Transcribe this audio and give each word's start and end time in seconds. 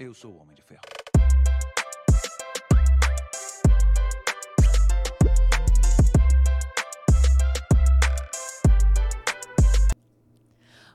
Eu 0.00 0.14
sou 0.14 0.30
o 0.30 0.40
Homem 0.40 0.54
de 0.54 0.62
Ferro. 0.62 0.80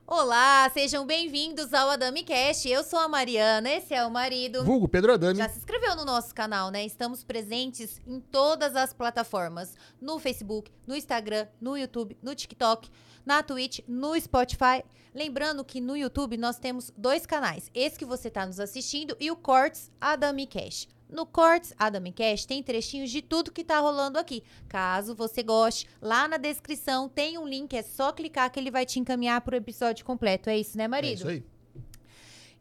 Olá, 0.07 0.69
sejam 0.73 1.05
bem-vindos 1.05 1.73
ao 1.73 1.89
Adami 1.89 2.23
Cast. 2.23 2.69
Eu 2.69 2.81
sou 2.81 2.97
a 2.97 3.09
Mariana, 3.09 3.69
esse 3.73 3.93
é 3.93 4.05
o 4.05 4.09
marido. 4.09 4.63
Vulgo 4.63 4.87
Pedro 4.87 5.11
Adami. 5.11 5.37
Já 5.37 5.49
se 5.49 5.57
inscreveu 5.57 5.97
no 5.97 6.05
nosso 6.05 6.33
canal, 6.33 6.71
né? 6.71 6.85
Estamos 6.85 7.25
presentes 7.25 7.99
em 8.07 8.21
todas 8.21 8.73
as 8.73 8.93
plataformas: 8.93 9.75
no 9.99 10.17
Facebook, 10.17 10.71
no 10.87 10.95
Instagram, 10.95 11.45
no 11.59 11.77
YouTube, 11.77 12.17
no 12.23 12.33
TikTok, 12.33 12.89
na 13.25 13.43
Twitch, 13.43 13.79
no 13.85 14.17
Spotify. 14.17 14.81
Lembrando 15.13 15.63
que 15.63 15.79
no 15.79 15.95
YouTube 15.95 16.37
nós 16.37 16.57
temos 16.57 16.91
dois 16.97 17.25
canais: 17.25 17.69
esse 17.73 17.97
que 17.99 18.05
você 18.05 18.27
está 18.29 18.45
nos 18.45 18.59
assistindo 18.59 19.15
e 19.19 19.29
o 19.29 19.35
Cortes 19.35 19.91
Adami 20.01 20.47
Cash. 20.47 20.87
No 21.09 21.27
Cortes 21.27 21.73
Adami 21.77 22.11
Cash 22.11 22.45
tem 22.45 22.63
trechinhos 22.63 23.11
de 23.11 23.21
tudo 23.21 23.51
que 23.51 23.63
tá 23.63 23.79
rolando 23.79 24.17
aqui. 24.17 24.41
Caso 24.67 25.13
você 25.13 25.43
goste, 25.43 25.87
lá 26.01 26.27
na 26.27 26.37
descrição 26.37 27.07
tem 27.07 27.37
um 27.37 27.47
link, 27.47 27.71
é 27.75 27.83
só 27.83 28.11
clicar 28.11 28.49
que 28.51 28.59
ele 28.59 28.71
vai 28.71 28.83
te 28.85 28.99
encaminhar 28.99 29.39
pro 29.41 29.55
episódio 29.55 30.03
completo. 30.03 30.49
É 30.49 30.57
isso, 30.57 30.75
né, 30.75 30.85
É 30.85 30.87
marido? 30.87 31.19
isso 31.19 31.27
aí. 31.27 31.43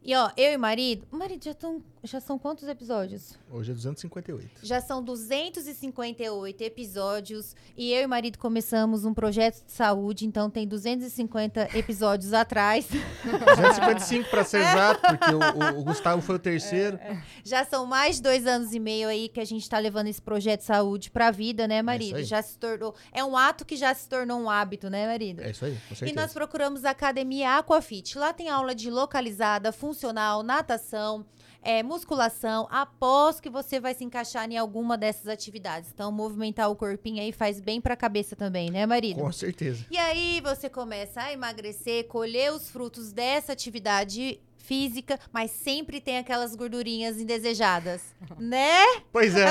E 0.03 0.13
ó, 0.15 0.29
eu 0.37 0.51
e 0.53 0.57
marido, 0.57 1.07
marido 1.09 1.43
já, 1.45 1.53
tão, 1.55 1.81
já 2.03 2.19
são 2.19 2.37
quantos 2.37 2.67
episódios? 2.67 3.33
Hoje 3.49 3.71
é 3.71 3.73
258. 3.73 4.59
Já 4.61 4.81
são 4.81 5.01
258 5.01 6.61
episódios 6.61 7.55
e 7.77 7.91
eu 7.93 8.01
e 8.03 8.07
marido 8.07 8.37
começamos 8.37 9.05
um 9.05 9.13
projeto 9.13 9.63
de 9.65 9.71
saúde, 9.71 10.25
então 10.25 10.49
tem 10.49 10.67
250 10.67 11.77
episódios 11.77 12.33
atrás. 12.33 12.87
255 13.23 14.29
para 14.29 14.43
ser 14.43 14.57
exato, 14.59 14.99
porque 15.01 15.33
o, 15.33 15.39
o- 15.39 15.79
o 15.79 15.83
Gustavo 15.85 16.21
foi 16.21 16.35
o 16.35 16.39
terceiro. 16.39 16.99
Já 17.43 17.63
são 17.63 17.85
mais 17.85 18.17
de 18.17 18.21
dois 18.23 18.45
anos 18.45 18.73
e 18.73 18.79
meio 18.79 19.07
aí 19.07 19.29
que 19.29 19.39
a 19.39 19.45
gente 19.45 19.67
tá 19.69 19.79
levando 19.79 20.07
esse 20.07 20.21
projeto 20.21 20.59
de 20.59 20.65
saúde 20.65 21.09
pra 21.09 21.31
vida, 21.31 21.67
né, 21.67 21.81
marido? 21.81 22.17
aí. 22.17 22.23
já 22.25 22.41
se 22.41 22.57
tornou. 22.57 22.93
É 23.13 23.23
um 23.23 23.37
ato 23.37 23.63
que 23.63 23.77
já 23.77 23.93
se 23.93 24.09
tornou 24.09 24.39
um 24.41 24.49
hábito, 24.49 24.89
né, 24.89 25.07
marido? 25.07 25.41
É 25.41 25.51
isso 25.51 25.63
aí, 25.63 25.77
com 25.87 25.93
E 25.93 25.97
certeza. 25.97 26.19
nós 26.21 26.33
procuramos 26.33 26.83
a 26.83 26.89
Academia 26.89 27.57
Aquafit. 27.57 28.17
Lá 28.17 28.33
tem 28.33 28.49
aula 28.49 28.75
de 28.75 28.89
localizada, 28.91 29.71
funcional, 29.71 30.43
natação, 30.43 31.25
é, 31.63 31.81
musculação. 31.81 32.67
Aposto 32.69 33.41
que 33.41 33.49
você 33.49 33.79
vai 33.79 33.93
se 33.93 34.03
encaixar 34.03 34.49
em 34.49 34.57
alguma 34.57 34.97
dessas 34.97 35.27
atividades. 35.27 35.89
Então, 35.93 36.11
movimentar 36.11 36.69
o 36.69 36.75
corpinho 36.75 37.21
aí 37.21 37.31
faz 37.31 37.59
bem 37.59 37.79
pra 37.79 37.95
cabeça 37.95 38.35
também, 38.35 38.69
né, 38.69 38.85
marido? 38.85 39.19
Com 39.21 39.31
certeza. 39.31 39.85
E 39.89 39.97
aí 39.97 40.41
você 40.41 40.69
começa 40.69 41.21
a 41.21 41.33
emagrecer, 41.33 42.07
colher 42.07 42.51
os 42.51 42.69
frutos 42.69 43.11
dessa 43.11 43.53
atividade 43.53 44.39
física, 44.63 45.19
mas 45.31 45.51
sempre 45.51 45.99
tem 45.99 46.17
aquelas 46.17 46.55
gordurinhas 46.55 47.19
indesejadas, 47.19 48.01
né? 48.39 48.81
Pois 49.11 49.35
é, 49.35 49.45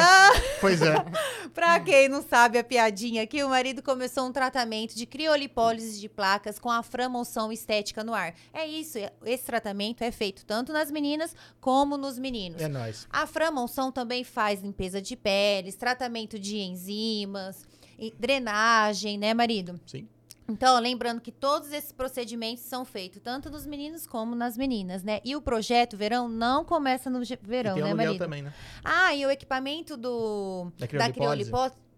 pois 0.61 0.81
é. 0.81 0.95
Pra 1.55 1.79
quem 1.79 2.09
não 2.09 2.23
sabe 2.23 2.59
a 2.59 2.65
piadinha 2.65 3.23
aqui, 3.23 3.45
o 3.45 3.51
marido 3.51 3.83
começou 3.83 4.27
um 4.27 4.33
tratamento 4.33 4.95
de 4.97 5.05
criolipólise 5.05 6.01
de 6.01 6.09
placas 6.09 6.59
com 6.59 6.71
a 6.71 6.83
framoção 6.83 7.53
estética 7.53 8.03
no 8.03 8.15
ar. 8.15 8.35
É 8.55 8.67
isso, 8.67 8.99
esse 9.25 9.45
tratamento 9.45 10.03
é 10.03 10.11
feito 10.11 10.47
tanto 10.47 10.73
nas 10.73 10.91
meninas 10.91 11.37
como 11.61 11.99
nos 11.99 12.19
meninos. 12.19 12.63
É 12.63 12.69
nóis. 12.69 13.07
A 13.11 13.27
Framonção 13.27 13.93
também 13.93 14.25
faz 14.25 14.63
limpeza 14.63 15.01
de 15.03 15.15
peles, 15.15 15.77
tratamento 15.77 16.39
de 16.39 16.57
enzimas, 16.57 17.67
e 17.99 18.13
drenagem, 18.19 19.19
né, 19.19 19.33
marido? 19.35 19.79
Sim. 19.87 20.09
Então, 20.49 20.79
lembrando 20.79 21.21
que 21.21 21.31
todos 21.31 21.73
esses 21.73 21.93
procedimentos 21.93 22.65
são 22.65 22.85
feitos 22.85 23.21
tanto 23.23 23.49
nos 23.49 23.65
meninos 23.65 24.07
como 24.07 24.35
nas 24.35 24.57
meninas, 24.57 25.03
né? 25.03 25.21
E 25.25 25.37
o 25.37 25.41
projeto 25.41 25.97
verão 25.97 26.29
não 26.29 26.65
começa 26.65 27.09
no 27.09 27.21
verão, 27.43 27.73
e 27.73 27.83
tem 27.83 27.83
o 27.83 27.87
né, 27.87 27.95
marido? 27.95 28.19
também, 28.19 28.43
né? 28.43 28.53
Ah, 28.85 29.15
e 29.15 29.25
o 29.25 29.31
equipamento 29.31 29.97
do 29.97 30.73
Da 30.79 30.87
da 30.87 31.13
criolipólise. 31.13 31.51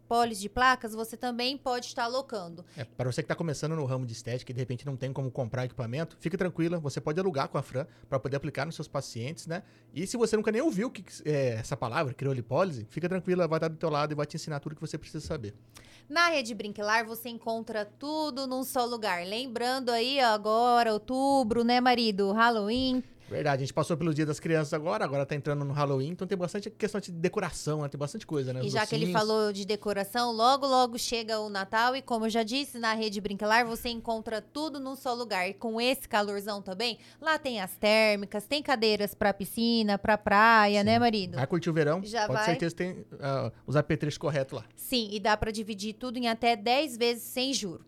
Criolipólise 0.04 0.40
de 0.40 0.48
placas, 0.48 0.94
você 0.94 1.16
também 1.16 1.56
pode 1.56 1.86
estar 1.86 2.04
alocando. 2.04 2.64
É, 2.76 2.84
para 2.84 3.10
você 3.10 3.22
que 3.22 3.24
está 3.24 3.34
começando 3.34 3.74
no 3.74 3.84
ramo 3.84 4.06
de 4.06 4.12
estética 4.12 4.52
e 4.52 4.54
de 4.54 4.60
repente 4.60 4.86
não 4.86 4.96
tem 4.96 5.12
como 5.12 5.30
comprar 5.30 5.64
equipamento, 5.64 6.16
fique 6.20 6.36
tranquila, 6.36 6.78
você 6.78 7.00
pode 7.00 7.18
alugar 7.18 7.48
com 7.48 7.58
a 7.58 7.62
Fran 7.62 7.86
para 8.08 8.18
poder 8.18 8.36
aplicar 8.36 8.66
nos 8.66 8.74
seus 8.74 8.86
pacientes, 8.86 9.46
né? 9.46 9.62
E 9.92 10.06
se 10.06 10.16
você 10.16 10.36
nunca 10.36 10.52
nem 10.52 10.60
ouviu 10.60 10.90
que, 10.90 11.04
é, 11.24 11.54
essa 11.54 11.76
palavra, 11.76 12.12
criolipólise, 12.14 12.86
fica 12.90 13.08
tranquila, 13.08 13.48
vai 13.48 13.58
estar 13.58 13.68
do 13.68 13.76
teu 13.76 13.90
lado 13.90 14.12
e 14.12 14.14
vai 14.14 14.26
te 14.26 14.36
ensinar 14.36 14.60
tudo 14.60 14.74
que 14.74 14.80
você 14.80 14.98
precisa 14.98 15.24
saber. 15.24 15.54
Na 16.08 16.28
Rede 16.28 16.54
Brinquilar 16.54 17.06
você 17.06 17.30
encontra 17.30 17.86
tudo 17.98 18.46
num 18.46 18.62
só 18.62 18.84
lugar. 18.84 19.26
Lembrando 19.26 19.90
aí, 19.90 20.18
ó, 20.20 20.34
agora, 20.34 20.92
outubro, 20.92 21.64
né, 21.64 21.80
marido? 21.80 22.30
Halloween. 22.32 23.02
Verdade, 23.28 23.62
a 23.62 23.66
gente 23.66 23.72
passou 23.72 23.96
pelo 23.96 24.12
Dia 24.12 24.26
das 24.26 24.38
Crianças 24.38 24.72
agora, 24.74 25.04
agora 25.04 25.24
tá 25.24 25.34
entrando 25.34 25.64
no 25.64 25.72
Halloween, 25.72 26.10
então 26.10 26.26
tem 26.26 26.36
bastante 26.36 26.70
questão 26.70 27.00
de 27.00 27.10
decoração, 27.10 27.82
né? 27.82 27.88
Tem 27.88 27.98
bastante 27.98 28.26
coisa, 28.26 28.52
né? 28.52 28.60
E 28.62 28.66
Os 28.66 28.72
já 28.72 28.86
que 28.86 28.94
ele 28.94 29.06
docinhos. 29.06 29.20
falou 29.20 29.52
de 29.52 29.64
decoração, 29.64 30.32
logo, 30.32 30.66
logo 30.66 30.98
chega 30.98 31.40
o 31.40 31.48
Natal. 31.48 31.96
E 31.96 32.02
como 32.02 32.26
eu 32.26 32.30
já 32.30 32.42
disse, 32.42 32.78
na 32.78 32.92
Rede 32.94 33.20
Brinquilar 33.20 33.66
você 33.66 33.88
encontra 33.88 34.42
tudo 34.42 34.78
num 34.78 34.94
só 34.94 35.14
lugar. 35.14 35.48
E 35.48 35.54
com 35.54 35.80
esse 35.80 36.08
calorzão 36.08 36.60
também, 36.60 36.98
lá 37.20 37.38
tem 37.38 37.60
as 37.60 37.74
térmicas, 37.76 38.46
tem 38.46 38.62
cadeiras 38.62 39.14
pra 39.14 39.32
piscina, 39.32 39.98
pra 39.98 40.18
praia, 40.18 40.84
né, 40.84 40.98
marido? 40.98 41.36
Vai 41.36 41.46
curtir 41.46 41.70
o 41.70 41.72
verão? 41.72 42.02
Já 42.04 42.26
pode 42.26 42.38
vai. 42.38 42.44
certeza 42.44 42.74
tem 42.74 43.04
ah, 43.20 43.50
os 43.66 43.76
apetrechos 43.76 44.18
corretos 44.18 44.58
lá. 44.58 44.64
Sim, 44.76 45.08
e 45.10 45.18
dá 45.18 45.36
pra 45.36 45.50
dividir 45.50 45.94
tudo 45.94 46.18
em 46.18 46.28
até 46.28 46.54
10 46.56 46.96
vezes 46.96 47.22
sem 47.22 47.52
juro. 47.52 47.84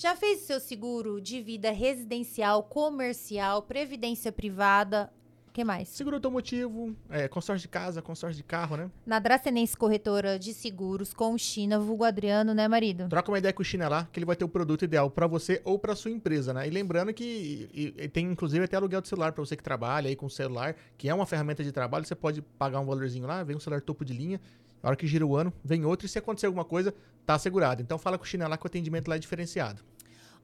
Já 0.00 0.16
fez 0.16 0.40
o 0.40 0.46
seu 0.46 0.60
seguro 0.60 1.20
de 1.20 1.42
vida 1.42 1.70
residencial, 1.70 2.62
comercial, 2.62 3.60
previdência 3.60 4.32
privada? 4.32 5.12
O 5.50 5.52
que 5.52 5.64
mais? 5.64 5.88
Seguro 5.88 6.14
automotivo, 6.14 6.94
é, 7.08 7.26
consórcio 7.26 7.62
de 7.62 7.68
casa, 7.68 8.00
consórcio 8.00 8.36
de 8.36 8.44
carro, 8.44 8.76
né? 8.76 8.88
Na 9.04 9.18
Dracenense 9.18 9.76
Corretora 9.76 10.38
de 10.38 10.54
Seguros 10.54 11.12
com 11.12 11.34
o 11.34 11.38
China, 11.38 11.76
vulgo 11.80 12.04
Adriano, 12.04 12.54
né, 12.54 12.68
marido? 12.68 13.08
Troca 13.08 13.32
uma 13.32 13.38
ideia 13.38 13.52
com 13.52 13.60
o 13.60 13.64
China 13.64 13.88
lá, 13.88 14.08
que 14.12 14.20
ele 14.20 14.24
vai 14.26 14.36
ter 14.36 14.44
o 14.44 14.48
produto 14.48 14.84
ideal 14.84 15.10
pra 15.10 15.26
você 15.26 15.60
ou 15.64 15.76
pra 15.76 15.96
sua 15.96 16.12
empresa, 16.12 16.54
né? 16.54 16.68
E 16.68 16.70
lembrando 16.70 17.12
que 17.12 17.68
e- 17.74 17.92
e 17.98 18.08
tem 18.08 18.26
inclusive 18.30 18.64
até 18.64 18.76
aluguel 18.76 19.00
de 19.00 19.08
celular 19.08 19.32
pra 19.32 19.44
você 19.44 19.56
que 19.56 19.62
trabalha 19.62 20.06
aí 20.08 20.14
com 20.14 20.26
o 20.26 20.30
celular, 20.30 20.76
que 20.96 21.08
é 21.08 21.14
uma 21.14 21.26
ferramenta 21.26 21.64
de 21.64 21.72
trabalho, 21.72 22.04
você 22.06 22.14
pode 22.14 22.40
pagar 22.42 22.78
um 22.78 22.86
valorzinho 22.86 23.26
lá, 23.26 23.42
vem 23.42 23.56
um 23.56 23.60
celular 23.60 23.80
topo 23.82 24.04
de 24.04 24.12
linha, 24.12 24.40
a 24.80 24.86
hora 24.86 24.96
que 24.96 25.04
gira 25.08 25.26
o 25.26 25.34
ano, 25.36 25.52
vem 25.64 25.84
outro 25.84 26.06
e 26.06 26.08
se 26.08 26.16
acontecer 26.16 26.46
alguma 26.46 26.64
coisa, 26.64 26.94
tá 27.26 27.34
assegurado. 27.34 27.82
Então 27.82 27.98
fala 27.98 28.16
com 28.16 28.22
o 28.22 28.26
China 28.26 28.46
lá 28.46 28.56
que 28.56 28.64
o 28.64 28.68
atendimento 28.68 29.08
lá 29.08 29.16
é 29.16 29.18
diferenciado. 29.18 29.82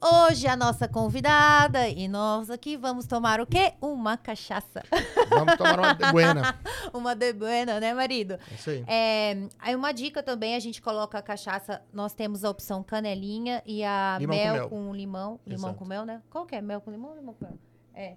Hoje 0.01 0.47
a 0.47 0.55
nossa 0.55 0.87
convidada 0.87 1.89
e 1.89 2.07
nós 2.07 2.51
aqui 2.51 2.77
vamos 2.77 3.07
tomar 3.07 3.41
o 3.41 3.47
quê? 3.47 3.73
Uma 3.81 4.17
cachaça. 4.17 4.83
Vamos 5.31 5.57
tomar 5.57 5.81
uma 5.81 6.13
buena. 6.13 6.59
uma 6.93 7.15
de 7.15 7.33
buena, 7.33 7.81
né, 7.81 7.95
marido? 7.95 8.39
É 8.51 8.55
isso 8.55 8.71
aí. 8.71 8.85
É, 8.87 9.49
aí 9.59 9.75
uma 9.75 9.93
dica 9.93 10.23
também, 10.23 10.55
a 10.55 10.61
gente 10.61 10.83
coloca 10.83 11.19
a 11.19 11.23
cachaça, 11.23 11.83
nós 11.93 12.13
temos 12.13 12.45
a 12.45 12.51
opção 12.51 12.83
canelinha 12.83 13.63
e 13.65 13.83
a 13.83 14.19
mel 14.21 14.29
mel. 14.29 14.69
com 14.69 14.93
limão. 14.95 15.41
Limão 15.47 15.71
Exato. 15.71 15.79
com 15.79 15.85
mel, 15.87 16.05
né? 16.05 16.23
Qual 16.29 16.45
que 16.45 16.55
é? 16.55 16.61
Mel 16.61 16.81
com 16.83 16.91
limão 16.91 17.11
ou 17.11 17.17
limão 17.17 17.35
com 17.35 17.47
mel? 17.47 17.59
É. 17.95 18.17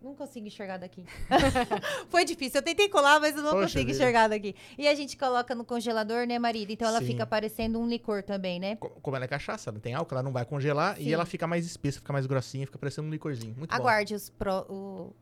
Não 0.00 0.14
consigo 0.14 0.46
enxergar 0.46 0.76
daqui. 0.76 1.04
Foi 2.08 2.24
difícil. 2.24 2.58
Eu 2.58 2.62
tentei 2.62 2.88
colar, 2.88 3.18
mas 3.20 3.36
eu 3.36 3.42
não 3.42 3.50
Poxa 3.50 3.62
consigo 3.62 3.86
vida. 3.86 3.92
enxergar 3.92 4.28
daqui. 4.28 4.54
E 4.78 4.86
a 4.86 4.94
gente 4.94 5.16
coloca 5.16 5.54
no 5.54 5.64
congelador, 5.64 6.26
né, 6.26 6.38
marido? 6.38 6.70
Então 6.70 6.86
ela 6.86 7.00
Sim. 7.00 7.06
fica 7.08 7.26
parecendo 7.26 7.80
um 7.80 7.86
licor 7.88 8.22
também, 8.22 8.60
né? 8.60 8.76
Co- 8.76 8.90
Como 9.02 9.16
ela 9.16 9.24
é 9.24 9.28
cachaça, 9.28 9.72
não 9.72 9.80
tem 9.80 9.94
álcool, 9.94 10.14
ela 10.14 10.22
não 10.22 10.32
vai 10.32 10.44
congelar 10.44 10.96
Sim. 10.96 11.02
e 11.02 11.12
ela 11.12 11.26
fica 11.26 11.46
mais 11.48 11.66
espessa, 11.66 11.98
fica 11.98 12.12
mais 12.12 12.26
grossinha, 12.26 12.64
fica 12.66 12.78
parecendo 12.78 13.08
um 13.08 13.10
licorzinho. 13.10 13.54
Muito 13.56 13.70
bom. 13.70 13.76
Aguarde 13.76 14.14
os 14.14 14.30
pro, 14.30 14.64
o, 14.68 15.14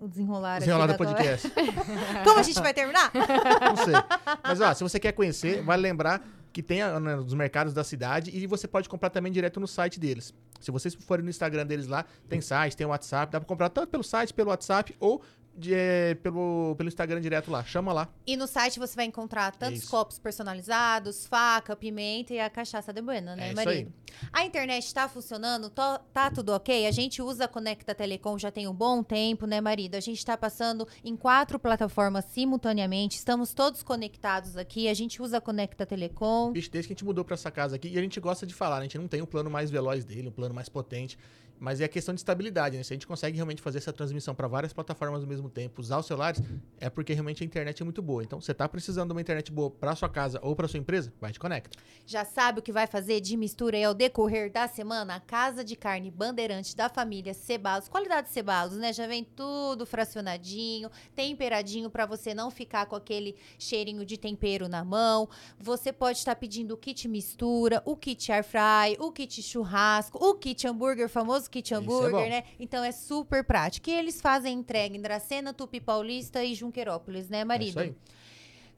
o 0.00 0.08
desenrolar 0.08 0.52
aqui 0.54 0.60
Desenrolar 0.60 0.86
da 0.86 0.92
do 0.94 0.98
podcast. 0.98 1.50
Como 2.24 2.38
a 2.38 2.42
gente 2.42 2.60
vai 2.60 2.72
terminar? 2.72 3.12
Não 3.14 3.76
sei. 3.76 3.94
Mas, 4.42 4.60
ó, 4.62 4.72
se 4.72 4.82
você 4.82 4.98
quer 4.98 5.12
conhecer, 5.12 5.62
vale 5.62 5.82
lembrar 5.82 6.26
que 6.56 6.62
tem 6.62 6.80
ah, 6.80 6.98
né, 6.98 7.16
nos 7.16 7.34
mercados 7.34 7.74
da 7.74 7.84
cidade 7.84 8.30
e 8.34 8.46
você 8.46 8.66
pode 8.66 8.88
comprar 8.88 9.10
também 9.10 9.30
direto 9.30 9.60
no 9.60 9.68
site 9.68 10.00
deles. 10.00 10.32
Se 10.58 10.70
vocês 10.70 10.94
forem 10.94 11.22
no 11.22 11.28
Instagram 11.28 11.66
deles 11.66 11.86
lá, 11.86 12.06
tem 12.30 12.40
site, 12.40 12.74
tem 12.74 12.86
WhatsApp, 12.86 13.30
dá 13.30 13.38
pra 13.38 13.46
comprar 13.46 13.68
tanto 13.68 13.90
pelo 13.90 14.02
site, 14.02 14.32
pelo 14.32 14.48
WhatsApp 14.48 14.96
ou 14.98 15.20
de, 15.56 15.72
eh, 15.74 16.14
pelo, 16.22 16.74
pelo 16.76 16.88
Instagram 16.88 17.20
direto 17.20 17.50
lá. 17.50 17.64
Chama 17.64 17.92
lá. 17.92 18.08
E 18.26 18.36
no 18.36 18.46
site 18.46 18.78
você 18.78 18.94
vai 18.94 19.04
encontrar 19.06 19.54
tantos 19.56 19.80
Isso. 19.82 19.90
copos 19.90 20.18
personalizados, 20.18 21.26
faca, 21.26 21.74
pimenta 21.74 22.34
e 22.34 22.40
a 22.40 22.50
cachaça 22.50 22.92
de 22.92 23.00
buena, 23.00 23.34
né, 23.34 23.44
É 23.44 23.52
isso 23.52 23.56
marido? 23.56 23.92
A 24.32 24.44
internet 24.44 24.92
tá 24.94 25.08
funcionando? 25.08 25.68
Tó- 25.70 25.98
Tá 26.12 26.30
tudo 26.30 26.50
ok? 26.54 26.86
A 26.86 26.90
gente 26.90 27.20
usa 27.20 27.44
a 27.44 27.48
Conecta 27.48 27.94
Telecom 27.94 28.38
já 28.38 28.50
tem 28.50 28.66
um 28.66 28.72
bom 28.74 29.02
tempo, 29.02 29.46
né, 29.46 29.60
marido? 29.60 29.94
A 29.94 30.00
gente 30.00 30.24
tá 30.24 30.36
passando 30.36 30.86
em 31.04 31.16
quatro 31.16 31.58
plataformas 31.58 32.24
simultaneamente, 32.26 33.16
estamos 33.16 33.52
todos 33.52 33.82
conectados 33.82 34.56
aqui, 34.56 34.88
a 34.88 34.94
gente 34.94 35.20
usa 35.20 35.38
a 35.38 35.40
Conecta 35.40 35.84
Telecom. 35.84 36.52
Bicho, 36.52 36.70
desde 36.70 36.88
que 36.88 36.92
a 36.92 36.96
gente 36.96 37.04
mudou 37.04 37.24
pra 37.24 37.34
essa 37.34 37.50
casa 37.50 37.76
aqui, 37.76 37.88
e 37.88 37.98
a 37.98 38.02
gente 38.02 38.18
gosta 38.20 38.46
de 38.46 38.54
falar, 38.54 38.76
né? 38.76 38.80
a 38.80 38.84
gente 38.84 38.98
não 38.98 39.08
tem 39.08 39.20
o 39.22 39.26
plano 39.26 39.50
mais 39.50 39.70
veloz 39.70 40.04
dele, 40.04 40.28
um 40.28 40.32
plano 40.32 40.54
mais 40.54 40.68
potente, 40.68 41.18
mas 41.58 41.80
é 41.80 41.84
a 41.84 41.88
questão 41.88 42.14
de 42.14 42.20
estabilidade, 42.20 42.76
né? 42.76 42.82
Se 42.82 42.92
a 42.92 42.96
gente 42.96 43.06
consegue 43.06 43.36
realmente 43.36 43.62
fazer 43.62 43.78
essa 43.78 43.92
transmissão 43.92 44.34
pra 44.34 44.46
várias 44.46 44.72
plataformas 44.72 45.22
ao 45.22 45.28
mesmo 45.28 45.48
tempo, 45.48 45.80
usar 45.80 45.98
os 45.98 46.06
celulares, 46.06 46.40
é 46.78 46.90
porque 46.90 47.12
realmente 47.12 47.42
a 47.42 47.46
internet 47.46 47.80
é 47.80 47.84
muito 47.84 48.02
boa. 48.02 48.22
Então, 48.22 48.40
você 48.40 48.52
está 48.52 48.68
precisando 48.68 49.08
de 49.08 49.14
uma 49.14 49.20
internet 49.20 49.50
boa 49.50 49.70
para 49.70 49.94
sua 49.96 50.08
casa 50.08 50.38
ou 50.42 50.54
para 50.54 50.68
sua 50.68 50.78
empresa, 50.78 51.12
vai 51.20 51.32
te 51.32 51.38
conecta. 51.38 51.78
Já 52.04 52.24
sabe 52.24 52.60
o 52.60 52.62
que 52.62 52.72
vai 52.72 52.86
fazer 52.86 53.20
de 53.20 53.36
mistura 53.36 53.76
aí 53.76 53.84
ao 53.84 53.94
decorrer 53.94 54.50
da 54.50 54.68
semana? 54.68 55.16
A 55.16 55.20
Casa 55.20 55.64
de 55.64 55.76
Carne 55.76 56.10
Bandeirante 56.10 56.76
da 56.76 56.88
família 56.88 57.34
Cebalos, 57.34 57.88
qualidade 57.88 58.28
Cebalos, 58.30 58.76
né? 58.76 58.92
Já 58.92 59.06
vem 59.06 59.24
tudo 59.24 59.86
fracionadinho, 59.86 60.90
temperadinho 61.14 61.90
para 61.90 62.06
você 62.06 62.34
não 62.34 62.50
ficar 62.50 62.86
com 62.86 62.96
aquele 62.96 63.36
cheirinho 63.58 64.04
de 64.04 64.16
tempero 64.16 64.68
na 64.68 64.84
mão. 64.84 65.28
Você 65.58 65.92
pode 65.92 66.18
estar 66.18 66.36
pedindo 66.36 66.72
o 66.72 66.76
kit 66.76 67.08
mistura, 67.08 67.82
o 67.84 67.96
kit 67.96 68.30
air 68.30 68.44
fry, 68.44 68.96
o 68.98 69.10
kit 69.10 69.42
churrasco, 69.42 70.18
o 70.22 70.34
kit 70.34 70.66
hambúrguer, 70.66 71.06
o 71.06 71.08
kit 71.48 71.72
é 71.72 71.76
hambúrguer, 71.76 72.10
bom. 72.10 72.28
né? 72.28 72.44
Então 72.58 72.82
é 72.84 72.92
super 72.92 73.44
prático. 73.44 73.88
E 73.90 73.92
eles 73.92 74.20
fazem 74.20 74.58
entrega 74.58 74.96
em 74.96 75.00
Dracena, 75.00 75.52
Tupi 75.52 75.80
Paulista 75.80 76.42
e 76.44 76.54
Junquerópolis, 76.54 77.28
né, 77.28 77.40
É 77.40 77.44
marido? 77.44 77.68
isso 77.70 77.80
aí. 77.80 77.94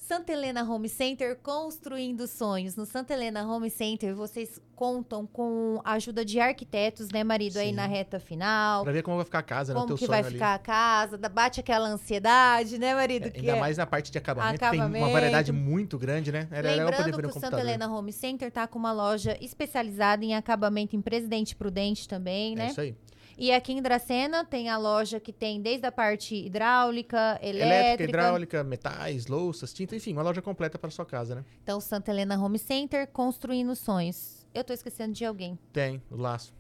Santa 0.09 0.33
Helena 0.33 0.63
Home 0.65 0.89
Center 0.89 1.37
construindo 1.37 2.27
sonhos. 2.27 2.75
No 2.75 2.87
Santa 2.87 3.13
Helena 3.13 3.47
Home 3.47 3.69
Center, 3.69 4.15
vocês 4.15 4.59
contam 4.75 5.27
com 5.27 5.83
a 5.85 5.93
ajuda 5.93 6.25
de 6.25 6.41
arquitetos, 6.41 7.11
né, 7.11 7.23
marido, 7.23 7.59
aí 7.59 7.69
Sim. 7.69 7.75
na 7.75 7.85
reta 7.87 8.19
final. 8.19 8.85
Para 8.85 8.93
ver 8.95 9.03
como 9.03 9.17
vai 9.19 9.27
ficar 9.27 9.41
a 9.41 9.43
casa, 9.43 9.75
né? 9.75 9.81
Como 9.81 9.87
teu 9.89 9.97
que 9.99 10.07
sonho 10.07 10.11
vai 10.13 10.21
ali. 10.21 10.33
ficar 10.33 10.55
a 10.55 10.59
casa, 10.59 11.19
bate 11.19 11.61
aquela 11.61 11.87
ansiedade, 11.91 12.79
né, 12.79 12.95
marido? 12.95 13.27
É, 13.27 13.31
que 13.31 13.41
ainda 13.41 13.57
é- 13.57 13.61
mais 13.61 13.77
na 13.77 13.85
parte 13.85 14.11
de 14.11 14.17
acabamento, 14.17 14.59
tem 14.59 14.69
uma 14.71 14.85
Acabamento. 14.87 15.13
variedade 15.13 15.53
muito 15.53 15.99
grande, 15.99 16.33
né? 16.33 16.49
Era 16.51 16.71
legal 16.71 16.87
poder 16.87 16.97
Lembrando 17.05 17.17
ver 17.17 17.23
que 17.25 17.29
o 17.29 17.33
Santa 17.35 17.47
computador. 17.51 17.69
Helena 17.69 17.93
Home 17.95 18.13
Center 18.15 18.51
tá 18.51 18.67
com 18.67 18.79
uma 18.79 18.93
loja 18.93 19.37
especializada 19.43 20.25
em 20.25 20.35
acabamento 20.35 20.97
em 20.97 21.03
Presidente 21.03 21.55
Prudente 21.55 22.09
também, 22.09 22.55
É 22.55 22.57
né? 22.57 22.67
isso 22.69 22.81
aí. 22.81 22.97
E 23.41 23.53
aqui 23.53 23.73
em 23.73 23.81
Dracena 23.81 24.45
tem 24.45 24.69
a 24.69 24.77
loja 24.77 25.21
que 25.21 25.33
tem 25.33 25.63
desde 25.63 25.87
a 25.87 25.93
parte 25.93 26.35
hidráulica, 26.35 27.39
elétrica. 27.41 27.65
Elétrica, 27.67 28.11
hidráulica, 28.11 28.65
metais, 28.65 29.29
louças, 29.29 29.73
tinta, 29.73 29.95
enfim, 29.95 30.13
uma 30.13 30.23
loja 30.23 30.43
completa 30.43 30.77
para 30.77 30.91
sua 30.91 31.07
casa, 31.07 31.37
né? 31.37 31.45
Então, 31.63 31.81
Santa 31.81 32.11
Helena 32.11 32.37
Home 32.37 32.59
Center 32.59 33.07
construindo 33.07 33.77
sonhos. 33.77 34.45
Eu 34.53 34.65
tô 34.65 34.73
esquecendo 34.73 35.13
de 35.13 35.25
alguém. 35.25 35.57
Tem, 35.73 36.03
o 36.11 36.17
laço. 36.17 36.53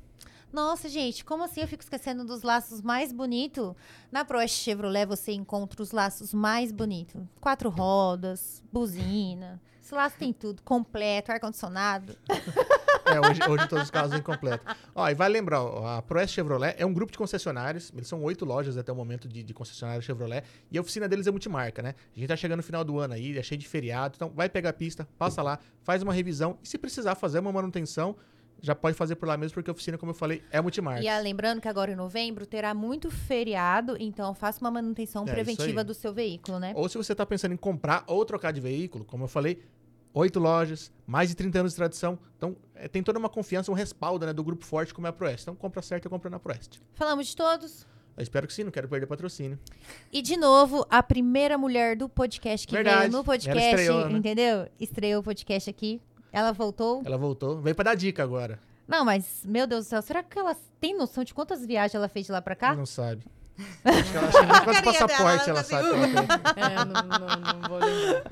Nossa, 0.53 0.89
gente, 0.89 1.25
como 1.25 1.43
assim 1.43 1.63
eu 1.63 1.67
fico 1.67 1.83
esquecendo 1.83 2.25
dos 2.25 2.43
laços 2.43 2.81
mais 2.81 3.13
bonitos? 3.13 3.75
Na 4.13 4.25
Proeste 4.25 4.63
Chevrolet 4.63 5.05
você 5.05 5.33
encontra 5.33 5.83
os 5.83 5.91
laços 5.91 6.33
mais 6.33 6.71
bonitos. 6.71 7.21
Quatro 7.41 7.71
rodas, 7.71 8.63
buzina. 8.73 9.61
Esse 9.83 9.97
laço 9.97 10.17
tem 10.17 10.33
tudo, 10.33 10.63
completo, 10.63 11.33
ar-condicionado. 11.33 12.17
É, 13.15 13.21
hoje, 13.21 13.41
hoje 13.49 13.69
todos 13.69 13.85
os 13.85 13.91
carros 13.91 14.13
vêm 14.13 14.23
completo. 14.23 14.65
Ó, 14.95 15.09
e 15.09 15.15
vai 15.15 15.29
lembrar, 15.29 15.63
ó, 15.63 15.99
a 15.99 16.03
Proeste 16.03 16.35
Chevrolet 16.35 16.75
é 16.79 16.85
um 16.85 16.93
grupo 16.93 17.13
de 17.13 17.19
concessionários, 17.19 17.93
eles 17.95 18.07
são 18.07 18.23
oito 18.23 18.45
lojas 18.45 18.77
até 18.77 18.93
o 18.93 18.95
momento 18.97 19.29
de, 19.29 19.43
de 19.43 19.55
concessionária 19.55 20.01
Chevrolet, 20.03 20.45
e 20.71 20.79
a 20.79 20.81
oficina 20.81 21.09
deles 21.09 21.27
é 21.27 21.31
multimarca, 21.31 21.83
né? 21.83 21.95
A 22.15 22.19
gente 22.19 22.29
tá 22.29 22.37
chegando 22.37 22.59
no 22.59 22.63
final 22.63 22.85
do 22.85 22.99
ano 22.99 23.15
aí, 23.15 23.37
é 23.37 23.43
cheio 23.43 23.59
de 23.59 23.67
feriado, 23.67 24.15
então 24.17 24.31
vai 24.35 24.49
pegar 24.49 24.71
a 24.71 24.73
pista, 24.73 25.09
passa 25.19 25.43
lá, 25.43 25.59
faz 25.83 26.03
uma 26.03 26.13
revisão, 26.13 26.59
e 26.63 26.69
se 26.69 26.77
precisar 26.79 27.15
fazer 27.15 27.39
uma 27.39 27.53
manutenção, 27.53 28.17
já 28.61 28.75
pode 28.75 28.97
fazer 28.97 29.15
por 29.15 29.29
lá 29.29 29.37
mesmo, 29.37 29.55
porque 29.55 29.71
a 29.71 29.73
oficina, 29.73 29.97
como 29.97 30.11
eu 30.11 30.15
falei, 30.17 30.43
é 30.51 30.61
multimarca. 30.61 31.01
E 31.01 31.09
ah, 31.09 31.21
lembrando 31.21 31.61
que 31.61 31.69
agora 31.69 31.93
em 31.93 31.97
novembro 31.97 32.45
terá 32.45 32.75
muito 32.75 33.09
feriado, 33.09 33.97
então 34.01 34.35
faça 34.35 34.61
uma 34.61 34.71
manutenção 34.71 35.25
É, 35.29 35.33
preventiva 35.33 35.85
do 35.85 35.95
seu 35.95 36.13
veículo, 36.13 36.59
né? 36.59 36.73
Ou 36.75 36.89
se 36.89 36.99
você 36.99 37.15
tá 37.15 37.25
pensando 37.25 37.53
em 37.53 37.57
comprar 37.57 38.03
ou 38.07 38.25
trocar 38.25 38.53
de 38.53 38.61
veículo, 38.61 39.05
como 39.05 39.25
eu 39.25 39.29
falei, 39.29 39.63
oito 40.15 40.39
lojas, 40.39 40.91
mais 41.07 41.29
de 41.29 41.35
30 41.35 41.61
anos 41.61 41.73
de 41.73 41.77
tradição, 41.77 42.19
então 42.37 42.57
é, 42.75 42.89
tem 42.89 43.03
toda 43.03 43.19
uma 43.19 43.29
confiança, 43.29 43.71
um 43.71 43.75
respaldo 43.75 44.27
né, 44.27 44.33
do 44.33 44.43
grupo 44.45 44.65
forte 44.65 44.93
como 44.95 45.07
é 45.07 45.11
a 45.11 45.13
Proeste. 45.13 45.43
Então 45.43 45.55
compra 45.55 45.83
certo 45.83 46.07
e 46.07 46.09
compra 46.09 46.31
na 46.31 46.39
Proeste. 46.39 46.81
Falamos 46.95 47.27
de 47.29 47.37
todos. 47.37 47.87
Eu 48.17 48.23
espero 48.23 48.47
que 48.49 48.53
sim, 48.53 48.65
não 48.65 48.71
quero 48.73 48.89
perder 48.89 49.07
patrocínio. 49.07 49.59
E 50.13 50.21
de 50.21 50.37
novo, 50.37 50.85
a 50.91 51.01
primeira 51.03 51.57
mulher 51.57 51.97
do 51.97 52.09
podcast 52.09 52.67
que 52.67 52.75
Verdade. 52.75 52.99
veio 52.99 53.13
no 53.13 53.19
Ela 53.19 53.25
podcast, 53.25 53.69
estreou, 53.69 54.09
né? 54.09 54.19
entendeu? 54.19 54.69
Estreou 54.81 55.21
o 55.21 55.23
podcast 55.25 55.71
aqui. 55.71 56.03
Ela 56.33 56.53
voltou. 56.53 57.01
Ela 57.05 57.17
voltou, 57.17 57.61
veio 57.61 57.77
pra 57.77 57.85
dar 57.85 57.95
dica 57.95 58.23
agora. 58.23 58.59
Não, 58.89 59.05
mas, 59.05 59.43
meu 59.45 59.67
Deus 59.67 59.85
do 59.85 59.89
céu, 59.89 60.03
será 60.03 60.23
que 60.23 60.39
ela 60.39 60.57
tem 60.81 60.97
noção 60.97 61.23
de 61.23 61.33
quantas 61.33 61.65
viagens 61.65 61.95
ela 61.95 62.09
fez 62.09 62.27
de 62.27 62.33
lá 62.33 62.43
pra 62.43 62.57
cá? 62.57 62.75
Não 62.75 62.87
sabe. 62.87 63.25
Acho 63.85 64.11
que 64.11 64.17
ela 64.17 64.29
acha 64.29 64.41
que 64.41 64.47
nem 64.47 64.63
quantos 64.65 64.81
passaportes 64.83 65.49
ela 65.49 65.59
ela 65.59 65.65
sabe. 65.65 65.89
assim, 65.89 66.11
que 66.11 66.17
ela 66.17 66.27
tem. 66.55 66.65
É, 66.65 66.85
não, 66.85 67.03
não, 67.03 67.61
não 67.61 67.69
vou 67.69 67.79
lembrar. 67.79 68.23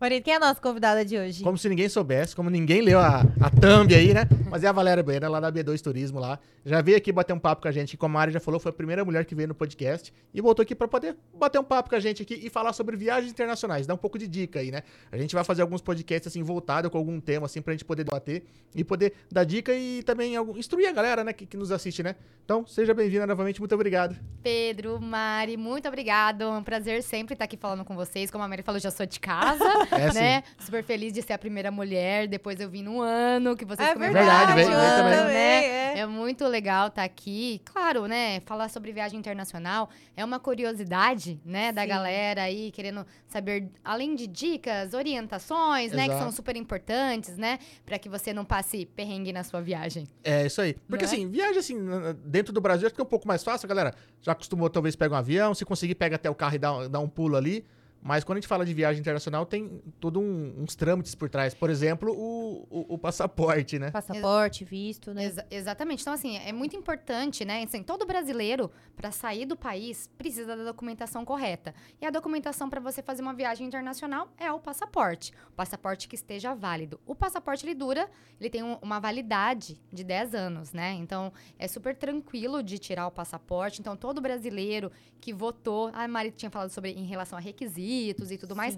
Marido, 0.00 0.22
quem 0.22 0.32
é 0.32 0.36
a 0.36 0.40
nossa 0.40 0.60
convidada 0.60 1.04
de 1.04 1.18
hoje? 1.18 1.42
Como 1.42 1.58
se 1.58 1.68
ninguém 1.68 1.88
soubesse, 1.88 2.36
como 2.36 2.48
ninguém 2.48 2.80
leu 2.80 3.00
a, 3.00 3.22
a 3.40 3.50
thumb 3.50 3.92
aí, 3.92 4.14
né? 4.14 4.28
Mas 4.48 4.62
é 4.62 4.68
a 4.68 4.72
Valéria 4.72 5.02
Bueno, 5.02 5.28
lá 5.28 5.40
da 5.40 5.50
B2 5.50 5.80
Turismo 5.80 6.20
lá. 6.20 6.38
Já 6.64 6.80
veio 6.80 6.96
aqui 6.96 7.10
bater 7.10 7.32
um 7.32 7.38
papo 7.38 7.62
com 7.62 7.68
a 7.68 7.72
gente, 7.72 7.96
como 7.96 8.16
a 8.16 8.20
Mari 8.20 8.32
já 8.32 8.38
falou, 8.38 8.60
foi 8.60 8.70
a 8.70 8.72
primeira 8.72 9.04
mulher 9.04 9.24
que 9.24 9.34
veio 9.34 9.48
no 9.48 9.54
podcast. 9.56 10.12
E 10.32 10.40
voltou 10.40 10.62
aqui 10.62 10.74
pra 10.74 10.86
poder 10.86 11.16
bater 11.34 11.58
um 11.58 11.64
papo 11.64 11.90
com 11.90 11.96
a 11.96 12.00
gente 12.00 12.22
aqui 12.22 12.34
e 12.34 12.48
falar 12.48 12.72
sobre 12.74 12.96
viagens 12.96 13.32
internacionais. 13.32 13.88
Dar 13.88 13.94
um 13.94 13.98
pouco 13.98 14.18
de 14.18 14.28
dica 14.28 14.60
aí, 14.60 14.70
né? 14.70 14.82
A 15.10 15.16
gente 15.16 15.34
vai 15.34 15.42
fazer 15.42 15.62
alguns 15.62 15.80
podcasts 15.80 16.28
assim, 16.28 16.44
voltados 16.44 16.90
com 16.90 16.98
algum 16.98 17.18
tema, 17.18 17.46
assim, 17.46 17.60
pra 17.60 17.72
gente 17.72 17.84
poder 17.84 18.04
debater 18.04 18.44
e 18.76 18.84
poder 18.84 19.14
dar 19.32 19.42
dica 19.44 19.74
e 19.74 20.02
também 20.04 20.36
algum, 20.36 20.56
instruir 20.56 20.88
a 20.88 20.92
galera, 20.92 21.24
né, 21.24 21.32
que, 21.32 21.44
que 21.46 21.56
nos 21.56 21.72
assiste, 21.72 22.02
né? 22.02 22.14
Então, 22.44 22.66
seja 22.66 22.94
bem-vinda 22.94 23.26
novamente, 23.26 23.60
muito 23.60 23.74
obrigado. 23.74 24.16
Pedro, 24.42 25.00
Mari, 25.00 25.56
muito 25.56 25.88
obrigado. 25.88 26.42
É 26.42 26.48
um 26.48 26.62
prazer 26.62 27.02
sempre 27.02 27.34
estar 27.34 27.46
aqui 27.46 27.56
falando 27.56 27.84
com 27.84 27.96
vocês. 27.96 28.30
Como 28.30 28.44
a 28.44 28.48
Mari 28.48 28.62
falou, 28.62 28.80
já 28.80 28.90
sou 28.90 29.06
de 29.06 29.18
casa, 29.20 29.64
É, 29.90 30.12
né? 30.12 30.42
Super 30.58 30.82
feliz 30.84 31.12
de 31.12 31.22
ser 31.22 31.32
a 31.34 31.38
primeira 31.38 31.70
mulher. 31.70 32.26
Depois 32.28 32.60
eu 32.60 32.68
vim 32.68 32.82
no 32.82 33.00
ano 33.00 33.56
que 33.56 33.64
vocês 33.64 33.88
É 33.88 33.92
começaram, 33.94 34.54
verdade, 34.54 34.62
ano, 34.62 34.96
também. 35.04 35.34
né? 35.34 35.64
é. 35.64 35.78
É 35.98 36.06
muito 36.06 36.46
legal 36.46 36.88
estar 36.88 37.02
aqui. 37.02 37.60
Claro, 37.64 38.06
né? 38.06 38.40
Falar 38.46 38.68
sobre 38.68 38.92
viagem 38.92 39.18
internacional 39.18 39.88
é 40.16 40.24
uma 40.24 40.38
curiosidade, 40.38 41.40
né? 41.44 41.72
Da 41.72 41.82
Sim. 41.82 41.88
galera 41.88 42.42
aí 42.42 42.70
querendo 42.70 43.04
saber, 43.26 43.68
além 43.84 44.14
de 44.14 44.26
dicas, 44.28 44.94
orientações, 44.94 45.90
né? 45.92 46.04
Que 46.04 46.10
Exato. 46.10 46.22
são 46.24 46.32
super 46.32 46.54
importantes, 46.56 47.36
né? 47.36 47.58
Pra 47.84 47.98
que 47.98 48.08
você 48.08 48.32
não 48.32 48.44
passe 48.44 48.86
perrengue 48.86 49.32
na 49.32 49.42
sua 49.42 49.60
viagem. 49.60 50.06
É, 50.22 50.46
isso 50.46 50.60
aí. 50.60 50.74
Porque 50.88 51.04
Né? 51.04 51.10
assim, 51.10 51.28
viagem 51.28 51.58
assim, 51.58 51.76
dentro 52.24 52.52
do 52.52 52.60
Brasil, 52.60 52.86
acho 52.86 52.94
que 52.94 53.00
é 53.00 53.04
um 53.04 53.08
pouco 53.08 53.26
mais 53.26 53.42
fácil, 53.42 53.66
a 53.66 53.68
galera. 53.68 53.94
Já 54.20 54.32
acostumou, 54.32 54.70
talvez, 54.70 54.94
pega 54.94 55.14
um 55.14 55.18
avião, 55.18 55.54
se 55.54 55.64
conseguir, 55.64 55.94
pega 55.96 56.16
até 56.16 56.30
o 56.30 56.34
carro 56.34 56.54
e 56.54 56.58
dá, 56.58 56.86
dá 56.88 56.98
um 57.00 57.08
pulo 57.08 57.36
ali. 57.36 57.64
Mas 58.00 58.22
quando 58.22 58.38
a 58.38 58.40
gente 58.40 58.48
fala 58.48 58.64
de 58.64 58.72
viagem 58.72 59.00
internacional, 59.00 59.44
tem 59.44 59.82
todo 59.98 60.20
um- 60.20 60.62
uns 60.62 60.76
trâmites 60.76 61.14
por 61.14 61.28
trás. 61.28 61.52
Por 61.52 61.68
exemplo, 61.68 62.12
o, 62.12 62.66
o, 62.70 62.94
o 62.94 62.98
passaporte, 62.98 63.78
né? 63.78 63.90
Passaporte, 63.90 64.64
visto, 64.64 65.12
né? 65.12 65.24
Exa- 65.24 65.46
exatamente. 65.50 66.02
Então, 66.02 66.12
assim, 66.12 66.36
é 66.38 66.52
muito 66.52 66.76
importante, 66.76 67.44
né? 67.44 67.62
Assim, 67.64 67.82
todo 67.82 68.06
brasileiro, 68.06 68.70
para 68.96 69.10
sair 69.10 69.44
do 69.46 69.56
país, 69.56 70.08
precisa 70.16 70.56
da 70.56 70.64
documentação 70.64 71.24
correta. 71.24 71.74
E 72.00 72.06
a 72.06 72.10
documentação 72.10 72.70
para 72.70 72.80
você 72.80 73.02
fazer 73.02 73.20
uma 73.20 73.34
viagem 73.34 73.66
internacional 73.66 74.28
é 74.38 74.50
o 74.52 74.60
passaporte. 74.60 75.32
O 75.50 75.52
passaporte 75.56 76.06
que 76.06 76.14
esteja 76.14 76.54
válido. 76.54 77.00
O 77.04 77.14
passaporte, 77.16 77.66
ele 77.66 77.74
dura, 77.74 78.08
ele 78.40 78.48
tem 78.48 78.62
um- 78.62 78.78
uma 78.80 79.00
validade 79.00 79.80
de 79.92 80.04
10 80.04 80.34
anos, 80.34 80.72
né? 80.72 80.92
Então, 80.92 81.32
é 81.58 81.66
super 81.66 81.96
tranquilo 81.96 82.62
de 82.62 82.78
tirar 82.78 83.06
o 83.08 83.10
passaporte. 83.10 83.80
Então, 83.80 83.96
todo 83.96 84.20
brasileiro 84.20 84.92
que 85.20 85.32
votou... 85.32 85.90
A 85.92 86.06
Mari 86.06 86.30
tinha 86.30 86.50
falado 86.50 86.70
sobre 86.70 86.92
em 86.92 87.04
relação 87.04 87.36
a 87.36 87.40
requisitos 87.40 87.87
e 87.88 88.38
tudo 88.38 88.54
mais. 88.54 88.76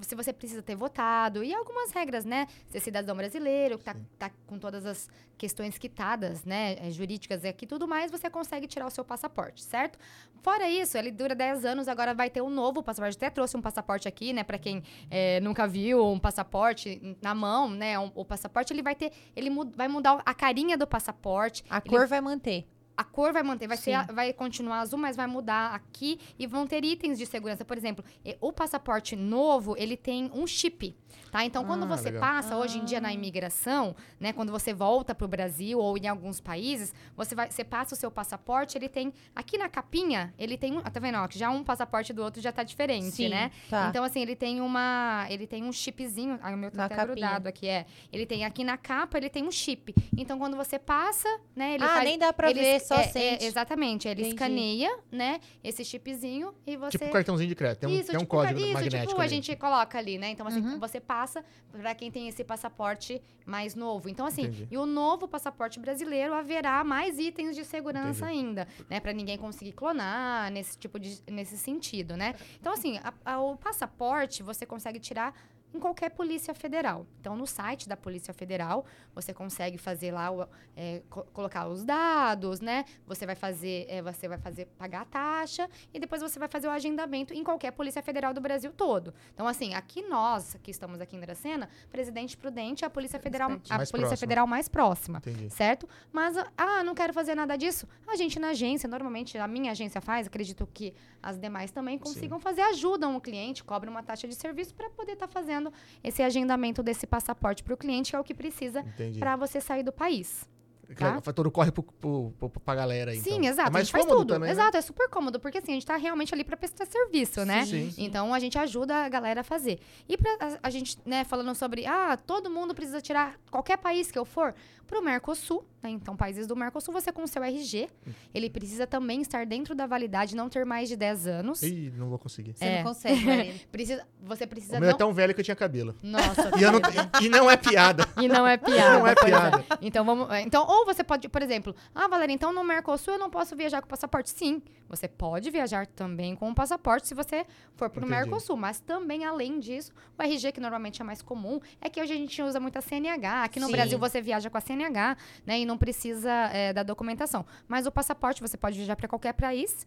Se 0.00 0.14
você 0.14 0.32
precisa 0.32 0.62
ter 0.62 0.74
votado. 0.74 1.42
E 1.44 1.54
algumas 1.54 1.90
regras, 1.92 2.24
né? 2.24 2.46
Ser 2.68 2.80
cidadão 2.80 3.14
brasileiro, 3.16 3.78
que 3.78 3.84
tá, 3.84 3.96
tá 4.18 4.30
com 4.46 4.58
todas 4.58 4.84
as 4.86 5.08
questões 5.38 5.76
quitadas, 5.78 6.44
né? 6.44 6.76
eh, 6.80 6.90
Jurídicas 6.90 7.44
e 7.44 7.48
aqui 7.48 7.66
tudo 7.66 7.86
mais, 7.86 8.10
você 8.10 8.30
consegue 8.30 8.66
tirar 8.66 8.86
o 8.86 8.90
seu 8.90 9.04
passaporte, 9.04 9.62
certo? 9.62 9.98
Fora 10.42 10.68
isso, 10.68 10.96
ele 10.96 11.10
dura 11.10 11.34
10 11.34 11.64
anos, 11.64 11.88
agora 11.88 12.14
vai 12.14 12.30
ter 12.30 12.40
um 12.40 12.48
novo 12.50 12.82
passaporte. 12.82 13.16
Até 13.16 13.28
trouxe 13.30 13.56
um 13.56 13.60
passaporte 13.60 14.08
aqui, 14.08 14.32
né? 14.32 14.42
Pra 14.42 14.58
quem 14.58 14.82
eh, 15.10 15.38
nunca 15.40 15.66
viu 15.66 16.06
um 16.06 16.18
passaporte 16.18 17.16
na 17.20 17.34
mão, 17.34 17.68
né? 17.70 17.98
um- 17.98 18.10
o 18.14 18.24
passaporte, 18.24 18.72
ele 18.72 18.82
vai 18.82 18.94
ter. 18.94 19.12
Ele 19.34 19.50
mu- 19.50 19.70
vai 19.76 19.88
mudar 19.88 20.22
a 20.24 20.34
carinha 20.34 20.76
do 20.78 20.86
passaporte. 20.86 21.64
A 21.68 21.78
Ele- 21.78 21.88
cor 21.90 22.06
vai 22.06 22.20
manter. 22.20 22.66
A 22.96 23.04
cor 23.04 23.32
vai 23.32 23.42
manter, 23.42 23.66
vai, 23.66 23.76
ser, 23.76 23.98
Sim. 24.06 24.14
vai 24.14 24.32
continuar 24.32 24.80
azul, 24.80 24.98
mas 24.98 25.16
vai 25.16 25.26
mudar 25.26 25.74
aqui 25.74 26.18
e 26.38 26.46
vão 26.46 26.66
ter 26.66 26.84
itens 26.84 27.18
de 27.18 27.26
segurança. 27.26 27.64
Por 27.64 27.76
exemplo, 27.76 28.04
o 28.40 28.52
passaporte 28.52 29.14
novo, 29.14 29.74
ele 29.76 29.96
tem 29.96 30.30
um 30.34 30.46
chip, 30.46 30.96
tá? 31.30 31.44
Então, 31.44 31.64
quando 31.64 31.84
Ah, 31.84 31.86
você 31.96 32.10
legal. 32.10 32.20
passa, 32.20 32.56
hoje 32.56 32.78
em 32.78 32.84
dia, 32.84 32.98
Ah. 32.98 33.02
na 33.02 33.12
imigração, 33.12 33.94
né? 34.18 34.32
Quando 34.32 34.50
você 34.50 34.72
volta 34.72 35.14
pro 35.14 35.28
Brasil 35.28 35.78
ou 35.78 35.96
em 35.98 36.08
alguns 36.08 36.40
países, 36.40 36.94
você, 37.16 37.34
vai, 37.34 37.50
você 37.50 37.62
passa 37.64 37.94
o 37.94 37.98
seu 37.98 38.10
passaporte, 38.10 38.78
ele 38.78 38.88
tem... 38.88 39.12
Aqui 39.34 39.58
na 39.58 39.68
capinha, 39.68 40.32
ele 40.38 40.56
tem 40.56 40.76
um... 40.76 40.80
Tá 40.80 41.00
vendo? 41.00 41.18
Ó, 41.18 41.28
já 41.30 41.50
um 41.50 41.62
passaporte 41.62 42.12
do 42.12 42.22
outro 42.22 42.40
já 42.40 42.50
tá 42.52 42.62
diferente, 42.62 43.10
Sim, 43.10 43.28
né? 43.28 43.50
tá. 43.68 43.88
Então, 43.90 44.02
assim, 44.04 44.20
ele 44.22 44.34
tem 44.34 44.60
uma. 44.60 45.26
Ele 45.28 45.46
tem 45.46 45.64
um 45.64 45.72
chipzinho. 45.72 46.38
Ai, 46.42 46.54
o 46.54 46.56
meu 46.56 46.70
tá 46.70 46.78
Na 46.78 46.84
até 46.86 46.94
capinha. 46.96 47.14
grudado 47.14 47.48
aqui, 47.48 47.68
é. 47.68 47.84
Ele 48.12 48.24
tem 48.24 48.44
aqui 48.44 48.64
na 48.64 48.76
capa, 48.78 49.18
ele 49.18 49.28
tem 49.28 49.44
um 49.46 49.50
chip. 49.50 49.94
Então, 50.16 50.38
quando 50.38 50.56
você 50.56 50.78
passa, 50.78 51.28
né? 51.54 51.74
Ele 51.74 51.84
ah, 51.84 51.88
faz, 51.88 52.04
nem 52.04 52.18
dá 52.18 52.32
pra 52.32 52.50
ele, 52.50 52.60
ver 52.60 52.80
só 52.86 52.94
é, 52.96 53.08
sente. 53.08 53.44
é, 53.44 53.46
exatamente. 53.46 54.08
Ele 54.08 54.20
Entendi. 54.22 54.34
escaneia, 54.34 54.98
né, 55.10 55.40
esse 55.62 55.84
chipzinho 55.84 56.54
e 56.66 56.76
você... 56.76 56.92
Tipo 56.92 57.04
um 57.06 57.10
cartãozinho 57.10 57.48
de 57.48 57.54
crédito. 57.54 57.80
Tem 57.80 57.88
um, 57.90 57.92
isso, 58.00 58.06
tem 58.10 58.16
um 58.16 58.20
tipo, 58.20 58.30
código 58.30 58.58
isso, 58.60 58.72
magnético. 58.72 59.08
tipo, 59.08 59.20
a 59.20 59.24
ali. 59.24 59.34
gente 59.34 59.56
coloca 59.56 59.98
ali, 59.98 60.18
né? 60.18 60.30
Então, 60.30 60.46
assim, 60.46 60.60
Uhum. 60.60 60.78
você 60.78 61.00
passa 61.00 61.44
pra 61.72 61.94
quem 61.94 62.10
tem 62.10 62.28
esse 62.28 62.42
passaporte 62.44 63.20
mais 63.44 63.74
novo. 63.74 64.08
Então, 64.08 64.26
assim, 64.26 64.42
Entendi. 64.42 64.68
e 64.70 64.76
o 64.78 64.86
novo 64.86 65.28
passaporte 65.28 65.78
brasileiro 65.78 66.32
haverá 66.34 66.82
mais 66.84 67.18
itens 67.18 67.54
de 67.54 67.64
segurança 67.64 68.24
Entendi. 68.26 68.46
ainda, 68.46 68.68
né? 68.88 69.00
Pra 69.00 69.12
ninguém 69.12 69.36
conseguir 69.38 69.72
clonar 69.72 70.50
nesse 70.50 70.78
tipo 70.78 70.98
de 70.98 71.18
nesse 71.30 71.56
sentido, 71.58 72.16
né? 72.16 72.34
Então, 72.60 72.72
assim, 72.72 72.98
a- 73.04 73.12
a- 73.24 73.40
o 73.40 73.56
passaporte 73.56 74.42
você 74.42 74.64
consegue 74.66 74.98
tirar 74.98 75.34
em 75.74 75.78
qualquer 75.78 76.10
polícia 76.10 76.54
federal. 76.54 77.06
Então, 77.20 77.36
no 77.36 77.46
site 77.46 77.86
da 77.88 77.96
Polícia 77.96 78.32
Federal, 78.32 78.86
você 79.14 79.34
consegue 79.34 79.76
fazer 79.76 80.10
lá, 80.12 80.28
é, 80.74 81.02
co- 81.10 81.24
colocar 81.34 81.66
os 81.68 81.84
dados, 81.84 82.60
né? 82.60 82.84
Você 83.06 83.26
vai 83.26 83.34
fazer, 83.34 83.84
é, 83.88 84.00
você 84.00 84.26
vai 84.26 84.38
fazer 84.38 84.66
pagar 84.78 85.02
a 85.02 85.04
taxa 85.04 85.68
e 85.92 85.98
depois 85.98 86.22
você 86.22 86.38
vai 86.38 86.48
fazer 86.48 86.66
o 86.66 86.70
agendamento 86.70 87.34
em 87.34 87.44
qualquer 87.44 87.72
Polícia 87.72 88.02
Federal 88.02 88.32
do 88.32 88.40
Brasil 88.40 88.72
todo. 88.72 89.12
Então, 89.34 89.46
assim, 89.46 89.74
aqui 89.74 90.00
nós, 90.02 90.56
que 90.62 90.70
estamos 90.70 91.00
aqui 91.00 91.14
em 91.16 91.20
Dracena, 91.20 91.68
Presidente 91.90 92.36
Prudente 92.36 92.84
é 92.84 92.86
a 92.86 92.90
Polícia 92.90 93.18
Federal, 93.18 93.50
Mais 93.50 93.70
a 93.70 93.76
Mais 93.76 93.90
Polícia 93.90 94.08
próxima. 94.08 94.26
Federal 94.26 94.46
mais 94.46 94.68
próxima 94.68 95.18
Entendi. 95.18 95.50
certo? 95.50 95.86
Mas, 96.12 96.36
ah, 96.56 96.82
não 96.84 96.94
quero 96.94 97.12
fazer 97.12 97.34
nada 97.34 97.56
disso. 97.56 97.86
A 98.06 98.16
gente 98.16 98.38
na 98.38 98.50
agência, 98.50 98.88
normalmente 98.88 99.36
a 99.36 99.46
minha 99.46 99.72
agência 99.72 100.00
faz, 100.00 100.26
acredito 100.26 100.66
que 100.72 100.94
as 101.22 101.38
demais 101.38 101.70
também 101.70 101.98
consigam 101.98 102.38
fazer, 102.40 102.62
ajudam 102.62 103.16
o 103.16 103.20
cliente, 103.20 103.62
cobram 103.64 103.90
uma 103.90 104.02
taxa 104.02 104.26
de 104.28 104.34
serviço 104.34 104.74
para 104.74 104.88
poder 104.90 105.12
estar 105.12 105.26
fazendo 105.26 105.55
esse 106.02 106.22
agendamento 106.22 106.82
desse 106.82 107.06
passaporte 107.06 107.62
para 107.62 107.74
o 107.74 107.76
cliente, 107.76 108.10
que 108.10 108.16
é 108.16 108.20
o 108.20 108.24
que 108.24 108.34
precisa 108.34 108.84
para 109.18 109.36
você 109.36 109.60
sair 109.60 109.82
do 109.82 109.92
país. 109.92 110.48
Legal, 110.88 111.20
Faz 111.20 111.34
todo 111.34 111.50
corre 111.50 111.72
pro, 111.72 111.82
pro, 111.82 112.32
pro, 112.38 112.48
pra 112.48 112.74
galera 112.74 113.10
aí. 113.10 113.18
Sim, 113.20 113.34
então. 113.38 113.44
exato. 113.50 113.68
É 113.68 113.72
mais 113.72 113.82
a 113.82 113.84
gente 113.84 113.92
faz 113.92 114.06
tudo. 114.06 114.34
também, 114.34 114.46
né? 114.48 114.52
exato, 114.52 114.76
é 114.76 114.80
super 114.80 115.08
cômodo, 115.08 115.40
porque 115.40 115.58
assim, 115.58 115.72
a 115.72 115.74
gente 115.74 115.86
tá 115.86 115.96
realmente 115.96 116.32
ali 116.34 116.44
para 116.44 116.56
prestar 116.56 116.86
serviço, 116.86 117.44
né? 117.44 117.64
Sim. 117.66 117.92
Então 117.98 118.32
a 118.32 118.38
gente 118.38 118.58
ajuda 118.58 118.94
a 119.04 119.08
galera 119.08 119.40
a 119.40 119.44
fazer. 119.44 119.78
E 120.08 120.16
pra 120.16 120.30
a, 120.40 120.58
a 120.62 120.70
gente, 120.70 120.98
né, 121.04 121.24
falando 121.24 121.54
sobre, 121.54 121.86
ah, 121.86 122.16
todo 122.16 122.48
mundo 122.50 122.74
precisa 122.74 123.00
tirar 123.00 123.36
qualquer 123.50 123.78
país 123.78 124.10
que 124.10 124.18
eu 124.18 124.24
for, 124.24 124.54
pro 124.86 125.02
Mercosul, 125.02 125.64
né? 125.82 125.90
Então, 125.90 126.16
países 126.16 126.46
do 126.46 126.54
Mercosul, 126.54 126.94
você 126.94 127.10
com 127.10 127.24
o 127.24 127.26
seu 127.26 127.42
RG, 127.42 127.88
ele 128.32 128.48
precisa 128.48 128.86
também 128.86 129.20
estar 129.20 129.44
dentro 129.44 129.74
da 129.74 129.84
validade, 129.86 130.36
não 130.36 130.48
ter 130.48 130.64
mais 130.64 130.88
de 130.88 130.94
10 130.96 131.26
anos. 131.26 131.62
Ih, 131.62 131.92
não 131.96 132.08
vou 132.08 132.18
conseguir. 132.18 132.52
Você 132.56 132.64
É. 132.64 132.76
não 132.78 132.90
consegue, 132.90 133.24
Marina. 133.24 133.54
Precisa, 133.72 134.06
você 134.22 134.46
precisa 134.46 134.76
O 134.76 134.80
meu 134.80 134.88
é 134.90 134.92
não... 134.92 134.98
tão 134.98 135.12
velho 135.12 135.34
que 135.34 135.40
eu 135.40 135.44
tinha 135.44 135.56
cabelo. 135.56 135.94
Nossa, 136.02 136.50
E, 136.56 136.62
eu 136.62 136.70
não, 136.72 136.80
e 137.20 137.28
não 137.28 137.50
é 137.50 137.56
piada. 137.56 138.06
E 138.20 138.28
não 138.28 138.46
é 138.46 138.56
piada. 138.56 138.98
Não 138.98 139.06
é 139.06 139.14
pois 139.14 139.26
piada. 139.26 139.64
Então, 139.82 140.04
vamos. 140.04 140.30
é, 140.30 140.42
Então, 140.42 140.64
ou 140.78 140.86
você 140.86 141.02
pode, 141.02 141.28
por 141.28 141.42
exemplo, 141.42 141.74
ah, 141.94 142.08
Valéria, 142.08 142.32
então 142.32 142.52
no 142.52 142.62
Mercosul 142.64 143.14
eu 143.14 143.18
não 143.18 143.30
posso 143.30 143.56
viajar 143.56 143.80
com 143.80 143.88
passaporte. 143.88 144.30
Sim, 144.30 144.62
você 144.88 145.08
pode 145.08 145.50
viajar 145.50 145.86
também 145.86 146.34
com 146.34 146.50
o 146.50 146.54
passaporte 146.54 147.08
se 147.08 147.14
você 147.14 147.46
for 147.74 147.90
pro 147.90 148.04
Entendi. 148.04 148.20
Mercosul. 148.20 148.56
Mas 148.56 148.80
também, 148.80 149.24
além 149.24 149.58
disso, 149.58 149.92
o 150.18 150.22
RG, 150.22 150.52
que 150.52 150.60
normalmente 150.60 151.00
é 151.00 151.04
mais 151.04 151.22
comum, 151.22 151.60
é 151.80 151.88
que 151.88 152.00
hoje 152.00 152.12
a 152.12 152.16
gente 152.16 152.40
usa 152.42 152.60
muito 152.60 152.76
a 152.78 152.80
CNH. 152.80 153.44
Aqui 153.44 153.60
no 153.60 153.66
Sim. 153.66 153.72
Brasil 153.72 153.98
você 153.98 154.20
viaja 154.20 154.48
com 154.48 154.58
a 154.58 154.60
CNH, 154.60 155.16
né? 155.44 155.60
E 155.60 155.66
não 155.66 155.78
precisa 155.78 156.30
é, 156.52 156.72
da 156.72 156.82
documentação. 156.82 157.44
Mas 157.66 157.86
o 157.86 157.92
passaporte 157.92 158.40
você 158.40 158.56
pode 158.56 158.76
viajar 158.76 158.96
para 158.96 159.08
qualquer 159.08 159.32
país. 159.32 159.86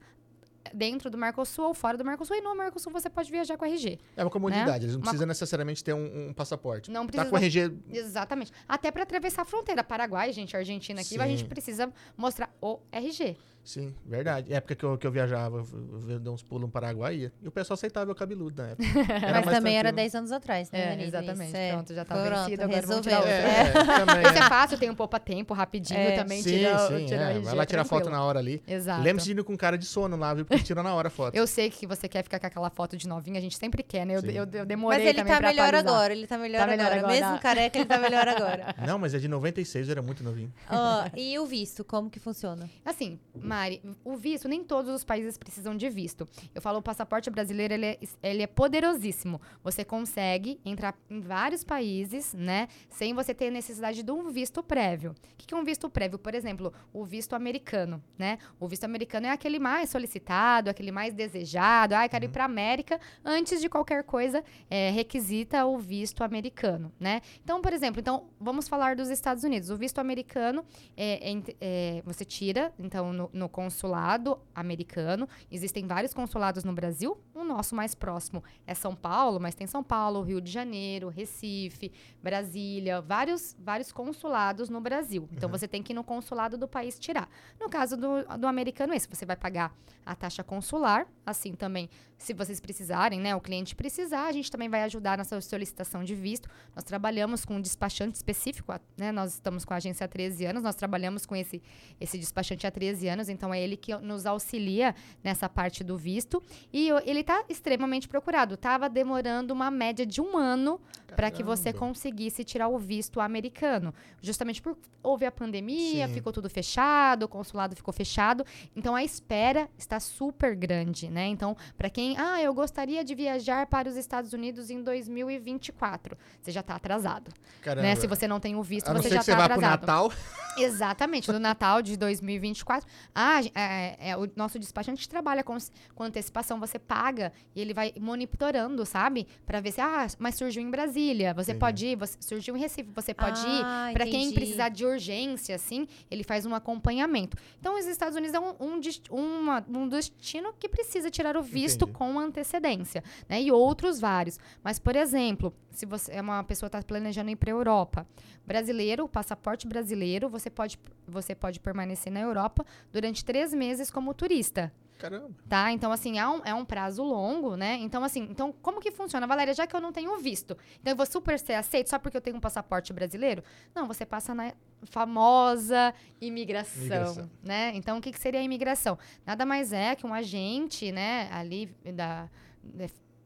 Dentro 0.74 1.10
do 1.10 1.18
Mercosul 1.18 1.66
ou 1.66 1.74
fora 1.74 1.98
do 1.98 2.06
Mercosul, 2.06 2.36
e 2.36 2.42
no 2.42 2.54
Mercosul 2.56 2.92
você 2.92 3.10
pode 3.10 3.32
viajar 3.32 3.58
com 3.58 3.66
RG. 3.66 3.98
É 4.16 4.24
uma 4.24 4.30
comodidade. 4.30 4.86
Eles 4.86 4.94
não 4.96 5.00
Uma 5.00 5.04
precisam 5.06 5.28
necessariamente 5.28 5.84
ter 5.84 5.94
um, 5.94 6.30
um 6.30 6.34
passaporte. 6.34 6.92
Não 6.92 7.06
Tá 7.06 7.12
precisa 7.12 7.30
com 7.30 7.38
RG. 7.38 7.72
Exatamente. 7.92 8.52
Até 8.68 8.92
para 8.92 9.04
atravessar 9.04 9.42
a 9.44 9.46
fronteira. 9.46 9.84
Paraguai, 9.84 10.32
gente, 10.32 10.56
Argentina 10.56 11.02
aqui, 11.02 11.20
a 11.20 11.24
Sim. 11.24 11.30
gente 11.38 11.46
precisa 11.46 11.92
mostrar 12.18 12.54
o 12.62 12.80
RG. 12.92 13.38
Sim, 13.70 13.94
verdade. 14.04 14.52
Época 14.52 14.74
que 14.74 14.84
eu, 14.84 14.98
que 14.98 15.06
eu 15.06 15.12
viajava, 15.12 15.58
eu, 15.58 16.10
eu 16.10 16.20
dei 16.20 16.34
uns 16.34 16.42
pulos 16.42 16.64
no 16.66 16.72
Paraguai 16.72 17.30
e 17.42 17.48
o 17.48 17.52
pessoal 17.52 17.76
aceitava 17.76 18.12
o 18.12 18.16
cabeludo 18.16 18.64
na 18.64 18.70
época. 18.70 18.84
Era 19.14 19.32
Mas 19.36 19.46
mais 19.46 19.58
também 19.60 19.78
era 19.78 19.90
tranquilo. 19.90 19.96
10 20.10 20.16
anos 20.16 20.32
atrás, 20.32 20.72
né, 20.72 20.96
É, 21.00 21.04
exatamente. 21.06 21.48
Isso 21.50 21.56
é. 21.58 21.72
Pronto, 21.74 21.94
já 21.94 22.04
tá 22.04 22.16
Pronto, 22.16 22.40
vencido, 22.46 22.64
agora 22.64 22.88
vamos 22.88 23.06
resolveu. 23.06 23.30
É, 23.32 23.42
é, 23.60 23.72
também. 24.06 24.26
Esse 24.26 24.38
é 24.40 24.50
fácil, 24.50 24.78
tem 24.80 24.90
um 24.90 24.96
poupa-tempo, 24.96 25.54
rapidinho 25.54 26.00
É, 26.00 26.16
também. 26.16 26.42
sim, 26.42 26.50
tira, 26.58 26.78
sim, 26.88 27.06
tira 27.06 27.22
é. 27.22 27.32
RG, 27.36 27.46
Vai 27.46 27.54
lá 27.56 27.66
tirar 27.68 27.84
foto 27.86 28.10
na 28.10 28.24
hora 28.24 28.40
ali. 28.40 28.64
Exato. 28.68 29.04
Lembre-se 29.04 29.32
de 29.36 29.40
ir 29.40 29.44
com 29.44 29.56
cara 29.56 29.78
de 29.78 29.86
sono 29.86 30.18
lá, 30.18 30.34
viu? 30.34 30.46
Porque 30.46 30.64
tira 30.64 30.82
na 30.82 30.92
hora 30.96 31.10
a 31.10 31.12
foto. 31.12 31.36
Eu 31.36 31.46
sei 31.46 31.70
que 31.70 31.86
você 31.86 32.08
quer 32.10 32.24
ficar 32.24 32.40
com 32.40 32.48
aquela 32.48 32.72
foto 32.72 32.98
de 32.98 33.08
novinha, 33.08 33.38
a 33.38 33.42
gente 33.42 33.56
sempre 33.56 33.84
quer, 33.84 34.04
né? 34.04 34.16
Eu, 34.16 34.22
eu, 34.22 34.48
eu 34.52 34.66
demorei 34.66 34.98
Mas 34.98 35.08
ele 35.10 35.18
também 35.20 35.34
tá 35.34 35.42
melhor 35.42 35.68
atualizar. 35.68 35.94
agora, 35.94 36.14
ele 36.14 36.26
tá 36.26 36.38
melhor, 36.40 36.60
Tá 36.62 36.68
melhor 36.68 36.86
agora. 36.88 37.00
agora. 37.08 37.14
Mesmo 37.22 37.40
careca, 37.40 37.78
ele 37.78 37.86
tá 37.86 37.98
melhor 38.00 38.28
agora. 38.28 38.74
Não, 38.88 38.98
mas 38.98 39.14
é 39.14 39.20
de 39.20 39.28
96, 39.28 39.88
eu 39.88 39.92
era 39.92 40.02
muito 40.02 40.24
novinho. 40.24 40.52
Ó, 40.72 41.06
e 41.16 41.38
o 41.38 41.46
visto, 41.46 41.84
como 41.84 42.10
que 42.10 42.20
funciona? 42.20 42.68
Assim, 42.84 43.20
Mari, 43.60 43.82
o 44.06 44.16
visto, 44.16 44.48
nem 44.48 44.64
todos 44.64 44.90
os 44.94 45.04
países 45.04 45.38
precisam 45.38 45.76
de 45.76 45.90
visto. 45.90 46.26
Eu 46.56 46.62
falo, 46.62 46.80
o 46.80 46.82
passaporte 46.82 47.30
brasileiro, 47.30 47.74
ele 47.74 47.86
é, 47.88 48.00
ele 48.24 48.44
é 48.44 48.48
poderosíssimo. 48.48 49.42
Você 49.62 49.84
consegue 49.84 50.62
entrar 50.64 50.98
em 51.10 51.20
vários 51.20 51.62
países, 51.62 52.34
né? 52.34 52.70
Sem 52.90 53.14
você 53.14 53.34
ter 53.34 53.52
necessidade 53.52 54.02
de 54.02 54.12
um 54.12 54.30
visto 54.30 54.64
prévio. 54.64 55.12
O 55.12 55.16
que 55.36 55.54
é 55.54 55.58
um 55.58 55.64
visto 55.66 55.90
prévio? 55.90 56.18
Por 56.18 56.34
exemplo, 56.34 56.72
o 56.94 57.04
visto 57.04 57.34
americano, 57.34 58.02
né? 58.18 58.38
O 58.62 58.68
visto 58.68 58.86
americano 58.86 59.28
é 59.28 59.32
aquele 59.32 59.60
mais 59.60 59.90
solicitado, 59.90 60.70
aquele 60.70 60.92
mais 60.92 61.14
desejado. 61.14 61.96
Ah, 61.96 62.06
eu 62.06 62.10
quero 62.10 62.26
ir 62.26 62.30
para 62.30 62.46
América. 62.46 62.98
Antes 63.26 63.60
de 63.60 63.68
qualquer 63.68 64.06
coisa, 64.06 64.42
é, 64.70 64.90
requisita 64.92 65.66
o 65.66 65.78
visto 65.78 66.24
americano, 66.24 66.94
né? 66.98 67.20
Então, 67.44 67.62
por 67.62 67.74
exemplo, 67.74 68.00
então, 68.00 68.30
vamos 68.40 68.70
falar 68.70 68.96
dos 68.96 69.10
Estados 69.10 69.44
Unidos. 69.44 69.70
O 69.70 69.76
visto 69.76 70.00
americano, 70.00 70.64
é, 70.96 71.30
é 71.30 71.40
é, 71.60 72.02
você 72.06 72.24
tira, 72.24 72.72
então, 72.80 73.12
no, 73.12 73.30
no 73.34 73.49
consulado 73.50 74.40
americano. 74.54 75.28
Existem 75.52 75.86
vários 75.86 76.14
consulados 76.14 76.64
no 76.64 76.74
Brasil. 76.74 77.18
O 77.34 77.44
nosso 77.44 77.76
mais 77.76 77.94
próximo 77.96 78.44
é 78.66 78.74
São 78.74 78.96
Paulo, 78.96 79.40
mas 79.40 79.56
tem 79.56 79.68
São 79.68 79.84
Paulo, 79.84 80.22
Rio 80.22 80.40
de 80.40 80.52
Janeiro, 80.52 81.10
Recife, 81.10 81.92
Brasília, 82.22 83.02
vários, 83.02 83.56
vários 83.60 83.92
consulados 83.92 84.70
no 84.70 84.80
Brasil. 84.80 85.28
Então, 85.32 85.50
você 85.50 85.68
tem 85.68 85.84
que 85.84 85.94
ir 85.94 85.96
no 85.96 86.04
consulado 86.04 86.58
do 86.58 86.68
país 86.68 86.98
tirar. 86.98 87.30
No 87.60 87.70
caso 87.70 87.98
do, 87.98 88.24
do 88.38 88.48
americano, 88.48 88.94
esse, 88.94 89.08
você 89.08 89.26
vai 89.26 89.36
pagar 89.36 89.76
a 90.06 90.16
taxa 90.16 90.44
consular, 90.44 91.08
assim 91.26 91.54
também, 91.54 91.90
se 92.18 92.34
vocês 92.34 92.60
precisarem, 92.60 93.20
né, 93.20 93.36
o 93.36 93.40
cliente 93.40 93.76
precisar, 93.76 94.26
a 94.26 94.32
gente 94.32 94.52
também 94.52 94.68
vai 94.68 94.84
ajudar 94.84 95.18
na 95.18 95.24
sua 95.24 95.40
solicitação 95.40 96.04
de 96.04 96.16
visto. 96.16 96.50
Nós 96.76 96.84
trabalhamos 96.84 97.46
com 97.46 97.56
um 97.56 97.62
despachante 97.62 98.16
específico, 98.16 98.74
né, 98.98 99.12
nós 99.12 99.36
estamos 99.36 99.64
com 99.64 99.74
a 99.74 99.78
agência 99.78 100.04
há 100.06 100.08
13 100.08 100.46
anos, 100.46 100.64
nós 100.64 100.76
trabalhamos 100.76 101.26
com 101.26 101.36
esse, 101.36 101.62
esse 102.00 102.18
despachante 102.18 102.68
há 102.68 102.72
13 102.72 103.08
anos, 103.08 103.29
então 103.30 103.54
é 103.54 103.62
ele 103.62 103.78
que 103.78 103.96
nos 103.98 104.26
auxilia 104.26 104.96
nessa 105.24 105.48
parte 105.48 105.84
do 105.84 105.98
visto. 105.98 106.42
E 106.74 106.90
ele 107.06 107.22
está 107.22 107.44
extremamente 107.48 108.08
procurado. 108.08 108.58
Tava 108.58 108.90
demorando 108.90 109.54
uma 109.54 109.72
média 109.72 110.06
de 110.06 110.22
um 110.22 110.38
ano 110.38 110.80
para 111.16 111.32
que 111.32 111.44
você 111.44 111.74
conseguisse 111.74 112.44
tirar 112.44 112.68
o 112.68 112.78
visto 112.78 113.20
americano. 113.20 113.94
Justamente 114.22 114.62
por 114.62 114.78
houve 115.02 115.26
a 115.26 115.32
pandemia, 115.32 116.08
Sim. 116.08 116.14
ficou 116.14 116.32
tudo 116.32 116.50
fechado, 116.50 117.24
o 117.24 117.28
consulado 117.28 117.76
ficou 117.76 117.94
fechado. 117.94 118.46
Então 118.76 118.96
a 118.96 119.04
espera 119.04 119.70
está 119.78 120.00
super 120.00 120.56
grande, 120.56 121.10
né? 121.10 121.28
Então, 121.28 121.56
para 121.78 121.90
quem, 121.90 122.18
ah, 122.18 122.42
eu 122.42 122.54
gostaria 122.54 123.04
de 123.04 123.16
viajar 123.16 123.66
para 123.68 123.88
os 123.88 123.96
Estados 123.96 124.34
Unidos 124.34 124.70
em 124.70 124.84
2024, 124.84 126.18
você 126.42 126.52
já 126.52 126.60
está 126.60 126.76
atrasado, 126.76 127.32
Caramba. 127.62 127.88
né? 127.88 127.96
Se 127.96 128.08
você 128.08 128.28
não 128.28 128.40
tem 128.40 128.56
o 128.56 128.64
visto, 128.64 128.90
A 128.90 128.94
você 128.94 129.10
já 129.10 129.20
está 129.20 129.46
atrasado. 129.46 129.82
Natal. 129.82 130.12
Exatamente, 130.58 131.32
do 131.32 131.40
Natal 131.40 131.82
de 131.82 131.96
2024. 131.96 132.88
Ah, 133.22 133.42
é, 133.54 134.12
é, 134.12 134.18
o 134.18 134.30
nosso 134.34 134.58
despachante 134.58 135.10
trabalha 135.10 135.44
com, 135.44 135.58
com 135.94 136.04
antecipação, 136.04 136.58
você 136.58 136.80
paga 136.80 137.34
e 137.54 137.60
ele 137.60 137.74
vai 137.74 137.92
monitorando, 138.00 138.86
sabe? 138.86 139.28
Pra 139.46 139.60
ver 139.60 139.74
se, 139.74 139.82
ah, 139.82 140.08
mas 140.18 140.36
surgiu 140.36 140.62
em 140.64 140.70
Brasília, 140.72 141.34
você 141.34 141.52
Entendi. 141.52 141.60
pode 141.60 141.86
ir, 141.86 141.96
você- 141.98 142.18
surgiu 142.22 142.56
em 142.56 142.60
Recife, 142.62 142.90
você 142.96 143.14
pode 143.14 143.42
Ah, 143.46 143.90
ir. 143.92 143.94
Pra 143.94 144.06
quem 144.06 144.32
precisar 144.32 144.70
de 144.70 144.86
urgência, 144.86 145.54
assim, 145.56 145.86
ele 146.10 146.24
faz 146.24 146.46
um 146.46 146.56
acompanhamento. 146.56 147.36
Então, 147.60 147.78
os 147.78 147.86
Estados 147.86 148.16
Unidos 148.16 148.34
é 148.34 148.40
um, 148.40 148.54
um, 148.58 148.80
uma- 149.12 149.66
um 149.68 149.88
destino 149.90 150.54
que 150.58 150.70
precisa 150.70 151.10
tirar 151.12 151.36
o 151.36 151.42
visto 151.44 151.84
Entendi. 151.84 151.98
com 151.98 152.18
antecedência, 152.20 153.04
né? 153.28 153.42
E 153.42 153.52
outros 153.52 154.00
vários. 154.00 154.40
Mas, 154.64 154.80
por 154.80 154.96
exemplo, 154.96 155.54
se 155.72 155.86
você 155.86 156.14
é 156.14 156.22
uma 156.22 156.42
pessoa 156.46 156.70
que 156.70 156.78
está 156.78 156.88
planejando 156.88 157.30
ir 157.32 157.36
para 157.36 157.50
a 157.52 157.54
Europa, 157.54 158.08
brasileiro, 158.46 159.08
passaporte 159.10 159.68
brasileiro, 159.68 160.30
você 160.30 160.50
pode, 160.50 160.80
você 161.10 161.36
pode 161.36 161.60
permanecer 161.60 162.12
na 162.12 162.20
Europa 162.20 162.66
durante 162.92 163.26
três 163.26 163.54
meses 163.54 163.90
como 163.92 164.14
turista. 164.14 164.72
Caramba. 165.00 165.30
Tá? 165.48 165.72
Então, 165.72 165.94
assim, 165.94 166.20
é 166.20 166.28
um, 166.28 166.42
é 166.44 166.54
um 166.54 166.66
prazo 166.66 167.02
longo, 167.04 167.56
né? 167.56 167.78
Então, 167.78 168.04
assim, 168.04 168.28
então, 168.30 168.54
como 168.62 168.82
que 168.82 168.92
funciona? 168.92 169.26
Valéria, 169.26 169.54
já 169.54 169.66
que 169.66 169.74
eu 169.74 169.80
não 169.80 169.94
tenho 169.94 170.18
visto, 170.18 170.58
então 170.82 170.92
eu 170.92 170.96
vou 170.98 171.06
super 171.06 171.40
ser 171.40 171.54
aceito 171.54 171.90
só 171.90 171.98
porque 171.98 172.18
eu 172.18 172.22
tenho 172.22 172.36
um 172.36 172.40
passaporte 172.40 172.92
brasileiro? 172.92 173.42
Não, 173.74 173.88
você 173.88 174.06
passa 174.06 174.36
na 174.36 174.54
famosa 174.84 175.94
imigração, 176.20 176.82
Imigração. 176.82 177.30
né? 177.42 177.72
Então, 177.76 177.98
o 177.98 178.02
que, 178.02 178.12
que 178.12 178.20
seria 178.20 178.42
a 178.42 178.44
imigração? 178.44 179.00
Nada 179.26 179.46
mais 179.46 179.72
é 179.72 179.96
que 179.96 180.06
um 180.06 180.14
agente, 180.14 180.92
né, 180.92 181.30
ali 181.32 181.74
da... 181.94 182.30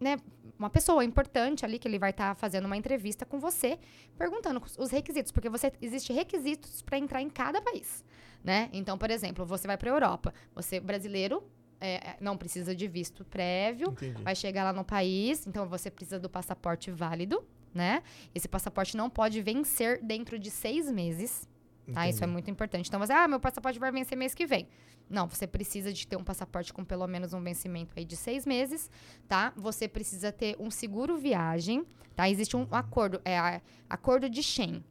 né, 0.04 0.18
uma 0.60 0.70
pessoa 0.70 1.04
importante 1.04 1.66
ali 1.66 1.80
que 1.80 1.88
ele 1.88 1.98
vai 1.98 2.12
estar 2.12 2.36
fazendo 2.36 2.66
uma 2.66 2.78
entrevista 2.78 3.26
com 3.26 3.40
você, 3.40 3.80
perguntando 4.18 4.62
os 4.78 4.92
requisitos, 4.92 5.32
porque 5.32 5.50
você 5.50 5.72
existe 5.82 6.14
requisitos 6.14 6.82
para 6.82 6.98
entrar 7.00 7.22
em 7.22 7.30
cada 7.30 7.62
país, 7.62 8.04
né? 8.44 8.70
Então, 8.72 8.98
por 8.98 9.10
exemplo, 9.10 9.46
você 9.46 9.66
vai 9.66 9.78
para 9.78 9.90
a 9.90 9.94
Europa, 9.94 10.34
você 10.54 10.80
brasileiro 10.80 11.44
é, 11.82 12.16
não 12.22 12.38
precisa 12.38 12.74
de 12.76 12.88
visto 12.88 13.26
prévio, 13.26 13.90
Entendi. 13.90 14.22
vai 14.22 14.36
chegar 14.36 14.64
lá 14.64 14.72
no 14.72 14.86
país, 14.86 15.46
então 15.46 15.68
você 15.68 15.92
precisa 15.92 16.20
do 16.20 16.30
passaporte 16.30 16.92
válido, 16.92 17.44
né? 17.74 18.04
Esse 18.34 18.48
passaporte 18.48 18.96
não 18.96 19.10
pode 19.10 19.42
vencer 19.42 20.02
dentro 20.04 20.38
de 20.38 20.50
seis 20.50 20.90
meses. 20.90 21.48
Tá? 21.92 22.08
Isso 22.08 22.24
é 22.24 22.28
muito 22.28 22.50
importante. 22.50 22.88
Então, 22.88 23.00
você, 23.00 23.12
ah, 23.12 23.28
meu 23.28 23.40
passaporte 23.40 23.78
vai 23.80 23.92
vencer 23.92 24.18
mês 24.18 24.34
que 24.34 24.46
vem. 24.46 24.68
Não, 25.10 25.28
você 25.28 25.46
precisa 25.46 25.92
de 25.92 26.08
ter 26.08 26.16
um 26.16 26.24
passaporte 26.24 26.72
com 26.74 26.84
pelo 26.86 27.06
menos 27.08 27.34
um 27.34 27.42
vencimento 27.44 27.94
aí 27.98 28.06
de 28.06 28.16
seis 28.16 28.46
meses, 28.46 28.90
tá? 29.28 29.52
Você 29.58 29.88
precisa 29.88 30.32
ter 30.32 30.56
um 30.60 30.72
seguro 30.72 31.18
viagem, 31.18 31.86
tá? 32.16 32.30
Existe 32.30 32.56
um 32.56 32.66
acordo, 32.72 33.20
é 33.26 33.38
a- 33.38 33.62
acordo 33.90 34.30
de 34.30 34.42
Schengen. 34.42 34.84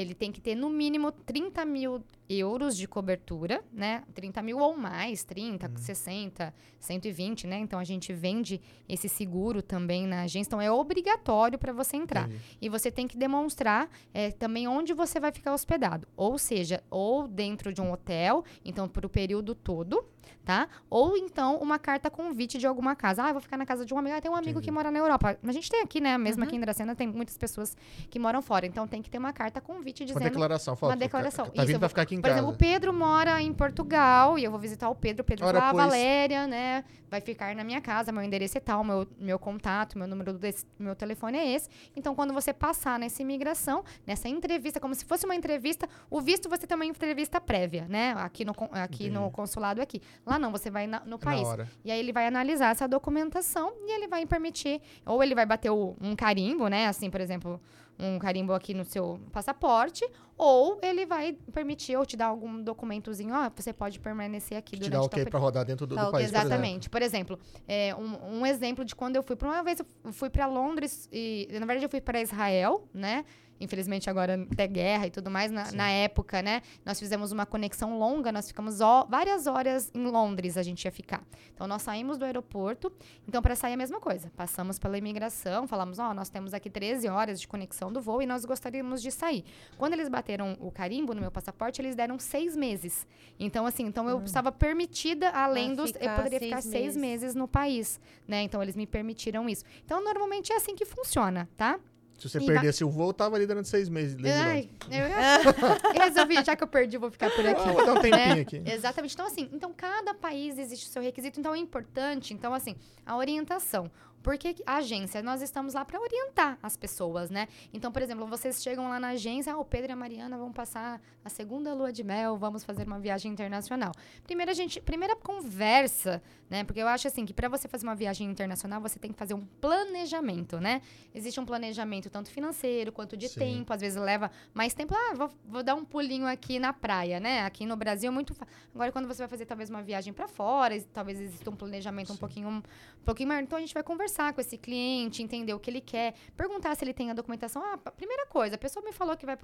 Ele 0.00 0.14
tem 0.14 0.30
que 0.30 0.40
ter 0.40 0.54
no 0.54 0.68
mínimo 0.68 1.10
30 1.10 1.64
mil 1.64 2.02
euros 2.28 2.76
de 2.76 2.86
cobertura, 2.88 3.62
né? 3.72 4.02
30 4.14 4.42
mil 4.42 4.58
ou 4.58 4.76
mais, 4.76 5.24
30, 5.24 5.70
60, 5.76 6.54
120, 6.78 7.46
né? 7.46 7.58
Então 7.58 7.78
a 7.78 7.84
gente 7.84 8.12
vende 8.12 8.60
esse 8.88 9.08
seguro 9.08 9.62
também 9.62 10.06
na 10.06 10.22
agência. 10.22 10.48
Então 10.48 10.60
é 10.60 10.70
obrigatório 10.70 11.58
para 11.58 11.72
você 11.72 11.96
entrar. 11.96 12.28
Entendi. 12.28 12.58
E 12.60 12.68
você 12.68 12.90
tem 12.90 13.06
que 13.06 13.16
demonstrar 13.16 13.88
é, 14.12 14.30
também 14.30 14.66
onde 14.66 14.92
você 14.92 15.20
vai 15.20 15.32
ficar 15.32 15.54
hospedado. 15.54 16.06
Ou 16.16 16.36
seja, 16.36 16.82
ou 16.90 17.28
dentro 17.28 17.72
de 17.72 17.80
um 17.80 17.92
hotel, 17.92 18.44
então 18.64 18.88
por 18.88 19.04
o 19.06 19.08
período 19.08 19.54
todo, 19.54 20.04
tá? 20.46 20.68
Ou 20.88 21.16
então 21.16 21.56
uma 21.56 21.76
carta 21.76 22.08
convite 22.08 22.56
de 22.56 22.68
alguma 22.68 22.94
casa. 22.94 23.24
Ah, 23.24 23.28
eu 23.28 23.32
vou 23.32 23.42
ficar 23.42 23.56
na 23.56 23.66
casa 23.66 23.84
de 23.84 23.92
um 23.92 23.98
amigo. 23.98 24.16
Ah, 24.16 24.20
tem 24.20 24.30
um 24.30 24.34
amigo 24.34 24.50
Entendi. 24.52 24.66
que 24.66 24.70
mora 24.70 24.92
na 24.92 24.98
Europa. 24.98 25.36
A 25.42 25.52
gente 25.52 25.68
tem 25.68 25.82
aqui, 25.82 26.00
né? 26.00 26.16
Mesmo 26.16 26.44
aqui 26.44 26.54
em 26.54 26.60
Dracena 26.60 26.94
tem 26.94 27.08
muitas 27.08 27.36
pessoas 27.36 27.76
que 28.08 28.16
moram 28.16 28.40
fora. 28.40 28.64
Então 28.64 28.86
tem 28.86 29.02
que 29.02 29.10
ter 29.10 29.18
uma 29.18 29.32
carta 29.32 29.60
convite 29.60 30.04
Uma 30.04 30.06
dizendo 30.06 30.22
declaração, 30.22 30.76
fala, 30.76 30.92
uma 30.92 30.96
declaração. 30.96 31.46
Tá 31.46 31.52
Isso, 31.56 31.66
vindo 31.66 31.80
pra 31.80 31.88
ficar 31.88 32.02
aqui 32.02 32.14
em 32.14 32.20
por 32.20 32.28
casa. 32.28 32.38
exemplo, 32.38 32.54
o 32.54 32.56
Pedro 32.56 32.92
mora 32.92 33.42
em 33.42 33.52
Portugal 33.52 34.38
e 34.38 34.44
eu 34.44 34.50
vou 34.52 34.60
visitar 34.60 34.88
o 34.88 34.94
Pedro. 34.94 35.22
O 35.22 35.24
Pedro 35.24 35.44
Ora, 35.46 35.58
fala, 35.58 35.82
ah. 35.82 35.86
Valéria, 35.86 36.46
né? 36.46 36.84
Vai 37.10 37.20
ficar 37.20 37.54
na 37.56 37.64
minha 37.64 37.80
casa, 37.80 38.12
meu 38.12 38.22
endereço 38.22 38.56
é 38.56 38.60
tal, 38.60 38.84
meu, 38.84 39.06
meu 39.18 39.38
contato, 39.40 39.98
meu 39.98 40.06
número 40.06 40.32
desse, 40.32 40.64
meu 40.78 40.94
telefone 40.94 41.38
é 41.38 41.54
esse. 41.54 41.68
Então, 41.96 42.14
quando 42.14 42.32
você 42.32 42.52
passar 42.52 42.98
nessa 42.98 43.20
imigração, 43.20 43.84
nessa 44.06 44.28
entrevista, 44.28 44.78
como 44.78 44.94
se 44.94 45.04
fosse 45.04 45.24
uma 45.24 45.34
entrevista, 45.34 45.88
o 46.08 46.20
visto 46.20 46.48
você 46.48 46.66
tem 46.66 46.76
uma 46.76 46.86
entrevista 46.86 47.40
prévia, 47.40 47.86
né? 47.88 48.14
Aqui 48.18 48.44
no, 48.44 48.54
aqui 48.70 49.10
no 49.10 49.28
consulado 49.30 49.80
aqui. 49.80 50.00
Lá 50.24 50.35
não, 50.38 50.50
você 50.52 50.70
vai 50.70 50.86
na- 50.86 51.02
no 51.04 51.18
país. 51.18 51.46
E 51.84 51.90
aí 51.90 51.98
ele 51.98 52.12
vai 52.12 52.26
analisar 52.26 52.70
essa 52.72 52.86
documentação 52.88 53.72
e 53.86 53.92
ele 53.94 54.08
vai 54.08 54.24
permitir, 54.26 54.80
ou 55.04 55.22
ele 55.22 55.34
vai 55.34 55.46
bater 55.46 55.70
o- 55.70 55.96
um 56.00 56.14
carimbo, 56.16 56.68
né? 56.68 56.86
Assim, 56.86 57.08
por 57.10 57.20
exemplo, 57.20 57.60
um 57.98 58.18
carimbo 58.18 58.52
aqui 58.52 58.74
no 58.74 58.84
seu 58.84 59.18
passaporte, 59.32 60.06
ou 60.36 60.78
ele 60.82 61.06
vai 61.06 61.32
permitir 61.52 61.96
ou 61.96 62.04
te 62.04 62.14
dar 62.14 62.26
algum 62.26 62.62
documentozinho, 62.62 63.34
ó, 63.34 63.50
você 63.56 63.72
pode 63.72 63.98
permanecer 63.98 64.58
aqui 64.58 64.72
Te 64.76 64.80
durante 64.80 64.92
dá 64.92 64.98
tal 64.98 65.06
ok 65.06 65.24
pra 65.30 65.40
rodar 65.40 65.64
dentro 65.64 65.86
do, 65.86 65.94
Tá 65.94 66.04
do 66.04 66.10
país, 66.12 66.26
por 66.30 66.36
exemplo. 66.36 66.46
Exatamente. 66.54 66.90
Por 66.90 67.00
exemplo, 67.02 67.38
é, 67.66 67.94
um, 67.94 68.40
um 68.40 68.46
exemplo 68.46 68.84
de 68.84 68.94
quando 68.94 69.16
eu 69.16 69.22
fui. 69.22 69.34
Por 69.34 69.48
uma 69.48 69.62
vez 69.62 69.80
eu 69.80 70.12
fui 70.12 70.28
para 70.28 70.46
Londres 70.46 71.08
e, 71.10 71.48
na 71.52 71.60
verdade, 71.64 71.84
eu 71.86 71.88
fui 71.88 72.00
para 72.02 72.20
Israel, 72.20 72.86
né? 72.92 73.24
Infelizmente 73.60 74.10
agora 74.10 74.46
tem 74.56 74.70
guerra 74.70 75.06
e 75.06 75.10
tudo 75.10 75.30
mais. 75.30 75.50
Na, 75.50 75.70
na 75.72 75.90
época, 75.90 76.42
né? 76.42 76.62
Nós 76.84 76.98
fizemos 76.98 77.32
uma 77.32 77.46
conexão 77.46 77.98
longa, 77.98 78.30
nós 78.30 78.48
ficamos 78.48 78.80
ó- 78.80 79.06
várias 79.08 79.46
horas 79.46 79.90
em 79.94 80.04
Londres, 80.06 80.56
a 80.56 80.62
gente 80.62 80.84
ia 80.84 80.92
ficar. 80.92 81.22
Então 81.54 81.66
nós 81.66 81.82
saímos 81.82 82.18
do 82.18 82.24
aeroporto. 82.24 82.92
Então, 83.26 83.40
para 83.40 83.54
sair 83.56 83.72
a 83.74 83.76
mesma 83.76 84.00
coisa. 84.00 84.30
Passamos 84.36 84.78
pela 84.78 84.98
imigração, 84.98 85.66
falamos, 85.66 85.98
ó, 85.98 86.12
nós 86.12 86.28
temos 86.28 86.52
aqui 86.52 86.68
13 86.68 87.08
horas 87.08 87.40
de 87.40 87.48
conexão 87.48 87.92
do 87.92 88.00
voo 88.00 88.20
e 88.20 88.26
nós 88.26 88.44
gostaríamos 88.44 89.00
de 89.00 89.10
sair. 89.10 89.44
Quando 89.78 89.94
eles 89.94 90.08
bateram 90.08 90.56
o 90.60 90.70
carimbo 90.70 91.14
no 91.14 91.20
meu 91.20 91.30
passaporte, 91.30 91.80
eles 91.80 91.94
deram 91.96 92.18
seis 92.18 92.54
meses. 92.56 93.06
Então, 93.38 93.64
assim, 93.66 93.84
então 93.86 94.08
eu 94.08 94.22
estava 94.22 94.52
permitida, 94.52 95.30
além 95.30 95.74
Pra 95.74 95.84
dos. 95.84 95.92
Eu 95.94 96.10
poderia 96.16 96.38
seis 96.38 96.48
ficar 96.50 96.60
seis 96.62 96.96
meses. 96.96 96.96
meses 96.96 97.34
no 97.34 97.48
país, 97.48 97.98
né? 98.28 98.42
Então 98.42 98.62
eles 98.62 98.76
me 98.76 98.86
permitiram 98.86 99.48
isso. 99.48 99.64
Então, 99.84 100.02
normalmente 100.04 100.52
é 100.52 100.56
assim 100.56 100.74
que 100.74 100.84
funciona, 100.84 101.48
tá? 101.56 101.78
Se 102.18 102.28
você 102.28 102.38
E 102.38 102.46
perdesse 102.46 102.82
o 102.82 102.88
voo, 102.88 103.12
tava 103.12 103.36
ali 103.36 103.46
durante 103.46 103.68
seis 103.68 103.88
meses. 103.88 104.16
Ai, 104.24 104.68
eu, 104.90 105.06
eu 105.06 106.00
resolvi, 106.02 106.42
já 106.42 106.56
que 106.56 106.64
eu 106.64 106.68
perdi, 106.68 106.96
vou 106.96 107.10
ficar 107.10 107.30
por 107.30 107.46
aqui. 107.46 107.60
Ah, 107.60 107.72
vou 107.72 107.84
dar 107.84 107.92
um 107.92 108.00
tempinho 108.00 108.36
né? 108.36 108.40
aqui. 108.40 108.62
Exatamente. 108.64 109.14
Então, 109.14 109.26
assim, 109.26 109.50
então 109.52 109.72
cada 109.76 110.14
país 110.14 110.58
existe 110.58 110.86
o 110.86 110.88
seu 110.88 111.02
requisito, 111.02 111.38
então 111.38 111.54
é 111.54 111.58
importante, 111.58 112.32
então, 112.32 112.54
assim, 112.54 112.74
a 113.04 113.16
orientação. 113.16 113.90
Porque 114.26 114.56
a 114.66 114.78
agência, 114.78 115.22
nós 115.22 115.40
estamos 115.40 115.74
lá 115.74 115.84
para 115.84 116.00
orientar 116.00 116.58
as 116.60 116.76
pessoas, 116.76 117.30
né? 117.30 117.46
Então, 117.72 117.92
por 117.92 118.02
exemplo, 118.02 118.26
vocês 118.26 118.60
chegam 118.60 118.88
lá 118.88 118.98
na 118.98 119.10
agência, 119.10 119.52
ah, 119.52 119.56
o 119.56 119.64
Pedro 119.64 119.92
e 119.92 119.94
a 119.94 119.96
Mariana 119.96 120.36
vão 120.36 120.52
passar 120.52 121.00
a 121.24 121.28
segunda 121.28 121.72
lua 121.72 121.92
de 121.92 122.02
mel, 122.02 122.36
vamos 122.36 122.64
fazer 122.64 122.88
uma 122.88 122.98
viagem 122.98 123.30
internacional. 123.30 123.92
Primeira 124.24 124.52
gente, 124.52 124.80
primeira 124.80 125.14
conversa, 125.14 126.20
né? 126.50 126.64
Porque 126.64 126.82
eu 126.82 126.88
acho 126.88 127.06
assim 127.06 127.24
que 127.24 127.32
para 127.32 127.48
você 127.48 127.68
fazer 127.68 127.86
uma 127.86 127.94
viagem 127.94 128.28
internacional, 128.28 128.80
você 128.80 128.98
tem 128.98 129.12
que 129.12 129.16
fazer 129.16 129.34
um 129.34 129.46
planejamento, 129.60 130.58
né? 130.58 130.82
Existe 131.14 131.38
um 131.38 131.46
planejamento 131.46 132.10
tanto 132.10 132.28
financeiro 132.28 132.90
quanto 132.90 133.16
de 133.16 133.28
Sim. 133.28 133.38
tempo, 133.38 133.72
às 133.72 133.80
vezes 133.80 133.96
leva 133.96 134.28
mais 134.52 134.74
tempo. 134.74 134.92
Ah, 134.92 135.14
vou, 135.14 135.30
vou 135.44 135.62
dar 135.62 135.76
um 135.76 135.84
pulinho 135.84 136.26
aqui 136.26 136.58
na 136.58 136.72
praia, 136.72 137.20
né? 137.20 137.44
Aqui 137.44 137.64
no 137.64 137.76
Brasil 137.76 138.08
é 138.08 138.12
muito 138.12 138.34
Agora 138.74 138.90
quando 138.90 139.06
você 139.06 139.18
vai 139.18 139.28
fazer 139.28 139.46
talvez 139.46 139.70
uma 139.70 139.82
viagem 139.82 140.12
para 140.12 140.26
fora, 140.26 140.74
talvez 140.92 141.20
exista 141.20 141.48
um 141.48 141.54
planejamento 141.54 142.10
um 142.10 142.14
Sim. 142.14 142.20
pouquinho 142.20 142.48
um 142.48 142.62
pouquinho 143.04 143.28
maior. 143.28 143.42
Então 143.44 143.56
a 143.56 143.60
gente 143.60 143.72
vai 143.72 143.84
conversar 143.84 144.15
com 144.32 144.40
esse 144.40 144.56
cliente, 144.56 145.22
entender 145.22 145.54
o 145.54 145.60
que 145.60 145.70
ele 145.70 145.80
quer, 145.80 146.14
perguntar 146.36 146.74
se 146.74 146.84
ele 146.84 146.92
tem 146.92 147.10
a 147.10 147.14
documentação. 147.14 147.62
Ah, 147.64 147.76
primeira 147.76 148.26
coisa, 148.26 148.56
a 148.56 148.58
pessoa 148.58 148.84
me 148.84 148.92
falou 148.92 149.16
que 149.16 149.26
vai 149.26 149.36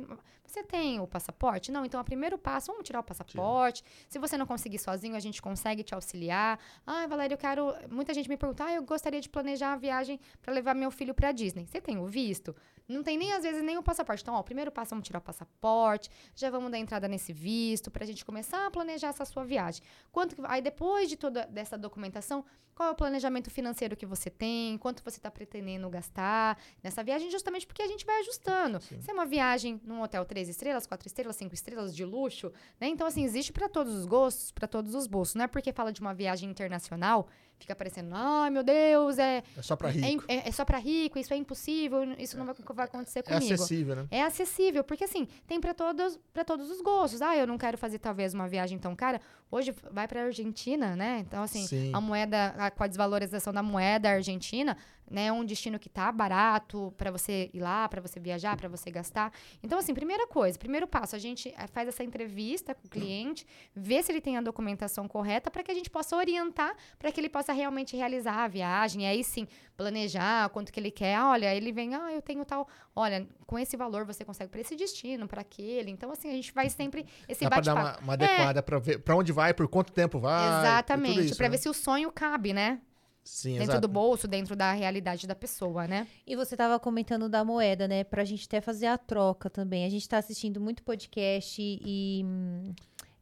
Você 0.46 0.62
tem 0.62 1.00
o 1.00 1.06
passaporte? 1.06 1.70
Não, 1.70 1.84
então 1.84 2.00
o 2.00 2.04
primeiro 2.04 2.38
passo, 2.38 2.68
vamos 2.68 2.86
tirar 2.86 3.00
o 3.00 3.02
passaporte. 3.02 3.84
Se 4.08 4.18
você 4.18 4.36
não 4.36 4.46
conseguir 4.46 4.78
sozinho, 4.78 5.14
a 5.14 5.20
gente 5.20 5.40
consegue 5.40 5.82
te 5.82 5.94
auxiliar. 5.94 6.58
Ah, 6.86 7.06
Valéria, 7.06 7.34
eu 7.34 7.38
quero. 7.38 7.74
Muita 7.90 8.14
gente 8.14 8.28
me 8.28 8.36
pergunta, 8.36 8.64
ah, 8.64 8.74
eu 8.74 8.82
gostaria 8.82 9.20
de 9.20 9.28
planejar 9.28 9.72
a 9.72 9.76
viagem 9.76 10.18
para 10.40 10.52
levar 10.52 10.74
meu 10.74 10.90
filho 10.90 11.14
para 11.14 11.32
Disney. 11.32 11.66
Você 11.66 11.80
tem 11.80 11.98
o 11.98 12.06
visto? 12.06 12.54
Não 12.92 13.02
tem 13.02 13.16
nem, 13.16 13.32
às 13.32 13.42
vezes, 13.42 13.62
nem 13.62 13.76
o 13.76 13.82
passaporte. 13.82 14.22
Então, 14.22 14.34
ó, 14.34 14.42
primeiro 14.42 14.70
passo, 14.70 14.90
vamos 14.90 15.06
tirar 15.06 15.18
o 15.18 15.22
passaporte, 15.22 16.10
já 16.34 16.50
vamos 16.50 16.70
dar 16.70 16.78
entrada 16.78 17.08
nesse 17.08 17.32
visto, 17.32 17.90
pra 17.90 18.06
gente 18.06 18.24
começar 18.24 18.66
a 18.66 18.70
planejar 18.70 19.08
essa 19.08 19.24
sua 19.24 19.44
viagem. 19.44 19.82
Quanto 20.10 20.36
que, 20.36 20.42
aí, 20.44 20.60
depois 20.60 21.08
de 21.08 21.16
toda 21.16 21.46
dessa 21.46 21.76
documentação, 21.76 22.44
qual 22.74 22.88
é 22.88 22.92
o 22.92 22.94
planejamento 22.94 23.50
financeiro 23.50 23.96
que 23.96 24.06
você 24.06 24.30
tem, 24.30 24.78
quanto 24.78 25.04
você 25.04 25.18
está 25.18 25.30
pretendendo 25.30 25.88
gastar 25.90 26.58
nessa 26.82 27.04
viagem, 27.04 27.30
justamente 27.30 27.66
porque 27.66 27.82
a 27.82 27.86
gente 27.86 28.04
vai 28.04 28.20
ajustando. 28.20 28.80
Sim. 28.80 29.00
Se 29.00 29.10
é 29.10 29.14
uma 29.14 29.26
viagem 29.26 29.80
num 29.84 30.02
hotel 30.02 30.24
três 30.24 30.48
estrelas, 30.48 30.86
quatro 30.86 31.06
estrelas, 31.06 31.36
cinco 31.36 31.54
estrelas 31.54 31.94
de 31.94 32.04
luxo, 32.04 32.50
né? 32.80 32.88
Então, 32.88 33.06
assim, 33.06 33.24
existe 33.24 33.52
para 33.52 33.68
todos 33.68 33.94
os 33.94 34.06
gostos, 34.06 34.50
para 34.52 34.66
todos 34.66 34.94
os 34.94 35.06
bolsos. 35.06 35.34
Não 35.34 35.44
é 35.44 35.48
porque 35.48 35.72
fala 35.72 35.92
de 35.92 36.00
uma 36.00 36.14
viagem 36.14 36.50
internacional, 36.50 37.28
fica 37.62 37.74
parecendo, 37.74 38.10
ai 38.12 38.50
meu 38.50 38.62
Deus, 38.62 39.18
é, 39.18 39.42
É 39.56 39.62
só 39.62 39.74
pra 39.74 39.88
é, 39.88 39.92
rico. 39.92 40.24
é, 40.28 40.48
é 40.48 40.52
só 40.52 40.64
para 40.64 40.78
rico, 40.78 41.18
isso 41.18 41.32
é 41.32 41.36
impossível, 41.36 42.04
isso 42.18 42.36
não 42.36 42.44
vai, 42.44 42.54
vai 42.74 42.84
acontecer 42.84 43.20
É 43.20 43.22
comigo. 43.22 43.54
acessível, 43.54 43.96
né? 43.96 44.06
É 44.10 44.22
acessível, 44.22 44.84
porque 44.84 45.04
assim, 45.04 45.26
tem 45.46 45.60
para 45.60 45.72
todos, 45.74 46.18
para 46.32 46.44
todos 46.44 46.70
os 46.70 46.80
gostos. 46.80 47.22
Ah, 47.22 47.36
eu 47.36 47.46
não 47.46 47.56
quero 47.58 47.78
fazer 47.78 47.98
talvez 47.98 48.34
uma 48.34 48.46
viagem 48.48 48.78
tão 48.78 48.94
cara. 48.94 49.20
Hoje 49.50 49.74
vai 49.90 50.06
para 50.08 50.24
Argentina, 50.24 50.94
né? 50.96 51.18
Então 51.26 51.42
assim, 51.42 51.66
Sim. 51.66 51.90
a 51.94 52.00
moeda, 52.00 52.54
a, 52.58 52.70
com 52.70 52.82
a 52.84 52.86
desvalorização 52.86 53.52
da 53.52 53.62
moeda 53.62 54.10
argentina, 54.10 54.76
né, 55.12 55.26
é 55.26 55.32
um 55.32 55.44
destino 55.44 55.78
que 55.78 55.88
tá 55.88 56.10
barato 56.10 56.92
para 56.96 57.10
você 57.10 57.50
ir 57.52 57.60
lá, 57.60 57.88
para 57.88 58.00
você 58.00 58.18
viajar, 58.18 58.56
para 58.56 58.68
você 58.68 58.90
gastar. 58.90 59.32
Então 59.62 59.78
assim, 59.78 59.94
primeira 59.94 60.26
coisa, 60.26 60.58
primeiro 60.58 60.86
passo, 60.86 61.14
a 61.14 61.18
gente 61.18 61.52
eh, 61.56 61.66
faz 61.66 61.86
essa 61.88 62.02
entrevista 62.02 62.74
com 62.74 62.86
o 62.86 62.90
cliente, 62.90 63.46
vê 63.74 64.02
se 64.02 64.10
ele 64.10 64.20
tem 64.20 64.36
a 64.36 64.40
documentação 64.40 65.06
correta 65.06 65.50
para 65.50 65.62
que 65.62 65.70
a 65.70 65.74
gente 65.74 65.90
possa 65.90 66.16
orientar 66.16 66.74
para 66.98 67.10
que 67.12 67.20
ele 67.20 67.28
possa 67.28 67.52
realmente 67.52 67.96
realizar 67.96 68.44
a 68.44 68.48
viagem. 68.48 69.02
E 69.02 69.06
aí 69.06 69.24
sim, 69.24 69.46
planejar 69.76 70.48
quanto 70.50 70.72
que 70.72 70.80
ele 70.80 70.90
quer. 70.90 71.14
Ah, 71.14 71.30
olha, 71.30 71.54
ele 71.54 71.72
vem, 71.72 71.94
ah, 71.94 72.12
eu 72.12 72.22
tenho 72.22 72.44
tal, 72.44 72.68
olha, 72.94 73.26
com 73.46 73.58
esse 73.58 73.76
valor 73.76 74.04
você 74.04 74.24
consegue 74.24 74.50
para 74.50 74.60
esse 74.60 74.76
destino, 74.76 75.26
para 75.26 75.40
aquele. 75.42 75.90
Então 75.90 76.10
assim, 76.10 76.30
a 76.30 76.32
gente 76.32 76.52
vai 76.52 76.70
sempre 76.70 77.06
esse 77.28 77.44
Dá 77.44 77.50
pra 77.50 77.60
dar 77.60 77.74
bate-papo. 77.74 77.98
uma, 77.98 78.04
uma 78.04 78.12
adequada 78.14 78.62
pra 78.62 78.78
ver 78.78 78.98
pra 78.98 79.16
onde 79.16 79.32
vai, 79.32 79.52
por 79.52 79.68
quanto 79.68 79.92
tempo 79.92 80.18
vai. 80.18 80.60
Exatamente, 80.60 81.34
para 81.34 81.46
né? 81.46 81.50
ver 81.50 81.58
se 81.58 81.68
o 81.68 81.74
sonho 81.74 82.10
cabe, 82.10 82.52
né? 82.52 82.80
Sim, 83.24 83.52
dentro 83.52 83.64
exato. 83.74 83.80
do 83.82 83.88
bolso, 83.88 84.26
dentro 84.26 84.56
da 84.56 84.72
realidade 84.72 85.26
da 85.26 85.34
pessoa, 85.34 85.86
né? 85.86 86.08
E 86.26 86.34
você 86.34 86.56
tava 86.56 86.78
comentando 86.80 87.28
da 87.28 87.44
moeda, 87.44 87.86
né? 87.86 88.02
Pra 88.02 88.24
gente 88.24 88.46
até 88.46 88.60
fazer 88.60 88.86
a 88.86 88.98
troca 88.98 89.48
também. 89.48 89.84
A 89.84 89.88
gente 89.88 90.08
tá 90.08 90.18
assistindo 90.18 90.60
muito 90.60 90.82
podcast 90.82 91.60
e. 91.62 92.24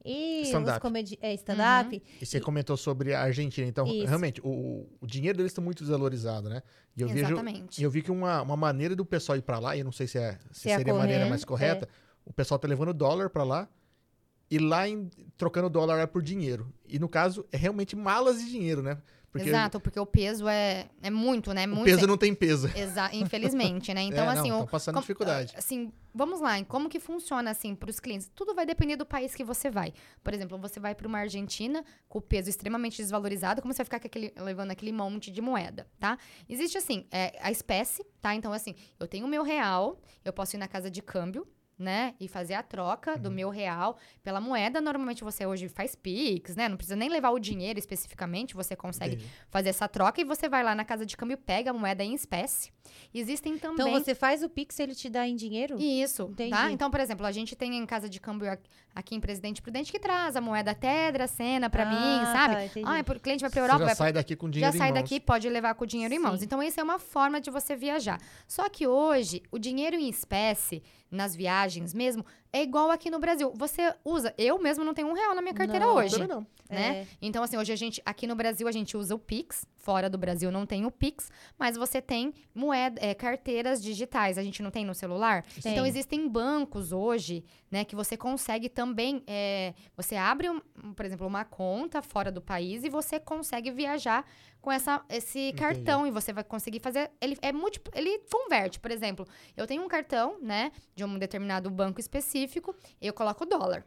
E 0.02 0.42
Stand-up. 0.46 0.80
comedi 0.80 1.18
é, 1.20 1.34
stand-up. 1.34 2.02
E 2.20 2.24
você 2.24 2.40
comentou 2.40 2.74
sobre 2.76 3.12
a 3.12 3.20
Argentina. 3.22 3.66
Então, 3.68 3.86
Isso. 3.86 4.06
realmente, 4.06 4.40
o, 4.42 4.88
o 4.98 5.06
dinheiro 5.06 5.36
deles 5.36 5.52
está 5.52 5.60
muito 5.60 5.80
desvalorizado, 5.80 6.48
né? 6.48 6.62
E 6.96 7.02
eu 7.02 7.08
vejo, 7.08 7.26
Exatamente. 7.26 7.78
e 7.80 7.84
eu 7.84 7.90
vi 7.90 8.00
que 8.00 8.10
uma, 8.10 8.40
uma 8.40 8.56
maneira 8.56 8.96
do 8.96 9.04
pessoal 9.04 9.36
ir 9.36 9.42
pra 9.42 9.58
lá, 9.58 9.76
e 9.76 9.80
eu 9.80 9.84
não 9.84 9.92
sei 9.92 10.06
se, 10.06 10.16
é, 10.18 10.38
se 10.50 10.60
Se 10.62 10.70
é 10.70 10.78
seria 10.78 10.94
a 10.94 10.96
maneira 10.96 11.26
mais 11.28 11.44
correta, 11.44 11.86
o 12.24 12.32
pessoal 12.32 12.58
tá 12.58 12.66
levando 12.66 12.94
dólar 12.94 13.28
pra 13.28 13.44
lá 13.44 13.68
e 14.50 14.58
lá 14.58 14.88
em- 14.88 15.10
trocando 15.36 15.68
dólar 15.68 15.98
é 15.98 16.06
por 16.06 16.22
dinheiro. 16.22 16.72
E 16.88 16.98
no 16.98 17.08
caso, 17.08 17.44
é 17.52 17.58
realmente 17.58 17.94
malas 17.94 18.38
de 18.40 18.50
dinheiro, 18.50 18.82
né? 18.82 18.96
Porque 19.32 19.48
Exato, 19.48 19.78
porque 19.78 19.98
o 20.00 20.04
peso 20.04 20.48
é, 20.48 20.88
é 21.00 21.08
muito, 21.08 21.52
né? 21.54 21.64
o 21.64 21.68
Muito 21.68 21.84
peso 21.84 22.04
não 22.06 22.16
tem 22.18 22.34
peso. 22.34 22.66
Exa 22.76 23.10
infelizmente, 23.14 23.94
né? 23.94 24.02
Então, 24.10 24.24
É, 24.24 24.28
assim, 24.38 24.48
tão 24.48 24.62
o- 24.62 24.66
passando 24.66 24.94
como- 24.94 25.02
dificuldade. 25.02 25.54
Assim, 25.56 25.92
vamos 26.12 26.40
lá, 26.40 26.62
como 26.64 26.88
que 26.88 26.98
funciona 26.98 27.48
assim 27.50 27.74
para 27.76 27.88
os 27.88 28.00
clientes? 28.00 28.28
Tudo 28.34 28.54
vai 28.56 28.66
depender 28.66 28.96
do 28.96 29.06
país 29.06 29.32
que 29.34 29.44
você 29.44 29.70
vai. 29.70 29.92
Por 30.24 30.34
exemplo, 30.34 30.58
você 30.58 30.80
vai 30.80 30.96
para 30.96 31.06
uma 31.06 31.18
Argentina 31.20 31.84
com 32.08 32.18
o 32.18 32.22
peso 32.22 32.50
extremamente 32.50 32.96
desvalorizado, 32.96 33.62
como 33.62 33.72
você 33.72 33.78
vai 33.78 33.84
ficar 33.84 34.00
com 34.00 34.06
aquele- 34.08 34.32
levando 34.36 34.72
aquele 34.72 34.90
monte 34.90 35.30
de 35.30 35.40
moeda, 35.40 35.86
tá? 36.00 36.18
Existe 36.48 36.76
assim, 36.76 37.06
é, 37.12 37.38
a 37.40 37.52
espécie, 37.52 38.04
tá? 38.20 38.34
Então, 38.34 38.52
assim, 38.52 38.74
eu 38.98 39.06
tenho 39.06 39.26
o 39.26 39.28
meu 39.28 39.44
real, 39.44 40.00
eu 40.24 40.32
posso 40.32 40.56
ir 40.56 40.58
na 40.58 40.66
casa 40.66 40.90
de 40.90 41.00
câmbio, 41.00 41.46
né? 41.80 42.14
E 42.20 42.28
fazer 42.28 42.54
a 42.54 42.62
troca 42.62 43.12
Uhum. 43.14 43.18
do 43.22 43.30
meu 43.30 43.48
real 43.50 43.96
pela 44.22 44.40
moeda. 44.40 44.80
Normalmente 44.80 45.24
você 45.24 45.46
hoje 45.46 45.68
faz 45.68 45.94
Pix, 45.96 46.54
né? 46.54 46.68
Não 46.68 46.76
precisa 46.76 46.94
nem 46.94 47.08
levar 47.08 47.30
o 47.30 47.38
dinheiro 47.38 47.78
especificamente, 47.78 48.54
você 48.54 48.76
consegue 48.76 49.16
Entendi. 49.16 49.30
fazer 49.48 49.70
essa 49.70 49.88
troca 49.88 50.20
e 50.20 50.24
você 50.24 50.48
vai 50.48 50.62
lá 50.62 50.74
na 50.74 50.84
casa 50.84 51.04
de 51.06 51.16
câmbio, 51.16 51.38
pega 51.38 51.70
a 51.70 51.74
moeda 51.74 52.04
em 52.04 52.14
espécie. 52.14 52.70
Existem 53.12 53.58
também. 53.58 53.86
Então 53.88 53.92
você 54.04 54.14
faz 54.14 54.42
o 54.42 54.48
Pix 54.48 54.78
ele 54.78 54.94
te 54.94 55.08
dá 55.08 55.26
em 55.26 55.34
dinheiro? 55.34 55.80
Isso, 55.80 56.24
Entendi. 56.30 56.50
tá? 56.50 56.70
Então, 56.70 56.90
por 56.90 57.00
exemplo, 57.00 57.24
a 57.26 57.32
gente 57.32 57.56
tem 57.56 57.74
em 57.76 57.86
casa 57.86 58.08
de 58.08 58.20
câmbio 58.20 58.50
aqui- 58.94 59.14
em 59.14 59.20
Presidente 59.20 59.62
Prudente 59.62 59.90
que 59.90 59.98
traz 59.98 60.36
a 60.36 60.40
moeda 60.40 60.74
Tedra, 60.74 61.26
Sena 61.26 61.70
pra 61.70 61.84
Ah, 61.84 61.86
mim, 61.90 62.24
sabe? 62.26 62.54
tá. 62.82 62.82
Ah, 62.84 63.00
o 63.00 63.20
cliente 63.20 63.40
vai 63.40 63.50
pra 63.50 63.60
Você 63.60 63.60
Europa, 63.60 63.78
já 63.80 63.86
vai 63.86 63.94
sai 63.94 64.12
daqui 64.12 64.36
com 64.36 64.46
já 64.48 64.50
dinheiro 64.52 64.74
em 64.76 64.78
sai 64.78 64.92
mãos. 64.92 65.00
daqui, 65.02 65.18
pode 65.20 65.48
levar 65.48 65.74
com 65.74 65.84
o 65.84 65.86
dinheiro 65.86 66.12
em 66.12 66.18
mãos. 66.18 66.40
Sim. 66.40 66.44
Então, 66.44 66.60
essa 66.60 66.80
é 66.80 66.84
uma 66.84 66.98
forma 66.98 67.40
de 67.40 67.50
você 67.50 67.74
viajar. 67.74 68.20
Só 68.46 68.68
que 68.68 68.86
hoje, 68.86 69.42
o 69.50 69.58
dinheiro 69.58 69.96
em 69.96 70.08
espécie, 70.08 70.82
nas 71.10 71.34
viagens 71.34 71.69
mesmo, 71.94 72.24
é 72.52 72.62
igual 72.62 72.90
aqui 72.90 73.10
no 73.10 73.18
Brasil. 73.18 73.52
Você 73.56 73.94
usa, 74.04 74.34
eu 74.36 74.58
mesmo 74.58 74.84
não 74.84 74.94
tenho 74.94 75.08
um 75.08 75.12
real 75.12 75.34
na 75.34 75.42
minha 75.42 75.54
carteira 75.54 75.86
Não, 75.86 75.94
hoje. 75.94 76.12
Também 76.12 76.28
não. 76.28 76.46
Né? 76.68 77.00
É. 77.00 77.06
Então, 77.20 77.42
assim, 77.42 77.56
hoje 77.56 77.72
a 77.72 77.76
gente, 77.76 78.00
aqui 78.04 78.26
no 78.26 78.36
Brasil, 78.36 78.68
a 78.68 78.72
gente 78.72 78.96
usa 78.96 79.14
o 79.14 79.18
Pix. 79.18 79.66
Fora 79.76 80.10
do 80.10 80.18
Brasil 80.18 80.52
não 80.52 80.66
tem 80.66 80.84
o 80.84 80.90
Pix, 80.90 81.30
mas 81.58 81.74
você 81.74 82.02
tem 82.02 82.34
moeda, 82.54 83.00
é, 83.02 83.14
carteiras 83.14 83.82
digitais. 83.82 84.36
A 84.36 84.42
gente 84.42 84.62
não 84.62 84.70
tem 84.70 84.84
no 84.84 84.94
celular? 84.94 85.42
Tem. 85.62 85.72
Então, 85.72 85.86
existem 85.86 86.28
bancos 86.28 86.92
hoje, 86.92 87.44
né, 87.70 87.84
que 87.84 87.96
você 87.96 88.16
consegue 88.16 88.68
também. 88.68 89.22
é, 89.26 89.74
você 89.96 90.16
abre, 90.16 90.50
um, 90.50 90.60
por 90.94 91.04
exemplo, 91.04 91.26
uma 91.26 91.44
conta 91.44 92.02
fora 92.02 92.30
do 92.30 92.40
país 92.42 92.84
e 92.84 92.88
você 92.88 93.18
consegue 93.18 93.70
viajar 93.70 94.26
com 94.60 94.70
essa, 94.70 95.02
esse 95.08 95.52
cartão 95.54 96.06
e 96.06 96.10
você 96.10 96.32
vai 96.32 96.44
conseguir 96.44 96.80
fazer. 96.80 97.10
Ele 97.20 97.36
é 97.40 97.52
múltiplo, 97.52 97.92
ele 97.96 98.18
converte, 98.30 98.78
por 98.78 98.90
exemplo. 98.90 99.26
Eu 99.56 99.66
tenho 99.66 99.82
um 99.82 99.88
cartão, 99.88 100.38
né, 100.40 100.70
de 100.94 101.04
um 101.04 101.18
determinado 101.18 101.70
banco 101.70 102.00
específico, 102.00 102.74
eu 103.00 103.12
coloco 103.12 103.46
dólar. 103.46 103.84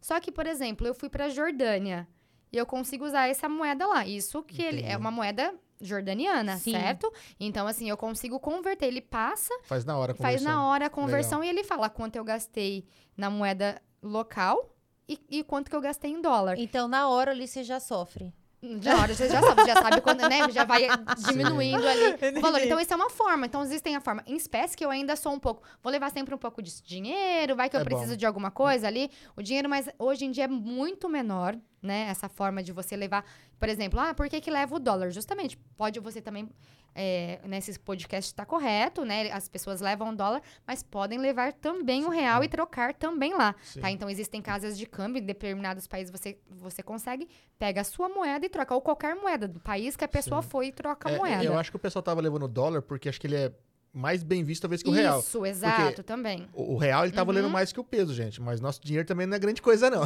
Só 0.00 0.18
que, 0.20 0.32
por 0.32 0.46
exemplo, 0.46 0.86
eu 0.86 0.94
fui 0.94 1.08
para 1.08 1.28
Jordânia 1.28 2.08
e 2.52 2.56
eu 2.56 2.66
consigo 2.66 3.04
usar 3.04 3.28
essa 3.28 3.48
moeda 3.48 3.86
lá. 3.86 4.06
Isso 4.06 4.42
que 4.42 4.62
ele 4.62 4.78
é 4.80 4.84
Entendi. 4.84 4.96
uma 4.96 5.10
moeda 5.10 5.54
jordaniana, 5.80 6.56
Sim. 6.58 6.72
certo? 6.72 7.12
Então, 7.38 7.66
assim, 7.66 7.88
eu 7.88 7.96
consigo 7.96 8.38
converter. 8.38 8.86
Ele 8.86 9.00
passa 9.00 9.52
Faz 9.64 9.84
na 9.84 9.96
hora 9.98 10.12
a 10.12 10.14
faz 10.14 10.36
conversão. 10.40 10.52
na 10.62 10.66
hora 10.68 10.86
a 10.86 10.90
conversão 10.90 11.44
e 11.44 11.48
ele 11.48 11.64
fala 11.64 11.88
quanto 11.90 12.16
eu 12.16 12.24
gastei 12.24 12.84
na 13.16 13.28
moeda 13.30 13.80
local 14.02 14.74
e, 15.08 15.18
e 15.28 15.44
quanto 15.44 15.68
que 15.70 15.76
eu 15.76 15.80
gastei 15.80 16.10
em 16.10 16.20
dólar. 16.20 16.58
Então, 16.58 16.86
na 16.88 17.08
hora 17.08 17.30
ali 17.32 17.46
você 17.48 17.64
já 17.64 17.80
sofre. 17.80 18.32
Na 18.62 19.00
hora 19.00 19.12
você 19.12 19.28
já 19.28 19.40
sabe, 19.40 19.66
já 19.66 19.74
sabe 19.82 20.00
quando, 20.00 20.20
né? 20.28 20.48
Já 20.50 20.64
vai 20.64 20.86
diminuindo 21.26 21.84
ali 21.86 22.14
o 22.36 22.40
valor. 22.40 22.60
Então, 22.60 22.78
isso 22.78 22.92
é 22.92 22.96
uma 22.96 23.10
forma. 23.10 23.44
Então, 23.46 23.60
existem 23.62 23.96
a 23.96 24.00
forma 24.00 24.22
em 24.24 24.36
espécie 24.36 24.76
que 24.76 24.84
eu 24.84 24.90
ainda 24.90 25.16
sou 25.16 25.32
um 25.32 25.38
pouco. 25.40 25.62
Vou 25.82 25.90
levar 25.90 26.10
sempre 26.12 26.32
um 26.32 26.38
pouco 26.38 26.62
de 26.62 26.80
dinheiro, 26.82 27.56
vai 27.56 27.68
que 27.68 27.74
eu 27.76 27.80
É 27.80 27.84
bom. 27.84 27.90
preciso 27.90 28.16
de 28.16 28.24
alguma 28.24 28.52
coisa 28.52 28.86
ali. 28.86 29.10
O 29.36 29.42
dinheiro, 29.42 29.68
mas 29.68 29.88
hoje 29.98 30.24
em 30.26 30.30
dia 30.30 30.44
é 30.44 30.48
muito 30.48 31.08
menor, 31.08 31.56
né? 31.82 32.06
Essa 32.08 32.28
forma 32.28 32.62
de 32.62 32.72
você 32.72 32.96
levar. 32.96 33.24
Por 33.58 33.68
exemplo, 33.68 33.98
ah, 33.98 34.14
por 34.14 34.28
que, 34.28 34.40
que 34.40 34.50
leva 34.50 34.74
o 34.76 34.78
dólar? 34.78 35.10
Justamente, 35.10 35.56
pode 35.76 35.98
você 36.00 36.20
também. 36.20 36.48
É, 36.94 37.40
nesse 37.46 37.78
podcast 37.78 38.30
está 38.30 38.44
correto, 38.44 39.02
né? 39.02 39.32
As 39.32 39.48
pessoas 39.48 39.80
levam 39.80 40.10
o 40.10 40.14
dólar, 40.14 40.42
mas 40.66 40.82
podem 40.82 41.18
levar 41.18 41.54
também 41.54 42.04
o 42.04 42.10
real 42.10 42.44
e 42.44 42.48
trocar 42.48 42.92
também 42.92 43.32
lá. 43.32 43.54
Sim. 43.62 43.80
Tá? 43.80 43.90
Então 43.90 44.10
existem 44.10 44.42
casas 44.42 44.76
de 44.76 44.84
câmbio 44.84 45.18
em 45.22 45.24
determinados 45.24 45.86
países 45.86 46.10
você, 46.10 46.38
você 46.50 46.82
consegue, 46.82 47.26
pega 47.58 47.80
a 47.80 47.84
sua 47.84 48.10
moeda 48.10 48.44
e 48.44 48.48
troca, 48.50 48.74
ou 48.74 48.82
qualquer 48.82 49.14
moeda 49.16 49.48
do 49.48 49.58
país 49.58 49.96
que 49.96 50.04
a 50.04 50.08
pessoa 50.08 50.42
Sim. 50.42 50.48
foi 50.50 50.66
e 50.66 50.72
troca 50.72 51.08
a 51.08 51.12
É, 51.12 51.16
moeda. 51.16 51.44
Eu 51.44 51.58
acho 51.58 51.70
que 51.70 51.76
o 51.76 51.80
pessoal 51.80 52.02
tava 52.02 52.20
levando 52.20 52.42
o 52.42 52.48
dólar 52.48 52.82
porque 52.82 53.08
acho 53.08 53.18
que 53.18 53.26
ele 53.26 53.36
é 53.36 53.52
mais 53.90 54.22
bem 54.22 54.44
visto 54.44 54.60
talvez 54.60 54.82
que 54.82 54.88
o 54.90 54.92
real. 54.92 55.20
Isso, 55.20 55.46
exato, 55.46 56.02
também. 56.02 56.46
O, 56.52 56.74
o 56.74 56.76
real 56.76 57.04
ele 57.04 57.12
tá 57.14 57.24
valendo 57.24 57.44
Uhum. 57.46 57.50
mais 57.52 57.72
que 57.72 57.80
o 57.80 57.84
peso, 57.84 58.12
gente. 58.12 58.38
Mas 58.38 58.60
nosso 58.60 58.82
dinheiro 58.82 59.06
também 59.08 59.26
não 59.26 59.34
é 59.34 59.38
grande 59.38 59.62
coisa, 59.62 59.88
não. 59.88 60.02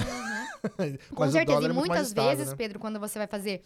Com 1.15 1.31
certeza, 1.31 1.63
e 1.63 1.65
é 1.67 1.73
muitas 1.73 2.09
estável, 2.09 2.31
vezes, 2.31 2.51
né? 2.51 2.57
Pedro, 2.57 2.79
quando 2.79 2.99
você 3.01 3.19
vai 3.19 3.27
fazer. 3.27 3.63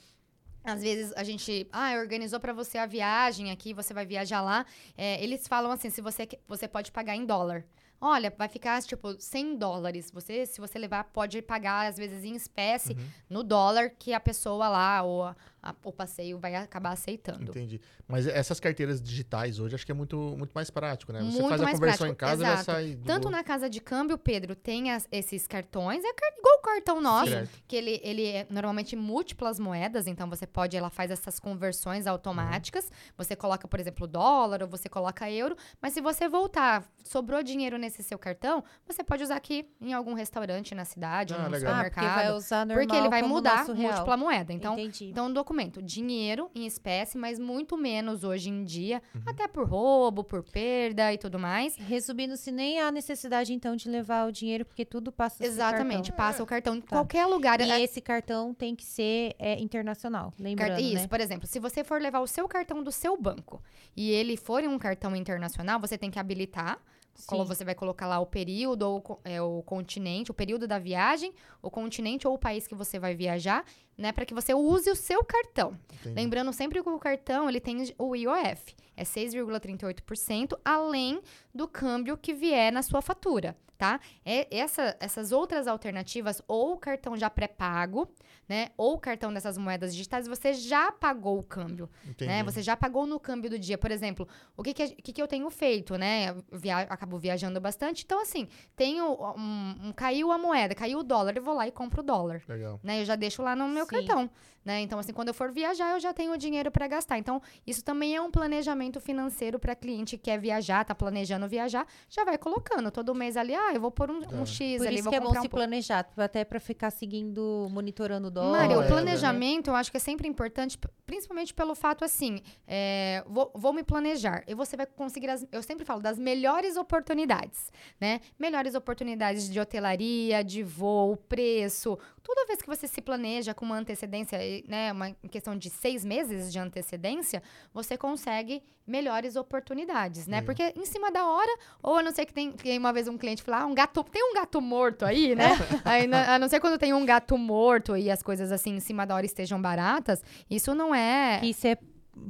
Às 0.62 0.82
vezes 0.82 1.12
a 1.16 1.24
gente, 1.24 1.66
ah, 1.72 1.94
organizou 1.94 2.38
pra 2.38 2.52
você 2.52 2.76
a 2.76 2.84
viagem 2.84 3.50
aqui, 3.50 3.72
você 3.72 3.94
vai 3.94 4.04
viajar 4.04 4.42
lá. 4.42 4.66
é, 4.96 5.22
eles 5.22 5.48
falam 5.48 5.70
assim, 5.72 5.88
se 5.88 6.02
você, 6.02 6.28
você 6.46 6.68
pode 6.68 6.92
pagar 6.92 7.16
em 7.16 7.24
dólar. 7.24 7.64
Olha, 8.02 8.32
vai 8.36 8.48
ficar 8.48 8.82
tipo 8.82 9.14
100 9.20 9.56
dólares. 9.56 10.10
Você, 10.10 10.46
se 10.46 10.58
você 10.60 10.78
levar, 10.78 11.04
pode 11.04 11.42
pagar 11.42 11.86
às 11.86 11.98
vezes 11.98 12.24
em 12.24 12.34
espécie 12.34 12.92
Uhum. 12.94 13.06
no 13.28 13.42
dólar 13.42 13.90
que 13.98 14.12
a 14.14 14.20
pessoa 14.20 14.68
lá 14.68 15.02
ou 15.02 15.24
a- 15.24 15.36
a- 15.62 15.74
o 15.84 15.92
passeio 15.92 16.38
vai 16.38 16.54
acabar 16.54 16.92
aceitando. 16.92 17.44
Entendi. 17.50 17.80
Mas 18.08 18.26
essas 18.26 18.58
carteiras 18.60 19.00
digitais 19.02 19.58
hoje 19.58 19.74
acho 19.74 19.84
que 19.86 19.92
é 19.92 19.94
muito, 19.94 20.16
muito 20.36 20.52
mais 20.52 20.70
prático, 20.70 21.12
né? 21.12 21.20
Você 21.20 21.26
Muito 21.40 21.48
faz 21.48 21.60
a 21.60 21.70
conversão 21.72 21.78
prático, 21.80 22.12
em 22.12 22.14
casa 22.14 22.42
já 22.44 22.52
exato. 22.54 22.64
sai. 22.64 22.90
de 22.90 22.96
Tanto 23.04 23.22
boa. 23.28 23.32
na 23.36 23.44
casa 23.44 23.68
de 23.70 23.80
câmbio, 23.80 24.16
Pedro, 24.18 24.54
tem 24.54 24.90
as- 24.90 25.06
esses 25.12 25.46
cartões, 25.46 26.02
é 26.04 26.08
igual 26.08 26.58
o 26.58 26.62
cartão 26.62 27.00
nosso, 27.00 27.30
Certo. 27.30 27.62
que 27.66 27.76
ele, 27.76 28.00
ele 28.02 28.26
é 28.26 28.46
normalmente 28.50 28.94
múltiplas 28.96 29.58
moedas, 29.58 30.06
então 30.06 30.28
você 30.28 30.46
pode, 30.46 30.76
ela 30.76 30.90
faz 30.90 31.10
essas 31.10 31.38
conversões 31.38 32.06
automáticas. 32.06 32.90
Você 33.16 33.34
coloca, 33.36 33.66
por 33.68 33.78
exemplo, 33.80 34.06
dólar 34.06 34.62
ou 34.62 34.68
você 34.68 34.88
coloca 34.88 35.30
euro, 35.30 35.56
mas 35.80 35.92
se 35.92 36.00
você 36.00 36.28
voltar, 36.28 36.84
sobrou 37.04 37.42
dinheiro 37.42 37.76
nesse 37.76 38.02
seu 38.02 38.18
cartão, 38.18 38.62
você 38.86 39.02
pode 39.02 39.22
usar 39.22 39.36
aqui 39.36 39.68
em 39.80 39.92
algum 39.92 40.14
restaurante 40.14 40.74
na 40.74 40.84
cidade, 40.84 41.34
Ah, 41.34 41.38
ou 41.38 41.42
no 41.44 41.50
legal. 41.50 41.72
Ah, 41.74 41.84
porque 41.84 42.00
vai 42.00 42.08
supermercado. 42.08 42.36
usar 42.36 42.66
normal 42.66 42.86
porque 42.86 42.96
ele 42.96 43.08
vai 43.08 43.22
como 43.22 43.34
mudar 43.34 43.66
múltipla 43.68 44.16
moeda. 44.16 44.52
Então, 44.52 44.74
Entendi. 44.78 45.10
então, 45.10 45.32
documento, 45.50 45.82
dinheiro 45.82 46.48
em 46.54 46.64
espécie, 46.64 47.18
mas 47.18 47.36
muito 47.38 47.76
menos 47.76 48.22
hoje 48.22 48.48
em 48.48 48.62
dia, 48.62 49.02
Uhum. 49.14 49.22
até 49.26 49.48
por 49.48 49.68
roubo, 49.68 50.22
por 50.22 50.44
perda 50.44 51.12
e 51.12 51.18
tudo 51.18 51.38
mais. 51.40 51.74
Resumindo, 51.76 52.36
se 52.36 52.52
nem 52.52 52.78
há 52.80 52.90
necessidade, 52.92 53.52
então, 53.52 53.74
de 53.74 53.88
levar 53.90 54.28
o 54.28 54.32
dinheiro, 54.32 54.64
porque 54.64 54.84
tudo 54.84 55.10
passa 55.10 55.44
Exatamente, 55.44 56.12
passa 56.12 56.40
o 56.42 56.46
cartão 56.46 56.76
em 56.76 56.80
qualquer 56.80 57.26
lugar. 57.26 57.60
E 57.60 57.68
É- 57.70 57.80
esse 57.82 58.00
cartão 58.00 58.54
tem 58.54 58.76
que 58.76 58.84
ser 58.84 59.34
é, 59.40 59.58
internacional, 59.60 60.30
Car- 60.30 60.34
lembrando, 60.44 60.80
Isso, 60.80 61.02
né? 61.02 61.08
por 61.08 61.20
exemplo, 61.20 61.46
se 61.48 61.58
você 61.58 61.82
for 61.82 62.00
levar 62.00 62.20
o 62.20 62.26
seu 62.28 62.46
cartão 62.46 62.80
do 62.82 62.92
seu 62.92 63.20
banco 63.20 63.60
e 63.96 64.08
ele 64.10 64.36
for 64.36 64.62
um 64.62 64.78
cartão 64.78 65.16
internacional, 65.16 65.80
você 65.80 65.98
tem 65.98 66.10
que 66.12 66.18
habilitar. 66.18 66.78
Sim. 67.12 67.44
Você 67.44 67.64
vai 67.64 67.74
colocar 67.74 68.06
lá 68.06 68.18
o 68.18 68.24
período 68.24 68.82
ou 68.82 69.20
é, 69.24 69.42
o 69.42 69.62
continente, 69.62 70.30
o 70.30 70.34
período 70.34 70.66
da 70.66 70.78
viagem, 70.78 71.34
o 71.60 71.68
continente 71.70 72.26
ou 72.26 72.32
o 72.34 72.38
país 72.38 72.66
que 72.66 72.74
você 72.74 72.98
vai 72.98 73.14
viajar, 73.14 73.62
né? 74.00 74.12
Para 74.12 74.24
que 74.24 74.34
você 74.34 74.52
use 74.54 74.90
o 74.90 74.96
seu 74.96 75.22
cartão. 75.24 75.76
Entendi. 76.00 76.14
Lembrando 76.16 76.52
sempre 76.52 76.82
que 76.82 76.88
o 76.88 76.98
cartão 76.98 77.48
ele 77.48 77.60
tem 77.60 77.76
o 77.98 78.16
IOF, 78.16 78.74
é 78.96 79.04
6,38%, 79.04 80.58
além 80.64 81.20
do 81.54 81.66
câmbio 81.68 82.16
que 82.16 82.32
vier 82.32 82.72
na 82.72 82.82
sua 82.82 83.00
fatura, 83.02 83.56
tá? 83.76 84.00
É, 84.24 84.46
essa- 84.56 84.96
essas 85.00 85.32
outras 85.32 85.66
alternativas, 85.66 86.42
ou 86.46 86.72
o 86.74 86.76
cartão 86.76 87.16
já 87.16 87.28
pré-pago, 87.30 88.08
né? 88.48 88.68
Ou 88.76 88.94
o 88.94 88.98
cartão 88.98 89.32
dessas 89.32 89.56
moedas 89.56 89.92
digitais, 89.94 90.26
você 90.26 90.52
já 90.52 90.90
pagou 90.90 91.38
o 91.38 91.42
câmbio, 91.42 91.88
Entendi. 92.04 92.26
né? 92.28 92.42
Você 92.42 92.62
já 92.62 92.76
pagou 92.76 93.06
no 93.06 93.18
câmbio 93.20 93.48
do 93.48 93.58
dia. 93.58 93.78
Por 93.78 93.90
exemplo, 93.92 94.26
o 94.56 94.62
que, 94.62 94.74
que, 94.74 94.88
que 94.96 95.12
que 95.12 95.22
eu 95.22 95.28
tenho 95.28 95.48
feito, 95.50 95.96
né? 95.96 96.30
Eu 96.30 96.44
Via 96.58 96.78
acabo 96.80 97.16
viajando 97.18 97.60
bastante. 97.60 98.02
Então, 98.04 98.20
assim, 98.20 98.48
tenho 98.76 99.04
um, 99.04 99.88
um- 99.88 99.92
caiu 99.92 100.30
a 100.32 100.36
moeda, 100.38 100.74
caiu 100.74 100.98
o 100.98 101.02
dólar, 101.04 101.36
eu 101.36 101.42
vou 101.42 101.54
lá 101.54 101.66
e 101.66 101.70
compro 101.72 102.00
o 102.00 102.04
dólar 102.04 102.42
Legal. 102.48 102.80
né? 102.82 103.00
Eu 103.00 103.04
já 103.04 103.14
deixo 103.16 103.40
lá 103.42 103.54
no 103.56 103.68
meu. 103.68 103.86
Cartão, 103.90 104.30
né? 104.64 104.80
Então, 104.80 104.98
assim, 104.98 105.12
quando 105.12 105.28
eu 105.28 105.34
for 105.34 105.50
viajar, 105.50 105.92
eu 105.92 106.00
já 106.00 106.12
tenho 106.12 106.36
dinheiro 106.36 106.70
para 106.70 106.86
gastar. 106.86 107.18
Então, 107.18 107.40
isso 107.66 107.82
também 107.82 108.14
é 108.14 108.20
um 108.20 108.30
planejamento 108.30 109.00
financeiro 109.00 109.58
para 109.58 109.74
cliente 109.74 110.16
que 110.16 110.24
quer 110.24 110.38
viajar, 110.38 110.84
tá 110.84 110.94
planejando 110.94 111.48
viajar, 111.48 111.86
já 112.08 112.24
vai 112.24 112.36
colocando 112.38 112.90
todo 112.90 113.14
mês 113.14 113.36
ali, 113.36 113.54
ah, 113.54 113.72
eu 113.74 113.80
vou 113.80 113.90
pôr 113.90 114.10
um, 114.10 114.20
um 114.32 114.42
É. 114.42 114.46
X 114.46 114.78
Por 114.78 114.86
ali, 114.86 114.96
isso 114.96 115.04
vou 115.04 115.10
que 115.10 115.16
é 115.16 115.20
bom 115.20 115.32
se 115.32 115.38
um 115.38 115.42
pouco. 115.42 115.56
planejar, 115.56 116.06
até 116.16 116.44
pra 116.44 116.60
ficar 116.60 116.90
seguindo, 116.90 117.68
monitorando 117.70 118.28
o 118.28 118.30
dólar. 118.30 118.58
Mário, 118.60 118.74
é, 118.74 118.76
o 118.78 118.80
né? 118.82 118.86
planejamento 118.88 119.68
eu 119.68 119.74
acho 119.74 119.90
que 119.90 119.96
é 119.96 120.00
sempre 120.00 120.28
importante, 120.28 120.78
principalmente 121.06 121.54
pelo 121.54 121.74
fato 121.74 122.04
assim, 122.04 122.40
é, 122.66 123.24
vou, 123.26 123.50
vou 123.54 123.72
me 123.72 123.82
planejar 123.82 124.44
e 124.46 124.54
você 124.54 124.76
vai 124.76 124.86
conseguir, 124.86 125.30
as- 125.30 125.46
eu 125.50 125.62
sempre 125.62 125.84
falo, 125.84 126.00
das 126.02 126.18
melhores 126.18 126.76
oportunidades, 126.76 127.70
né? 128.00 128.20
Melhores 128.38 128.74
oportunidades 128.74 129.48
de 129.50 129.58
hotelaria, 129.58 130.44
de 130.44 130.62
voo, 130.62 131.16
preço. 131.16 131.98
Toda 132.22 132.46
vez 132.46 132.60
que 132.60 132.68
você 132.68 132.86
se 132.86 133.00
planeja 133.00 133.54
com 133.54 133.64
uma 133.70 133.78
antecedência, 133.78 134.38
né, 134.68 134.92
uma 134.92 135.12
questão 135.30 135.56
de 135.56 135.70
seis 135.70 136.04
meses 136.04 136.52
de 136.52 136.58
antecedência, 136.58 137.42
você 137.72 137.96
consegue 137.96 138.62
melhores 138.86 139.36
oportunidades, 139.36 140.26
né? 140.26 140.40
Legal. 140.40 140.46
Porque 140.46 140.72
em 140.78 140.84
cima 140.84 141.12
da 141.12 141.24
hora, 141.24 141.50
ou 141.82 141.96
a 141.98 142.02
não 142.02 142.10
ser 142.12 142.26
que 142.26 142.32
tem, 142.34 142.50
tem 142.50 142.76
uma 142.78 142.92
vez 142.92 143.06
um 143.06 143.16
cliente 143.16 143.42
falar, 143.42 143.62
ah, 143.62 143.66
um 143.66 143.74
gato, 143.74 144.02
tem 144.04 144.22
um 144.22 144.34
gato 144.34 144.60
morto 144.60 145.04
aí, 145.04 145.34
né? 145.36 145.44
aí, 145.84 146.06
na- 146.08 146.34
a 146.34 146.38
não 146.38 146.48
ser 146.48 146.58
quando 146.58 146.76
tem 146.76 146.92
um 146.92 147.06
gato 147.06 147.38
morto 147.38 147.96
e 147.96 148.10
as 148.10 148.20
coisas 148.22 148.50
assim 148.50 148.76
em 148.76 148.80
cima 148.80 149.06
da 149.06 149.14
hora 149.14 149.24
estejam 149.24 149.60
baratas, 149.62 150.22
isso 150.50 150.74
não 150.74 150.92
é. 150.92 151.40
Isso 151.44 151.66
é 151.68 151.76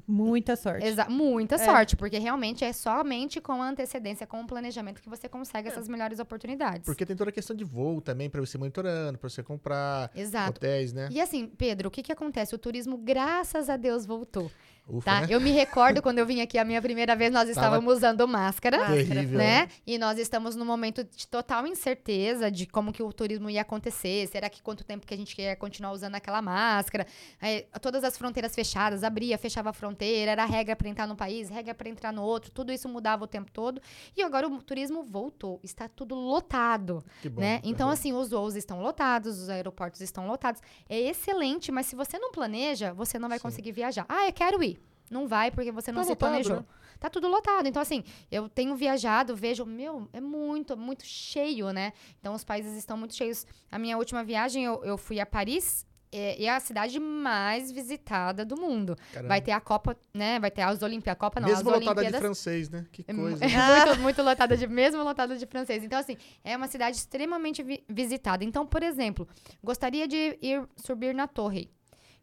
muita 0.07 0.57
sorte. 0.57 0.87
Exa 0.87 1.07
muita 1.09 1.55
É. 1.57 1.59
sorte, 1.59 1.97
porque 1.97 2.19
realmente 2.19 2.65
é 2.65 2.73
somente 2.73 3.41
com 3.41 3.63
a 3.63 3.69
antecedência, 3.69 4.27
com 4.27 4.41
o 4.43 4.47
planejamento 4.47 5.01
que 5.03 5.09
você 5.09 5.29
consegue 5.29 5.69
É. 5.69 5.73
essas 5.73 5.89
melhores 5.89 6.19
oportunidades. 6.21 6.85
Porque 6.85 7.05
tem 7.07 7.17
toda 7.17 7.31
a 7.31 7.33
questão 7.33 7.55
de 7.57 7.65
voo 7.65 8.01
também, 8.01 8.29
pra 8.31 8.41
você 8.41 8.57
monitorando, 8.59 9.19
pra 9.19 9.29
você 9.29 9.43
comprar 9.43 10.11
Exato. 10.15 10.51
hotéis, 10.59 10.93
né? 10.93 11.09
E 11.11 11.21
assim, 11.21 11.47
Pedro, 11.47 11.89
o 11.89 11.91
que 11.91 12.03
que 12.03 12.13
acontece? 12.13 12.55
O 12.55 12.59
turismo, 12.59 12.97
graças 12.99 13.69
a 13.71 13.77
Deus, 13.77 14.05
voltou, 14.07 14.51
Ufa, 14.89 15.05
tá? 15.05 15.21
né? 15.21 15.27
Eu 15.31 15.41
me 15.41 15.51
recordo 15.53 16.03
quando 16.03 16.19
eu 16.19 16.27
vim 16.27 16.41
aqui 16.41 16.59
a 16.59 16.65
minha 16.65 16.83
primeira 16.83 17.15
vez, 17.15 17.33
nós 17.33 17.49
estávamos 17.49 17.95
usando 17.95 18.27
máscara. 18.27 18.79
Máscara, 18.79 18.97
Terrível, 19.05 19.39
né? 19.39 19.69
E 19.87 19.99
nós 19.99 20.19
estamos 20.19 20.57
num 20.57 20.65
momento 20.65 21.05
de 21.05 21.29
total 21.29 21.67
incerteza 21.67 22.51
de 22.51 22.67
como 22.67 22.93
que 22.93 23.03
o 23.03 23.13
turismo 23.13 23.49
ia 23.49 23.63
acontecer. 23.63 24.27
Será 24.29 24.49
que 24.51 24.61
quanto 24.63 24.83
tempo 24.83 25.07
que 25.07 25.15
a 25.15 25.17
gente 25.17 25.41
ia 25.41 25.55
continuar 25.55 25.93
usando 25.93 26.17
aquela 26.17 26.43
máscara? 26.43 27.07
Aí, 27.41 27.67
todas 27.81 28.03
as 28.03 28.19
fronteiras 28.19 28.55
fechadas, 28.55 29.05
abria, 29.05 29.39
fechava 29.39 29.71
a 29.71 29.73
fronteira, 29.73 30.33
era 30.33 30.45
regra 30.45 30.75
para 30.75 30.89
entrar 30.89 31.07
no 31.07 31.15
país, 31.15 31.49
regra 31.49 31.75
para 31.75 31.89
entrar 31.89 32.13
no 32.13 32.23
outro, 32.23 32.51
tudo 32.51 32.73
isso 32.73 32.89
mudava 32.89 33.25
o 33.25 33.27
tempo 33.29 33.51
todo. 33.53 33.81
E 34.17 34.23
agora 34.23 34.49
o 34.49 34.63
turismo 34.63 35.05
voltou, 35.05 35.61
está 35.63 35.89
tudo 35.89 36.15
lotado, 36.15 37.05
Que 37.23 37.29
bom. 37.29 37.41
né? 37.41 37.61
Então 37.63 37.87
Uhum. 37.87 37.93
assim, 37.93 38.13
os 38.13 38.31
voos 38.31 38.57
estão 38.57 38.81
lotados, 38.83 39.39
os 39.39 39.49
aeroportos 39.49 40.01
estão 40.01 40.27
lotados. 40.27 40.61
É 40.89 40.99
excelente, 40.99 41.71
mas 41.71 41.87
se 41.87 41.95
você 41.95 42.19
não 42.19 42.33
planeja, 42.33 42.93
você 42.93 43.19
não 43.19 43.29
vai 43.29 43.39
Sim. 43.39 43.43
conseguir 43.43 43.73
viajar. 43.73 44.05
Ah, 44.09 44.27
eu 44.27 44.33
quero 44.33 44.63
ir. 44.63 44.80
Não 45.11 45.27
vai 45.27 45.51
porque 45.51 45.73
você 45.73 45.91
não 45.91 45.99
Tá 46.01 46.05
se 46.05 46.11
lotado, 46.11 46.31
planejou. 46.31 46.57
né? 46.57 46.65
Tá 47.01 47.11
tudo 47.11 47.27
lotado. 47.29 47.67
Então, 47.67 47.83
assim, 47.83 48.05
eu 48.31 48.49
tenho 48.49 48.77
viajado, 48.77 49.35
vejo, 49.35 49.65
meu, 49.67 50.09
é 50.13 50.21
muito, 50.21 50.77
muito 50.77 51.05
cheio, 51.05 51.73
né? 51.73 51.93
Então, 52.21 52.33
os 52.35 52.45
países 52.45 52.77
estão 52.77 52.97
muito 52.97 53.15
cheios. 53.15 53.47
A 53.73 53.79
minha 53.79 53.97
última 53.99 54.23
viagem, 54.23 54.65
eu, 54.65 54.85
eu 54.85 54.97
fui 54.97 55.19
a 55.19 55.27
Paris. 55.27 55.85
é- 56.13 56.41
E 56.43 56.45
é 56.47 56.51
a 56.51 56.59
cidade 56.61 56.99
mais 56.99 57.71
visitada 57.71 58.45
do 58.45 58.61
mundo. 58.61 58.97
Caramba. 59.13 59.29
Vai 59.29 59.41
ter 59.41 59.53
a 59.53 59.61
Copa, 59.61 59.97
né? 60.13 60.39
Vai 60.41 60.51
ter 60.51 60.61
as 60.63 60.83
Olimpíadas. 60.83 61.17
A 61.17 61.21
Copa 61.21 61.39
não, 61.41 61.49
Mesmo 61.49 61.61
as 61.71 61.75
lotada 61.77 61.83
de 61.85 61.91
Olimpíadas. 62.01 62.21
francês, 62.21 62.69
né? 62.69 62.85
Que 62.91 63.05
É 63.07 63.15
coisa. 63.15 63.39
é 63.45 63.49
muito, 63.87 64.01
muito 64.03 64.23
lotada 64.23 64.57
de 64.57 64.67
mesmo 64.67 65.03
lotada 65.05 65.37
de 65.37 65.47
francês. 65.47 65.83
Então, 65.85 65.99
assim, 65.99 66.17
é 66.45 66.57
uma 66.57 66.67
cidade 66.67 66.97
extremamente 66.97 67.63
vi- 67.63 67.85
visitada. 67.89 68.43
Então, 68.45 68.67
por 68.67 68.83
exemplo, 68.83 69.27
gostaria 69.63 70.07
de 70.09 70.37
ir 70.43 70.69
subir 70.77 71.15
na 71.15 71.29
torre. 71.29 71.71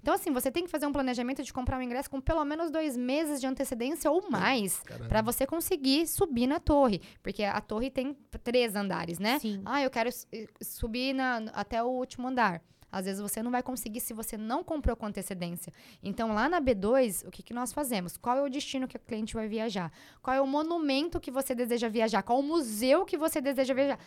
Então, 0.02 0.14
assim, 0.14 0.32
você 0.32 0.50
tem 0.52 0.64
que 0.64 0.70
fazer 0.70 0.86
um 0.86 0.92
planejamento 0.92 1.44
de 1.44 1.52
comprar 1.52 1.78
um 1.78 1.82
ingresso 1.82 2.10
com 2.10 2.22
pelo 2.22 2.44
menos 2.46 2.72
dois 2.72 2.96
meses 2.96 3.42
de 3.42 3.48
antecedência 3.48 4.10
ou 4.10 4.30
mais. 4.30 4.82
Pra 5.10 5.22
você 5.22 5.46
conseguir 5.46 6.08
subir 6.08 6.48
na 6.48 6.60
torre. 6.60 7.02
Porque 7.22 7.44
a 7.44 7.60
torre 7.60 7.90
tem 7.90 8.14
três 8.44 8.76
andares, 8.76 9.20
né? 9.20 9.40
Sim. 9.40 9.62
Ah, 9.66 9.82
eu 9.82 9.90
quero 9.90 10.10
eh, 10.32 10.48
subir 10.62 11.14
na- 11.14 11.38
até 11.54 11.84
o 11.84 11.88
último 11.88 12.28
andar. 12.28 12.62
Às 12.90 13.04
vezes 13.06 13.20
você 13.22 13.44
não 13.44 13.52
vai 13.52 13.62
conseguir 13.62 14.00
se 14.00 14.14
você 14.14 14.38
não 14.38 14.64
comprou 14.64 14.96
com 14.96 15.06
antecedência. 15.06 15.74
Então, 16.02 16.34
lá 16.34 16.48
na 16.48 16.62
B2, 16.62 17.28
o 17.28 17.32
que, 17.32 17.44
que 17.44 17.54
nós 17.54 17.74
fazemos? 17.74 18.16
Qual 18.16 18.38
é 18.38 18.42
o 18.42 18.50
destino 18.50 18.88
que 18.88 18.96
o 18.96 19.00
cliente 19.00 19.34
vai 19.34 19.46
viajar? 19.50 19.92
Qual 20.22 20.34
é 20.34 20.40
o 20.40 20.48
monumento 20.48 21.20
que 21.20 21.30
você 21.30 21.54
deseja 21.54 21.90
viajar? 21.90 22.24
Qual 22.24 22.40
o 22.40 22.44
museu 22.44 23.04
que 23.04 23.18
você 23.18 23.42
deseja 23.42 23.74
viajar? 23.74 24.00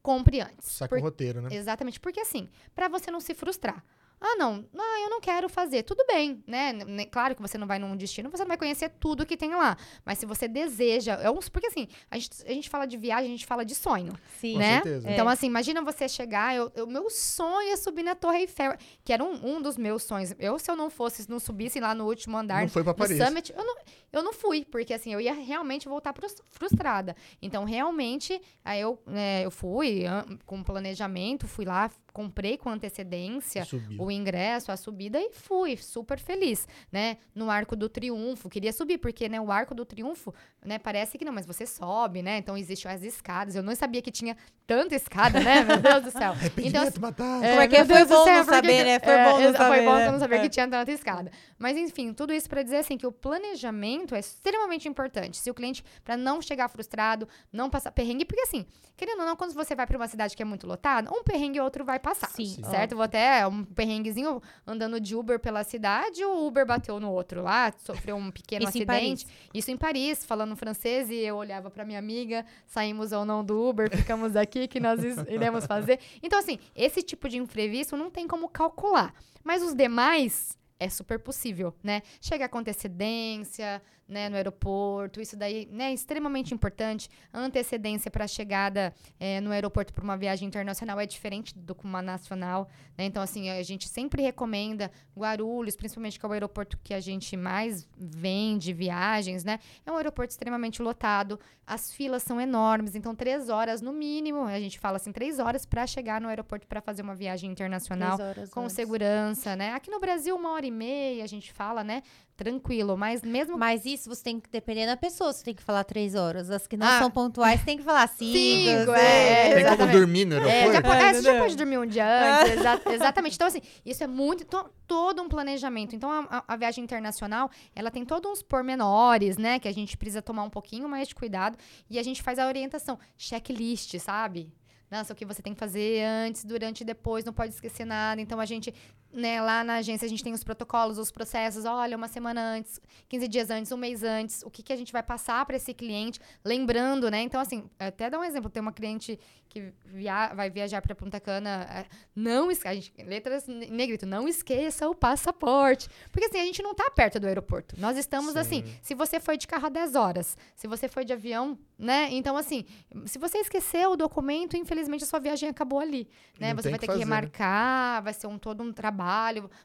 Compre 0.00 0.40
antes. 0.40 0.68
Saca 0.68 0.88
Por- 0.90 0.98
o 1.00 1.02
roteiro, 1.02 1.42
né? 1.42 1.48
Exatamente, 1.52 1.98
porque 1.98 2.20
assim, 2.20 2.48
pra 2.76 2.86
você 2.86 3.10
não 3.10 3.18
se 3.20 3.34
frustrar. 3.34 3.84
Ah, 4.20 4.34
não, 4.36 4.64
ah, 4.76 5.00
eu 5.04 5.10
não 5.10 5.20
quero 5.20 5.48
fazer. 5.48 5.82
Tudo 5.84 6.04
bem, 6.06 6.42
né? 6.46 6.72
Claro 7.10 7.34
que 7.36 7.42
você 7.42 7.56
não 7.56 7.66
vai 7.66 7.78
num 7.78 7.96
destino, 7.96 8.28
você 8.30 8.42
não 8.42 8.48
vai 8.48 8.56
conhecer 8.56 8.88
tudo 8.98 9.24
que 9.24 9.36
tem 9.36 9.54
lá. 9.54 9.76
Mas 10.04 10.18
se 10.18 10.26
você 10.26 10.48
deseja. 10.48 11.14
É 11.22 11.30
um, 11.30 11.38
porque 11.52 11.66
assim, 11.68 11.86
a 12.10 12.18
gente, 12.18 12.30
a 12.44 12.52
gente 12.52 12.68
fala 12.68 12.86
de 12.86 12.96
viagem, 12.96 13.26
a 13.26 13.30
gente 13.30 13.46
fala 13.46 13.64
de 13.64 13.74
sonho. 13.74 14.12
Sim. 14.40 14.54
Com 14.54 14.58
né? 14.58 14.74
certeza. 14.82 15.10
Então, 15.10 15.28
assim, 15.28 15.46
imagina 15.46 15.82
você 15.82 16.08
chegar. 16.08 16.54
Eu, 16.54 16.72
eu- 16.74 16.86
meu 16.86 17.08
sonho 17.10 17.70
é 17.72 17.76
subir 17.76 18.02
na 18.02 18.14
Torre 18.14 18.40
Eiffel, 18.40 18.74
que 19.04 19.12
era 19.12 19.22
um, 19.22 19.56
um 19.56 19.62
dos 19.62 19.76
meus 19.76 20.02
sonhos. 20.02 20.34
Eu, 20.38 20.58
se 20.58 20.70
eu 20.70 20.76
não 20.76 20.90
fosse, 20.90 21.28
não 21.30 21.38
subisse 21.38 21.78
lá 21.78 21.94
no 21.94 22.04
último 22.06 22.36
andar, 22.36 22.62
Não 22.62 22.68
foi 22.68 22.82
pra 22.82 22.92
no 22.92 22.98
Paris. 22.98 23.18
Summit, 23.18 23.52
eu 23.56 23.64
não, 23.64 23.76
eu 24.12 24.22
não 24.22 24.32
fui, 24.32 24.64
porque 24.64 24.92
assim, 24.94 25.12
eu 25.12 25.20
ia 25.20 25.32
realmente 25.32 25.88
voltar 25.88 26.12
frus- 26.12 26.42
frustrada. 26.50 27.14
Então, 27.40 27.64
realmente, 27.64 28.40
aí 28.64 28.80
eu, 28.80 29.00
né, 29.06 29.44
eu 29.44 29.50
fui 29.50 30.04
com 30.44 30.62
planejamento, 30.62 31.46
fui 31.46 31.64
lá, 31.64 31.90
comprei 32.18 32.58
com 32.58 32.68
antecedência 32.68 33.64
Subiu. 33.64 34.02
o 34.02 34.10
ingresso, 34.10 34.72
a 34.72 34.76
subida 34.76 35.20
e 35.20 35.30
fui 35.30 35.76
super 35.76 36.18
feliz, 36.18 36.66
né? 36.90 37.16
No 37.32 37.48
Arco 37.48 37.76
do 37.76 37.88
Triunfo, 37.88 38.48
queria 38.48 38.72
subir 38.72 38.98
porque, 38.98 39.28
né, 39.28 39.40
o 39.40 39.52
Arco 39.52 39.72
do 39.72 39.84
Triunfo, 39.84 40.34
né, 40.64 40.80
parece 40.80 41.16
que 41.16 41.24
não, 41.24 41.32
mas 41.32 41.46
você 41.46 41.64
sobe, 41.64 42.20
né? 42.20 42.38
Então 42.38 42.56
existem 42.56 42.90
as 42.90 43.04
escadas. 43.04 43.54
Eu 43.54 43.62
não 43.62 43.72
sabia 43.76 44.02
que 44.02 44.10
tinha 44.10 44.36
tanta 44.66 44.96
escada, 44.96 45.38
né? 45.38 45.62
Meu 45.62 45.76
Deus 45.76 46.02
do 46.06 46.10
céu. 46.10 46.32
Arrependimento, 46.42 47.00
matar. 47.00 47.40
Como 47.40 47.60
é 47.60 47.68
que 47.68 47.76
meu 47.76 47.86
foi 47.86 48.04
bom 48.04 48.24
céu, 48.24 48.34
não 48.38 48.44
saber, 48.44 48.84
né? 48.84 48.98
Foi 48.98 49.12
é, 49.12 49.24
bom 49.24 49.38
não 49.38 49.52
saber, 49.52 49.76
Foi 49.76 49.84
bom 49.84 49.94
né? 49.94 50.10
não 50.10 50.18
sabia 50.18 50.38
É. 50.38 50.40
que 50.40 50.48
tinha 50.48 50.68
tanta 50.68 50.90
escada. 50.90 51.30
Mas 51.56 51.76
enfim, 51.76 52.12
tudo 52.12 52.32
isso 52.32 52.48
pra 52.48 52.64
dizer 52.64 52.78
assim 52.78 52.98
que 52.98 53.06
o 53.06 53.12
planejamento 53.12 54.16
é 54.16 54.18
extremamente 54.18 54.88
importante. 54.88 55.36
Se 55.36 55.48
o 55.48 55.54
cliente 55.54 55.84
para 56.02 56.16
não 56.16 56.42
chegar 56.42 56.68
frustrado, 56.68 57.28
não 57.52 57.70
passar 57.70 57.92
perrengue, 57.92 58.24
porque 58.24 58.42
assim, 58.42 58.66
querendo 58.96 59.20
ou 59.20 59.26
não, 59.26 59.36
quando 59.36 59.54
você 59.54 59.76
vai 59.76 59.86
pra 59.86 59.96
uma 59.96 60.08
cidade 60.08 60.36
que 60.36 60.42
é 60.42 60.44
muito 60.44 60.66
lotada, 60.66 61.08
um 61.14 61.22
perrengue 61.22 61.60
ou 61.60 61.64
outro 61.64 61.84
vai 61.84 62.00
passar. 62.08 62.30
Sim, 62.30 62.46
Sim. 62.46 62.64
certo? 62.64 62.94
Vou 62.94 63.04
até 63.04 63.46
um 63.46 63.64
perrenguezinho 63.64 64.40
andando 64.66 65.00
de 65.00 65.14
Uber 65.14 65.38
pela 65.38 65.64
cidade, 65.64 66.24
o 66.24 66.46
Uber 66.46 66.66
bateu 66.66 66.98
no 67.00 67.10
outro 67.10 67.42
lá, 67.42 67.72
sofreu 67.78 68.16
um 68.16 68.30
pequeno 68.30 68.68
Isso 68.68 68.78
em 68.78 68.82
acidente. 68.82 69.26
Isso 69.52 69.70
em 69.70 69.76
Paris, 69.76 70.24
falando 70.24 70.56
francês, 70.56 71.10
e 71.10 71.16
eu 71.16 71.36
olhava 71.36 71.70
pra 71.70 71.84
minha 71.84 71.98
amiga, 71.98 72.44
saímos 72.66 73.12
ou 73.12 73.24
não 73.24 73.44
do 73.44 73.68
Uber, 73.68 73.94
ficamos 73.94 74.36
aqui, 74.36 74.66
que 74.66 74.80
nós 74.80 75.00
iremos 75.28 75.66
fazer. 75.66 75.98
Então, 76.22 76.38
assim, 76.38 76.58
esse 76.74 77.02
tipo 77.02 77.28
de 77.28 77.36
imprevisto 77.36 77.96
não 77.96 78.10
tem 78.10 78.26
como 78.26 78.48
calcular. 78.48 79.12
Mas 79.44 79.62
os 79.62 79.74
demais 79.74 80.58
é 80.78 80.88
super 80.88 81.18
possível, 81.18 81.74
né? 81.82 82.02
Chega 82.20 82.48
com 82.48 82.58
antecedência, 82.58 83.82
né, 84.08 84.28
no 84.28 84.36
aeroporto, 84.36 85.20
isso 85.20 85.36
daí 85.36 85.68
né, 85.70 85.90
é 85.90 85.92
extremamente 85.92 86.54
importante. 86.54 87.08
A 87.32 87.38
antecedência 87.38 88.10
para 88.10 88.24
a 88.24 88.28
chegada 88.28 88.94
eh, 89.20 89.40
no 89.40 89.50
aeroporto 89.50 89.92
para 89.92 90.02
uma 90.02 90.16
viagem 90.16 90.48
internacional 90.48 90.98
é 90.98 91.06
diferente 91.06 91.56
do 91.56 91.74
que 91.74 91.84
uma 91.84 92.00
nacional, 92.00 92.68
né? 92.96 93.04
Então, 93.04 93.22
assim, 93.22 93.50
a 93.50 93.62
gente 93.62 93.86
sempre 93.86 94.22
recomenda 94.22 94.90
Guarulhos, 95.16 95.76
principalmente 95.76 96.18
que 96.18 96.24
é 96.24 96.28
o 96.28 96.32
aeroporto 96.32 96.78
que 96.82 96.94
a 96.94 97.00
gente 97.00 97.36
mais 97.36 97.86
vende 97.96 98.72
viagens, 98.72 99.44
né? 99.44 99.58
É 99.84 99.92
um 99.92 99.96
aeroporto 99.96 100.30
extremamente 100.30 100.80
lotado, 100.80 101.38
as 101.66 101.92
filas 101.92 102.22
são 102.22 102.40
enormes, 102.40 102.94
então 102.94 103.14
três 103.14 103.50
horas 103.50 103.82
no 103.82 103.92
mínimo, 103.92 104.44
a 104.44 104.58
gente 104.58 104.78
fala 104.78 104.96
assim, 104.96 105.12
três 105.12 105.38
horas 105.38 105.66
para 105.66 105.86
chegar 105.86 106.18
no 106.18 106.28
aeroporto 106.28 106.66
para 106.66 106.80
fazer 106.80 107.02
uma 107.02 107.14
viagem 107.14 107.50
internacional 107.50 108.16
com 108.50 108.62
antes. 108.62 108.72
segurança, 108.72 109.54
né? 109.54 109.72
Aqui 109.74 109.90
no 109.90 110.00
Brasil, 110.00 110.34
uma 110.34 110.52
hora 110.52 110.64
e 110.64 110.70
meia, 110.70 111.22
a 111.22 111.26
gente 111.26 111.52
fala, 111.52 111.84
né? 111.84 112.02
Tranquilo, 112.38 112.96
mas 112.96 113.20
mesmo 113.22 113.58
Mas 113.58 113.84
isso 113.84 114.08
você 114.08 114.22
tem 114.22 114.38
que 114.38 114.48
depender 114.48 114.86
da 114.86 114.96
pessoa, 114.96 115.32
você 115.32 115.42
tem 115.42 115.52
que 115.52 115.62
falar 115.62 115.82
três 115.82 116.14
horas. 116.14 116.48
As 116.52 116.68
que 116.68 116.76
não 116.76 116.86
Ah. 116.86 117.00
são 117.00 117.10
pontuais 117.10 117.60
tem 117.64 117.76
que 117.76 117.82
falar 117.82 118.06
cinco. 118.16 118.32
Cinco, 118.32 118.92
seis. 118.92 118.96
é, 118.96 119.54
Tem 119.64 119.76
como 119.76 119.90
dormir 119.90 120.24
no 120.24 120.36
É, 120.36 120.38
aeroporto? 120.38 120.72
já, 120.72 120.82
po- 120.82 120.92
É, 120.92 121.02
é, 121.02 121.14
você 121.14 121.22
já 121.22 121.38
pode 121.40 121.56
dormir 121.56 121.78
um 121.78 121.86
dia 121.86 122.06
antes, 122.42 122.52
exa- 122.58 122.80
exatamente. 122.94 123.34
Então, 123.34 123.48
assim, 123.48 123.60
isso 123.84 124.04
é 124.04 124.06
muito, 124.06 124.44
to- 124.44 124.70
todo 124.86 125.20
um 125.20 125.28
planejamento. 125.28 125.96
Então, 125.96 126.08
a, 126.12 126.38
a- 126.38 126.44
a 126.46 126.56
viagem 126.56 126.84
internacional, 126.84 127.50
ela 127.74 127.90
tem 127.90 128.04
todos 128.04 128.30
uns 128.30 128.40
pormenores, 128.42 129.36
né, 129.36 129.58
que 129.58 129.66
a 129.66 129.74
gente 129.74 129.96
precisa 129.96 130.22
tomar 130.22 130.44
um 130.44 130.50
pouquinho 130.50 130.88
mais 130.88 131.08
de 131.08 131.16
cuidado 131.16 131.58
e 131.90 131.98
a 131.98 132.02
gente 132.04 132.22
faz 132.22 132.38
a 132.38 132.46
orientação, 132.46 133.00
checklist, 133.16 133.98
sabe? 133.98 134.52
Nossa, 134.90 135.12
o 135.12 135.16
que 135.16 135.26
você 135.26 135.42
tem 135.42 135.52
que 135.52 135.58
fazer 135.60 136.02
antes, 136.02 136.44
durante 136.44 136.80
e 136.80 136.84
depois, 136.84 137.22
não 137.22 137.32
pode 137.32 137.52
esquecer 137.52 137.84
nada. 137.84 138.22
Então, 138.22 138.40
a 138.40 138.46
gente, 138.46 138.72
né, 139.12 139.40
lá 139.40 139.64
na 139.64 139.76
agência, 139.76 140.04
a 140.06 140.08
gente 140.08 140.22
tem 140.22 140.32
os 140.32 140.44
protocolos, 140.44 140.98
os 140.98 141.10
processos. 141.10 141.64
Olha, 141.64 141.96
uma 141.96 142.08
semana 142.08 142.40
antes, 142.40 142.80
15 143.08 143.28
dias 143.28 143.50
antes, 143.50 143.72
um 143.72 143.76
mês 143.76 144.02
antes, 144.02 144.42
o 144.42 144.50
que, 144.50 144.62
que 144.62 144.72
a 144.72 144.76
gente 144.76 144.92
vai 144.92 145.02
passar 145.02 145.44
para 145.46 145.56
esse 145.56 145.72
cliente, 145.72 146.20
lembrando, 146.44 147.10
né? 147.10 147.22
Então, 147.22 147.40
assim, 147.40 147.68
até 147.78 148.10
dar 148.10 148.18
um 148.18 148.24
exemplo. 148.24 148.50
Tem 148.50 148.60
uma 148.60 148.72
cliente 148.72 149.18
que 149.48 149.72
via 149.86 150.32
vai 150.34 150.50
viajar 150.50 150.82
para 150.82 150.94
Punta 150.94 151.18
Cana, 151.18 151.66
é, 151.72 151.86
não 152.14 152.48
a 152.48 152.74
gente- 152.74 152.92
letras 153.02 153.48
em 153.48 153.70
negrito, 153.70 154.04
não 154.04 154.28
esqueça 154.28 154.88
o 154.88 154.94
passaporte. 154.94 155.88
Porque 156.12 156.26
assim, 156.26 156.38
a 156.38 156.44
gente 156.44 156.62
não 156.62 156.74
tá 156.74 156.90
perto 156.90 157.18
do 157.18 157.26
aeroporto. 157.26 157.74
Nós 157.78 157.96
estamos 157.96 158.34
Sim. 158.34 158.38
assim, 158.38 158.64
se 158.82 158.94
você 158.94 159.18
foi 159.18 159.36
de 159.38 159.46
carro 159.46 159.66
há 159.66 159.70
10 159.70 159.94
horas, 159.94 160.36
se 160.54 160.66
você 160.66 160.86
foi 160.88 161.04
de 161.04 161.12
avião, 161.12 161.58
né? 161.78 162.08
Então 162.10 162.36
assim, 162.36 162.64
se 163.06 163.18
você 163.18 163.38
esqueceu 163.38 163.92
o 163.92 163.96
documento, 163.96 164.56
infelizmente 164.56 165.04
a 165.04 165.06
sua 165.06 165.18
viagem 165.18 165.48
acabou 165.48 165.78
ali, 165.80 166.08
né? 166.38 166.52
Não 166.52 166.62
Você 166.62 166.70
vai 166.70 166.78
que 166.78 166.80
ter 166.80 166.86
que 166.86 166.92
fazer, 166.92 167.04
né? 167.06 167.14
remarcar, 167.16 168.02
vai 168.02 168.12
ser 168.12 168.26
um 168.26 168.38
todo 168.38 168.62
um 168.62 168.72
trabalho, 168.72 168.97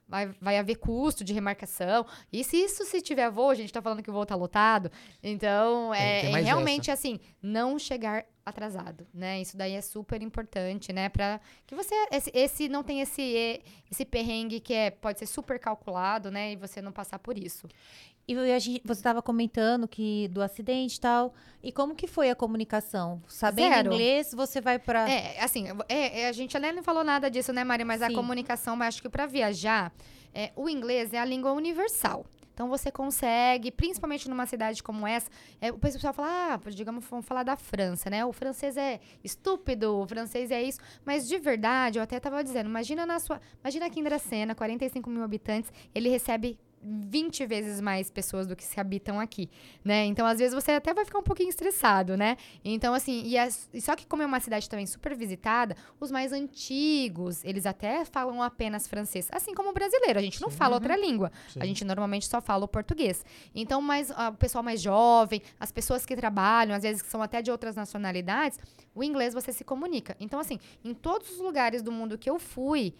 vai, 0.07 0.27
vai 0.39 0.57
haver 0.57 0.75
custo 0.75 1.23
de 1.23 1.33
remarcação. 1.33 2.05
E 2.31 2.43
se 2.43 2.57
isso 2.57 2.85
se 2.85 3.01
tiver 3.01 3.29
voo, 3.29 3.49
a 3.49 3.55
gente 3.55 3.73
tá 3.73 3.81
falando 3.81 4.03
que 4.03 4.09
o 4.09 4.13
voo 4.13 4.25
tá 4.25 4.35
lotado, 4.35 4.91
então 5.21 5.93
é, 5.93 6.31
é 6.31 6.41
realmente 6.41 6.91
assim, 6.91 7.19
não 7.41 7.79
chegar 7.79 8.25
atrasado, 8.45 9.07
né? 9.13 9.41
Isso 9.41 9.55
daí 9.55 9.73
é 9.73 9.81
super 9.81 10.21
importante, 10.21 10.91
né? 10.91 11.07
Para 11.09 11.39
que 11.65 11.73
você 11.75 11.95
esse, 12.11 12.31
esse 12.33 12.69
não 12.69 12.83
tem 12.83 12.99
esse 13.01 13.61
esse 13.89 14.05
perrengue 14.05 14.59
que 14.59 14.73
é 14.73 14.91
pode 14.91 15.19
ser 15.19 15.25
super 15.25 15.57
calculado, 15.59 16.29
né? 16.29 16.51
E 16.51 16.55
você 16.55 16.81
não 16.81 16.91
passar 16.91 17.19
por 17.19 17.37
isso. 17.37 17.67
E 18.25 18.37
a 18.37 18.59
gente, 18.59 18.81
você 18.85 18.99
estava 18.99 19.21
comentando 19.21 19.87
que 19.87 20.29
do 20.29 20.41
acidente 20.41 20.95
e 20.95 20.99
tal. 20.99 21.33
E 21.61 21.71
como 21.71 21.93
que 21.93 22.07
foi 22.07 22.29
a 22.29 22.35
comunicação? 22.35 23.21
Sabendo 23.27 23.73
Zero. 23.73 23.93
inglês, 23.93 24.33
você 24.33 24.61
vai 24.61 24.79
para 24.79 25.09
É, 25.09 25.41
assim, 25.41 25.65
é, 25.89 26.21
é, 26.21 26.27
a 26.29 26.31
gente 26.31 26.55
até 26.55 26.71
não 26.71 26.83
falou 26.83 27.03
nada 27.03 27.29
disso, 27.29 27.51
né, 27.51 27.63
Maria? 27.63 27.85
Mas 27.85 28.01
a 28.01 28.07
Sim. 28.07 28.15
comunicação, 28.15 28.75
mas 28.77 28.95
acho 28.95 29.01
que 29.01 29.09
para 29.09 29.25
viajar, 29.25 29.91
é, 30.33 30.51
o 30.55 30.69
inglês 30.69 31.13
é 31.13 31.19
a 31.19 31.25
língua 31.25 31.51
universal. 31.51 32.25
Então 32.53 32.69
você 32.69 32.91
consegue, 32.91 33.71
principalmente 33.71 34.29
numa 34.29 34.45
cidade 34.45 34.83
como 34.83 35.07
essa, 35.07 35.29
é, 35.59 35.71
o 35.71 35.77
pessoal 35.77 36.13
fala, 36.13 36.53
ah, 36.53 36.69
digamos, 36.69 37.03
vamos 37.09 37.25
falar 37.25 37.43
da 37.43 37.57
França, 37.57 38.09
né? 38.09 38.23
O 38.23 38.31
francês 38.31 38.77
é 38.77 38.99
estúpido, 39.23 39.97
o 39.97 40.07
francês 40.07 40.51
é 40.51 40.61
isso. 40.61 40.79
Mas 41.03 41.27
de 41.27 41.37
verdade, 41.39 41.97
eu 41.97 42.03
até 42.03 42.19
tava 42.19 42.43
dizendo, 42.43 42.69
imagina 42.69 43.05
na 43.05 43.19
sua. 43.19 43.41
Imagina 43.61 43.87
aqui 43.87 43.99
em 43.99 44.03
Dracena, 44.03 44.53
45 44.53 45.09
mil 45.09 45.23
habitantes, 45.23 45.73
ele 45.95 46.09
recebe 46.09 46.59
20 46.85 47.45
vezes 47.45 47.79
mais 47.79 48.11
pessoas 48.11 48.45
do 48.45 48.55
que 48.55 48.63
se 48.63 48.79
habitam 48.79 49.19
aqui, 49.19 49.49
né? 49.83 50.05
Então, 50.05 50.25
às 50.25 50.39
vezes, 50.39 50.53
você 50.53 50.71
até 50.71 50.93
vai 50.93 51.05
ficar 51.05 51.19
um 51.19 51.23
pouquinho 51.23 51.49
estressado, 51.49 52.17
né? 52.17 52.35
Então, 52.63 52.93
assim, 52.93 53.23
e, 53.25 53.37
as- 53.37 53.69
e 53.73 53.79
só 53.81 53.95
que 53.95 54.05
como 54.05 54.21
é 54.21 54.25
uma 54.25 54.39
cidade 54.39 54.69
também 54.69 54.85
super 54.85 55.15
visitada, 55.15 55.75
os 55.99 56.11
mais 56.11 56.33
antigos, 56.73 57.43
eles 57.43 57.65
até 57.65 58.03
falam 58.05 58.41
apenas 58.41 58.87
francês. 58.87 59.27
Assim 59.31 59.53
como 59.53 59.69
o 59.69 59.73
brasileiro, 59.73 60.19
a 60.19 60.21
gente 60.21 60.41
não 60.41 60.49
fala 60.49 60.75
outra 60.75 60.95
língua. 60.97 61.31
Sim. 61.49 61.59
A 61.61 61.65
gente 61.65 61.83
normalmente 61.85 62.27
só 62.27 62.41
fala 62.41 62.65
o 62.65 62.67
português. 62.67 63.23
Então, 63.53 63.81
mais, 63.81 64.11
ah, 64.11 64.29
o 64.29 64.37
pessoal 64.37 64.63
mais 64.63 64.81
jovem, 64.81 65.41
as 65.59 65.71
pessoas 65.71 66.05
que 66.05 66.15
trabalham, 66.15 66.75
às 66.75 66.83
vezes 66.83 67.01
que 67.01 67.09
são 67.09 67.21
até 67.21 67.41
de 67.41 67.51
outras 67.51 67.75
nacionalidades, 67.75 68.59
o 68.93 69.03
inglês 69.03 69.33
você 69.33 69.51
se 69.51 69.63
comunica. 69.63 70.15
Então, 70.19 70.39
assim, 70.39 70.59
em 70.83 70.93
todos 70.93 71.29
os 71.31 71.39
lugares 71.39 71.81
do 71.81 71.91
mundo 71.91 72.17
que 72.17 72.29
eu 72.29 72.39
fui, 72.39 72.93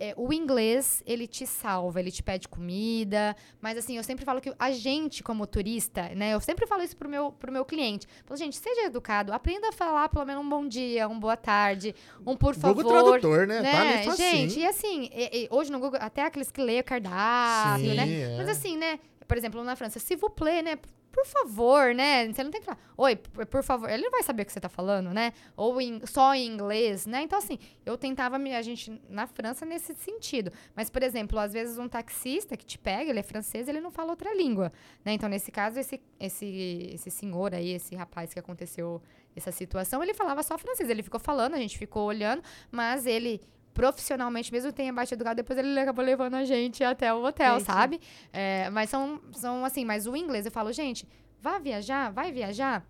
é, 0.00 0.14
o 0.16 0.32
inglês, 0.32 1.02
ele 1.06 1.26
te 1.26 1.46
salva, 1.46 2.00
ele 2.00 2.10
te 2.10 2.22
pede 2.22 2.48
comida. 2.48 3.36
Mas, 3.60 3.76
assim, 3.78 3.96
eu 3.98 4.02
sempre 4.02 4.24
falo 4.24 4.40
que 4.40 4.52
a 4.58 4.70
gente, 4.72 5.22
como 5.22 5.46
turista, 5.46 6.08
né? 6.16 6.32
Eu 6.34 6.40
sempre 6.40 6.66
falo 6.66 6.82
isso 6.82 6.96
pro 6.96 7.08
meu, 7.08 7.30
pro 7.32 7.52
meu 7.52 7.64
cliente. 7.64 8.06
Falo, 8.24 8.38
gente, 8.38 8.56
seja 8.56 8.86
educado, 8.86 9.32
aprenda 9.32 9.68
a 9.68 9.72
falar 9.72 10.08
pelo 10.08 10.24
menos 10.24 10.44
um 10.44 10.48
bom 10.48 10.66
dia, 10.66 11.06
um 11.06 11.20
boa 11.20 11.36
tarde, 11.36 11.94
um 12.26 12.34
por 12.36 12.54
favor. 12.54 12.82
Google 12.82 13.02
Tradutor, 13.20 13.46
né? 13.46 13.60
Né? 13.60 13.70
Tá 13.72 13.80
ali 13.82 14.04
facinho. 14.04 14.30
Gente, 14.30 14.60
e 14.60 14.66
assim, 14.66 15.10
e- 15.12 15.44
e 15.44 15.48
hoje 15.50 15.70
no 15.70 15.78
Google, 15.78 16.00
até 16.02 16.22
aqueles 16.24 16.50
que 16.50 16.62
leem 16.62 16.80
o 16.80 16.84
cardápio, 16.84 17.90
Sim, 17.90 17.94
né? 17.96 18.20
é. 18.34 18.36
Mas 18.38 18.48
assim, 18.48 18.76
né? 18.78 18.98
Por 19.28 19.36
exemplo, 19.36 19.62
na 19.62 19.76
França, 19.76 19.98
se 20.00 20.16
vous 20.16 20.30
plaît, 20.30 20.62
né? 20.62 20.78
Por 21.12 21.26
favor, 21.26 21.92
né? 21.94 22.32
Você 22.32 22.44
não 22.44 22.50
tem 22.50 22.60
que 22.60 22.66
falar, 22.66 22.78
oi, 22.96 23.16
por, 23.16 23.62
favor. 23.62 23.90
Ele 23.90 24.04
não 24.04 24.10
vai 24.10 24.22
saber 24.22 24.42
o 24.42 24.46
que 24.46 24.52
você 24.52 24.60
tá 24.60 24.68
falando, 24.68 25.12
né? 25.12 25.32
Ou 25.56 25.80
em- 25.80 26.00
só 26.06 26.34
em 26.34 26.46
inglês, 26.46 27.04
né? 27.06 27.22
Então, 27.22 27.38
assim, 27.38 27.58
eu 27.84 27.98
tentava, 27.98 28.38
me, 28.38 28.54
a 28.54 28.62
gente, 28.62 29.00
na 29.08 29.26
França, 29.26 29.66
nesse 29.66 29.94
sentido. 29.94 30.52
Mas, 30.74 30.88
por 30.88 31.02
exemplo, 31.02 31.38
às 31.38 31.52
vezes 31.52 31.78
um 31.78 31.88
taxista 31.88 32.56
que 32.56 32.64
te 32.64 32.78
pega, 32.78 33.10
ele 33.10 33.18
é 33.18 33.22
francês, 33.24 33.68
ele 33.68 33.80
não 33.80 33.90
fala 33.90 34.10
outra 34.10 34.32
língua, 34.34 34.72
né? 35.04 35.12
Então, 35.12 35.28
nesse 35.28 35.50
caso, 35.50 35.78
esse, 35.80 36.00
esse, 36.18 36.90
esse 36.94 37.10
senhor 37.10 37.54
aí, 37.54 37.70
esse 37.70 37.94
rapaz 37.96 38.32
que 38.32 38.38
aconteceu 38.38 39.02
essa 39.34 39.50
situação, 39.50 40.02
ele 40.02 40.14
falava 40.14 40.42
só 40.42 40.56
francês. 40.58 40.88
Ele 40.88 41.02
ficou 41.02 41.20
falando, 41.20 41.54
a 41.54 41.58
gente 41.58 41.76
ficou 41.76 42.04
olhando, 42.04 42.42
mas 42.70 43.06
ele 43.06 43.40
profissionalmente, 43.72 44.52
mesmo 44.52 44.70
que 44.70 44.76
tenha 44.76 44.92
batido 44.92 45.22
o 45.22 45.24
carro, 45.24 45.36
depois 45.36 45.58
ele 45.58 45.78
acabou 45.78 46.04
levando 46.04 46.34
a 46.34 46.44
gente 46.44 46.82
até 46.82 47.12
o 47.12 47.24
hotel, 47.24 47.60
sabe? 47.60 48.00
É, 48.32 48.68
mas 48.70 48.90
são, 48.90 49.20
são 49.32 49.64
assim, 49.64 49.84
mas 49.84 50.06
o 50.06 50.16
inglês, 50.16 50.44
eu 50.46 50.52
falo, 50.52 50.72
gente, 50.72 51.06
vá 51.40 51.58
viajar, 51.58 52.10
vai 52.12 52.32
viajar. 52.32 52.84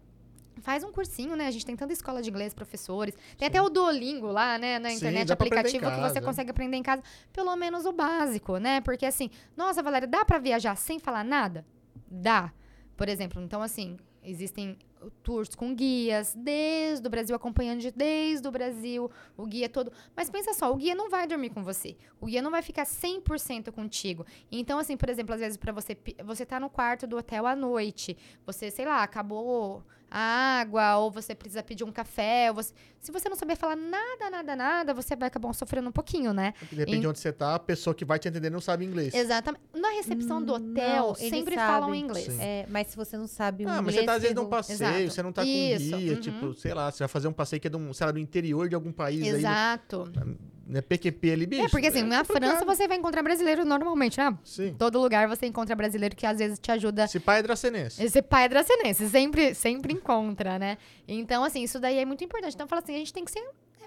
Faz 0.62 0.84
um 0.84 0.92
cursinho, 0.92 1.36
né? 1.36 1.46
A 1.46 1.50
gente 1.50 1.64
tem 1.64 1.74
tanta 1.74 1.92
escola 1.92 2.20
de 2.20 2.28
inglês, 2.28 2.52
professores. 2.52 3.14
Tem 3.38 3.48
até 3.48 3.62
o 3.62 3.70
Duolingo 3.70 4.26
lá, 4.26 4.58
né? 4.58 4.78
Na 4.78 4.90
Sim, 4.90 4.96
internet, 4.96 5.30
em 5.30 5.32
aplicativo 5.32 5.90
que 5.90 6.00
você 6.00 6.20
consegue 6.20 6.50
aprender 6.50 6.76
em 6.76 6.82
casa. 6.82 7.02
Pelo 7.32 7.54
menos 7.56 7.86
o 7.86 7.92
básico, 7.92 8.58
né? 8.58 8.80
Porque 8.82 9.06
assim, 9.06 9.30
nossa, 9.56 9.82
Valéria, 9.82 10.06
dá 10.06 10.22
pra 10.24 10.38
viajar 10.38 10.76
sem 10.76 10.98
falar 10.98 11.24
nada? 11.24 11.64
Dá. 12.10 12.52
Por 12.94 13.08
exemplo, 13.08 13.40
então 13.40 13.62
assim, 13.62 13.96
existem 14.22 14.76
tours 15.22 15.54
com 15.54 15.74
guias 15.74 16.34
desde 16.34 17.06
o 17.06 17.10
Brasil, 17.10 17.34
acompanhando 17.34 17.80
desde 17.94 18.46
o 18.46 18.50
Brasil, 18.50 19.10
o 19.36 19.46
guia 19.46 19.68
todo. 19.68 19.92
Mas 20.14 20.30
pensa 20.30 20.52
só, 20.52 20.72
o 20.72 20.76
guia 20.76 20.94
não 20.94 21.08
vai 21.08 21.26
dormir 21.26 21.50
com 21.50 21.62
você. 21.62 21.96
O 22.20 22.26
guia 22.26 22.42
não 22.42 22.50
vai 22.50 22.62
ficar 22.62 22.84
100% 22.84 23.72
contigo. 23.72 24.26
Então, 24.50 24.78
assim, 24.78 24.96
por 24.96 25.08
exemplo, 25.08 25.34
às 25.34 25.40
vezes 25.40 25.56
para 25.56 25.72
você, 25.72 25.96
você 26.24 26.44
tá 26.44 26.60
no 26.60 26.68
quarto 26.68 27.06
do 27.06 27.16
hotel 27.16 27.46
à 27.46 27.56
noite, 27.56 28.16
você, 28.44 28.70
sei 28.70 28.84
lá, 28.84 29.02
acabou 29.02 29.84
água, 30.10 30.96
ou 30.98 31.10
você 31.10 31.34
precisa 31.34 31.62
pedir 31.62 31.84
um 31.84 31.92
café, 31.92 32.46
ou 32.50 32.56
você- 32.56 32.74
se 32.98 33.12
você 33.12 33.28
não 33.28 33.36
saber 33.36 33.56
falar 33.56 33.76
nada, 33.76 34.28
nada, 34.30 34.56
nada, 34.56 34.92
você 34.94 35.14
vai 35.14 35.28
acabar 35.28 35.52
sofrendo 35.52 35.88
um 35.88 35.92
pouquinho, 35.92 36.32
né? 36.34 36.52
Porque 36.58 36.74
Depende 36.76 36.96
Em- 36.98 37.00
de 37.00 37.06
onde 37.06 37.18
você 37.18 37.32
tá, 37.32 37.54
a 37.54 37.58
pessoa 37.58 37.94
que 37.94 38.04
vai 38.04 38.18
te 38.18 38.28
entender 38.28 38.50
não 38.50 38.60
sabe 38.60 38.84
inglês. 38.84 39.14
Exatamente. 39.14 39.62
Na 39.74 39.90
recepção 39.90 40.42
do 40.42 40.54
hotel, 40.54 41.06
Não, 41.08 41.14
sempre 41.14 41.54
falam 41.56 41.94
inglês. 41.94 42.28
É, 42.40 42.66
mas 42.68 42.88
se 42.88 42.96
você 42.96 43.16
não 43.16 43.26
sabe 43.26 43.64
o 43.64 43.68
Ah, 43.68 43.78
inglês, 43.78 43.86
mas 43.86 43.94
você 43.94 44.04
tá 44.04 44.12
às 44.14 44.22
vezes 44.22 44.36
num 44.36 44.46
passeio, 44.46 44.76
Exato. 44.76 45.10
você 45.10 45.22
não 45.22 45.32
tá 45.32 45.42
com 45.42 45.48
Isso, 45.48 45.96
guia, 45.96 46.14
uhum. 46.14 46.20
tipo, 46.20 46.54
sei 46.54 46.74
lá, 46.74 46.90
você 46.90 46.98
vai 46.98 47.08
fazer 47.08 47.28
um 47.28 47.32
passeio 47.32 47.60
que 47.60 47.66
é 47.68 47.70
de 47.70 47.76
um, 47.76 47.92
sei 47.92 48.06
lá, 48.06 48.12
do 48.12 48.18
interior 48.18 48.68
de 48.68 48.74
algum 48.74 48.92
país 48.92 49.22
aí, 49.22 49.28
Exato. 49.28 50.10
Né, 50.70 50.80
PQP 50.80 51.30
ali, 51.32 51.46
bicho. 51.46 51.64
É, 51.64 51.68
porque 51.68 51.86
assim, 51.88 52.02
na 52.02 52.18
complicado. 52.24 52.50
França 52.50 52.64
você 52.64 52.86
vai 52.88 52.96
encontrar 52.96 53.22
brasileiro 53.22 53.64
normalmente, 53.64 54.18
né? 54.18 54.36
Sim. 54.44 54.74
Todo 54.78 54.98
lugar 55.00 55.28
você 55.28 55.46
encontra 55.46 55.74
brasileiro 55.76 56.14
que 56.16 56.24
às 56.26 56.38
vezes 56.38 56.58
te 56.58 56.70
ajuda. 56.70 57.04
Esse 57.04 57.20
pai 57.20 57.40
é 57.40 57.42
dracenense. 57.42 58.02
Esse 58.02 58.22
pai 58.22 58.44
é 58.44 58.48
dracenense, 58.48 59.08
sempre, 59.10 59.54
sempre 59.54 59.92
encontra, 59.92 60.58
né? 60.58 60.78
Então, 61.06 61.42
assim, 61.44 61.62
isso 61.62 61.78
daí 61.80 61.98
é 61.98 62.04
muito 62.04 62.22
importante. 62.24 62.54
Então, 62.54 62.68
fala 62.68 62.80
assim, 62.82 62.94
a 62.94 62.98
gente 62.98 63.12
tem 63.12 63.24
que 63.24 63.30
ser. 63.30 63.42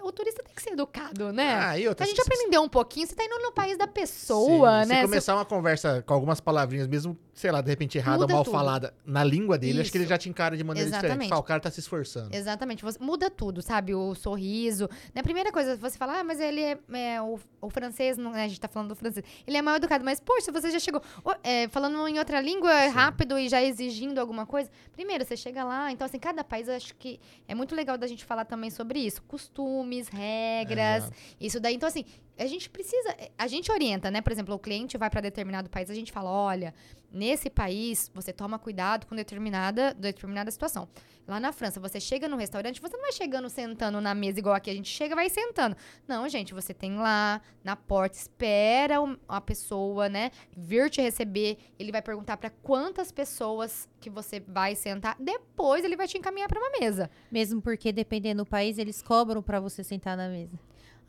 O 0.06 0.12
turista 0.12 0.43
tem 0.43 0.54
que 0.54 0.62
ser 0.62 0.72
educado, 0.72 1.32
né? 1.32 1.54
Ah, 1.56 1.80
e 1.80 1.88
outra, 1.88 2.04
a 2.04 2.08
gente 2.08 2.17
se- 2.17 2.24
se- 2.24 2.34
aprender 2.34 2.58
um 2.60 2.67
pouquinho, 2.67 3.08
você 3.08 3.15
tá 3.15 3.24
indo 3.24 3.39
no 3.39 3.54
país 3.54 3.78
da 3.78 3.88
pessoa, 3.88 4.84
Sim, 4.84 4.89
né? 4.89 4.96
Se 4.96 5.02
Você- 5.02 5.08
começar 5.08 5.36
uma 5.36 5.46
conversa 5.46 6.04
com 6.06 6.13
algumas 6.13 6.41
palavrinhas, 6.41 6.88
mesmo, 6.88 7.17
sei 7.34 7.52
lá, 7.52 7.62
de 7.62 7.69
repente 7.69 7.98
errada 7.98 8.17
ou 8.17 8.22
Muda 8.24 8.34
mal 8.34 8.43
tudo. 8.43 8.54
falada 8.54 8.93
na 9.06 9.24
língua 9.24 9.58
dele, 9.58 9.82
acho 9.82 9.91
que 9.91 9.98
ele 9.98 10.04
Isso. 10.04 10.10
já 10.10 10.17
te 10.17 10.30
encara 10.30 10.56
de 10.56 10.63
maneira 10.63 10.88
diferente. 10.88 11.06
Exatamente. 11.08 11.30
Fala, 11.30 11.41
o 11.41 11.43
cara 11.43 11.60
tá 11.60 11.72
se 11.72 11.80
esforçando. 11.80 12.34
Exatamente, 12.36 12.84
você 12.84 13.00
muda 13.00 13.30
tudo, 13.30 13.62
sabe? 13.62 13.96
O 13.96 14.13
sorriso. 14.13 14.88
Né? 15.13 15.22
A 15.22 15.24
primeira 15.24 15.52
coisa, 15.52 15.76
você 15.76 15.98
fala, 15.98 16.19
ah, 16.19 16.24
mas 16.24 16.39
ele 16.39 16.62
é, 16.62 16.78
é, 16.93 17.22
o, 17.22 17.39
o 17.60 17.69
francês, 17.69 18.17
não, 18.17 18.32
né? 18.32 18.43
a 18.43 18.48
gente 18.48 18.60
tá 18.60 18.67
falando 18.67 18.89
do 18.89 18.96
francês. 18.96 19.26
Ele 19.48 19.58
é 19.58 19.62
mal 19.62 19.76
educado, 19.76 20.06
mas, 20.06 20.19
poxa, 20.19 20.52
você 20.52 20.69
já 20.69 20.80
chegou 20.80 21.02
é, 21.43 21.67
falando 21.69 22.08
em 22.08 22.19
outra 22.19 22.39
língua 22.39 22.88
rápido 22.88 23.38
e 23.39 23.50
já 23.50 23.63
exigindo 23.63 24.19
alguma 24.19 24.46
coisa. 24.46 24.69
Primeiro, 24.91 25.26
você 25.26 25.36
chega 25.36 25.63
lá, 25.63 25.91
então, 25.91 26.06
assim, 26.06 26.19
cada 26.19 26.43
país, 26.43 26.67
eu 26.67 26.76
acho 26.76 26.93
que 26.96 27.19
é 27.48 27.56
muito 27.56 27.76
legal 27.76 27.98
da 27.98 28.06
gente 28.06 28.24
falar 28.24 28.46
também 28.46 28.69
sobre 28.69 29.00
isso. 29.00 29.24
Costumes, 29.24 30.08
regras, 30.08 31.06
Exato. 31.06 31.17
isso 31.41 31.60
daí. 31.60 31.74
Então, 31.74 31.89
assim, 31.89 32.06
a 32.38 32.48
gente 32.48 32.69
precisa, 32.69 33.15
a 33.38 33.48
gente 33.48 33.72
orienta, 33.72 34.10
né? 34.10 34.22
Por 34.22 34.32
exemplo, 34.32 34.56
o 34.56 34.60
cliente 34.60 34.98
vai 34.98 35.10
para 35.10 35.22
determinado 35.22 35.69
país, 35.69 35.89
a 35.89 35.93
gente 35.93 36.12
fala, 36.12 36.32
olha, 36.32 36.74
nesse 37.12 37.50
país 37.50 38.12
você 38.13 38.34
toma 38.34 38.58
cuidado 38.58 39.06
com 39.06 39.15
determinada, 39.15 39.93
determinada 39.93 40.50
situação. 40.50 40.88
Lá 41.28 41.39
na 41.39 41.54
França, 41.54 41.80
você 41.80 42.00
chega 42.00 42.28
no 42.28 42.36
restaurante, 42.36 42.82
você 42.82 42.96
não 42.98 43.04
vai 43.04 43.13
chegando 43.13 43.50
sentando 43.50 44.02
na 44.02 44.13
mesa 44.13 44.39
igual 44.39 44.56
aqui, 44.56 44.69
a 44.69 44.74
gente 44.74 44.89
chega 44.89 45.15
vai 45.15 45.30
sentando. 45.30 45.78
Não, 46.08 46.28
gente, 46.28 46.54
você 46.54 46.74
tem 46.74 46.98
lá 46.98 47.39
na 47.63 47.76
porta, 47.76 48.17
espera 48.17 48.96
a 49.28 49.39
pessoa, 49.39 50.10
né, 50.10 50.32
vir 50.56 50.89
te 50.89 51.02
receber, 51.02 51.58
ele 51.80 51.91
vai 51.91 52.02
perguntar 52.02 52.36
para 52.38 52.50
quantas 52.50 53.12
pessoas 53.12 53.88
que 54.02 54.10
você 54.10 54.39
vai 54.39 54.76
sentar, 54.76 55.15
depois 55.19 55.86
ele 55.86 55.96
vai 55.96 56.08
te 56.08 56.17
encaminhar 56.17 56.50
para 56.50 56.60
uma 56.60 56.80
mesa. 56.80 57.10
Mesmo 57.32 57.62
porque, 57.62 57.91
dependendo 57.93 58.43
do 58.43 58.50
país, 58.50 58.78
eles 58.78 59.02
cobram 59.02 59.41
pra 59.41 59.60
você 59.60 59.84
sentar 59.84 60.17
na 60.17 60.28
mesa. 60.28 60.60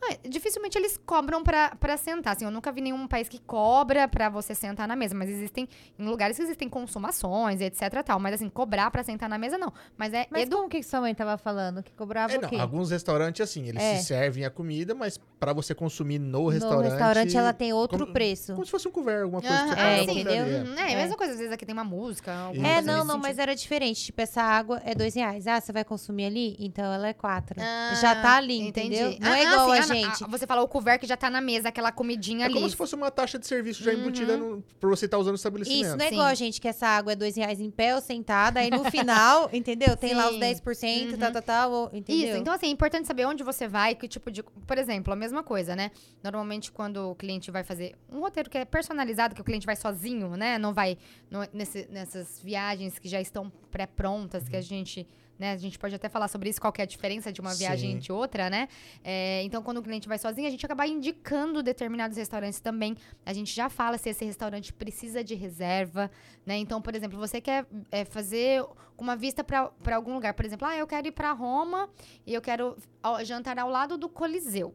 Ah, 0.03 0.15
dificilmente 0.27 0.77
eles 0.77 0.99
cobram 1.05 1.43
pra, 1.43 1.75
pra 1.75 1.97
sentar. 1.97 2.33
Assim, 2.35 2.45
eu 2.45 2.51
nunca 2.51 2.71
vi 2.71 2.81
nenhum 2.81 3.07
país 3.07 3.27
que 3.29 3.39
cobra 3.39 4.07
pra 4.07 4.29
você 4.29 4.53
sentar 4.53 4.87
na 4.87 4.95
mesa. 4.95 5.15
Mas 5.15 5.29
existem, 5.29 5.67
em 5.97 6.05
lugares 6.05 6.37
que 6.37 6.43
existem 6.43 6.69
consumações, 6.69 7.61
etc 7.61 8.03
tal. 8.03 8.19
Mas 8.19 8.35
assim, 8.35 8.49
cobrar 8.49 8.91
pra 8.91 9.03
sentar 9.03 9.27
na 9.29 9.37
mesa, 9.37 9.57
não. 9.57 9.71
Mas 9.97 10.13
é 10.13 10.27
Mas 10.29 10.43
edu... 10.43 10.57
como 10.57 10.69
que 10.69 10.83
sua 10.83 11.01
mãe 11.01 11.15
tava 11.15 11.37
falando? 11.37 11.81
Que 11.81 11.91
cobrava 11.93 12.33
É, 12.33 12.37
o 12.37 12.41
não, 12.41 12.49
quê? 12.49 12.55
alguns 12.57 12.91
restaurantes, 12.91 13.41
assim, 13.41 13.67
eles 13.67 13.81
É. 13.81 13.97
se 13.97 14.05
servem 14.05 14.45
a 14.45 14.49
comida, 14.49 14.93
mas 14.93 15.19
pra 15.39 15.53
você 15.53 15.73
consumir 15.73 16.19
no 16.19 16.39
No 16.43 16.47
restaurante... 16.49 16.91
restaurante 16.91 17.37
ela 17.37 17.53
tem 17.53 17.73
outro 17.73 17.99
como- 17.99 18.13
preço. 18.13 18.53
Como 18.53 18.65
se 18.65 18.71
fosse 18.71 18.87
um 18.87 18.91
couvert, 18.91 19.23
alguma 19.23 19.41
coisa 19.41 19.63
que 19.63 19.69
você 19.73 19.79
é, 19.79 20.03
entendeu? 20.03 20.45
Uhum, 20.45 20.73
é, 20.77 20.93
a 20.93 20.97
mesma 20.97 21.17
coisa. 21.17 21.33
Às 21.33 21.39
vezes 21.39 21.53
aqui 21.53 21.65
tem 21.65 21.73
uma 21.73 21.83
música. 21.83 22.31
É, 22.31 22.45
coisa 22.53 22.81
não, 22.81 22.93
nesse 22.95 23.07
não, 23.07 23.17
mas 23.17 23.25
sentido. 23.27 23.39
era 23.41 23.55
diferente. 23.55 24.03
Tipo, 24.05 24.21
essa 24.21 24.41
água 24.41 24.81
é 24.85 24.93
dois 24.93 25.15
reais. 25.15 25.47
Ah, 25.47 25.59
você 25.59 25.71
vai 25.71 25.83
consumir 25.83 26.25
ali? 26.25 26.55
Então 26.59 26.85
ela 26.93 27.07
é 27.07 27.13
quatro. 27.13 27.59
Ah, 27.59 27.93
já 28.01 28.15
tá 28.21 28.35
ali, 28.37 28.59
entendi. 28.59 28.95
entendeu? 28.95 29.17
Não 29.19 29.31
Ah, 29.31 29.37
é 29.39 29.45
ah, 29.45 29.51
igual 29.53 29.65
sim, 29.67 29.71
a 29.71 29.75
ah, 29.75 29.79
não, 29.81 29.84
gente. 29.85 30.23
ah, 30.23 30.27
você 30.27 30.45
falou 30.47 30.65
o 30.65 30.67
couvert 30.67 30.99
que 30.99 31.07
já 31.07 31.15
tá 31.17 31.29
na 31.29 31.41
mesa, 31.41 31.69
aquela 31.69 31.91
comidinha 31.91 32.43
É 32.43 32.45
ali. 32.45 32.53
como 32.55 32.69
se 32.69 32.75
fosse 32.75 32.95
uma 32.95 33.09
taxa 33.11 33.37
de 33.39 33.45
serviço 33.47 33.83
já 33.83 33.93
embutida 33.93 34.35
no, 34.37 34.61
por 34.79 34.89
você 34.89 35.05
estar 35.05 35.17
usando 35.17 35.33
o 35.33 35.35
estabelecimento. 35.37 35.85
Isso, 35.85 35.97
não 35.97 36.05
é 36.05 36.09
Sim. 36.09 36.13
igual 36.15 36.27
a 36.27 36.33
gente 36.33 36.59
que 36.61 36.67
essa 36.67 36.87
água 36.87 37.13
é 37.13 37.15
dois 37.15 37.35
reais 37.35 37.59
em 37.59 37.69
pé 37.69 37.95
ou 37.95 38.01
sentada, 38.01 38.59
aí 38.59 38.69
no 38.69 38.83
final, 38.85 39.49
entendeu? 39.53 39.95
Tem 39.95 40.13
lá 40.13 40.27
os 40.29 40.33
Sim. 40.35 40.39
10%, 40.39 41.11
Uhum. 41.11 41.17
tal, 41.17 41.31
tal, 41.31 41.41
tal, 41.41 41.71
ou- 41.71 41.89
entendeu? 41.93 42.29
Isso, 42.29 42.37
então 42.37 42.53
assim, 42.53 42.67
é 42.67 42.69
importante 42.69 43.07
saber 43.07 43.25
onde 43.25 43.43
você 43.43 43.67
vai, 43.67 43.95
que 43.95 44.07
tipo 44.07 44.31
de. 44.31 44.43
Por 44.43 44.77
exemplo, 44.77 45.13
a 45.13 45.15
mesma 45.15 45.43
coisa, 45.43 45.75
né? 45.75 45.91
Normalmente, 46.23 46.71
quando 46.71 47.11
o 47.11 47.15
cliente 47.15 47.51
vai 47.51 47.63
fazer 47.63 47.95
um 48.11 48.19
roteiro 48.19 48.49
que 48.49 48.57
é 48.57 48.65
personalizado, 48.65 49.33
que 49.35 49.41
o 49.41 49.43
cliente 49.43 49.65
vai 49.65 49.75
sozinho, 49.75 50.35
né? 50.35 50.57
Não 50.57 50.73
vai 50.73 50.97
não- 51.29 51.47
nesse- 51.53 51.87
nessas 51.91 52.39
viagens 52.41 52.97
que 52.99 53.07
já 53.07 53.19
estão 53.21 53.51
pré-prontas, 53.71 54.47
que 54.49 54.55
a 54.55 54.61
gente 54.61 55.07
né? 55.37 55.51
A 55.51 55.57
gente 55.57 55.77
pode 55.77 55.93
até 55.95 56.09
falar 56.09 56.27
sobre 56.27 56.49
isso, 56.49 56.59
qual 56.59 56.73
é 56.77 56.81
a 56.81 56.85
diferença 56.85 57.31
de 57.31 57.41
uma 57.41 57.53
viagem 57.53 57.93
Sim. 57.93 57.99
de 57.99 58.11
outra, 58.11 58.49
né? 58.49 58.67
É, 59.03 59.43
então, 59.43 59.61
quando 59.61 59.77
o 59.77 59.83
cliente 59.83 60.07
vai 60.07 60.17
sozinho, 60.17 60.47
a 60.47 60.51
gente 60.51 60.65
acaba 60.65 60.87
indicando 60.87 61.61
determinados 61.61 62.17
restaurantes 62.17 62.59
também. 62.59 62.95
A 63.25 63.33
gente 63.33 63.53
já 63.53 63.69
fala 63.69 63.97
se 63.97 64.09
esse 64.09 64.23
restaurante 64.25 64.73
precisa 64.73 65.23
de 65.23 65.35
reserva, 65.35 66.09
né? 66.45 66.57
Então, 66.57 66.81
por 66.81 66.95
exemplo, 66.95 67.17
você 67.17 67.41
quer 67.41 67.65
é, 67.91 68.05
fazer 68.05 68.65
uma 68.97 69.15
vista 69.15 69.43
para 69.43 69.95
algum 69.95 70.13
lugar. 70.13 70.33
Por 70.33 70.45
exemplo, 70.45 70.67
ah, 70.67 70.75
eu 70.75 70.87
quero 70.87 71.07
ir 71.07 71.11
para 71.11 71.31
Roma 71.31 71.89
e 72.25 72.33
eu 72.33 72.41
quero 72.41 72.77
jantar 73.23 73.59
ao 73.59 73.69
lado 73.69 73.97
do 73.97 74.07
Coliseu. 74.07 74.73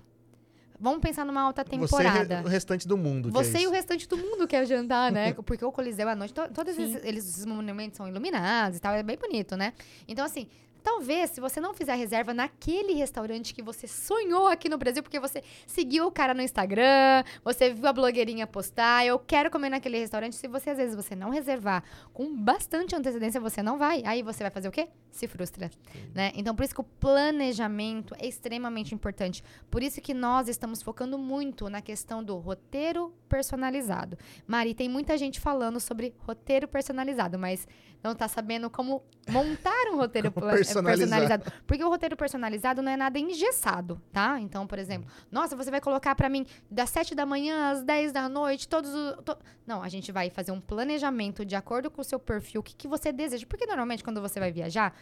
Vamos 0.81 1.01
pensar 1.01 1.27
numa 1.27 1.43
alta 1.43 1.63
temporada. 1.65 2.37
Você 2.37 2.43
e 2.43 2.47
o 2.47 2.49
restante 2.49 2.89
do 2.89 2.97
mundo. 2.97 3.31
que 3.31 3.39
é 3.39 3.45
Você 3.45 3.59
e 3.59 3.61
isso. 3.61 3.69
o 3.69 3.73
restante 3.73 4.09
do 4.09 4.17
mundo 4.17 4.49
quer 4.49 4.65
jantar, 4.67 5.13
né? 5.13 5.35
Porque 5.45 5.65
o 5.65 5.71
Coliseu 5.71 6.09
à 6.09 6.17
noite, 6.17 6.33
to- 6.33 6.49
todos 6.55 6.77
esses, 6.79 7.05
eles, 7.05 7.29
esses 7.29 7.45
monumentos 7.45 7.97
são 7.99 8.09
iluminados 8.09 8.79
e 8.79 8.81
tal, 8.81 8.95
é 8.95 9.03
bem 9.03 9.17
bonito, 9.19 9.57
né? 9.57 9.75
Então, 10.09 10.25
assim, 10.25 10.47
talvez 10.83 11.29
se 11.33 11.41
você 11.43 11.61
não 11.61 11.75
fizer 11.75 11.95
reserva 11.95 12.33
naquele 12.33 12.95
restaurante 12.95 13.53
que 13.53 13.61
você 13.63 13.87
sonhou 13.87 14.47
aqui 14.49 14.67
no 14.71 14.79
Brasil, 14.79 15.03
porque 15.03 15.21
você 15.21 15.43
seguiu 15.67 16.07
o 16.07 16.11
cara 16.11 16.33
no 16.33 16.41
Instagram, 16.41 17.23
você 17.45 17.69
viu 17.75 17.87
a 17.87 17.93
blogueirinha 17.93 18.47
postar, 18.47 19.05
eu 19.05 19.19
quero 19.19 19.51
comer 19.51 19.69
naquele 19.69 19.99
restaurante, 19.99 20.35
se 20.37 20.49
você 20.49 20.71
às 20.71 20.79
vezes 20.79 20.97
você 20.97 21.15
não 21.15 21.29
reservar 21.29 21.85
com 22.15 22.35
bastante 22.35 22.97
antecedência, 22.97 23.39
você 23.39 23.63
não 23.63 23.77
vai. 23.77 24.03
Aí 24.07 24.23
você 24.23 24.43
vai 24.43 24.51
fazer 24.51 24.69
o 24.69 24.73
quê? 24.73 24.89
Se 25.11 25.27
frustra, 25.27 25.71
né? 26.15 26.31
Então, 26.35 26.55
por 26.55 26.65
isso 26.65 26.75
que 26.75 26.81
o 26.81 26.85
planejamento 26.85 28.15
é 28.19 28.27
extremamente 28.27 28.95
importante. 28.95 29.43
Por 29.71 29.83
isso 29.83 30.01
que 30.01 30.13
nós 30.15 30.49
estamos 30.49 30.83
focando 30.83 31.17
muito 31.19 31.69
na 31.69 31.81
questão 31.81 32.23
do 32.23 32.37
roteiro 32.37 33.13
personalizado. 33.29 34.19
Mari, 34.47 34.75
tem 34.75 34.89
muita 34.89 35.17
gente 35.17 35.39
falando 35.41 35.79
sobre 35.81 36.15
roteiro 36.19 36.67
personalizado, 36.67 37.39
mas 37.39 37.67
não 38.03 38.15
tá 38.15 38.27
sabendo 38.29 38.69
como 38.71 39.03
montar 39.29 39.91
um 39.93 39.97
roteiro 39.97 40.29
personalizado. 40.57 41.53
Porque 41.67 41.85
o 41.85 41.89
roteiro 41.89 42.17
personalizado 42.17 42.83
não 42.83 42.91
é 42.91 42.97
nada 42.97 43.19
engessado, 43.19 44.01
tá? 44.13 44.41
Então, 44.41 44.67
por 44.67 44.79
exemplo, 44.79 45.09
nossa, 45.31 45.55
você 45.55 45.71
vai 45.71 45.81
colocar 45.81 46.15
pra 46.15 46.29
mim 46.29 46.45
das 46.71 46.91
7 46.91 47.15
da 47.15 47.25
manhã 47.27 47.71
às 47.71 47.83
10 47.83 48.13
da 48.13 48.29
noite, 48.29 48.69
todos 48.69 48.93
os. 48.93 49.17
to- 49.25 49.39
Não, 49.67 49.83
a 49.83 49.89
gente 49.89 50.11
vai 50.11 50.31
fazer 50.31 50.51
um 50.51 50.61
planejamento 50.61 51.45
de 51.45 51.55
acordo 51.55 51.91
com 51.91 52.01
o 52.01 52.05
seu 52.05 52.19
perfil, 52.19 52.61
o 52.61 52.65
que, 52.65 52.75
que 52.75 52.89
você 52.89 53.13
deseja. 53.13 53.47
Porque 53.47 53.67
normalmente, 53.67 54.03
quando 54.03 54.21
você 54.21 54.41
vai 54.41 54.51
viajar 54.51 54.95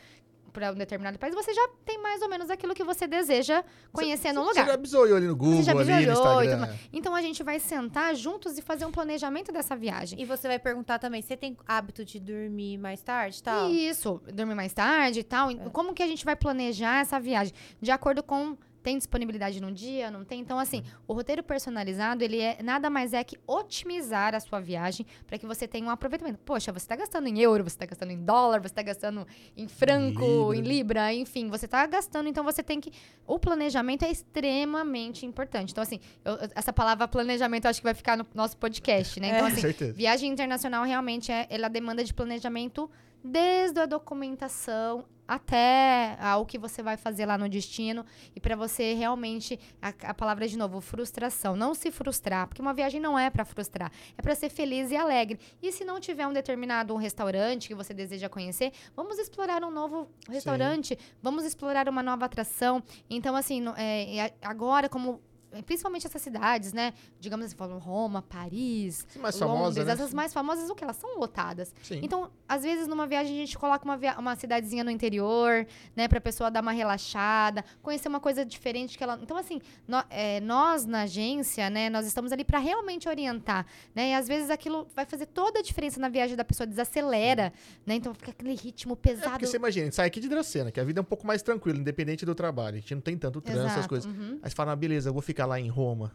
para 0.53 0.73
um 0.73 0.75
determinado 0.75 1.19
país, 1.19 1.35
você 1.35 1.53
já 1.53 1.69
tem 1.85 2.03
mais 2.03 2.21
ou 2.23 2.29
menos 2.29 2.51
aquilo 2.51 2.75
que 2.75 2.83
você 2.83 3.07
deseja 3.07 3.63
conhecer 3.93 4.33
no 4.33 4.43
Você 4.45 4.61
lugar. 4.61 4.67
já 4.67 4.77
bisoiou 4.77 5.17
ali 5.17 5.27
no 5.27 5.37
Google, 5.37 5.63
já 5.63 5.73
ali 5.73 5.81
no 5.81 5.85
bisoiou 5.85 6.43
e 6.43 6.47
Instagram. 6.47 6.67
tudo 6.67 6.79
Então 6.93 7.15
a 7.15 7.23
gente 7.23 7.43
vai 7.43 7.61
sentar 7.61 8.15
juntos 8.17 8.59
e 8.59 8.63
fazer 8.63 8.85
um 8.85 8.91
planejamento 8.91 9.53
dessa 9.53 9.77
viagem. 9.77 10.21
E 10.21 10.25
você 10.25 10.49
vai 10.49 10.59
perguntar 10.59 10.99
também, 10.99 11.23
você 11.23 11.37
tem 11.37 11.57
hábito 11.67 12.05
de 12.05 12.19
dormir 12.19 12.79
mais 12.79 13.03
tarde 13.03 13.39
e 13.39 13.43
tal? 13.43 13.71
Isso, 13.71 14.21
dormir 14.33 14.55
mais 14.55 14.73
tarde 14.73 15.21
e 15.21 15.25
tal. 15.25 15.55
Como 15.71 15.95
que 15.95 16.03
a 16.03 16.07
gente 16.07 16.25
vai 16.25 16.35
planejar 16.35 17.01
essa 17.01 17.21
viagem? 17.21 17.55
De 17.81 17.91
acordo 17.91 18.23
com. 18.23 18.57
Tem 18.89 18.97
disponibilidade 18.97 19.61
num 19.61 19.71
dia, 19.71 20.11
não 20.11 20.25
tem? 20.25 20.41
Então, 20.41 20.59
assim, 20.59 20.83
o 21.07 21.13
roteiro 21.13 21.43
personalizado, 21.43 22.25
ele 22.25 22.41
é 22.41 22.63
nada 22.63 22.89
mais 22.89 23.13
é 23.13 23.23
que 23.23 23.37
otimizar 23.47 24.35
a 24.35 24.41
sua 24.41 24.61
viagem 24.61 25.05
para 25.27 25.37
que 25.39 25.45
você 25.45 25.69
tenha 25.69 25.85
um 25.87 25.91
aproveitamento. 25.91 26.39
Poxa, 26.39 26.73
você 26.73 26.85
está 26.85 26.97
gastando 26.97 27.27
em 27.29 27.39
euro, 27.39 27.65
você 27.65 27.75
está 27.77 27.85
gastando 27.85 28.13
em 28.13 28.25
dólar, 28.25 28.61
você 28.63 28.69
está 28.69 28.81
gastando 28.81 29.27
em 29.55 29.69
franco, 29.69 30.23
Libra. 30.53 30.57
em 30.57 30.61
libra, 30.63 31.13
enfim, 31.13 31.51
você 31.51 31.67
está 31.67 31.85
gastando, 31.87 32.31
então 32.31 32.43
você 32.43 32.63
tem 32.63 32.81
que. 32.81 32.91
O 33.27 33.39
planejamento 33.39 34.07
é 34.07 34.11
extremamente 34.11 35.27
importante. 35.27 35.73
Então, 35.73 35.83
assim, 35.83 36.01
eu- 36.25 36.39
essa 36.55 36.73
palavra 36.73 37.07
planejamento 37.07 37.67
eu 37.67 37.71
acho 37.71 37.81
que 37.81 37.85
vai 37.85 37.93
ficar 37.95 38.17
no 38.17 38.27
nosso 38.35 38.57
podcast, 38.57 39.21
né? 39.21 39.29
Então, 39.35 39.47
É. 39.49 39.51
assim, 39.51 39.61
Certeza. 39.61 39.93
Viagem 39.93 40.31
internacional 40.33 40.83
realmente 40.85 41.31
é, 41.31 41.47
ela 41.51 41.69
demanda 41.69 42.03
de 42.03 42.15
planejamento 42.15 42.91
desde 43.23 43.81
a 43.81 43.85
documentação 43.87 45.05
até 45.29 46.17
ao 46.21 46.47
que 46.47 46.57
você 46.59 46.83
vai 46.83 46.97
fazer 46.97 47.27
lá 47.27 47.37
no 47.37 47.49
destino. 47.49 48.05
E 48.35 48.41
para 48.41 48.57
você 48.57 48.95
realmente 48.95 49.61
a, 49.81 49.93
a 50.11 50.15
palavra 50.15 50.49
de 50.49 50.57
novo 50.57 50.81
frustração. 50.81 51.55
Não 51.55 51.75
se 51.75 51.91
frustrar 51.91 52.49
porque 52.49 52.63
uma 52.63 52.73
viagem 52.73 52.99
não 53.01 53.19
é 53.19 53.29
para 53.29 53.45
frustrar. 53.45 53.93
É 54.17 54.23
para 54.23 54.35
ser 54.35 54.49
feliz 54.49 54.91
e 54.91 54.97
alegre. 54.97 55.39
E 55.63 55.71
se 55.71 55.85
não 55.85 56.01
tiver 56.01 56.27
um 56.27 56.33
determinado 56.33 56.97
restaurante 56.97 57.69
que 57.69 57.75
você 57.75 57.93
deseja 57.93 58.29
conhecer 58.29 58.73
vamos 58.97 59.19
explorar 59.19 59.63
um 59.63 59.71
novo 59.71 60.09
restaurante. 60.29 60.99
Vamos 61.23 61.45
explorar 61.45 61.89
uma 61.89 62.03
nova 62.03 62.25
atração. 62.25 62.83
Então 63.11 63.37
assim 63.37 63.61
no- 63.61 63.75
é, 63.77 64.33
agora 64.43 64.89
como 64.89 65.21
principalmente 65.67 66.07
essas 66.07 66.21
cidades, 66.23 66.73
né? 66.73 66.93
Digamos 67.21 67.47
assim, 67.47 67.57
falam 67.57 67.79
Roma, 67.79 68.23
Paris, 68.23 69.07
mais 69.17 69.35
Londres, 69.39 69.39
famosa, 69.39 69.85
né? 69.85 69.93
essas 69.93 70.15
mais 70.15 70.33
famosas, 70.33 70.69
o 70.71 70.75
que? 70.75 70.85
Elas 70.85 70.97
são 70.97 71.19
lotadas. 71.19 71.75
Sim. 71.83 72.01
Então, 72.03 72.31
às 72.49 72.63
vezes, 72.63 72.87
numa 72.87 73.07
viagem, 73.07 73.35
a 73.35 73.39
gente 73.47 73.59
coloca 73.59 73.85
uma, 73.85 73.99
uma 74.19 74.37
cidadezinha 74.37 74.85
no 74.85 74.91
interior, 74.91 75.67
né? 75.97 76.09
Pra 76.09 76.21
pessoa 76.21 76.51
dar 76.51 76.61
uma 76.63 76.73
relaxada, 76.73 77.65
conhecer 77.83 78.09
uma 78.09 78.21
coisa 78.21 78.45
diferente 78.45 78.97
que 78.97 79.05
ela... 79.05 79.19
Então, 79.23 79.37
assim, 79.37 79.61
nó- 79.87 80.05
é, 80.11 80.41
nós, 80.41 80.85
na 80.87 81.03
agência, 81.03 81.69
né? 81.71 81.89
Nós 81.91 82.07
estamos 82.07 82.33
ali 82.33 82.45
pra 82.45 82.59
realmente 82.59 83.09
orientar, 83.09 83.67
né? 83.95 84.11
E, 84.11 84.15
às 84.15 84.29
vezes, 84.29 84.51
aquilo 84.51 84.87
vai 84.95 85.05
fazer 85.07 85.27
toda 85.27 85.59
a 85.61 85.63
diferença 85.63 85.99
na 86.01 86.09
viagem 86.09 86.37
da 86.37 86.45
pessoa, 86.45 86.67
desacelera, 86.67 87.53
né? 87.87 87.95
Então, 87.95 88.13
fica 88.15 88.31
aquele 88.31 88.55
ritmo 88.55 88.93
É 88.95 88.97
pesado. 88.97 89.31
porque 89.33 89.47
você 89.47 89.57
imagina, 89.57 89.83
a 89.83 89.87
gente 89.87 89.97
sai 89.97 90.07
aqui 90.07 90.21
de 90.21 90.29
Dracena, 90.29 90.71
que 90.71 90.81
a 90.81 90.85
vida 90.85 91.01
é 91.01 91.03
um 91.03 91.05
pouco 91.05 91.27
mais 91.27 91.43
tranquila, 91.43 91.79
independente 91.79 92.25
do 92.27 92.35
trabalho. 92.35 92.77
A 92.77 92.81
gente 92.81 92.95
não 92.95 93.01
tem 93.03 93.17
tanto 93.17 93.41
trânsito, 93.41 93.67
essas 93.69 93.87
coisas. 93.87 94.11
uhum. 94.13 94.39
Aí 94.43 94.51
você 94.51 94.57
fala, 94.57 94.73
ah, 94.73 94.77
beleza, 94.77 95.09
eu 95.09 95.13
vou 95.13 95.23
ficar 95.23 95.38
lá 95.47 95.61
em 95.61 95.69
Roma. 95.69 96.13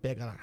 Pega 0.00 0.26
lá. 0.26 0.36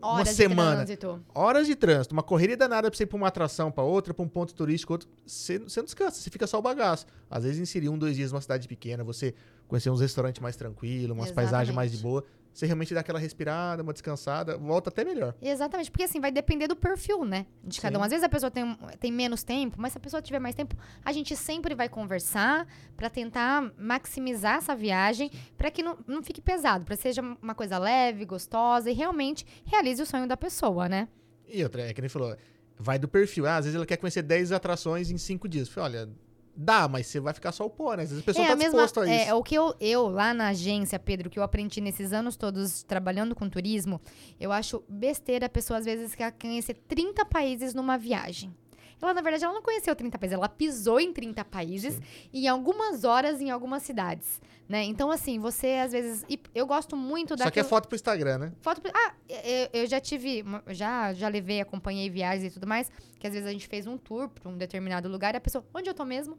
uma 0.00 0.14
Horas 0.14 0.28
semana. 0.30 0.76
trânsito. 0.76 1.24
Horas 1.34 1.66
de 1.66 1.76
trânsito, 1.76 2.12
uma 2.12 2.22
correria 2.22 2.56
danada 2.56 2.90
pra 2.90 2.96
você 2.96 3.04
ir 3.04 3.06
pra 3.06 3.16
uma 3.16 3.28
atração, 3.28 3.70
pra 3.70 3.84
outra, 3.84 4.12
pra 4.12 4.24
um 4.24 4.28
ponto 4.28 4.54
turístico, 4.54 4.92
outro. 4.92 5.08
Você, 5.24 5.58
você 5.58 5.80
não 5.80 5.84
descansa, 5.84 6.20
você 6.20 6.30
fica 6.30 6.46
só 6.46 6.58
o 6.58 6.62
bagaço. 6.62 7.06
Às 7.30 7.44
vezes 7.44 7.60
inserir 7.60 7.88
um, 7.88 7.96
dois 7.96 8.16
dias 8.16 8.32
numa 8.32 8.40
cidade 8.40 8.66
pequena, 8.66 9.04
você 9.04 9.34
conhecer 9.72 9.88
uns 9.88 10.02
restaurantes 10.02 10.38
mais 10.42 10.54
tranquilos, 10.54 11.16
umas 11.16 11.32
paisagens 11.32 11.74
mais 11.74 11.90
de 11.90 11.96
Exatamente. 11.96 12.22
boa. 12.26 12.42
Você 12.52 12.66
realmente 12.66 12.92
dá 12.92 13.00
aquela 13.00 13.18
respirada, 13.18 13.82
uma 13.82 13.94
descansada, 13.94 14.58
volta 14.58 14.90
até 14.90 15.02
melhor. 15.02 15.34
Exatamente, 15.40 15.90
porque 15.90 16.02
assim, 16.02 16.20
vai 16.20 16.30
depender 16.30 16.68
do 16.68 16.76
perfil, 16.76 17.24
né? 17.24 17.46
De 17.64 17.80
cada 17.80 17.96
um. 17.98 18.02
Sim. 18.02 18.04
Às 18.04 18.10
vezes 18.10 18.24
a 18.24 18.28
pessoa 18.28 18.50
tem, 18.50 18.62
um- 18.64 18.76
tem 19.00 19.10
menos 19.10 19.42
tempo, 19.42 19.76
mas 19.80 19.92
se 19.92 19.96
a 19.96 20.00
pessoa 20.02 20.20
tiver 20.20 20.38
mais 20.38 20.54
tempo, 20.54 20.76
a 21.02 21.10
gente 21.10 21.34
sempre 21.34 21.74
vai 21.74 21.88
conversar 21.88 22.66
pra 22.94 23.08
tentar 23.08 23.72
maximizar 23.78 24.56
essa 24.58 24.76
viagem, 24.76 25.30
pra 25.56 25.70
que 25.70 25.82
não, 25.82 25.96
não 26.06 26.22
fique 26.22 26.42
pesado, 26.42 26.84
que 26.84 26.94
seja 26.94 27.22
uma 27.40 27.54
coisa 27.54 27.78
leve, 27.78 28.26
gostosa 28.26 28.90
e 28.90 28.92
realmente 28.92 29.46
realize 29.64 30.02
o 30.02 30.04
sonho 30.04 30.28
da 30.28 30.36
pessoa, 30.36 30.90
né? 30.90 31.08
E 31.48 31.62
outra, 31.62 31.80
é 31.88 31.94
que 31.94 32.02
nem 32.02 32.10
falou, 32.10 32.36
vai 32.78 32.98
do 32.98 33.08
perfil. 33.08 33.46
Ah, 33.46 33.56
às 33.56 33.64
vezes 33.64 33.76
ela 33.76 33.86
quer 33.86 33.96
conhecer 33.96 34.20
10 34.20 34.52
atrações 34.52 35.10
em 35.10 35.16
5 35.16 35.48
dias. 35.48 35.70
Falei, 35.70 36.00
olha, 36.02 36.10
dá, 36.54 36.86
mas 36.86 37.06
você 37.06 37.20
vai 37.20 37.32
ficar 37.32 37.52
só 37.52 37.64
o 37.64 37.70
pó, 37.70 37.94
né? 37.94 38.02
Às 38.02 38.10
vezes 38.10 38.22
a 38.22 38.26
pessoa 38.26 38.44
é 38.44 38.48
tá 38.48 38.52
a 38.54 38.56
mesma, 38.56 38.82
disposta 38.82 39.00
a 39.02 39.16
isso. 39.16 39.30
é, 39.30 39.34
o 39.34 39.42
que 39.42 39.54
eu, 39.54 39.74
eu 39.80 40.08
lá 40.08 40.32
na 40.34 40.48
agência, 40.48 40.98
Pedro, 40.98 41.30
que 41.30 41.38
eu 41.38 41.42
aprendi 41.42 41.80
nesses 41.80 42.12
anos 42.12 42.36
todos 42.36 42.82
trabalhando 42.82 43.34
com 43.34 43.48
turismo, 43.48 44.00
eu 44.38 44.52
acho 44.52 44.82
besteira 44.88 45.46
a 45.46 45.48
pessoa 45.48 45.78
às 45.78 45.84
vezes 45.84 46.14
quer 46.14 46.32
conhecer 46.32 46.74
30 46.74 47.24
países 47.24 47.74
numa 47.74 47.96
viagem. 47.96 48.54
Ela, 49.02 49.14
na 49.14 49.20
verdade, 49.20 49.44
ela 49.44 49.52
não 49.52 49.62
conheceu 49.62 49.94
30 49.96 50.18
países, 50.18 50.34
ela 50.34 50.48
pisou 50.48 51.00
em 51.00 51.12
30 51.12 51.44
países 51.44 52.00
e 52.32 52.44
em 52.44 52.48
algumas 52.48 53.02
horas 53.02 53.40
em 53.40 53.50
algumas 53.50 53.82
cidades, 53.82 54.40
né? 54.68 54.84
Então, 54.84 55.10
assim, 55.10 55.38
você 55.38 55.80
às 55.84 55.92
vezes... 55.92 56.24
Eu 56.54 56.66
gosto 56.66 56.96
muito 56.96 57.36
Só 57.36 57.50
que 57.50 57.60
é 57.60 57.64
foto 57.64 57.88
pro 57.88 57.96
Instagram, 57.96 58.38
né? 58.38 58.52
Foto. 58.60 58.80
Ah, 58.94 59.12
eu, 59.28 59.80
eu 59.80 59.86
já 59.86 60.00
tive. 60.00 60.44
Já, 60.68 61.12
já 61.12 61.28
levei, 61.28 61.60
acompanhei 61.60 62.08
viagens 62.08 62.50
e 62.50 62.54
tudo 62.54 62.66
mais. 62.66 62.90
Que 63.18 63.26
às 63.26 63.32
vezes 63.32 63.48
a 63.48 63.52
gente 63.52 63.66
fez 63.66 63.86
um 63.86 63.96
tour 63.96 64.28
pra 64.28 64.48
um 64.48 64.56
determinado 64.56 65.08
lugar 65.08 65.34
e 65.34 65.38
a 65.38 65.40
pessoa. 65.40 65.64
Onde 65.74 65.88
eu 65.88 65.94
tô 65.94 66.04
mesmo? 66.04 66.38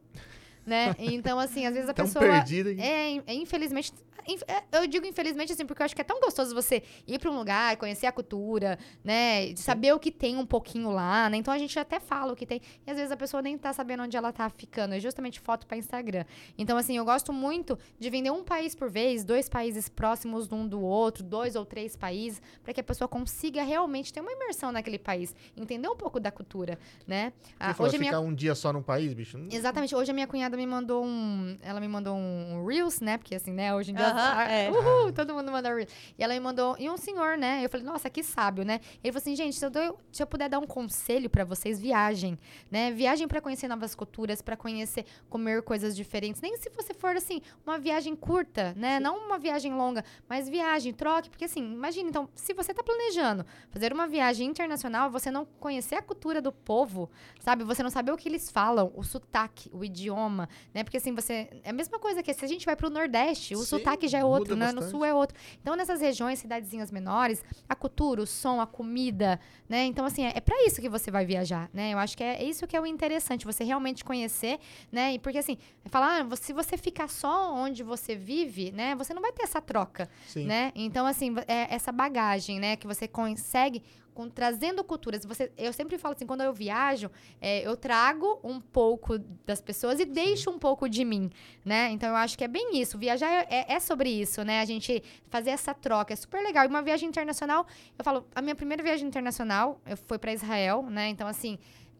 Né? 0.66 0.95
Então, 0.99 1.39
assim, 1.39 1.66
às 1.66 1.74
vezes 1.74 1.89
a 1.89 1.93
Tão 1.95 2.05
pessoa. 2.05 2.26
perdida. 2.26 2.72
É, 2.82 3.18
é, 3.28 3.34
infelizmente. 3.34 3.91
inf- 4.28 4.43
é, 4.47 4.64
Eu 4.80 4.88
digo 4.88 5.05
infelizmente 5.05 5.51
assim, 5.53 5.66
porque 5.66 5.82
eu 5.82 5.86
acho 5.86 5.95
que 5.95 6.01
é 6.01 6.03
tão 6.03 6.20
gostoso 6.20 6.53
você 6.55 6.82
ir 7.07 7.20
pra 7.20 7.30
um 7.30 7.36
lugar, 7.38 7.76
conhecer 7.78 8.05
a 8.05 8.11
cultura, 8.11 8.78
né? 9.03 9.51
de 9.53 9.59
Saber 9.59 9.93
o 9.93 9.99
que 9.99 10.11
tem 10.11 10.38
um 10.38 10.45
pouquinho 10.45 10.89
lá, 10.91 11.30
né? 11.30 11.38
Então 11.38 11.53
a 11.53 11.57
gente 11.57 11.78
até 11.78 11.99
fala 11.99 12.34
o 12.34 12.36
que 12.36 12.45
tem. 12.45 12.61
E 12.88 12.91
às 12.91 12.97
vezes 12.97 13.11
a 13.11 13.18
pessoa 13.18 13.41
nem 13.41 13.57
tá 13.57 13.74
sabendo 13.74 14.03
onde 14.03 14.16
ela 14.16 14.32
tá 14.32 14.49
ficando. 14.49 14.93
É 14.93 14.99
justamente 14.99 15.39
foto 15.39 15.66
pra 15.68 15.76
Instagram. 15.78 16.24
Então, 16.57 16.78
assim, 16.78 16.97
eu 16.97 17.05
gosto 17.05 17.34
muito 17.34 17.78
de 17.99 18.09
vender 18.09 18.32
um 18.32 18.43
país 18.43 18.74
por 18.76 18.89
vez, 18.89 19.24
dois 19.24 19.49
países 19.49 19.89
próximos 19.89 20.51
um 20.51 20.68
do 20.68 20.82
outro, 20.82 21.24
dois 21.24 21.55
ou 21.55 21.66
três 21.66 21.95
países, 21.95 22.41
para 22.64 22.74
que 22.74 22.80
a 22.80 22.84
pessoa 22.84 23.07
consiga 23.07 23.64
realmente 23.64 24.14
ter 24.14 24.22
uma 24.22 24.32
imersão 24.32 24.72
naquele 24.72 24.99
país, 24.99 25.36
entender 25.57 25.88
um 25.89 25.95
pouco 25.95 26.20
da 26.20 26.32
cultura, 26.32 26.78
né? 27.07 27.34
Ah, 27.59 27.76
hoje 27.80 27.95
a 27.95 27.99
minha 27.99 28.11
ficar 28.11 28.20
um 28.22 28.34
dia 28.34 28.55
só 28.55 28.72
num 28.72 28.82
país, 28.82 29.14
bicho. 29.14 29.38
Exatamente. 29.51 29.95
Hoje 29.95 30.11
a 30.11 30.14
minha 30.14 30.28
cunhada 30.28 30.53
me 30.58 30.66
mandou 30.66 31.04
um. 31.04 31.58
Ela 31.62 31.80
me 31.80 31.88
mandou 31.88 32.16
um 32.16 32.66
Reels, 32.66 32.99
né? 33.01 33.18
Porque 33.18 33.36
assim, 33.36 33.51
né? 33.51 33.74
Hoje 33.74 33.91
em 33.91 33.95
dia. 33.95 34.08
Aham, 34.08 34.34
ah, 34.38 34.43
é. 34.51 34.70
Uhul, 34.72 35.12
todo 35.14 35.34
mundo 35.34 35.51
manda 35.51 35.74
Reels. 35.74 35.89
E 36.18 36.24
ela 36.24 36.34
me 36.34 36.39
mandou. 36.39 36.76
E 36.80 36.89
um 36.89 36.97
senhor, 36.97 37.38
né? 37.38 37.62
Eu 37.64 37.70
falei, 37.70 37.86
nossa, 37.86 38.10
que 38.10 38.24
sábio, 38.24 38.64
né? 38.64 38.80
Ele 39.04 39.12
falou 39.12 39.18
assim, 39.22 39.36
gente, 39.36 39.56
se 39.56 39.66
eu, 39.66 39.70
dou- 39.70 39.97
se 40.12 40.22
eu 40.22 40.28
puder 40.28 40.49
dar 40.49 40.60
um 40.60 40.68
conselho 40.68 41.30
pra 41.30 41.43
vocês, 41.43 41.80
viagem, 41.80 42.38
né? 42.72 42.91
Viagem 42.91 43.28
pra 43.28 43.41
conhecer 43.41 43.68
novas 43.68 43.95
culturas, 43.95 44.41
pra 44.41 44.56
conhecer, 44.58 45.06
comer 45.30 45.62
coisas 45.64 45.95
diferentes. 45.95 46.41
Nem 46.41 46.58
se 46.58 46.70
você 46.70 46.93
for, 46.93 47.16
assim, 47.16 47.41
uma 47.66 47.78
viagem 47.78 48.16
curta, 48.16 48.74
né? 48.78 48.99
Não 48.99 49.18
uma 49.26 49.38
viagem 49.39 49.74
longa, 49.74 50.04
mas 50.28 50.49
viagem, 50.49 50.93
troque. 50.93 51.30
Porque 51.30 51.45
assim, 51.45 51.62
imagina, 51.74 52.10
então, 52.10 52.30
se 52.36 52.54
você 52.54 52.74
tá 52.74 52.84
planejando 52.84 53.45
fazer 53.72 53.93
uma 53.93 54.08
viagem 54.08 54.47
internacional, 54.49 55.10
você 55.10 55.30
não 55.32 55.45
conhecer 55.60 55.95
a 55.95 56.01
cultura 56.01 56.41
do 56.41 56.51
povo, 56.51 57.10
sabe? 57.39 57.64
Você 57.64 57.82
não 57.84 57.89
saber 57.89 58.12
o 58.12 58.18
que 58.18 58.28
eles 58.30 58.49
falam, 58.51 58.91
o 58.95 59.04
sotaque, 59.04 59.70
o 59.74 59.84
idioma, 59.84 60.43
né? 60.74 60.84
Porque 60.84 60.98
assim, 60.98 61.14
você. 61.14 61.50
É 61.64 61.70
a 61.70 61.74
mesma 61.74 62.00
coisa 62.00 62.22
que 62.22 62.34
se 62.34 62.44
a 62.44 62.48
gente 62.48 62.66
vai 62.66 62.76
pro 62.76 62.89
Nordeste, 62.89 63.56
o 63.56 63.60
Sim, 63.60 63.66
sotaque 63.66 64.08
já 64.08 64.20
é 64.20 64.26
outro, 64.26 64.56
né? 64.56 64.72
No. 64.72 64.82
Sul 64.84 65.04
é 65.06 65.14
outro. 65.14 65.38
Então, 65.62 65.76
nessas 65.76 66.02
regiões, 66.02 66.39
cidadezinhas 66.39 66.91
menores, 66.91 67.44
a 67.68 67.76
cultura, 67.76 68.22
o 68.22 68.28
som, 68.28 68.60
a 68.60 68.68
comida, 68.68 69.39
né? 69.68 69.86
Então, 69.86 70.06
assim, 70.06 70.26
é, 70.26 70.34
é 70.36 70.41
para 70.41 70.56
isso 70.66 70.82
que 70.82 70.89
você 70.89 71.10
vai 71.10 71.26
viajar, 71.26 71.70
né? 71.74 71.94
Eu 71.94 71.98
acho 71.98 72.18
que 72.18 72.24
é 72.24 72.44
isso 72.44 72.68
que 72.68 72.76
é 72.76 72.82
o 72.82 72.86
interessante, 72.86 73.46
você 73.46 73.64
realmente 73.64 74.04
conhecer, 74.04 74.60
né? 74.91 75.14
E 75.14 75.20
porque 75.20 75.38
assim, 75.38 75.58
falar, 75.86 76.22
ah, 76.22 76.36
se 76.36 76.54
você 76.54 76.78
ficar 76.78 77.10
só 77.10 77.54
onde 77.54 77.84
você 77.84 78.16
vive, 78.16 78.72
né? 78.72 78.96
Você 78.96 79.14
não 79.14 79.22
vai 79.22 79.32
ter 79.32 79.44
essa 79.44 79.62
troca, 79.62 80.10
Sim. 80.28 80.46
né? 80.46 80.72
Então, 80.76 81.06
assim, 81.06 81.34
é 81.48 81.74
essa 81.74 81.91
bagagem, 81.91 82.60
né? 82.60 82.76
Que 82.76 82.88
você 82.88 83.08
consegue 83.08 83.84
com- 84.14 84.30
trazendo 84.30 84.84
culturas. 84.84 85.26
Você, 85.26 85.51
eu 85.57 85.74
sempre 85.74 85.97
falo 85.97 86.14
assim, 86.16 86.26
quando 86.26 86.41
eu 86.41 86.53
viajo, 86.53 87.09
é, 87.41 87.66
eu 87.68 87.76
trago 87.76 88.39
um 88.43 88.59
pouco 88.61 89.18
das 89.45 89.61
pessoas 89.61 89.99
e 89.99 90.05
deixo 90.05 90.49
um 90.49 90.59
pouco 90.59 90.88
de 90.88 91.03
mim, 91.03 91.30
né? 91.66 91.89
Então, 91.91 92.09
eu 92.09 92.16
acho 92.16 92.38
que 92.38 92.43
é 92.43 92.47
bem 92.47 92.80
isso. 92.80 92.97
Viajar 92.97 93.30
é, 93.30 93.47
é- 93.49 93.74
é 93.74 93.80
sobre 93.80 94.09
isso, 94.09 94.43
né? 94.43 94.61
A 94.61 94.66
gente 94.66 95.03
fazer 95.30 95.49
essa 95.49 95.74
troca 95.74 96.14
é 96.14 96.16
super 96.16 96.41
legal. 96.43 96.64
E 96.66 96.68
uma 96.68 96.82
viagem 96.82 97.09
internacional, 97.09 97.66
eu 97.97 98.03
falo, 98.03 98.26
a 98.36 98.41
minha 98.41 98.55
primeira 98.55 98.82
viagem 98.84 99.07
internacional, 99.07 99.82
eu 99.86 99.97
fui 99.97 100.18
para 100.18 100.32
Israel, 100.34 100.84
né? 100.84 101.09
Então, 101.09 101.28
assim, 101.28 101.57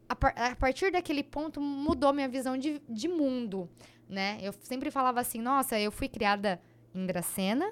a, 0.08 0.16
par- 0.16 0.34
a 0.38 0.56
partir 0.56 0.92
daquele 0.92 1.24
ponto 1.24 1.60
mudou 1.60 2.14
minha 2.14 2.28
visão 2.30 2.58
de, 2.58 2.82
de 2.88 3.08
mundo, 3.08 3.70
né? 4.08 4.38
Eu 4.42 4.54
sempre 4.62 4.92
falava 4.92 5.20
assim, 5.20 5.42
nossa, 5.42 5.80
eu 5.80 5.92
fui 5.92 6.08
criada 6.08 6.60
em 6.94 7.06
Dracena, 7.06 7.72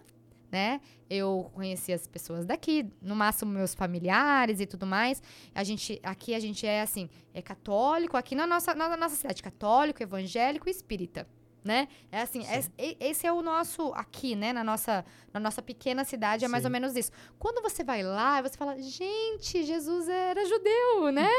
né? 0.51 0.81
Eu 1.09 1.49
conheci 1.53 1.93
as 1.93 2.05
pessoas 2.05 2.45
daqui, 2.45 2.85
no 3.01 3.15
máximo 3.15 3.51
meus 3.51 3.73
familiares 3.73 4.59
e 4.59 4.65
tudo 4.65 4.85
mais. 4.85 5.21
A 5.55 5.63
gente, 5.63 5.99
aqui 6.03 6.35
a 6.35 6.39
gente 6.39 6.65
é 6.67 6.81
assim, 6.81 7.09
é 7.33 7.41
católico, 7.41 8.17
aqui 8.17 8.35
na 8.35 8.45
nossa, 8.45 8.73
na 8.75 8.97
nossa 8.97 9.15
cidade, 9.15 9.41
católico, 9.41 10.01
evangélico 10.03 10.67
e 10.67 10.71
espírita. 10.71 11.27
Né? 11.63 11.87
É 12.11 12.21
assim, 12.21 12.41
e- 12.79 12.97
esse 12.99 13.27
é 13.27 13.31
o 13.31 13.43
nosso 13.43 13.93
aqui, 13.93 14.35
né? 14.35 14.51
Na 14.51 14.63
nossa, 14.63 15.05
na 15.31 15.39
nossa 15.39 15.61
pequena 15.61 16.03
cidade, 16.03 16.43
é 16.43 16.47
mais 16.47 16.63
Sim. 16.63 16.67
ou 16.67 16.71
menos 16.71 16.95
isso. 16.95 17.11
Quando 17.37 17.61
você 17.61 17.83
vai 17.83 18.01
lá, 18.01 18.41
você 18.41 18.57
fala, 18.57 18.75
gente, 18.81 19.63
Jesus 19.63 20.09
era 20.09 20.43
judeu, 20.43 21.11
né? 21.11 21.29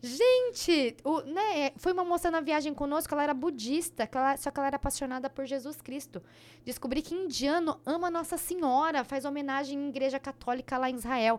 Gente, 0.00 0.96
o, 1.04 1.22
né, 1.22 1.60
é, 1.66 1.72
foi 1.76 1.92
uma 1.92 2.04
moça 2.04 2.30
na 2.30 2.40
viagem 2.40 2.72
conosco, 2.72 3.12
ela 3.12 3.24
era 3.24 3.34
budista, 3.34 4.06
que 4.06 4.16
ela- 4.16 4.36
só 4.36 4.48
que 4.50 4.60
ela 4.60 4.68
era 4.68 4.76
apaixonada 4.76 5.28
por 5.28 5.44
Jesus 5.44 5.80
Cristo. 5.80 6.22
Descobri 6.64 7.02
que 7.02 7.14
indiano 7.16 7.80
ama 7.84 8.08
Nossa 8.08 8.36
Senhora, 8.36 9.02
faz 9.02 9.24
homenagem 9.24 9.76
em 9.76 9.88
igreja 9.88 10.20
católica 10.20 10.78
lá 10.78 10.88
em 10.88 10.94
Israel. 10.94 11.36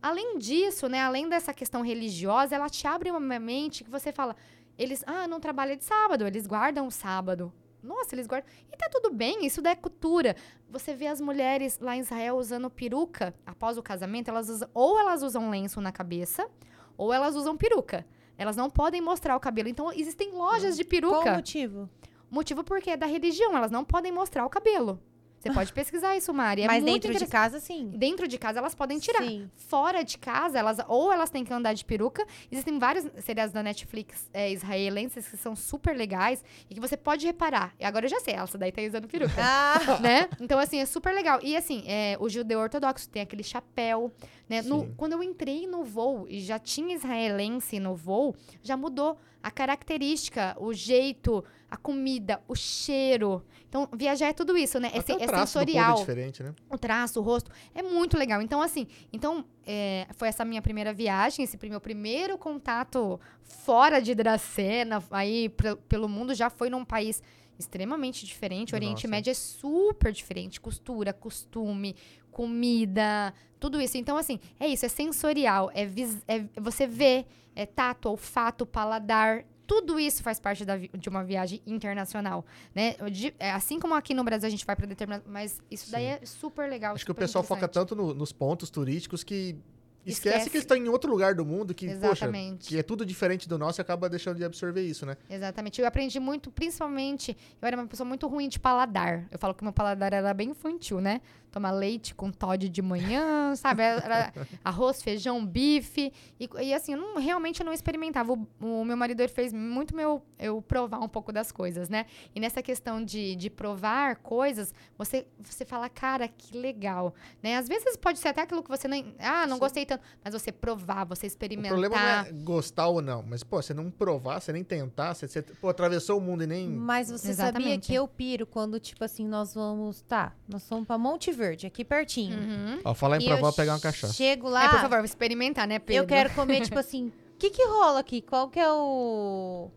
Além 0.00 0.38
disso, 0.38 0.88
né, 0.88 1.00
além 1.00 1.28
dessa 1.28 1.52
questão 1.52 1.82
religiosa, 1.82 2.54
ela 2.54 2.68
te 2.68 2.86
abre 2.86 3.10
uma 3.10 3.20
mente 3.40 3.82
que 3.82 3.90
você 3.90 4.12
fala, 4.12 4.36
eles, 4.78 5.02
ah, 5.06 5.26
não 5.26 5.40
trabalham 5.40 5.76
de 5.76 5.84
sábado, 5.84 6.24
eles 6.26 6.46
guardam 6.46 6.86
o 6.86 6.90
sábado. 6.92 7.52
Nossa, 7.82 8.14
eles 8.14 8.26
guardam. 8.28 8.48
E 8.72 8.76
tá 8.76 8.88
tudo 8.90 9.10
bem, 9.12 9.44
isso 9.44 9.60
daí 9.60 9.72
é 9.72 9.76
cultura. 9.76 10.36
Você 10.70 10.94
vê 10.94 11.08
as 11.08 11.20
mulheres 11.20 11.78
lá 11.80 11.96
em 11.96 12.00
Israel 12.00 12.36
usando 12.36 12.70
peruca 12.70 13.34
após 13.44 13.76
o 13.78 13.82
casamento, 13.82 14.28
elas 14.28 14.48
usam, 14.48 14.68
ou 14.72 14.98
elas 14.98 15.22
usam 15.22 15.50
lenço 15.50 15.80
na 15.80 15.90
cabeça, 15.90 16.48
ou 16.96 17.12
elas 17.12 17.34
usam 17.36 17.56
peruca. 17.56 18.06
Elas 18.38 18.56
não 18.56 18.68
podem 18.68 19.00
mostrar 19.00 19.36
o 19.36 19.40
cabelo. 19.40 19.68
Então, 19.68 19.92
existem 19.92 20.32
lojas 20.32 20.76
de 20.76 20.84
Qual 20.84 20.88
o 20.88 20.90
peruca. 20.90 21.34
motivo? 21.34 21.88
Motivo 22.30 22.62
porque 22.64 22.90
é 22.90 22.96
da 22.96 23.06
religião, 23.06 23.56
elas 23.56 23.70
não 23.70 23.84
podem 23.84 24.12
mostrar 24.12 24.44
o 24.44 24.50
cabelo. 24.50 25.00
Você 25.48 25.54
pode 25.54 25.72
pesquisar 25.72 26.16
isso, 26.16 26.32
Mari. 26.32 26.62
É 26.62 26.66
Mas 26.66 26.82
muito 26.82 27.06
dentro 27.06 27.18
de 27.24 27.26
casa, 27.30 27.60
sim. 27.60 27.90
Dentro 27.94 28.26
de 28.28 28.38
casa 28.38 28.58
elas 28.58 28.74
podem 28.74 28.98
tirar. 28.98 29.22
Sim. 29.22 29.50
Fora 29.54 30.02
de 30.02 30.18
casa, 30.18 30.58
elas 30.58 30.78
ou 30.88 31.12
elas 31.12 31.30
têm 31.30 31.44
que 31.44 31.52
andar 31.52 31.72
de 31.72 31.84
peruca. 31.84 32.24
Existem 32.50 32.78
vários 32.78 33.06
seriados 33.24 33.52
da 33.52 33.62
Netflix 33.62 34.28
é, 34.32 34.50
israelenses 34.50 35.28
que 35.28 35.36
são 35.36 35.54
super 35.56 35.96
legais 35.96 36.44
e 36.70 36.74
que 36.74 36.80
você 36.80 36.96
pode 36.96 37.26
reparar. 37.26 37.74
E 37.78 37.84
agora 37.84 38.06
eu 38.06 38.10
já 38.10 38.20
sei, 38.20 38.34
essa 38.34 38.58
daí 38.58 38.72
tá 38.72 38.82
usando 38.82 39.08
peruca. 39.08 39.34
Ah, 39.38 39.98
né? 40.00 40.28
Então, 40.40 40.58
assim, 40.58 40.78
é 40.80 40.86
super 40.86 41.14
legal. 41.14 41.40
E, 41.42 41.56
assim, 41.56 41.82
é, 41.86 42.16
o 42.20 42.28
judeu 42.28 42.58
ortodoxo 42.60 43.08
tem 43.08 43.22
aquele 43.22 43.42
chapéu, 43.42 44.12
né? 44.48 44.62
No- 44.62 44.92
quando 44.96 45.12
eu 45.12 45.22
entrei 45.22 45.66
no 45.66 45.84
voo 45.84 46.26
e 46.28 46.40
já 46.40 46.58
tinha 46.58 46.94
israelense 46.94 47.78
no 47.80 47.94
voo, 47.94 48.34
já 48.62 48.76
mudou 48.76 49.18
a 49.46 49.50
característica, 49.52 50.56
o 50.58 50.72
jeito, 50.72 51.44
a 51.70 51.76
comida, 51.76 52.42
o 52.48 52.56
cheiro. 52.56 53.44
Então, 53.68 53.88
viajar 53.96 54.26
é 54.26 54.32
tudo 54.32 54.58
isso, 54.58 54.80
né? 54.80 54.90
É, 54.92 54.98
Até 54.98 55.12
é 55.12 55.18
traço 55.18 55.52
sensorial 55.52 55.94
é 55.94 56.00
diferente, 56.00 56.42
né? 56.42 56.52
o 56.68 56.76
traço, 56.76 57.20
o 57.20 57.22
rosto. 57.22 57.48
É 57.72 57.80
muito 57.80 58.18
legal. 58.18 58.42
Então, 58.42 58.60
assim, 58.60 58.88
então 59.12 59.44
é, 59.64 60.08
foi 60.16 60.26
essa 60.26 60.44
minha 60.44 60.60
primeira 60.60 60.92
viagem, 60.92 61.44
esse 61.44 61.56
meu 61.68 61.80
primeiro 61.80 62.36
contato 62.36 63.20
fora 63.40 64.00
de 64.00 64.16
Dracena, 64.16 65.00
aí 65.12 65.48
pelo 65.88 66.08
mundo, 66.08 66.34
já 66.34 66.50
foi 66.50 66.68
num 66.68 66.84
país 66.84 67.22
extremamente 67.56 68.26
diferente. 68.26 68.72
O 68.72 68.76
Oriente 68.76 69.06
Nossa. 69.06 69.08
Médio 69.08 69.30
é 69.30 69.34
super 69.34 70.10
diferente. 70.10 70.60
Costura, 70.60 71.12
costume, 71.12 71.94
comida, 72.36 73.32
tudo 73.58 73.80
isso. 73.80 73.96
Então, 73.96 74.16
assim, 74.16 74.38
é 74.60 74.66
isso, 74.68 74.84
é 74.84 74.88
sensorial. 74.88 75.70
É, 75.74 75.84
é 76.28 76.44
você 76.60 76.86
vê, 76.86 77.24
é 77.54 77.64
tato, 77.64 78.08
olfato, 78.10 78.66
paladar. 78.66 79.44
Tudo 79.66 79.98
isso 79.98 80.22
faz 80.22 80.38
parte 80.38 80.64
da 80.64 80.76
de 80.76 81.08
uma 81.08 81.24
viagem 81.24 81.60
internacional, 81.66 82.44
né? 82.74 82.94
De- 83.10 83.34
é, 83.38 83.50
assim 83.50 83.80
como 83.80 83.94
aqui 83.94 84.14
no 84.14 84.22
Brasil 84.22 84.46
a 84.46 84.50
gente 84.50 84.64
vai 84.64 84.76
para 84.76 84.86
determinado, 84.86 85.24
mas 85.26 85.60
isso 85.70 85.90
daí 85.90 86.04
Sim. 86.04 86.18
é 86.22 86.26
super 86.26 86.68
legal. 86.70 86.94
Acho 86.94 87.04
que 87.04 87.10
o 87.10 87.14
super 87.14 87.24
pessoal 87.24 87.42
foca 87.42 87.66
tanto 87.66 87.96
no- 87.96 88.14
nos 88.14 88.30
pontos 88.32 88.70
turísticos 88.70 89.24
que 89.24 89.56
esquece, 90.04 90.36
Esquece. 90.36 90.50
que 90.50 90.58
estão 90.58 90.76
em 90.76 90.88
outro 90.88 91.10
lugar 91.10 91.34
do 91.34 91.44
mundo, 91.44 91.74
que, 91.74 91.86
poxa, 91.96 92.06
Exatamente. 92.26 92.68
que 92.68 92.78
é 92.78 92.82
tudo 92.84 93.04
diferente 93.04 93.48
do 93.48 93.58
nosso 93.58 93.80
e 93.80 93.82
acaba 93.82 94.08
deixando 94.08 94.36
de 94.36 94.44
absorver 94.44 94.82
isso, 94.82 95.04
né? 95.04 95.16
Exatamente. 95.28 95.80
Eu 95.80 95.86
aprendi 95.88 96.20
muito, 96.20 96.48
principalmente, 96.52 97.36
eu 97.60 97.66
era 97.66 97.76
uma 97.76 97.88
pessoa 97.88 98.06
muito 98.06 98.28
ruim 98.28 98.48
de 98.48 98.60
paladar. 98.60 99.26
Eu 99.32 99.38
falo 99.38 99.52
que 99.52 99.64
meu 99.64 99.72
paladar 99.72 100.12
era 100.12 100.32
bem 100.32 100.50
infantil, 100.50 101.00
né? 101.00 101.20
Tomar 101.56 101.70
leite 101.70 102.14
com 102.14 102.30
Todd 102.30 102.68
de 102.68 102.82
manhã, 102.82 103.56
sabe? 103.56 103.82
Era 103.82 104.30
arroz, 104.62 105.00
feijão, 105.00 105.44
bife. 105.46 106.12
E, 106.38 106.50
e 106.60 106.74
assim, 106.74 106.92
eu 106.92 106.98
não, 106.98 107.18
realmente 107.18 107.60
eu 107.60 107.64
não 107.64 107.72
experimentava. 107.72 108.34
O, 108.34 108.46
o 108.60 108.84
meu 108.84 108.94
marido 108.94 109.20
ele 109.20 109.32
fez 109.32 109.54
muito 109.54 109.96
meu, 109.96 110.22
eu 110.38 110.60
provar 110.60 110.98
um 110.98 111.08
pouco 111.08 111.32
das 111.32 111.50
coisas, 111.50 111.88
né? 111.88 112.04
E 112.34 112.40
nessa 112.40 112.60
questão 112.60 113.02
de, 113.02 113.34
de 113.36 113.48
provar 113.48 114.16
coisas, 114.16 114.74
você, 114.98 115.26
você 115.40 115.64
fala, 115.64 115.88
cara, 115.88 116.28
que 116.28 116.58
legal. 116.58 117.14
Né? 117.42 117.56
Às 117.56 117.66
vezes 117.68 117.96
pode 117.96 118.18
ser 118.18 118.28
até 118.28 118.42
aquilo 118.42 118.62
que 118.62 118.68
você 118.68 118.86
nem. 118.86 119.14
Ah, 119.18 119.46
não 119.46 119.56
Sim. 119.56 119.60
gostei 119.60 119.86
tanto. 119.86 120.02
Mas 120.22 120.34
você 120.34 120.52
provar, 120.52 121.06
você 121.06 121.24
O 121.24 121.28
experimentar. 121.28 121.70
problema 121.70 121.96
não 121.96 122.02
é 122.02 122.32
gostar 122.32 122.88
ou 122.88 123.00
não, 123.00 123.22
mas, 123.22 123.42
pô, 123.42 123.62
você 123.62 123.72
não 123.72 123.90
provar, 123.90 124.40
você 124.40 124.52
nem 124.52 124.62
tentar, 124.62 125.14
você, 125.14 125.26
você 125.26 125.40
pô, 125.40 125.70
atravessou 125.70 126.18
o 126.18 126.20
mundo 126.20 126.42
e 126.44 126.46
nem... 126.46 126.68
mas 126.68 127.10
você 127.10 127.32
sabia 127.32 127.48
Exatamente. 127.48 127.86
que 127.86 127.94
eu 127.94 128.06
piro 128.06 128.46
quando, 128.46 128.78
tipo 128.78 129.02
assim, 129.02 129.26
nós 129.26 129.54
vamos. 129.54 130.02
Tá, 130.02 130.34
nós 130.46 130.68
vamos 130.68 130.86
pra 130.86 130.98
Monte 130.98 131.32
Verde, 131.32 131.45
aqui 131.66 131.84
pertinho. 131.84 132.36
Uhum. 132.38 132.80
Ó, 132.84 132.94
falar 132.94 133.16
em 133.18 133.22
E 133.22 133.26
provar, 133.26 133.40
vou 133.42 133.52
pegar 133.52 133.72
uma 133.74 133.80
cachaça. 133.80 134.12
Chego 134.12 134.48
lá. 134.48 134.64
É, 134.64 134.68
por 134.68 134.80
favor, 134.80 134.96
vou 134.98 135.04
experimentar, 135.04 135.66
né, 135.66 135.78
Pedro? 135.78 136.02
Eu 136.02 136.06
quero 136.06 136.30
comer, 136.34 136.60
tipo 136.62 136.78
assim, 136.80 137.08
o 137.08 137.38
que 137.38 137.50
que 137.50 137.64
rola 137.66 138.00
aqui? 138.00 138.20
Qual 138.22 138.48
que 138.48 138.58
é 138.60 138.70
o. 138.72 139.70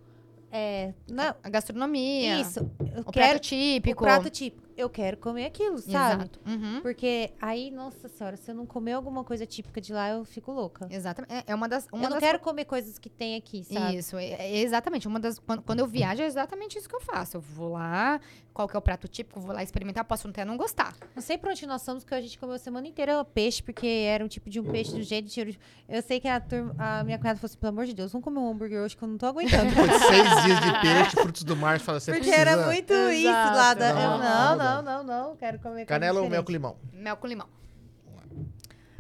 É. 0.51 0.93
Não, 1.07 1.35
A 1.43 1.49
gastronomia. 1.49 2.39
isso. 2.41 2.59
Eu 2.79 3.01
O 3.05 3.11
quero 3.11 3.27
prato 3.29 3.39
típico. 3.41 4.03
o 4.03 4.07
prato 4.07 4.29
típico. 4.29 4.68
Eu 4.79 4.89
quero 4.89 5.17
comer 5.17 5.45
aquilo, 5.45 5.77
sabe? 5.79 6.23
Exato. 6.23 6.39
Uhum. 6.47 6.79
Porque 6.81 7.31
aí, 7.41 7.69
nossa 7.69 8.07
senhora, 8.07 8.37
se 8.37 8.49
eu 8.49 8.55
não 8.55 8.65
comer 8.65 8.93
alguma 8.93 9.23
coisa 9.23 9.45
típica 9.45 9.81
de 9.81 9.91
lá, 9.91 10.09
eu 10.09 10.23
fico 10.23 10.51
louca. 10.51 10.87
Exatamente. 10.89 11.33
É- 11.33 11.43
É 11.47 11.55
uma 11.55 11.67
das. 11.67 11.85
Uma 11.91 11.97
eu 12.05 12.09
não 12.09 12.09
das 12.11 12.19
quero 12.19 12.39
comer 12.39 12.65
coisas 12.65 12.97
que 12.97 13.09
tem 13.09 13.35
aqui, 13.35 13.63
sabe? 13.63 13.97
Isso, 13.97 14.17
é, 14.17 14.25
é 14.31 14.57
exatamente. 14.59 15.07
Uma 15.07 15.19
das, 15.19 15.37
quando, 15.39 15.61
quando 15.63 15.79
eu 15.79 15.87
viajo, 15.87 16.21
é 16.21 16.25
exatamente 16.25 16.77
isso 16.77 16.87
que 16.87 16.95
eu 16.95 17.01
faço. 17.01 17.37
Eu 17.37 17.41
vou 17.41 17.73
lá, 17.73 18.19
qual 18.53 18.67
que 18.67 18.75
é 18.75 18.79
o 18.79 18.81
prato 18.81 19.07
típico, 19.07 19.39
vou 19.39 19.53
lá 19.53 19.63
experimentar, 19.63 20.03
posso 20.05 20.27
até 20.27 20.45
não 20.45 20.55
gostar. 20.57 20.95
Não 21.15 21.21
sei 21.21 21.37
pra 21.37 21.51
onde 21.51 21.65
nós 21.65 21.81
somos, 21.81 22.03
que 22.03 22.13
a 22.13 22.21
gente 22.21 22.37
comeu 22.39 22.55
a 22.55 22.59
semana 22.59 22.87
inteira 22.87 23.23
peixe, 23.25 23.61
porque 23.61 23.87
era 23.87 24.23
um 24.23 24.27
tipo 24.27 24.49
de 24.49 24.59
um 24.59 24.63
peixe 24.63 24.91
do 24.91 25.01
jeito 25.01 25.27
de 25.27 25.59
Eu 25.87 26.01
sei 26.01 26.19
que 26.19 26.27
a, 26.27 26.39
turma, 26.39 26.73
a 26.77 27.03
minha 27.03 27.17
cunhada 27.17 27.37
falou 27.39 27.47
assim, 27.49 27.57
pelo 27.57 27.69
amor 27.71 27.85
de 27.85 27.93
Deus, 27.93 28.11
vamos 28.11 28.23
comer 28.23 28.39
um 28.39 28.49
hambúrguer 28.51 28.81
hoje 28.81 28.95
que 28.95 29.03
eu 29.03 29.07
não 29.07 29.17
tô 29.17 29.25
aguentando. 29.25 29.69
Seis 29.71 30.43
dias 30.45 30.59
de 30.61 30.81
peixe, 30.81 31.11
frutos 31.21 31.43
do 31.43 31.55
mar, 31.55 31.79
fala, 31.79 31.99
você 31.99 32.11
porque 32.11 32.27
precisa... 32.29 32.49
era 32.49 32.65
muito 32.65 32.93
isso 32.93 33.27
Exato. 33.27 33.55
lá 33.57 33.73
da. 33.73 33.93
Não, 33.93 34.01
eu, 34.01 34.09
não, 34.19 34.19
não, 34.19 34.57
não. 34.57 34.68
Não, 34.75 34.81
não, 34.81 35.03
não, 35.03 35.35
quero 35.35 35.59
comer 35.59 35.85
Canela 35.85 36.21
ou 36.21 36.29
mel 36.29 36.43
com 36.43 36.51
limão? 36.51 36.77
Mel 36.93 37.17
com 37.17 37.27
limão. 37.27 37.47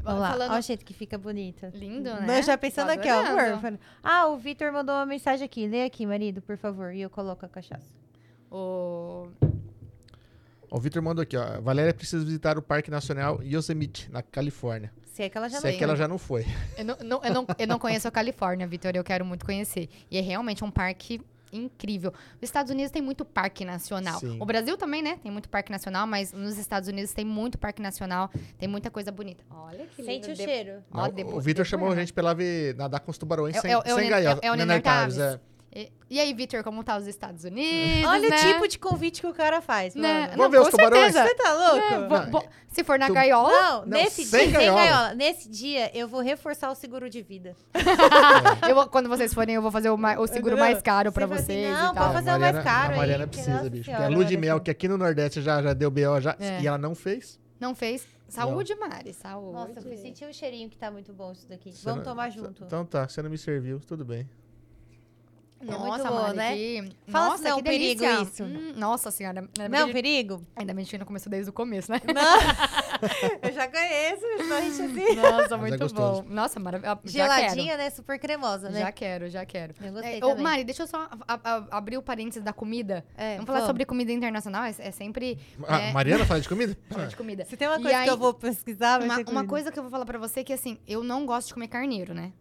Vamos 0.01 0.21
lá, 0.21 0.29
Falando- 0.31 0.51
olha 0.51 0.59
o 0.59 0.63
jeito 0.63 0.85
que 0.85 0.93
fica 0.93 1.17
bonita. 1.17 1.71
Lindo, 1.75 2.09
Não, 2.09 2.21
né? 2.21 2.41
já 2.41 2.57
pensando 2.57 2.89
aqui, 2.89 3.09
ó, 3.09 3.19
amor. 3.19 3.77
Ah, 4.01 4.27
o 4.27 4.37
Vitor 4.37 4.71
mandou 4.71 4.95
uma 4.95 5.05
mensagem 5.05 5.45
aqui. 5.45 5.67
Lê 5.67 5.83
aqui, 5.83 6.05
marido, 6.05 6.41
por 6.41 6.57
favor. 6.57 6.93
E 6.93 7.01
eu 7.01 7.09
coloco 7.09 7.45
a 7.45 7.49
cachaça. 7.49 7.91
O... 8.49 9.27
Ó, 10.71 10.77
O 10.77 10.79
Vitor 10.79 11.01
mandou 11.01 11.21
aqui, 11.21 11.35
ó. 11.35 11.59
Valéria 11.61 11.93
precisa 11.93 12.23
visitar 12.23 12.57
o 12.57 12.61
Parque 12.61 12.89
Nacional 12.89 13.41
Yosemite, 13.43 14.09
na 14.11 14.21
Califórnia. 14.23 14.91
Se 15.05 15.23
é 15.23 15.29
que 15.29 15.37
ela 15.37 15.49
já 15.49 15.59
Se 15.59 15.67
é 15.67 15.71
não 15.71 15.77
que 15.77 15.83
ela 15.83 15.95
já 15.95 16.07
não 16.07 16.17
foi. 16.17 16.45
Eu, 16.77 16.85
não, 16.85 16.97
não- 17.03 17.21
eu, 17.23 17.33
não, 17.33 17.45
eu 17.57 17.67
não 17.67 17.77
conheço 17.77 18.07
a 18.07 18.11
Califórnia, 18.11 18.65
Vitor, 18.67 18.91
eu 18.95 19.03
quero 19.03 19.25
muito 19.25 19.45
conhecer. 19.45 19.89
E 20.09 20.17
é 20.17 20.21
realmente 20.21 20.63
um 20.63 20.71
parque 20.71 21.19
incrível. 21.51 22.11
Os 22.35 22.43
Estados 22.43 22.71
Unidos 22.71 22.91
tem 22.91 23.01
muito 23.01 23.23
parque 23.25 23.63
nacional. 23.65 24.19
Sim. 24.19 24.37
O 24.39 24.45
Brasil 24.45 24.77
também, 24.77 25.01
né? 25.01 25.17
Tem 25.21 25.31
muito 25.31 25.49
parque 25.49 25.71
nacional, 25.71 26.05
mas 26.07 26.31
nos 26.31 26.57
Estados 26.57 26.87
Unidos 26.89 27.13
tem 27.13 27.25
muito 27.25 27.57
parque 27.57 27.81
nacional, 27.81 28.29
tem 28.57 28.67
muita 28.67 28.89
coisa 28.91 29.11
bonita. 29.11 29.43
Olha 29.49 29.85
que 29.87 30.03
Sente 30.03 30.27
lindo. 30.29 30.41
o 30.41 30.43
cheiro. 30.43 30.83
Ó, 30.91 31.03
Não, 31.03 31.11
depo- 31.11 31.35
o 31.37 31.41
Vitor 31.41 31.65
chamou 31.65 31.87
a 31.87 31.89
depois, 31.91 32.07
gente 32.07 32.13
pra 32.13 32.23
lá 32.23 32.33
ver 32.33 32.75
nadar 32.75 32.99
com 32.99 33.11
os 33.11 33.17
tubarões 33.17 33.55
É- 33.55 33.61
sem, 33.61 33.71
é 33.71 33.73
é 33.73 33.77
o 33.77 33.83
sem 33.83 33.95
Nen- 33.95 34.09
gaiola. 34.09 34.39
é 34.41 34.55
Nenartários. 34.55 35.17
é. 35.17 35.39
E, 35.71 35.91
e 36.09 36.19
aí, 36.19 36.33
Vitor, 36.33 36.63
como 36.63 36.83
tá 36.83 36.97
os 36.97 37.05
Estados 37.05 37.43
Unidos? 37.43 38.09
Olha 38.09 38.27
né? 38.27 38.35
o 38.35 38.39
tipo 38.53 38.67
de 38.67 38.79
convite 38.79 39.21
que 39.21 39.27
o 39.27 39.33
cara 39.33 39.61
faz. 39.61 39.93
Né? 39.93 40.21
mano. 40.21 40.37
Vamos 40.37 40.51
ver 40.51 40.59
os 40.61 40.69
tubarões? 40.69 41.13
certeza. 41.13 41.27
Você 41.27 41.35
tá 41.35 41.53
louco? 41.53 41.93
É, 41.93 41.97
Não, 42.25 42.31
vo- 42.31 42.47
se 42.69 42.83
for 42.83 42.97
na 42.97 43.05
tu- 43.07 43.13
gaiola, 43.13 43.51
Não, 43.51 43.79
Não, 43.81 43.85
nesse 43.87 44.25
sem 44.25 44.49
dia, 44.49 44.59
sem 44.59 44.67
gaiola. 44.67 44.81
gaiola. 44.81 45.13
Nesse 45.13 45.47
dia, 45.47 45.95
eu 45.95 46.07
vou 46.07 46.21
reforçar 46.21 46.71
o 46.71 46.75
seguro 46.75 47.07
de 47.07 47.21
vida. 47.21 47.55
eu 48.67 48.73
vou- 48.75 48.87
quando 48.87 49.07
vocês 49.07 49.31
forem, 49.33 49.53
eu 49.55 49.61
vou 49.61 49.69
fazer 49.71 49.91
o, 49.91 49.97
ma- 49.97 50.17
o 50.17 50.25
seguro 50.25 50.57
mais 50.57 50.81
caro 50.81 51.11
pra 51.11 51.27
Você 51.27 51.33
assim, 51.35 51.45
vocês 51.45 51.71
não, 51.77 51.91
e 51.91 51.93
tal. 51.93 52.03
pode 52.03 52.13
fazer 52.13 52.35
o 52.35 52.39
mais 52.39 52.63
caro 52.63 52.89
A 52.89 52.93
aí, 52.93 52.97
Mariana 52.97 53.23
que 53.25 53.29
precisa, 53.31 53.57
nossa 53.57 53.69
bicho. 53.69 53.83
senhora, 53.85 54.03
Porque 54.05 54.13
a 54.13 54.17
lua 54.17 54.25
de 54.25 54.37
mel, 54.37 54.57
só. 54.57 54.63
que 54.63 54.71
aqui 54.71 54.87
no 54.87 54.97
Nordeste 54.97 55.41
já, 55.41 55.61
já 55.61 55.73
deu 55.73 55.91
BO 55.91 56.19
já, 56.19 56.35
É. 56.39 56.61
e 56.61 56.67
ela 56.67 56.77
não 56.79 56.95
fez. 56.95 57.39
Não 57.59 57.75
fez? 57.75 58.07
Saúde, 58.27 58.73
Mari, 58.75 59.13
saúde. 59.13 59.53
Nossa, 59.53 59.87
eu 59.87 59.97
senti 59.97 60.23
um 60.25 60.31
cheirinho 60.33 60.69
que 60.69 60.77
tá 60.77 60.89
muito 60.89 61.11
bom 61.13 61.31
isso 61.31 61.47
daqui. 61.47 61.71
Você 61.71 61.83
Vamos 61.83 62.03
não- 62.05 62.11
tomar 62.11 62.29
junto. 62.31 62.63
Então 62.63 62.85
tá, 62.85 63.07
você 63.07 63.21
não 63.21 63.29
me 63.29 63.37
serviu, 63.37 63.79
tudo 63.79 64.03
bem. 64.05 64.27
Muito 65.61 65.77
Nossa, 65.77 66.09
Mari, 66.11 66.37
né? 66.37 66.55
que... 66.55 66.91
Fala 67.11 67.25
nossa, 67.25 67.37
se 67.37 67.43
não 67.43 67.49
é 67.49 67.53
que 67.55 67.59
um 67.59 67.63
perigo 67.63 68.01
delícia. 68.01 68.21
isso. 68.23 68.43
Hum, 68.43 68.73
nossa 68.75 69.11
senhora. 69.11 69.39
Ainda 69.41 69.69
bem 69.69 69.79
Não, 69.79 69.87
que- 69.87 69.93
perigo? 69.93 70.45
Ainda 70.55 70.73
bem 70.73 70.83
que 70.85 70.89
a 70.89 70.91
gente 70.91 70.99
não 70.99 71.05
começou 71.05 71.29
desde 71.29 71.49
o 71.49 71.53
começo, 71.53 71.91
né? 71.91 71.99
Não. 72.13 72.39
eu 73.43 73.53
já 73.53 73.67
conheço, 73.67 74.25
a 74.53 74.61
gente 74.61 74.81
assim. 74.81 75.15
Nossa, 75.15 75.55
é 75.55 75.57
muito 75.57 75.77
gostoso. 75.79 76.21
bom. 76.23 76.29
Nossa, 76.29 76.59
maravilhoso. 76.59 76.99
Geladinha, 77.05 77.77
né? 77.77 77.89
Super 77.89 78.19
cremosa, 78.19 78.69
né? 78.69 78.79
Já 78.79 78.91
quero, 78.91 79.29
já 79.29 79.45
quero. 79.45 79.73
Eu 79.81 79.91
gostei 79.93 80.19
É, 80.19 80.25
ô. 80.25 80.35
Mari, 80.37 80.63
deixa 80.63 80.83
eu 80.83 80.87
só 80.87 81.09
a- 81.27 81.39
a- 81.43 81.67
abrir 81.71 81.97
o 81.97 82.01
parênteses 82.01 82.43
da 82.43 82.53
comida. 82.53 83.05
É, 83.17 83.33
vamos 83.33 83.45
falar 83.47 83.59
vamos. 83.59 83.67
sobre 83.69 83.85
comida 83.85 84.11
internacional, 84.11 84.63
é, 84.63 84.73
é 84.79 84.91
sempre 84.91 85.37
Ah, 85.67 85.79
É. 85.79 85.91
Mariana 85.93 86.25
fala 86.25 86.39
de 86.41 86.47
comida? 86.49 86.77
falar 86.89 87.05
de 87.07 87.15
comida. 87.15 87.45
Se 87.45 87.55
tem 87.57 87.67
uma 87.67 87.79
coisa 87.81 87.97
aí, 87.97 88.03
que 88.05 88.09
eu 88.11 88.17
vou 88.17 88.33
pesquisar, 88.33 88.97
vai 88.99 89.07
Uma, 89.07 89.15
ser 89.15 89.29
uma 89.29 89.45
coisa 89.45 89.71
que 89.71 89.79
eu 89.79 89.83
vou 89.83 89.91
falar 89.91 90.05
pra 90.05 90.17
você 90.17 90.39
é 90.41 90.43
que, 90.43 90.53
assim, 90.53 90.77
eu 90.87 91.03
não 91.03 91.25
gosto 91.25 91.47
de 91.49 91.53
comer 91.53 91.67
carneiro, 91.67 92.13
né? 92.13 92.31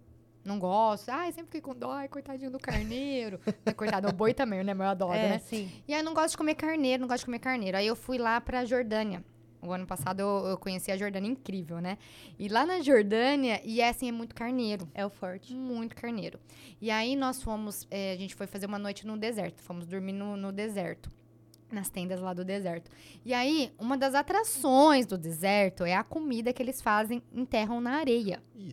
Não 0.45 0.59
gosto. 0.59 1.09
Ai, 1.11 1.33
sempre 1.33 1.47
fiquei 1.47 1.61
com 1.61 1.75
dó. 1.75 1.91
Ai, 1.93 2.09
coitadinho 2.09 2.51
do 2.51 2.59
carneiro. 2.59 3.39
Coitado, 3.77 4.09
o 4.09 4.13
boi 4.13 4.33
também, 4.33 4.63
né? 4.65 4.73
Mas 4.75 4.87
eu 4.87 4.91
adoro, 4.91 5.15
É, 5.15 5.29
né? 5.31 5.39
sim. 5.39 5.71
E 5.87 5.93
aí, 5.93 6.03
não 6.03 6.15
gosto 6.15 6.31
de 6.31 6.37
comer 6.39 6.55
carneiro, 6.55 7.01
não 7.03 7.09
gosto 7.09 7.21
de 7.21 7.25
comer 7.27 7.39
carneiro. 7.41 7.77
Aí, 7.77 7.87
eu 7.87 7.97
fui 7.97 8.17
lá 8.19 8.41
pra 8.41 8.65
Jordânia. 8.65 9.23
O 9.61 9.73
ano 9.73 9.87
passado, 9.87 10.21
eu, 10.21 10.47
eu 10.51 10.57
conheci 10.57 10.91
a 10.93 10.97
Jordânia, 10.97 11.29
incrível, 11.29 11.81
né? 11.81 11.99
E 12.39 12.49
lá 12.49 12.65
na 12.65 12.81
Jordânia, 12.81 13.61
e 13.65 13.81
é 13.81 13.89
assim, 13.89 14.09
é 14.09 14.13
muito 14.13 14.35
carneiro. 14.35 14.89
É 14.95 15.05
o 15.05 15.11
forte. 15.11 15.53
Muito 15.53 15.97
carneiro. 15.97 16.39
E 16.81 16.91
aí 16.93 17.17
nós 17.17 17.43
fomos, 17.43 17.87
eh, 17.91 18.13
a 18.13 18.17
gente 18.17 18.37
foi 18.37 18.47
fazer 18.47 18.67
uma 18.67 18.79
noite 18.79 19.05
no 19.07 19.17
deserto. 19.19 19.61
Fomos 19.63 19.85
dormir 19.85 20.13
no, 20.13 20.37
no 20.37 20.53
deserto. 20.53 21.11
Nas 21.73 21.91
tendas 21.91 22.21
lá 22.21 22.33
do 22.33 22.45
deserto. 22.45 22.89
E 23.25 23.35
aí, 23.35 23.73
uma 23.79 23.99
das 23.99 24.15
atrações 24.15 25.05
do 25.07 25.19
deserto 25.19 25.85
é 25.85 25.95
a 25.95 26.05
comida 26.05 26.53
que 26.53 26.63
eles 26.63 26.81
fazem, 26.81 27.21
enterram 27.35 27.81
na 27.81 27.97
areia. 27.97 28.41
Ih. 28.55 28.73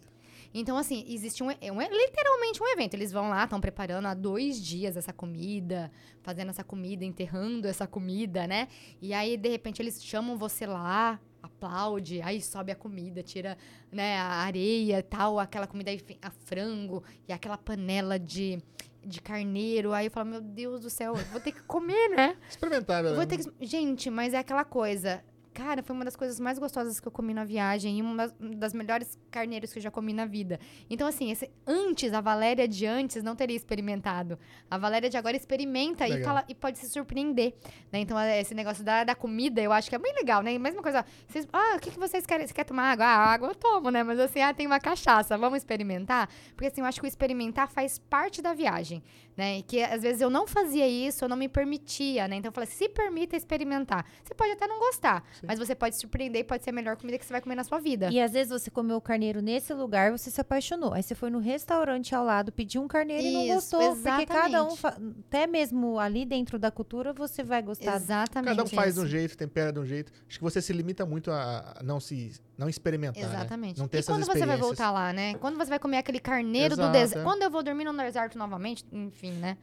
Então, 0.57 0.77
assim, 0.77 1.03
existe 1.09 1.43
um, 1.43 1.47
um- 1.47 1.51
literalmente 1.81 2.63
um 2.63 2.67
evento. 2.69 2.93
Eles 2.93 3.11
vão 3.11 3.29
lá, 3.29 3.43
estão 3.43 3.59
preparando 3.59 4.05
há 4.07 4.13
dois 4.13 4.59
dias 4.63 4.95
essa 4.95 5.11
comida, 5.11 5.91
fazendo 6.23 6.49
essa 6.49 6.63
comida, 6.63 7.03
enterrando 7.03 7.67
essa 7.67 7.85
comida, 7.85 8.47
né? 8.47 8.69
E 9.01 9.13
aí, 9.13 9.35
de 9.35 9.49
repente, 9.49 9.81
eles 9.81 10.01
chamam 10.01 10.37
você 10.37 10.65
lá, 10.65 11.19
aplaude, 11.43 12.21
aí 12.21 12.41
sobe 12.41 12.71
a 12.71 12.75
comida, 12.75 13.21
tira 13.21 13.57
né, 13.91 14.17
a 14.17 14.27
areia 14.43 14.99
e 14.99 15.03
tal, 15.03 15.39
aquela 15.39 15.67
comida 15.67 15.91
a 16.21 16.31
frango 16.31 17.03
e 17.27 17.33
aquela 17.33 17.57
panela 17.57 18.17
de, 18.17 18.57
de 19.05 19.21
carneiro. 19.21 19.91
Aí 19.91 20.07
eu 20.07 20.11
falo, 20.11 20.29
meu 20.29 20.41
Deus 20.41 20.79
do 20.81 20.89
céu, 20.89 21.15
vou 21.33 21.41
ter 21.41 21.51
que 21.51 21.63
comer, 21.63 22.09
né? 22.15 22.37
Experimentar, 22.49 23.03
velho. 23.03 23.15
vou 23.15 23.25
ter 23.25 23.39
que... 23.39 23.65
Gente, 23.65 24.09
mas 24.09 24.33
é 24.33 24.37
aquela 24.37 24.63
coisa. 24.63 25.21
Cara, 25.55 25.81
foi 25.81 25.95
uma 25.95 26.03
das 26.03 26.17
coisas 26.17 26.37
mais 26.37 26.59
gostosas 26.59 26.99
que 26.99 27.07
eu 27.07 27.11
comi 27.11 27.33
na 27.33 27.45
viagem 27.45 27.97
e 27.97 28.01
uma 28.01 28.27
das- 28.57 28.73
melhores 28.73 29.17
carneiros 29.31 29.71
que 29.71 29.79
eu 29.79 29.83
já 29.83 29.89
comi 29.89 30.11
na 30.11 30.25
vida. 30.25 30.59
Então, 30.89 31.07
assim, 31.07 31.31
esse, 31.31 31.49
antes, 31.65 32.11
a 32.13 32.19
Valéria 32.19 32.67
de 32.67 32.85
antes 32.85 33.23
não 33.23 33.37
teria 33.37 33.55
experimentado. 33.55 34.37
A 34.69 34.77
Valéria 34.77 35.09
de 35.09 35.15
agora 35.15 35.35
experimenta 35.37 36.05
e, 36.05 36.23
fala, 36.25 36.43
e 36.49 36.53
pode 36.53 36.77
se 36.77 36.89
surpreender. 36.89 37.53
né? 37.89 37.99
Então, 37.99 38.19
é, 38.19 38.41
esse 38.41 38.53
negócio 38.53 38.83
da, 38.83 39.05
da 39.05 39.15
comida, 39.15 39.61
eu 39.61 39.71
acho 39.71 39.89
que 39.89 39.95
é 39.95 39.99
bem 39.99 40.13
legal, 40.13 40.41
né? 40.43 40.57
Mesma 40.57 40.81
coisa, 40.81 41.05
vocês, 41.25 41.47
ah, 41.53 41.75
o 41.77 41.79
que, 41.79 41.89
que 41.91 41.97
vocês 41.99 42.25
querem? 42.25 42.45
Você 42.45 42.53
quer 42.53 42.65
tomar 42.65 42.91
água? 42.91 43.05
Ah, 43.05 43.33
água 43.33 43.47
eu 43.47 43.55
tomo, 43.55 43.89
né? 43.89 44.03
Mas 44.03 44.19
assim, 44.19 44.41
ah, 44.41 44.53
tem 44.53 44.67
uma 44.67 44.79
cachaça, 44.81 45.37
vamos 45.37 45.59
experimentar? 45.59 46.29
Porque 46.53 46.65
assim, 46.67 46.81
eu 46.81 46.85
acho 46.85 46.99
que 46.99 47.05
o 47.05 47.07
experimentar 47.07 47.69
faz 47.69 47.97
parte 47.97 48.41
da 48.41 48.53
viagem, 48.53 49.01
né? 49.37 49.59
E 49.59 49.63
que 49.63 49.81
às 49.83 50.01
vezes 50.01 50.21
eu 50.21 50.29
não 50.29 50.47
fazia 50.47 50.87
isso, 50.87 51.23
eu 51.25 51.29
não 51.29 51.37
me 51.37 51.47
permitia, 51.47 52.27
né? 52.27 52.35
Então 52.37 52.49
eu 52.49 52.53
falei, 52.53 52.69
se 52.69 52.87
permita 52.89 53.35
experimentar. 53.35 54.05
Você 54.23 54.33
pode 54.33 54.51
até 54.51 54.67
não 54.67 54.79
gostar, 54.79 55.23
mas 55.45 55.59
você 55.59 55.75
pode 55.75 55.97
surpreender 55.99 56.41
e 56.41 56.43
pode 56.43 56.63
ser 56.63 56.69
a 56.69 56.73
melhor 56.73 56.95
comida 56.97 57.17
que 57.17 57.25
você 57.25 57.33
vai 57.33 57.41
comer 57.41 57.55
na 57.55 57.63
sua 57.63 57.79
vida. 57.79 58.09
E 58.11 58.19
às 58.21 58.31
vezes 58.33 58.49
você 58.51 58.69
comeu 58.71 58.97
o 58.97 59.01
carneiro 59.01 59.41
nesse 59.41 59.73
lugar, 59.73 60.11
você 60.11 60.29
se 60.31 60.39
apaixonou. 60.41 60.93
Aí 60.93 61.03
você 61.03 61.15
foi 61.15 61.29
no 61.29 61.39
restaurante 61.39 62.13
ao 62.15 62.23
lado, 62.23 62.51
pediu 62.51 62.81
um 62.81 62.87
carneiro 62.87 63.23
e 63.27 63.31
não 63.33 63.43
Isso, 63.43 63.77
gostou. 63.77 63.95
Porque 63.95 64.25
cada 64.25 64.63
um, 64.63 64.67
exatamente. 64.73 64.79
fa- 64.79 64.97
até 65.27 65.47
mesmo 65.47 65.99
ali 65.99 66.25
dentro 66.25 66.57
da 66.59 66.71
cultura, 66.71 67.13
você 67.13 67.43
vai 67.43 67.61
gostar. 67.61 67.95
Exatamente. 67.95 68.49
Cada 68.57 68.63
um 68.63 68.67
faz 68.67 68.93
de 68.95 68.99
um 68.99 69.03
isso. 69.03 69.11
jeito, 69.11 69.37
tempera 69.37 69.71
de 69.71 69.79
um 69.79 69.85
jeito. 69.85 70.11
Acho 70.27 70.37
que 70.37 70.43
você 70.43 70.61
se 70.61 70.71
limita 70.73 71.05
muito 71.05 71.31
a 71.31 71.79
não 71.83 71.99
se 71.99 72.31
não 72.57 72.69
experimentar, 72.69 73.23
né? 73.23 73.35
Exatamente. 73.35 73.79
Não 73.79 73.87
ter 73.87 73.97
e 73.97 73.99
essas 73.99 74.15
quando 74.15 74.25
você 74.25 74.45
vai 74.45 74.57
voltar 74.57 74.89
lá, 74.91 75.11
né? 75.11 75.33
Quando 75.35 75.57
você 75.57 75.69
vai 75.69 75.79
comer 75.79 75.97
aquele 75.97 76.19
carneiro 76.19 76.75
do 76.75 76.81
Exato, 76.83 76.93
deserto. 76.97 77.19
é. 77.21 77.23
Quando 77.23 77.41
eu 77.41 77.49
vou 77.51 77.61
dormir 77.61 77.83
no 77.83 77.93
deserto 77.95 78.37
novamente, 78.37 78.85
enfim, 78.91 79.24
né? 79.33 79.57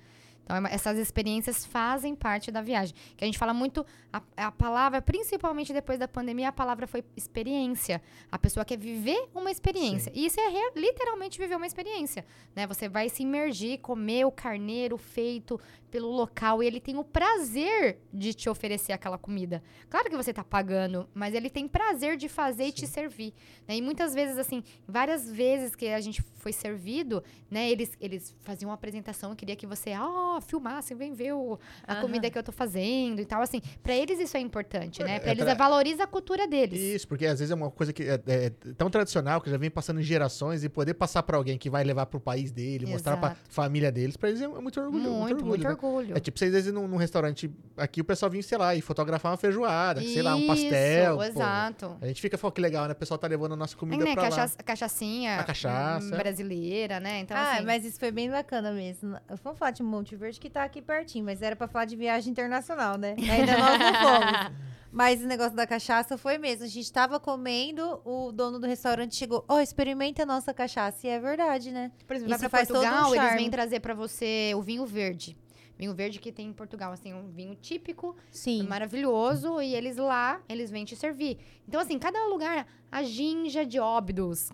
Então, 0.45 0.57
é 0.67 0.75
essas 0.75 0.99
experiências 0.99 1.65
fazem 1.65 2.15
parte 2.15 2.51
da 2.51 2.61
viagem. 2.61 2.95
Que 3.17 3.25
a 3.25 3.27
gente 3.27 3.39
fala 3.39 3.55
muito, 3.55 3.85
a, 4.13 4.23
a 4.37 4.53
palavra, 4.53 5.01
principalmente 5.01 5.73
depois 5.73 5.99
da 5.99 6.09
pandemia, 6.09 6.49
a 6.49 6.53
palavra 6.53 6.87
foi 6.87 7.05
experiência. 7.17 8.03
A 8.31 8.39
pessoa 8.39 8.65
quer 8.65 8.77
viver 8.79 9.29
uma 9.35 9.51
experiência. 9.51 10.11
E 10.15 10.27
isso 10.27 10.41
é 10.41 10.49
re- 10.49 10.73
literalmente 10.77 11.39
viver 11.39 11.57
uma 11.57 11.67
experiência. 11.67 12.25
Né? 12.55 12.67
Você 12.67 12.89
vai 12.89 13.09
se 13.09 13.23
imergir, 13.23 13.79
comer 13.81 14.25
o 14.27 14.33
carneiro 14.33 14.97
feito 14.97 15.59
pelo 15.91 16.11
local 16.11 16.63
e 16.63 16.67
ele 16.67 16.81
tem 16.81 16.97
o 16.97 17.05
prazer 17.05 17.99
de 18.13 18.33
te 18.33 18.49
oferecer 18.49 18.93
aquela 18.93 19.19
comida. 19.19 19.63
Claro 19.91 20.09
que 20.09 20.17
você 20.17 20.33
tá 20.33 20.43
pagando, 20.43 21.07
mas 21.13 21.35
ele 21.35 21.51
tem 21.51 21.69
prazer 21.69 22.17
de 22.17 22.29
fazer 22.31 22.65
e 22.69 22.73
te 22.73 22.87
servir. 22.87 23.35
né? 23.69 23.77
E 23.77 23.83
muitas 23.83 24.15
vezes, 24.15 24.39
assim, 24.39 24.65
várias 24.89 25.31
vezes 25.31 25.75
que 25.77 25.89
a 25.89 26.01
gente 26.01 26.23
foi 26.37 26.53
servido, 26.53 27.23
né? 27.51 27.71
Eles, 27.71 27.93
eles 28.01 28.35
faziam 28.41 28.71
uma 28.71 28.75
apresentação 28.75 29.33
e 29.33 29.37
queria 29.37 29.55
que 29.55 29.67
você, 29.67 29.93
ó, 30.37 30.41
filmasse, 30.41 30.95
vem 30.95 31.13
ver 31.15 31.33
o, 31.35 31.59
a 31.87 31.93
Aham. 31.95 32.03
comida 32.03 32.31
que 32.31 32.39
eu 32.39 32.43
tô 32.43 32.53
fazendo 32.53 33.21
e 33.21 33.25
tal, 33.25 33.43
assim. 33.43 33.61
Pra 33.83 33.95
eles 33.95 34.19
isso 34.19 34.37
é 34.37 34.41
importante, 34.41 35.03
né? 35.03 35.17
É, 35.17 35.19
Pra 35.21 35.29
é 35.31 35.33
eles 35.33 35.45
pra- 35.45 35.53
é 35.53 35.55
valoriza 35.55 36.05
a 36.05 36.07
cultura 36.07 36.47
deles. 36.47 36.81
Isso, 36.81 37.09
porque 37.09 37.27
às 37.27 37.39
vezes 37.39 37.51
é 37.51 37.55
uma 37.55 37.71
coisa 37.71 37.93
que 37.93 38.03
é, 38.03 38.21
é 38.27 38.51
tão 38.77 38.91
tradicional 38.91 39.41
que 39.41 39.51
já 39.51 39.57
vem 39.57 39.71
passando 39.71 40.01
em 40.01 40.03
gerações 40.03 40.65
e 40.65 40.69
poder 40.69 40.95
passar 40.95 41.23
pra 41.23 41.37
alguém 41.37 41.57
que 41.59 41.69
vai 41.71 41.85
levar 41.85 42.07
pro 42.07 42.21
país 42.21 42.51
dele, 42.51 42.87
mostrar 42.87 43.17
pra 43.17 43.29
Exato. 43.31 43.41
família 43.51 43.91
deles, 43.93 44.17
pra 44.17 44.29
eles 44.29 44.41
é 44.43 44.49
muito 44.49 44.81
orgulho. 44.81 45.03
Muito, 45.11 45.45
muito 45.45 45.67
orgulho. 45.69 46.09
né? 46.09 46.15
É 46.17 46.21
tipo, 46.21 46.39
vocês 46.39 46.53
vezes 46.53 46.73
num, 46.73 46.87
num 46.89 46.97
restaurante 46.97 47.51
aqui, 47.77 48.01
o 48.01 48.05
pessoal 48.05 48.31
vinha, 48.31 48.43
sei 48.43 48.59
lá, 48.59 48.75
e 48.75 48.81
fotografar 48.81 49.33
uma 49.33 49.39
feijoada, 49.39 50.01
sei 50.01 50.23
lá, 50.23 50.35
um 50.37 50.47
pastel. 50.47 51.15
Isso, 51.23 51.33
pô. 51.33 51.39
exato. 51.41 51.97
A 52.01 52.07
gente 52.07 52.21
fica, 52.21 52.37
pô, 52.39 52.51
que 52.51 52.61
legal, 52.61 52.87
né? 52.87 52.93
O 52.93 52.97
pessoal 52.97 53.19
tá 53.19 53.27
levando 53.27 53.53
a 53.53 53.57
nossa 53.57 53.75
É, 53.75 53.79
comida 53.79 54.05
né, 54.05 54.13
pra 54.15 54.23
lá. 54.25 54.29
cachaça, 54.31 54.63
cachaçinha. 54.63 55.39
A 55.41 55.45
cachaça, 55.45 56.07
hum, 56.07 56.15
é. 56.15 56.19
Brasileira, 56.19 57.01
né? 57.01 57.21
Então, 57.21 57.37
ah, 57.37 57.53
assim, 57.55 57.65
mas 57.65 57.85
isso 57.85 57.99
foi 57.99 58.11
bem 58.11 58.31
bacana 58.31 58.73
mesmo. 58.73 59.17
Vamos 59.43 59.59
falar 59.59 59.71
de 59.73 59.83
Monte 59.83 60.17
Verde, 60.23 60.41
que 60.41 60.49
tá 60.49 60.65
aqui 60.65 60.81
pertinho, 60.81 61.25
mas 61.25 61.43
era 61.43 61.57
pra 61.57 61.69
falar 61.69 61.85
de 61.85 61.97
viagem 61.97 62.31
internacional, 62.31 62.97
né? 62.97 63.17
Ainda 63.19 63.59
nós 63.59 63.79
não 63.79 63.95
fomos. 63.95 64.73
Mas 64.93 65.23
o 65.23 65.27
negócio 65.27 65.57
da 65.57 65.67
cachaça 65.67 66.19
foi 66.19 66.37
mesmo. 66.37 66.67
A 66.67 66.69
gente 66.69 66.93
tava 66.93 67.19
comendo, 67.19 68.03
o 68.05 68.31
dono 68.31 68.61
do 68.61 68.67
restaurante 68.67 69.17
chegou, 69.17 69.43
ó, 69.49 69.59
experimenta 69.59 70.23
a 70.25 70.27
nossa 70.27 70.53
cachaça. 70.53 71.07
E 71.07 71.11
é 71.11 71.19
verdade, 71.19 71.73
né? 71.73 71.91
Por 72.07 72.15
exemplo, 72.15 72.35
Isso 72.35 72.51
faz 72.51 72.69
todo 72.69 72.77
um 72.77 72.83
Portugal, 72.83 73.15
eles 73.15 73.35
vêm 73.35 73.49
trazer 73.49 73.81
pra 73.81 73.95
você 73.95 74.53
o 74.55 74.61
vinho 74.61 74.85
verde. 74.85 75.35
Vinho 75.79 75.95
verde 75.95 76.19
que 76.19 76.31
tem 76.31 76.47
em 76.47 76.53
Portugal, 76.53 76.93
assim, 76.93 77.15
um 77.15 77.29
vinho 77.31 77.57
típico, 77.57 78.15
Sim. 78.31 78.65
maravilhoso, 78.65 79.61
e 79.63 79.75
eles 79.75 79.97
lá, 79.97 80.43
eles 80.47 80.71
vêm 80.71 80.85
te 80.85 80.95
servir. 80.95 81.39
Então, 81.67 81.81
assim, 81.81 81.99
cada 81.99 82.27
lugar, 82.27 82.67
a 82.91 83.03
ginja 83.03 83.65
de 83.65 83.81
óbidos, 83.81 84.51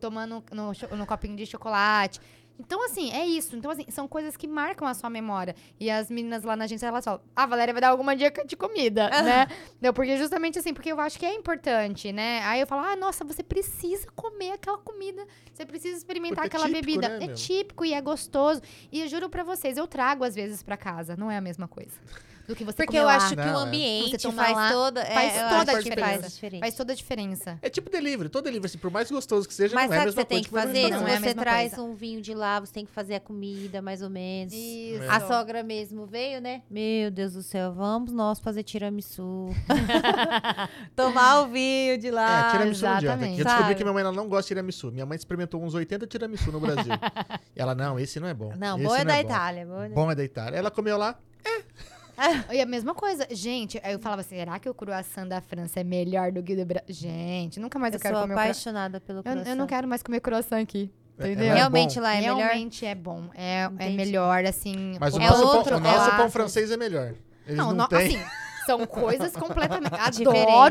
tomando 0.00 0.42
no, 0.50 0.96
no 0.96 1.06
copinho 1.06 1.36
de 1.36 1.44
chocolate. 1.44 2.18
Então, 2.58 2.84
assim, 2.84 3.10
é 3.12 3.26
isso. 3.26 3.56
Então, 3.56 3.70
assim, 3.70 3.84
são 3.88 4.06
coisas 4.06 4.36
que 4.36 4.46
marcam 4.46 4.86
a 4.86 4.94
sua 4.94 5.10
memória. 5.10 5.54
E 5.80 5.90
as 5.90 6.10
meninas 6.10 6.44
lá 6.44 6.54
na 6.54 6.64
agência, 6.64 6.86
elas 6.86 7.04
falam, 7.04 7.20
a 7.34 7.46
Valéria 7.46 7.74
vai 7.74 7.80
dar 7.80 7.88
alguma 7.88 8.14
dica 8.14 8.44
de 8.44 8.56
comida, 8.56 9.08
né? 9.22 9.46
Não, 9.80 9.92
porque 9.92 10.16
justamente 10.16 10.58
assim, 10.58 10.72
porque 10.72 10.92
eu 10.92 11.00
acho 11.00 11.18
que 11.18 11.26
é 11.26 11.34
importante, 11.34 12.12
né? 12.12 12.40
Aí 12.44 12.60
eu 12.60 12.66
falo, 12.66 12.82
ah, 12.86 12.96
nossa, 12.96 13.24
você 13.24 13.42
precisa 13.42 14.06
comer 14.14 14.52
aquela 14.52 14.78
comida. 14.78 15.26
Você 15.52 15.66
precisa 15.66 15.96
experimentar 15.96 16.44
Porque 16.44 16.56
é 16.56 16.60
aquela 16.60 16.74
típico, 16.74 17.00
bebida. 17.00 17.18
né, 17.18 17.24
é 17.26 17.34
típico 17.34 17.84
e 17.84 17.94
é 17.94 18.00
gostoso. 18.00 18.62
E 18.90 19.00
eu 19.00 19.08
juro 19.08 19.28
pra 19.28 19.42
vocês, 19.42 19.76
eu 19.76 19.86
trago 19.86 20.24
às 20.24 20.34
vezes 20.34 20.62
pra 20.62 20.76
casa. 20.76 21.16
Não 21.16 21.30
é 21.30 21.36
a 21.36 21.40
mesma 21.40 21.66
coisa. 21.66 21.92
Do 22.46 22.56
que 22.56 22.64
você 22.64 22.76
Porque 22.76 22.96
eu 22.98 23.04
lá. 23.04 23.16
acho 23.16 23.30
que 23.30 23.36
Não, 23.36 23.54
o 23.54 23.60
é. 23.60 23.62
ambiente 23.68 24.18
Você 24.20 24.32
faz 24.32 24.56
lá, 24.56 24.72
toda, 24.72 25.00
é, 25.02 25.14
faz 25.14 25.32
eu 25.36 25.48
toda 25.48 25.54
acho 25.62 25.70
a 25.70 25.74
que 25.82 25.82
diferença. 25.90 26.20
faz 26.20 26.34
diferença. 26.34 26.60
Faz 26.60 26.74
toda 26.74 26.92
a 26.92 26.96
diferença. 26.96 27.58
É 27.62 27.70
tipo 27.70 27.90
delivery. 27.90 28.28
Todo 28.28 28.44
delivery, 28.44 28.66
assim, 28.66 28.78
por 28.78 28.90
mais 28.90 29.10
gostoso 29.10 29.46
que 29.46 29.54
seja, 29.54 29.74
Mas 29.74 29.88
não 29.88 29.94
é 29.94 29.98
a 29.98 30.00
sabe 30.00 30.10
o 30.10 30.14
que 30.14 30.16
mesma 30.16 30.22
você 30.22 30.26
tem 30.26 30.50
coisa 30.50 30.66
que 30.66 30.72
fazer? 30.80 30.84
Se 30.86 30.90
Não 31.00 31.08
é 31.08 31.12
a 31.12 31.14
você 31.20 31.26
mesma 31.26 31.42
traz 31.42 31.74
coisa. 31.74 31.82
um 31.90 31.94
vinho 31.94 32.20
de 32.20 32.34
lá, 32.34 32.60
você 32.60 32.72
tem 32.72 32.84
que 32.86 32.92
fazer 32.92 33.14
a 33.14 33.20
comida, 33.20 33.80
mais 33.80 34.02
ou 34.02 34.10
menos. 34.10 34.52
Isso. 34.52 35.02
A 35.10 35.20
sogra 35.20 35.62
mesmo 35.62 36.06
veio, 36.06 36.40
né? 36.40 36.62
Meu 36.70 37.10
Deus 37.10 37.32
do 37.34 37.42
céu, 37.42 37.72
vamos 37.72 38.12
nós 38.12 38.38
fazer 38.40 38.62
tiramisu. 38.62 39.48
Tomar 40.96 41.40
o 41.42 41.48
vinho 41.48 41.98
de 41.98 42.10
lá. 42.10 42.48
É, 42.48 42.50
tiramisu 42.52 42.84
não 42.84 42.92
adianta. 42.92 43.04
exatamente. 43.14 43.38
Eu 43.38 43.44
descobri 43.44 43.64
Sabe? 43.68 43.74
que 43.76 43.84
minha 43.84 43.92
mãe 43.94 44.02
ela 44.02 44.12
não 44.12 44.28
gosta 44.28 44.42
de 44.42 44.48
tiramisu. 44.48 44.92
Minha 44.92 45.06
mãe 45.06 45.16
experimentou 45.16 45.62
uns 45.62 45.74
80 45.74 46.06
tiramisu 46.06 46.50
no 46.52 46.60
Brasil. 46.60 46.92
e 47.54 47.60
ela, 47.60 47.74
não, 47.74 47.98
esse 47.98 48.18
não 48.20 48.28
é 48.28 48.34
bom. 48.34 48.52
Não, 48.56 48.76
esse 48.76 48.86
bom 48.86 48.96
é 48.96 49.04
da. 49.04 49.20
Itália. 49.20 49.66
Bom 49.66 49.82
é 49.82 49.88
da... 49.88 49.94
Bom 49.94 50.10
é 50.10 50.14
da 50.14 50.24
Itália. 50.24 50.56
Ela 50.58 50.70
comeu 50.70 50.96
lá, 50.96 51.18
E 52.52 52.60
a 52.60 52.66
mesma 52.66 52.94
coisa. 52.94 53.26
Gente, 53.30 53.80
aí 53.82 53.92
eu 53.92 53.98
falava, 53.98 54.22
será 54.22 54.58
que 54.58 54.68
o 54.68 54.74
croissant 54.74 55.26
da 55.26 55.40
França 55.40 55.80
é 55.80 55.84
melhor 55.84 56.30
do 56.32 56.42
que 56.42 56.52
o 56.52 56.56
do 56.56 56.64
Brasil? 56.66 56.86
Gente, 56.94 57.58
nunca 57.60 57.78
mais 57.78 57.94
eu, 57.94 57.98
Eu 57.98 58.02
quero 58.02 58.14
sou 58.16 58.22
comer 58.22 58.34
o 58.34 58.36
croissant. 58.36 58.50
apaixonada 58.50 59.00
pelo 59.00 59.18
Eu, 59.18 59.22
croissant. 59.22 59.48
eu 59.50 59.56
não 59.56 59.66
quero 59.66 59.88
mais 59.88 60.02
comer 60.02 60.20
croissant 60.20 60.60
aqui. 60.62 60.90
É, 61.18 61.26
Entendeu? 61.32 61.52
é 61.52 61.54
Realmente 61.54 61.94
bom. 61.96 62.00
lá 62.02 62.14
é 62.14 62.20
melhor. 62.20 62.36
Realmente 62.38 62.86
é 62.86 62.94
bom. 62.94 63.24
É, 63.34 63.68
é 63.78 63.90
melhor, 63.90 64.44
assim. 64.44 64.96
mas 64.98 65.14
o 65.14 65.20
É 65.20 65.28
nosso, 65.28 65.44
outro- 65.46 65.72
pão, 65.80 65.82
o 65.82 65.86
é 65.86 65.92
nosso 65.96 66.10
pão 66.10 66.18
outro- 66.20 66.30
francês 66.32 66.70
é 66.70 66.76
melhor. 66.76 67.14
Eles 67.46 67.56
não, 67.58 67.72
no- 67.72 67.86
têm. 67.88 67.98
assim, 68.16 68.24
são 68.66 68.86
coisas 68.86 69.32
completamente. 69.36 69.94
Adoro 69.94 70.10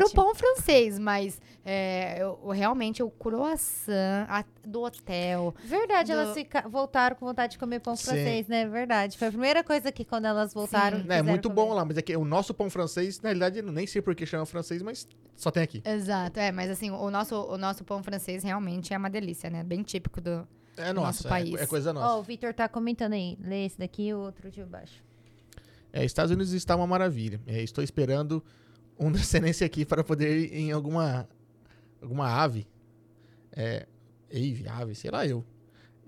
Diferente. 0.06 0.14
pão 0.14 0.34
francês, 0.34 0.98
mas 0.98 1.40
é, 1.64 2.18
eu, 2.22 2.48
realmente 2.48 3.02
o 3.02 3.10
croissant 3.10 4.26
a- 4.28 4.44
do 4.66 4.82
hotel. 4.82 5.54
Verdade, 5.64 6.12
Do- 6.12 6.18
elas 6.18 6.34
fica- 6.34 6.68
voltaram 6.68 7.16
com 7.16 7.26
vontade 7.26 7.52
de 7.52 7.58
comer 7.58 7.80
pão 7.80 7.94
Sim. 7.96 8.04
francês, 8.06 8.48
né? 8.48 8.66
Verdade. 8.66 9.16
Foi 9.18 9.28
a 9.28 9.30
primeira 9.30 9.62
coisa 9.64 9.90
que 9.92 10.04
quando 10.04 10.24
elas 10.26 10.52
voltaram. 10.52 10.98
Sim. 11.00 11.04
Né, 11.06 11.18
é 11.18 11.22
muito 11.22 11.48
comer. 11.48 11.54
bom 11.66 11.72
lá, 11.74 11.84
mas 11.84 11.96
é 11.96 12.02
que 12.02 12.16
o 12.16 12.24
nosso 12.24 12.52
pão 12.52 12.68
francês, 12.68 13.20
na 13.20 13.28
realidade, 13.28 13.58
eu 13.58 13.72
nem 13.72 13.86
sei 13.86 14.02
por 14.02 14.14
que 14.14 14.26
chama 14.26 14.44
francês, 14.46 14.82
mas 14.82 15.06
só 15.36 15.50
tem 15.50 15.62
aqui. 15.62 15.82
Exato, 15.84 16.38
é, 16.40 16.50
mas 16.52 16.70
assim, 16.70 16.90
o 16.90 17.10
nosso, 17.10 17.34
o 17.36 17.56
nosso 17.56 17.84
pão 17.84 18.02
francês 18.02 18.42
realmente 18.42 18.92
é 18.92 18.98
uma 18.98 19.10
delícia, 19.10 19.48
né? 19.50 19.62
Bem 19.62 19.82
típico 19.82 20.20
do. 20.20 20.46
É 20.76 20.90
Nosso 20.92 21.06
nosso, 21.06 21.26
é, 21.26 21.30
país. 21.30 21.54
é 21.60 21.66
coisa 21.66 21.90
Ó, 21.90 21.92
nossa. 21.92 22.14
o 22.16 22.22
Vitor 22.22 22.54
tá 22.54 22.66
comentando 22.66 23.12
aí. 23.12 23.36
Lê 23.44 23.66
esse 23.66 23.78
daqui 23.78 24.06
e 24.08 24.14
o 24.14 24.18
outro 24.20 24.50
de 24.50 24.64
baixo. 24.64 25.04
É, 25.92 26.02
Estados 26.02 26.30
Unidos 26.32 26.54
está 26.54 26.74
uma 26.74 26.86
maravilha. 26.86 27.38
É, 27.46 27.62
estou 27.62 27.84
esperando 27.84 28.42
um 28.98 29.12
descendência 29.12 29.66
aqui 29.66 29.84
para 29.84 30.02
poder 30.02 30.34
ir 30.46 30.54
em 30.56 30.72
alguma 30.72 31.28
alguma 32.02 32.26
ave. 32.28 32.66
É, 33.52 33.86
ave, 34.30 34.66
ave, 34.68 34.94
sei 34.94 35.10
lá 35.10 35.26
eu. 35.26 35.44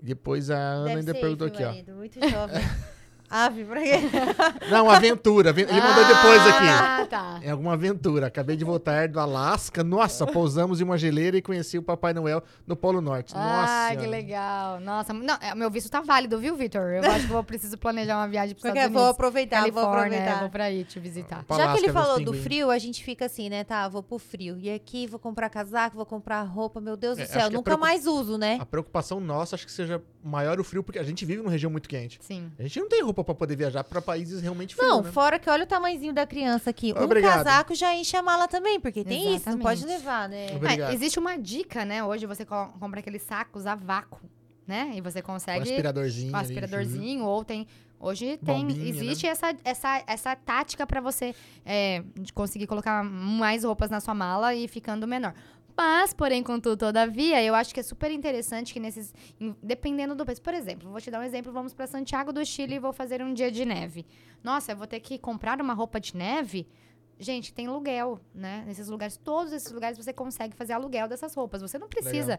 Depois 0.01 0.49
a 0.51 0.57
Ana 0.57 0.85
Deve 0.85 0.99
ainda 0.99 1.13
perguntou 1.13 1.47
aqui, 1.47 1.63
ó. 1.63 1.93
Muito 1.95 2.19
jovem. 2.29 2.61
Ave, 3.35 3.65
pra 3.65 3.81
quê? 3.81 3.91
Não, 4.71 4.89
aventura. 4.89 5.49
aven- 5.49 5.67
Ele 5.69 5.81
mandou 5.81 6.05
depois 6.05 6.41
aqui. 6.47 6.67
Ah, 6.67 7.07
tá. 7.09 7.39
É 7.43 7.51
alguma 7.51 7.73
aventura. 7.73 8.27
Acabei 8.27 8.55
de 8.55 8.63
voltar 8.63 9.07
do 9.09 9.19
Alasca. 9.19 9.83
Nossa, 9.83 10.25
pousamos 10.25 10.79
em 10.79 10.83
uma 10.83 10.97
geleira 10.97 11.37
e 11.37 11.41
conheci 11.41 11.77
o 11.77 11.83
Papai 11.83 12.13
Noel 12.13 12.41
no 12.65 12.75
Polo 12.75 13.01
Norte. 13.01 13.33
Nossa. 13.33 13.89
Ah, 13.91 13.95
que 13.95 14.07
legal. 14.07 14.79
Nossa, 14.79 15.13
não, 15.13 15.35
é, 15.41 15.53
meu 15.55 15.69
visto 15.69 15.89
tá 15.89 16.01
válido, 16.01 16.37
viu, 16.39 16.55
Vitor? 16.55 16.81
Eu 16.81 17.03
acho 17.11 17.19
que 17.19 17.25
eu 17.25 17.33
vou 17.33 17.43
preciso 17.43 17.77
planejar 17.77 18.17
uma 18.17 18.27
viagem 18.27 18.55
para 18.55 18.61
Porque 18.61 18.77
Estados 18.79 18.85
eu 18.87 18.93
vou 18.93 19.01
Unidos. 19.03 19.15
aproveitar, 19.15 19.61
vou 19.61 19.71
Califórnia, 19.71 19.99
aproveitar. 20.17 20.37
é, 20.37 20.39
vou 20.39 20.49
pra 20.49 20.63
aí 20.65 20.83
te 20.83 20.99
visitar. 20.99 21.43
Pra 21.43 21.57
Já 21.57 21.71
que 21.73 21.79
ele 21.79 21.91
falou 21.91 22.23
do 22.23 22.33
frio, 22.33 22.71
a 22.71 22.77
gente 22.77 23.03
fica 23.03 23.25
assim, 23.25 23.49
né? 23.49 23.63
Tá, 23.63 23.87
vou 23.89 24.01
pro 24.01 24.17
frio. 24.17 24.57
E 24.59 24.69
aqui 24.71 25.07
vou 25.07 25.19
comprar 25.19 25.49
casaco, 25.49 25.95
vou 25.95 26.05
comprar 26.05 26.41
roupa. 26.43 26.79
Meu 26.79 26.95
Deus 26.95 27.17
É, 27.17 27.23
do 27.23 27.27
céu, 27.27 27.49
nunca 27.49 27.63
preocupa- 27.63 27.77
mais 27.77 28.05
uso, 28.07 28.37
né? 28.37 28.57
A 28.61 28.65
preocupação 28.65 29.19
nossa 29.19 29.55
acho 29.55 29.65
que 29.65 29.71
seja 29.71 30.01
maior 30.23 30.59
o 30.59 30.63
frio, 30.63 30.83
porque 30.83 30.99
a 30.99 31.03
gente 31.03 31.25
vive 31.25 31.39
numa 31.41 31.51
região 31.51 31.69
muito 31.71 31.87
quente. 31.89 32.17
Sim. 32.21 32.51
A 32.57 32.63
gente 32.63 32.79
não 32.79 32.87
tem 32.89 33.01
roupa 33.03 33.23
pra 33.25 33.35
poder 33.35 33.55
viajar 33.57 33.83
pra 33.83 34.01
países 34.01 34.41
realmente 34.41 34.75
frios, 34.75 34.89
Não, 34.89 35.01
né? 35.01 35.11
fora 35.11 35.37
que 35.39 35.49
olha 35.49 35.63
o 35.63 35.67
tamanhozinho 35.67 36.13
da 36.13 36.25
criança 36.25 36.69
aqui. 36.69 36.93
Um 36.95 37.03
Obrigado. 37.03 37.43
casaco 37.43 37.75
já 37.75 37.93
enche 37.95 38.15
a 38.15 38.21
mala 38.21 38.47
também, 38.47 38.79
porque 38.79 39.03
tem 39.03 39.35
isso, 39.35 39.49
não 39.49 39.57
pode 39.59 39.79
Exatamente. 39.79 39.99
levar, 39.99 40.29
né? 40.29 40.47
Obrigado. 40.55 40.91
É, 40.91 40.93
existe 40.93 41.19
uma 41.19 41.37
dica, 41.37 41.83
né? 41.83 42.03
Hoje 42.03 42.25
você 42.25 42.45
co- 42.45 42.69
compra 42.79 42.99
aqueles 43.01 43.21
sacos 43.23 43.65
a 43.65 43.75
vácuo, 43.75 44.21
né? 44.67 44.91
E 44.95 45.01
você 45.01 45.21
consegue 45.21 45.63
aspiradorzinho. 45.69 46.31
com 46.31 46.37
ali, 46.37 46.45
aspiradorzinho 46.45 47.23
ou 47.25 47.43
tem 47.43 47.67
hoje 47.97 48.37
tem 48.45 48.59
Bombinha, 48.67 48.83
né? 48.83 48.89
existe 48.89 49.25
essa, 49.25 49.55
essa, 49.63 50.03
essa 50.05 50.35
tática 50.35 50.85
pra 50.85 50.99
você 51.01 51.33
é, 51.65 52.03
de 52.19 52.31
conseguir 52.33 52.67
colocar 52.67 53.03
mais 53.03 53.63
roupas 53.63 53.89
na 53.89 53.99
sua 53.99 54.13
mala 54.13 54.53
e 54.53 54.67
ficando 54.67 55.07
menor 55.07 55.33
mas 55.77 56.13
porém 56.13 56.41
contudo 56.43 56.77
todavia 56.77 57.43
eu 57.43 57.53
acho 57.55 57.73
que 57.73 57.79
é 57.79 57.83
super 57.83 58.11
interessante 58.11 58.73
que 58.73 58.79
nesses 58.79 59.13
dependendo 59.61 60.15
do 60.15 60.25
país 60.25 60.39
por 60.39 60.53
exemplo 60.53 60.89
vou 60.89 61.01
te 61.01 61.11
dar 61.11 61.19
um 61.19 61.23
exemplo 61.23 61.51
vamos 61.51 61.73
pra 61.73 61.85
Santiago 61.87 62.31
do 62.31 62.45
Chile 62.45 62.75
e 62.75 62.79
vou 62.79 62.93
fazer 62.93 63.21
um 63.21 63.33
dia 63.33 63.51
de 63.51 63.65
neve 63.65 64.05
nossa 64.43 64.71
eu 64.71 64.77
vou 64.77 64.87
ter 64.87 64.99
que 64.99 65.17
comprar 65.17 65.59
uma 65.61 65.73
roupa 65.73 65.99
de 65.99 66.15
neve 66.15 66.67
Gente, 67.17 67.53
tem 67.53 67.67
aluguel, 67.67 68.19
né? 68.33 68.65
Nesses 68.67 68.89
lugares, 68.89 69.15
todos 69.15 69.53
esses 69.53 69.71
lugares 69.71 69.97
você 69.97 70.11
consegue 70.11 70.53
fazer 70.53 70.73
aluguel 70.73 71.07
dessas 71.07 71.33
roupas. 71.33 71.61
Você 71.61 71.79
não 71.79 71.87
precisa. 71.87 72.37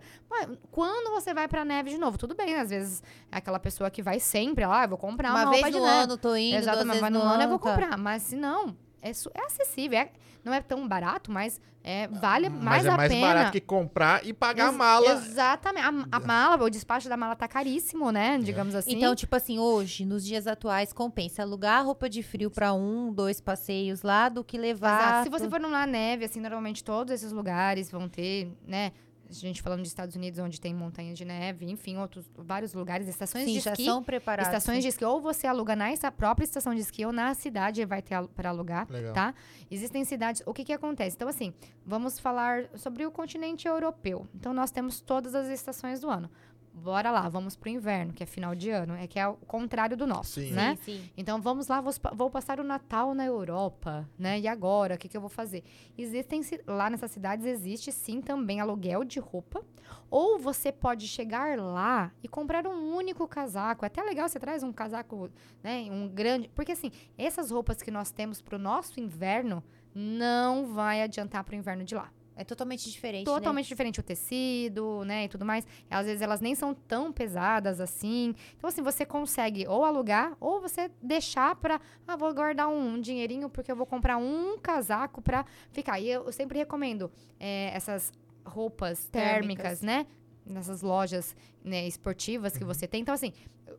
Quando 0.71 1.13
você 1.15 1.33
vai 1.33 1.49
pra 1.49 1.65
neve 1.65 1.89
de 1.89 1.97
novo, 1.97 2.19
tudo 2.19 2.35
bem, 2.35 2.55
às 2.57 2.69
vezes 2.69 3.03
é 3.33 3.39
aquela 3.39 3.59
pessoa 3.59 3.91
que 3.91 4.03
vai 4.03 4.21
sempre 4.21 4.67
lá, 4.67 4.83
ah, 4.83 4.85
eu 4.85 4.89
vou 4.91 4.99
comprar 4.99 5.31
uma, 5.31 5.45
Uma 5.45 5.51
vez 5.51 5.63
roupa 5.63 5.71
de 5.71 5.79
no 5.79 5.87
neve. 5.87 6.03
ano, 6.05 6.19
tô 6.19 6.37
indo, 6.37 6.51
duas 6.51 6.63
Exatamente, 6.63 6.87
vezes 6.89 7.01
mas 7.01 7.11
no 7.11 7.19
no 7.21 7.25
ano 7.25 7.43
eu 7.45 7.49
vou 7.49 7.59
tá. 7.59 7.71
comprar. 7.71 7.97
Mas 7.97 8.23
se 8.25 8.37
não, 8.37 8.77
é, 9.01 9.15
su- 9.15 9.31
é 9.33 9.47
acessível. 9.47 9.99
é- 9.99 10.13
não 10.47 10.55
é 10.55 10.61
tão 10.63 10.87
barato, 10.87 11.31
mas 11.33 11.61
é, 11.83 12.07
vale 12.09 12.49
Mas 12.49 12.63
mais 12.63 12.87
é 12.87 12.89
a 12.89 12.97
mais 12.97 13.13
pena. 13.13 13.27
barato 13.27 13.53
que 13.53 13.61
comprar 13.61 14.25
e 14.25 14.33
pagar 14.33 14.67
a 14.67 14.69
Ex- 14.69 14.77
mala. 14.77 15.11
Exatamente. 15.11 15.85
A, 15.85 16.17
a 16.17 16.21
mala, 16.21 16.65
o 16.65 16.71
despacho 16.71 17.09
da 17.09 17.17
mala 17.17 17.35
tá 17.37 17.47
caríssimo, 17.49 18.11
né? 18.13 18.39
Digamos 18.39 18.75
assim. 18.75 18.93
Então, 18.97 19.15
tipo 19.15 19.35
assim, 19.37 19.59
hoje, 19.59 20.05
nos 20.05 20.25
dias 20.25 20.47
atuais, 20.47 20.93
compensa 20.93 21.43
alugar 21.43 21.85
roupa 21.85 22.09
de 22.09 22.23
frio 22.23 22.51
pra 22.51 22.73
um, 22.73 23.13
dois 23.13 23.41
passeios 23.41 24.03
lá 24.03 24.29
do 24.29 24.43
que 24.45 24.57
levar. 24.57 25.01
Exato. 25.01 25.25
Se 25.25 25.31
você 25.31 25.51
for 25.51 25.61
numa 25.61 25.85
neve, 25.87 26.25
assim, 26.25 26.41
normalmente 26.41 26.83
todos 26.83 27.13
esses 27.13 27.33
lugares 27.33 27.91
vão 27.91 28.09
ter, 28.09 28.51
né? 28.67 28.93
A 29.29 29.33
gente 29.33 29.61
falando 29.61 29.81
dos 29.81 29.89
Estados 29.89 30.15
Unidos, 30.15 30.39
onde 30.39 30.61
tem 30.61 30.75
montanhas 30.75 31.19
de 31.19 31.25
neve, 31.25 31.69
enfim, 31.69 31.97
outros 31.97 32.31
vários 32.37 32.73
lugares, 32.73 33.09
estações 33.09 33.45
Sim, 33.45 33.55
de 33.55 33.61
já 33.61 33.73
esqui. 33.73 33.85
são 33.85 34.03
preparados. 34.03 34.53
Estações 34.53 34.83
de 34.83 34.89
esqui, 34.89 35.05
ou 35.05 35.21
você 35.21 35.47
aluga 35.47 35.75
na 35.75 35.87
própria 36.17 36.45
estação 36.45 36.75
de 36.75 36.81
esqui 36.81 37.05
ou 37.05 37.13
na 37.13 37.35
cidade 37.35 37.85
vai 37.85 38.01
ter 38.03 38.17
para 38.29 38.51
alugar, 38.51 38.87
Legal. 38.91 39.13
tá? 39.13 39.35
Existem 39.71 40.05
cidades. 40.05 40.43
O 40.47 40.55
que 40.55 40.65
que 40.65 40.73
acontece? 40.73 41.17
Então, 41.17 41.29
assim, 41.29 41.53
vamos 41.85 42.19
falar 42.19 42.69
sobre 42.75 43.05
o 43.05 43.11
continente 43.11 43.67
europeu. 43.67 44.27
Então, 44.35 44.53
nós 44.53 44.71
temos 44.71 45.01
todas 45.01 45.35
as 45.35 45.49
estações 45.49 46.01
do 46.01 46.09
ano. 46.09 46.31
Bora 46.79 47.11
lá, 47.11 47.27
vamos 47.27 47.57
pro 47.57 47.71
inverno, 47.71 48.13
que 48.13 48.23
é 48.23 48.27
final 48.27 48.55
de 48.55 48.69
ano, 48.69 48.95
é 48.95 49.07
que 49.07 49.19
é 49.19 49.27
o 49.27 49.35
contrário 49.35 49.97
do 49.97 50.07
nosso, 50.07 50.41
Sim. 50.41 50.53
né? 50.53 50.77
Sim, 50.77 50.99
sim. 50.99 51.11
Então 51.17 51.41
vamos 51.41 51.69
lá, 51.69 51.81
vou, 51.81 51.93
vou 52.13 52.31
passar 52.31 52.61
o 52.61 52.63
Natal 52.63 53.15
na 53.15 53.25
Europa, 53.25 54.07
né? 54.19 54.39
E 54.39 54.47
agora, 54.47 54.95
o 54.95 54.99
que, 54.99 55.09
que 55.09 55.17
eu 55.17 55.21
vou 55.21 55.31
fazer? 55.31 55.65
Existem 55.97 56.43
lá 56.67 56.91
nessas 56.91 57.11
cidades 57.11 57.47
existe 57.47 57.91
sim 57.91 58.21
também 58.21 58.61
aluguel 58.61 59.05
de 59.05 59.19
roupa, 59.19 59.65
ou 60.11 60.39
você 60.39 60.71
pode 60.71 61.09
chegar 61.09 61.59
lá 61.59 62.13
e 62.23 62.29
comprar 62.29 62.67
um 62.67 62.95
único 62.95 63.27
casaco. 63.27 63.85
É 63.85 63.89
até 63.89 64.03
legal 64.03 64.29
você 64.29 64.39
traz 64.39 64.63
um 64.63 64.71
casaco, 64.71 65.31
né? 65.63 65.89
Um 65.91 66.07
grande, 66.07 66.51
porque 66.55 66.73
assim 66.73 66.93
essas 67.17 67.51
roupas 67.51 67.81
que 67.81 67.91
nós 67.91 68.11
temos 68.11 68.43
pro 68.43 68.59
nosso 68.59 69.01
inverno 69.01 69.65
não 69.95 70.67
vai 70.67 71.01
adiantar 71.01 71.43
pro 71.43 71.57
inverno 71.57 71.85
de 71.85 71.95
lá. 71.95 72.13
É 72.39 72.45
totalmente 72.45 72.91
diferente, 72.91 73.27
né? 73.27 73.35
Totalmente 73.35 73.67
diferente 73.67 73.99
o 73.99 74.03
tecido, 74.03 75.03
né, 75.07 75.25
e 75.25 75.29
tudo 75.29 75.45
mais. 75.45 75.67
Às 75.91 76.05
vezes 76.05 76.21
elas 76.21 76.41
nem 76.41 76.55
são 76.55 76.75
tão 76.75 77.11
pesadas 77.11 77.81
assim. 77.81 78.35
Então, 78.57 78.69
assim, 78.69 78.83
você 78.83 79.07
consegue 79.07 79.67
ou 79.67 79.85
alugar 79.85 80.37
ou 80.39 80.61
você 80.61 80.91
deixar 81.03 81.57
pra. 81.57 81.81
Ah, 82.07 82.15
vou 82.15 82.33
guardar 82.35 82.69
um, 82.69 82.95
um 82.95 83.01
dinheirinho 83.01 83.49
porque 83.49 83.73
eu 83.73 83.77
vou 83.77 83.87
comprar 83.87 84.19
um 84.19 84.59
casaco 84.59 85.23
pra 85.23 85.47
ficar. 85.73 85.99
E 85.99 86.11
eu, 86.11 86.25
eu 86.27 86.33
sempre 86.33 86.59
recomendo 86.59 87.11
é, 87.41 87.71
essas 87.75 88.13
roupas 88.45 89.07
térmicas, 89.09 89.81
Térmicas. 89.81 89.83
né? 89.83 90.07
Nessas 90.45 90.83
lojas 90.83 91.35
né, 91.65 91.87
esportivas 91.89 92.53
Uhum. 92.53 92.59
que 92.59 92.65
você 92.65 92.87
tem. 92.87 93.01
Então, 93.01 93.15
assim, 93.15 93.33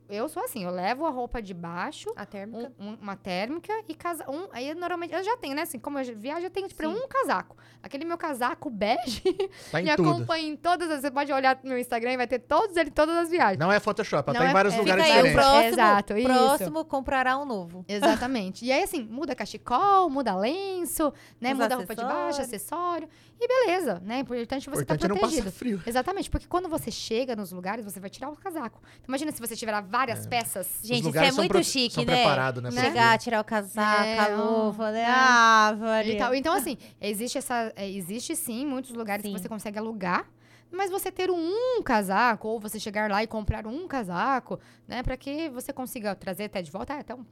eu- 0.09 0.27
sou 0.29 0.43
assim, 0.43 0.63
eu 0.63 0.71
levo 0.71 1.05
a 1.05 1.09
roupa 1.09 1.41
de 1.41 1.53
baixo, 1.53 2.11
A 2.15 2.25
térmica. 2.25 2.71
um- 2.79 2.89
um- 2.89 2.97
uma 3.01 3.15
térmica 3.15 3.73
e 3.88 3.93
casa 3.95 4.29
um 4.29 4.47
aí 4.51 4.73
normalmente 4.75 5.13
eu 5.13 5.23
já 5.23 5.35
tenho 5.38 5.55
né 5.55 5.61
assim 5.63 5.79
como 5.79 5.99
eu 5.99 6.15
viajo 6.15 6.45
eu 6.45 6.49
tenho 6.49 6.67
tipo 6.67 6.81
Sim. 6.81 6.88
um 6.89 7.07
casaco 7.07 7.55
aquele 7.81 8.05
meu 8.05 8.17
casaco 8.17 8.69
bege 8.69 9.21
Tá 9.71 9.81
me 9.81 9.89
em 9.89 9.95
tudo. 9.95 10.09
acompanha 10.09 10.47
em 10.47 10.55
todas 10.55 10.89
as. 10.91 11.01
Você 11.01 11.11
pode 11.11 11.31
olhar 11.31 11.59
no 11.63 11.69
meu 11.69 11.77
Instagram 11.79 12.13
e 12.13 12.17
vai 12.17 12.27
ter 12.27 12.39
todos 12.39 12.75
ele, 12.75 12.89
todas 12.91 13.15
as 13.15 13.29
viagens. 13.29 13.57
Não 13.59 13.71
é 13.71 13.79
Photoshop, 13.79 14.29
ela 14.29 14.39
tá 14.39 14.45
em 14.45 14.49
é- 14.49 14.53
vários 14.53 14.73
é- 14.73 14.77
lugares 14.79 15.05
diferentes. 15.05 15.33
próximo, 15.33 15.63
Exato, 15.67 16.17
isso. 16.17 16.27
próximo 16.27 16.85
comprará 16.85 17.38
um 17.38 17.45
novo. 17.45 17.85
Exatamente. 17.88 18.65
E 18.65 18.71
aí, 18.71 18.83
assim, 18.83 19.03
muda 19.03 19.35
cachecol, 19.35 20.09
muda 20.09 20.35
lenço, 20.35 21.13
né? 21.39 21.53
Os 21.53 21.59
muda 21.59 21.75
roupa 21.75 21.95
de 21.95 22.01
baixo, 22.03 22.41
acessório. 22.41 23.07
E 23.39 23.47
beleza, 23.47 24.01
né? 24.03 24.19
Importante 24.19 24.67
você 24.69 24.81
estar 24.81 24.95
Importante 24.95 25.05
é 25.05 25.07
não 25.09 25.15
protegido. 25.17 25.43
passar 25.45 25.57
frio. 25.57 25.81
Exatamente, 25.85 26.29
porque 26.29 26.47
quando 26.47 26.67
você 26.67 26.89
chega 26.89 27.35
nos 27.35 27.51
lugares, 27.51 27.85
você 27.85 27.99
vai 27.99 28.09
tirar 28.09 28.29
o 28.29 28.35
casaco. 28.35 28.81
Então, 28.95 29.05
imagina 29.09 29.31
se 29.31 29.39
você 29.39 29.55
tiver 29.55 29.73
várias 29.82 30.25
É. 30.25 30.30
peças. 30.30 30.67
Gente, 30.84 31.07
isso 31.09 31.17
é 31.17 31.32
muito 31.32 31.51
pro- 31.51 31.63
chique, 31.63 31.95
são 31.95 32.05
né? 32.05 32.15
preparados, 32.15 32.61
né, 32.63 32.69
pro 32.71 32.80
Chegar, 32.80 33.17
tirar 33.17 33.41
o 33.41 33.43
casaco, 33.43 34.03
É, 34.03 34.19
a 34.19 34.28
luva, 34.36 34.91
né? 34.91 35.01
é. 35.01 35.05
Ah, 35.07 35.71
E 35.75 35.80
Maria. 35.80 36.17
tal. 36.17 36.36
Então, 36.36 36.53
assim, 36.53 36.78
existe 37.01 37.38
essa. 37.38 37.71
é, 37.75 37.89
existe 37.89 38.36
sim 38.36 38.65
muitos 38.65 38.91
lugares 38.91 39.23
Sim. 39.25 39.34
que 39.34 39.39
você 39.41 39.49
consegue 39.49 39.78
alugar. 39.80 40.25
Mas 40.69 40.89
você 40.91 41.09
ter 41.09 41.32
um 41.32 41.82
casaco, 41.82 42.47
ou 42.49 42.59
você 42.59 42.78
chegar 42.78 43.09
lá 43.09 43.23
e 43.23 43.28
comprar 43.28 43.65
um 43.65 43.88
casaco, 43.88 44.59
né? 44.86 45.01
Pra 45.01 45.15
que 45.15 45.47
você 45.49 45.71
consiga 45.71 46.13
trazer 46.13 46.43
até 46.43 46.61
de 46.61 46.69
volta. 46.69 46.93
Ah, 46.93 46.99
então. 46.99 47.25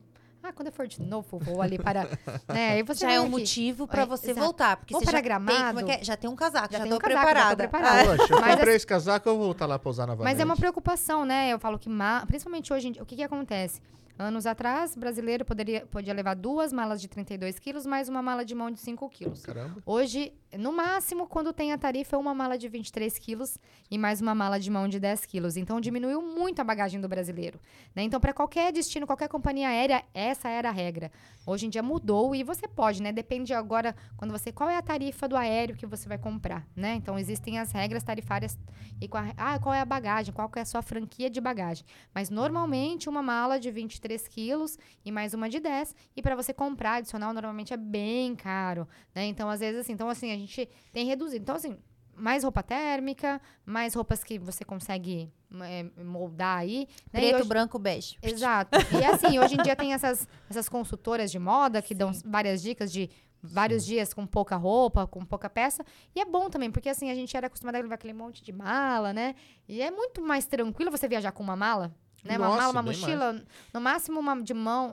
Ah, 0.48 0.54
quando 0.54 0.68
eu 0.68 0.72
for 0.74 0.86
de 0.88 1.02
novo, 1.02 1.40
vou 1.40 1.60
ali 1.62 1.80
para. 1.80 2.04
né? 2.48 2.74
Aí 2.74 2.84
você 2.84 3.00
Já 3.02 3.12
é 3.14 3.20
um 3.20 3.24
aqui. 3.24 3.32
motivo 3.32 3.88
pra 3.88 4.04
É, 4.04 4.06
você 4.06 4.32
exato. 4.32 4.46
voltar. 4.46 4.78
Porque 4.78 4.94
Vou 4.94 5.02
você 5.02 5.06
para 5.06 5.18
já 5.18 5.22
tem, 5.22 5.26
é 5.26 5.28
Gramado. 5.28 5.86
que 5.86 5.92
é? 5.92 6.04
já 6.04 6.16
tem 6.16 6.30
um 6.30 6.36
casaco, 6.36 6.72
já, 6.72 6.78
Já 6.78 6.84
tem 6.84 6.92
tô 6.92 6.98
um 6.98 7.00
casaco, 7.00 7.18
já 7.28 7.50
tô 7.50 7.56
preparada. 7.56 7.68
preparada. 7.68 8.18
Poxa, 8.18 8.34
eu 8.36 8.42
Mas 8.42 8.56
comprei 8.56 8.76
esse 8.76 8.88
casaco, 8.88 9.28
eu 9.30 9.36
vou 9.38 9.46
voltar 9.46 9.66
lá 9.66 9.80
pra 9.80 9.90
usar 9.90 10.06
novamente. 10.06 10.32
Mas 10.34 10.40
é 10.40 10.46
uma 10.46 10.56
preocupação, 10.56 11.26
né? 11.26 11.50
Eu 11.52 11.58
falo 11.60 11.80
que, 11.80 11.90
ma- 11.90 12.24
principalmente 12.28 12.72
hoje 12.72 12.90
em 12.90 12.92
dia, 12.92 13.02
o 13.02 13.06
que, 13.06 13.16
que 13.16 13.24
acontece? 13.24 13.82
Anos 14.18 14.46
atrás, 14.46 14.96
brasileiro 14.96 15.44
poderia, 15.44 15.86
podia 15.88 16.14
levar 16.14 16.36
duas 16.36 16.72
malas 16.72 17.02
de 17.02 17.08
32 17.10 17.60
quilos 17.60 17.86
mais 17.86 18.08
uma 18.08 18.22
mala 18.22 18.46
de 18.46 18.56
mão 18.56 18.72
de 18.72 18.80
5 18.80 19.10
quilos. 19.10 19.46
Caramba. 19.46 19.84
Hoje, 19.86 20.32
no 20.58 20.72
máximo, 20.72 21.28
quando 21.28 21.52
tem 21.52 21.74
a 21.74 21.78
tarifa, 21.78 22.16
é 22.16 22.20
uma 22.20 22.34
mala 22.34 22.58
de 22.58 22.70
23 22.70 23.18
quilos 23.20 23.58
e 23.92 23.98
mais 23.98 24.22
uma 24.22 24.34
mala 24.34 24.58
de 24.58 24.72
mão 24.72 24.88
de 24.88 25.02
10 25.02 25.26
quilos. 25.26 25.58
Então, 25.58 25.82
diminuiu 25.82 26.22
muito 26.22 26.62
a 26.62 26.64
bagagem 26.64 27.02
do 27.02 27.10
brasileiro. 27.10 27.60
né? 27.94 28.04
Então, 28.04 28.22
para 28.22 28.32
qualquer 28.34 28.72
destino, 28.72 29.06
qualquer 29.06 29.28
companhia 29.28 29.68
aérea, 29.68 30.02
essa 30.14 30.48
era 30.48 30.70
a 30.70 30.72
regra. 30.72 31.12
Hoje 31.46 31.66
em 31.66 31.70
dia 31.70 31.84
mudou 31.84 32.34
e 32.34 32.42
você 32.42 32.70
pode, 32.70 33.04
né? 33.04 33.12
Depende 33.12 33.54
agora, 33.54 33.94
quando 34.16 34.32
você... 34.32 34.50
Qual 34.50 34.70
é 34.70 34.78
a 34.78 34.82
tarifa 34.82 35.28
do 35.28 35.36
aéreo 35.36 35.76
que 35.76 35.86
você 35.86 36.08
vai 36.08 36.18
comprar, 36.18 36.66
né? 36.74 36.96
Então, 36.96 37.20
existem 37.20 37.60
as 37.60 37.74
regras 37.74 38.02
tarifárias 38.02 38.58
e 39.02 39.10
qual, 39.10 39.26
ah, 39.36 39.60
qual 39.60 39.76
é 39.76 39.82
a 39.82 39.86
bagagem, 39.86 40.34
qual 40.34 40.50
é 40.56 40.62
a 40.62 40.66
sua 40.66 40.82
franquia 40.82 41.30
de 41.30 41.42
bagagem. 41.42 41.86
Mas, 42.14 42.30
normalmente, 42.30 43.10
uma 43.10 43.22
mala 43.22 43.60
de 43.60 43.70
23 43.70 44.05
quilos 44.30 44.78
e 45.04 45.12
mais 45.12 45.34
uma 45.34 45.50
de 45.50 45.60
10. 45.60 45.96
E 46.16 46.22
para 46.22 46.36
você 46.36 46.54
comprar 46.54 46.96
adicional, 46.96 47.34
normalmente 47.34 47.74
é 47.74 47.78
bem 47.78 48.36
caro, 48.36 48.88
né? 49.14 49.26
Então, 49.26 49.50
às 49.50 49.60
vezes, 49.60 49.82
assim, 49.82 49.94
então, 49.94 50.10
assim, 50.10 50.32
a 50.32 50.38
gente 50.38 50.70
tem 50.94 51.06
reduzido. 51.06 51.42
Então, 51.44 51.56
assim, 51.56 51.78
mais 52.16 52.44
roupa 52.44 52.64
térmica, 52.64 53.42
mais 53.66 53.94
roupas 53.94 54.24
que 54.24 54.40
você 54.40 54.64
consegue 54.64 55.30
é, 55.62 55.86
moldar 56.04 56.60
aí. 56.60 56.88
Né? 57.12 57.20
Preto, 57.20 57.36
hoje- 57.40 57.50
branco, 57.50 57.78
bege. 57.78 58.18
Exato. 58.22 58.78
E 59.00 59.04
assim, 59.04 59.38
hoje 59.40 59.56
em 59.56 59.64
dia 59.64 59.76
tem 59.76 59.94
essas, 59.94 60.28
essas 60.50 60.70
consultoras 60.70 61.32
de 61.32 61.40
moda 61.40 61.82
que 61.82 61.94
dão 61.94 62.12
várias 62.26 62.62
dicas 62.62 62.92
de 62.92 63.10
vários 63.48 63.86
dias 63.86 64.14
com 64.14 64.26
pouca 64.26 64.56
roupa, 64.56 65.06
com 65.06 65.24
pouca 65.24 65.50
peça. 65.50 65.86
E 66.16 66.20
é 66.22 66.26
bom 66.26 66.50
também, 66.50 66.72
porque 66.72 66.90
assim, 66.90 67.12
a 67.12 67.16
gente 67.16 67.36
era 67.38 67.48
acostumado 67.48 67.76
a 67.76 67.80
levar 67.80 67.96
aquele 67.96 68.14
monte 68.14 68.42
de 68.44 68.52
mala, 68.52 69.14
né? 69.14 69.36
E 69.68 69.82
é 69.82 69.92
muito 69.92 70.22
mais 70.22 70.46
tranquilo 70.46 70.90
você 70.90 71.08
viajar 71.08 71.32
com 71.32 71.44
uma 71.44 71.56
mala. 71.56 71.94
Né? 72.26 72.38
uma 72.40 72.48
Nossa, 72.48 72.58
mala, 72.62 72.72
uma 72.74 72.82
mochila, 72.82 73.46
no 73.72 73.80
máximo 73.80 74.20
uma 74.20 74.42
de 74.42 74.54
mão, 74.54 74.92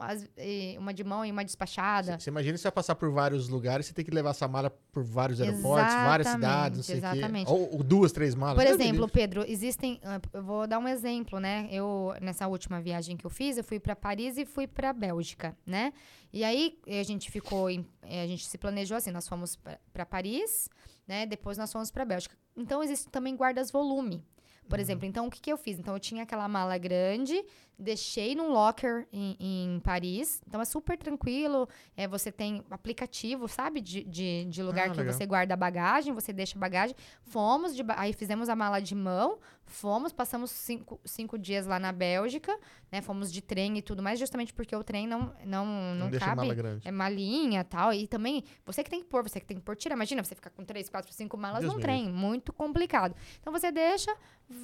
uma 0.78 0.93
de 0.93 1.03
mão 1.03 1.24
e 1.24 1.33
uma 1.33 1.43
despachada. 1.43 2.18
Você 2.20 2.28
imagina 2.28 2.59
você 2.59 2.64
vai 2.64 2.72
passar 2.72 2.95
por 2.95 3.11
vários 3.11 3.49
lugares, 3.49 3.87
você 3.87 3.95
tem 3.95 4.05
que 4.05 4.11
levar 4.11 4.30
essa 4.30 4.47
mala 4.47 4.70
por 4.93 5.03
vários 5.03 5.41
aeroportos, 5.41 5.95
várias 5.95 6.28
cidades, 6.28 6.78
não 6.78 6.85
sei 6.85 6.97
exatamente. 6.97 7.51
Ou, 7.51 7.76
ou 7.76 7.83
duas, 7.83 8.12
três 8.12 8.35
malas. 8.35 8.62
Por 8.62 8.70
exemplo. 8.70 9.09
Pedro, 9.09 9.45
existem. 9.49 9.99
ah, 10.05 10.20
Eu 10.33 10.43
vou 10.43 10.66
dar 10.66 10.78
um 10.78 10.87
exemplo, 10.87 11.41
né? 11.41 11.68
Eu, 11.70 12.14
nessa 12.20 12.47
última 12.47 12.80
viagem 12.80 13.16
que 13.16 13.24
eu 13.24 13.30
fiz, 13.30 13.57
eu 13.57 13.64
fui 13.64 13.80
para 13.80 13.97
Paris 13.97 14.37
e 14.37 14.45
fui 14.45 14.66
para 14.66 14.93
Bélgica, 14.93 15.57
né? 15.66 15.93
E 16.33 16.45
aí 16.45 16.78
eh, 16.87 17.01
a 17.01 17.03
gente 17.03 17.30
ficou. 17.30 17.70
em- 17.70 17.87
eh, 18.03 18.22
a 18.22 18.26
gente 18.26 18.47
se 18.47 18.59
planejou 18.59 18.97
assim: 18.97 19.11
nós 19.11 19.26
fomos 19.26 19.59
para 19.93 20.05
Paris, 20.05 20.68
né? 21.07 21.24
Depois 21.26 21.57
nós 21.57 21.72
fomos 21.72 21.91
para 21.91 22.05
Bélgica. 22.05 22.37
Então, 22.57 22.83
existe 22.83 23.09
também 23.09 23.35
guardas-volume. 23.35 24.22
Por 24.68 24.78
exemplo, 24.80 25.04
então 25.06 25.26
o 25.26 25.30
que, 25.30 25.40
que 25.40 25.52
eu 25.52 25.56
fiz? 25.56 25.78
Então 25.78 25.94
eu 25.94 26.00
tinha 26.00 26.22
aquela 26.22 26.48
mala 26.48 26.78
grande, 26.78 27.44
deixei 27.78 28.34
num 28.34 28.50
locker 28.52 29.06
em, 29.12 29.36
em 29.38 29.80
Paris. 29.80 30.40
Então 30.46 30.60
é 30.60 30.64
super 30.64 30.96
tranquilo. 30.96 31.68
É, 31.96 32.08
você 32.08 32.32
tem 32.32 32.64
aplicativo, 32.70 33.48
sabe? 33.48 33.80
De, 33.80 34.02
de, 34.04 34.44
de 34.46 34.62
lugar 34.62 34.86
Ah, 34.86 34.90
que 34.90 34.98
legal. 34.98 35.12
você 35.12 35.26
guarda 35.26 35.54
a 35.54 35.56
bagagem, 35.56 36.14
você 36.14 36.32
deixa 36.32 36.56
a 36.56 36.60
bagagem. 36.60 36.96
Fomos, 37.22 37.74
de 37.76 37.82
aí 37.96 38.12
fizemos 38.12 38.48
a 38.48 38.56
mala 38.56 38.80
de 38.80 38.94
mão, 38.94 39.38
fomos, 39.72 40.12
passamos 40.12 40.50
cinco, 40.50 41.00
cinco 41.04 41.38
dias 41.38 41.66
lá 41.66 41.78
na 41.78 41.90
Bélgica, 41.92 42.56
né? 42.90 43.00
Fomos 43.00 43.32
de 43.32 43.40
trem 43.40 43.78
e 43.78 43.82
tudo 43.82 44.02
mais, 44.02 44.18
justamente 44.18 44.52
porque 44.52 44.74
o 44.76 44.84
trem 44.84 45.06
não, 45.06 45.34
não, 45.44 45.64
não, 45.66 45.94
Não 45.94 46.10
deixa 46.10 46.26
cabe. 46.26 46.36
mala 46.42 46.54
grande. 46.54 46.86
É 46.86 46.90
malinha 46.90 47.60
e 47.60 47.64
tal. 47.64 47.92
E 47.92 48.06
também, 48.06 48.44
você 48.64 48.84
que 48.84 48.90
tem 48.90 49.00
que 49.00 49.06
pôr, 49.06 49.22
você 49.22 49.40
que 49.40 49.46
tem 49.46 49.56
que 49.56 49.62
pôr, 49.62 49.74
tira. 49.76 49.94
Imagina 49.94 50.22
você 50.22 50.34
ficar 50.34 50.50
com 50.50 50.64
três, 50.64 50.88
quatro, 50.88 51.12
cinco 51.12 51.36
malas 51.36 51.60
Deus 51.62 51.72
num 51.74 51.80
trem. 51.80 52.08
Muito 52.12 52.52
complicado. 52.52 53.14
Então 53.40 53.52
você 53.52 53.72
deixa, 53.72 54.14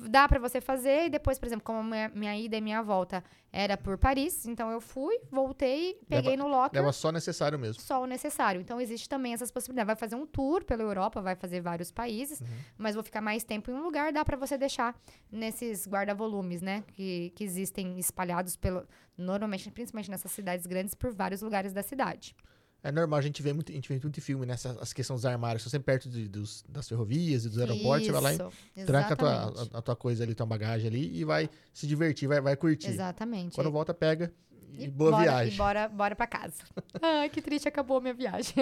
dá 0.08 0.28
pra 0.28 0.38
você 0.38 0.60
fazer. 0.60 1.06
E 1.06 1.10
depois, 1.10 1.38
por 1.38 1.46
exemplo, 1.46 1.64
como 1.64 1.82
minha, 1.82 2.08
minha 2.14 2.36
ida 2.38 2.56
e 2.56 2.60
minha 2.60 2.82
volta 2.82 3.24
era 3.50 3.78
por 3.78 3.96
Paris, 3.96 4.44
então 4.44 4.70
eu 4.70 4.78
fui, 4.78 5.18
voltei, 5.30 5.98
peguei 6.06 6.36
no 6.36 6.46
locker. 6.48 6.78
Leva 6.78 6.92
só 6.92 7.10
necessário 7.10 7.58
mesmo. 7.58 7.80
Só 7.82 8.02
o 8.02 8.06
necessário. 8.06 8.60
Então, 8.60 8.78
existe 8.78 9.08
também 9.08 9.32
essas 9.32 9.50
possibilidades. 9.50 9.86
Vai 9.86 9.96
fazer 9.96 10.16
um 10.16 10.26
tour 10.26 10.62
pela 10.64 10.82
Europa, 10.82 11.22
vai 11.22 11.34
fazer 11.34 11.60
vários 11.62 11.90
países, 11.90 12.40
Uhum. 12.42 12.46
mas 12.76 12.94
vou 12.94 13.02
ficar 13.02 13.22
mais 13.22 13.44
tempo 13.44 13.70
em 13.70 13.74
um 13.74 13.82
lugar, 13.82 14.12
dá 14.12 14.22
pra 14.22 14.36
você 14.36 14.58
deixar 14.58 14.94
nesses 15.30 15.86
guarda-volumes, 15.86 16.62
né? 16.62 16.84
Que, 16.94 17.30
que 17.34 17.44
existem 17.44 17.98
espalhados 17.98 18.56
pelo. 18.56 18.86
Normalmente, 19.16 19.70
principalmente 19.70 20.10
nessas 20.10 20.30
cidades 20.30 20.66
grandes, 20.66 20.94
por 20.94 21.12
vários 21.12 21.42
lugares 21.42 21.72
da 21.72 21.82
cidade. 21.82 22.34
É 22.80 22.92
normal, 22.92 23.18
a 23.18 23.22
gente 23.22 23.42
vê 23.42 23.52
muito, 23.52 23.72
a 23.72 23.74
gente 23.74 23.88
vê 23.88 23.98
muito 24.00 24.18
em 24.18 24.20
filme, 24.20 24.46
né? 24.46 24.54
Essa, 24.54 24.70
as 24.80 24.92
questões 24.92 25.18
dos 25.18 25.26
armários. 25.26 25.64
São 25.64 25.70
sempre 25.70 25.86
perto 25.86 26.08
de- 26.08 26.28
dos, 26.28 26.64
das 26.68 26.88
ferrovias 26.88 27.44
e 27.44 27.48
dos 27.48 27.58
aeroportos. 27.58 28.06
Você 28.06 28.12
vai 28.12 28.22
lá 28.22 28.32
e 28.32 28.36
Isso, 28.36 28.86
tranca 28.86 29.14
a 29.14 29.16
tua, 29.16 29.30
a, 29.74 29.78
a 29.78 29.82
tua 29.82 29.96
coisa 29.96 30.22
ali, 30.22 30.32
tua 30.32 30.46
bagagem 30.46 30.86
ali 30.86 31.18
e 31.18 31.24
vai 31.24 31.50
se 31.72 31.88
divertir, 31.88 32.28
vai, 32.28 32.40
vai 32.40 32.54
curtir. 32.56 32.86
Exatamente. 32.88 33.56
Quando 33.56 33.72
volta, 33.72 33.92
pega 33.92 34.32
e, 34.72 34.84
E 34.84 34.88
boa 34.88 35.10
bora, 35.12 35.22
viagem. 35.22 35.54
E 35.54 35.56
bora, 35.56 35.88
bora 35.88 36.16
pra 36.16 36.26
casa. 36.26 36.62
Ai, 37.02 37.28
que 37.28 37.40
triste, 37.42 37.68
acabou 37.68 37.98
a 37.98 38.00
minha 38.00 38.14
viagem. 38.14 38.54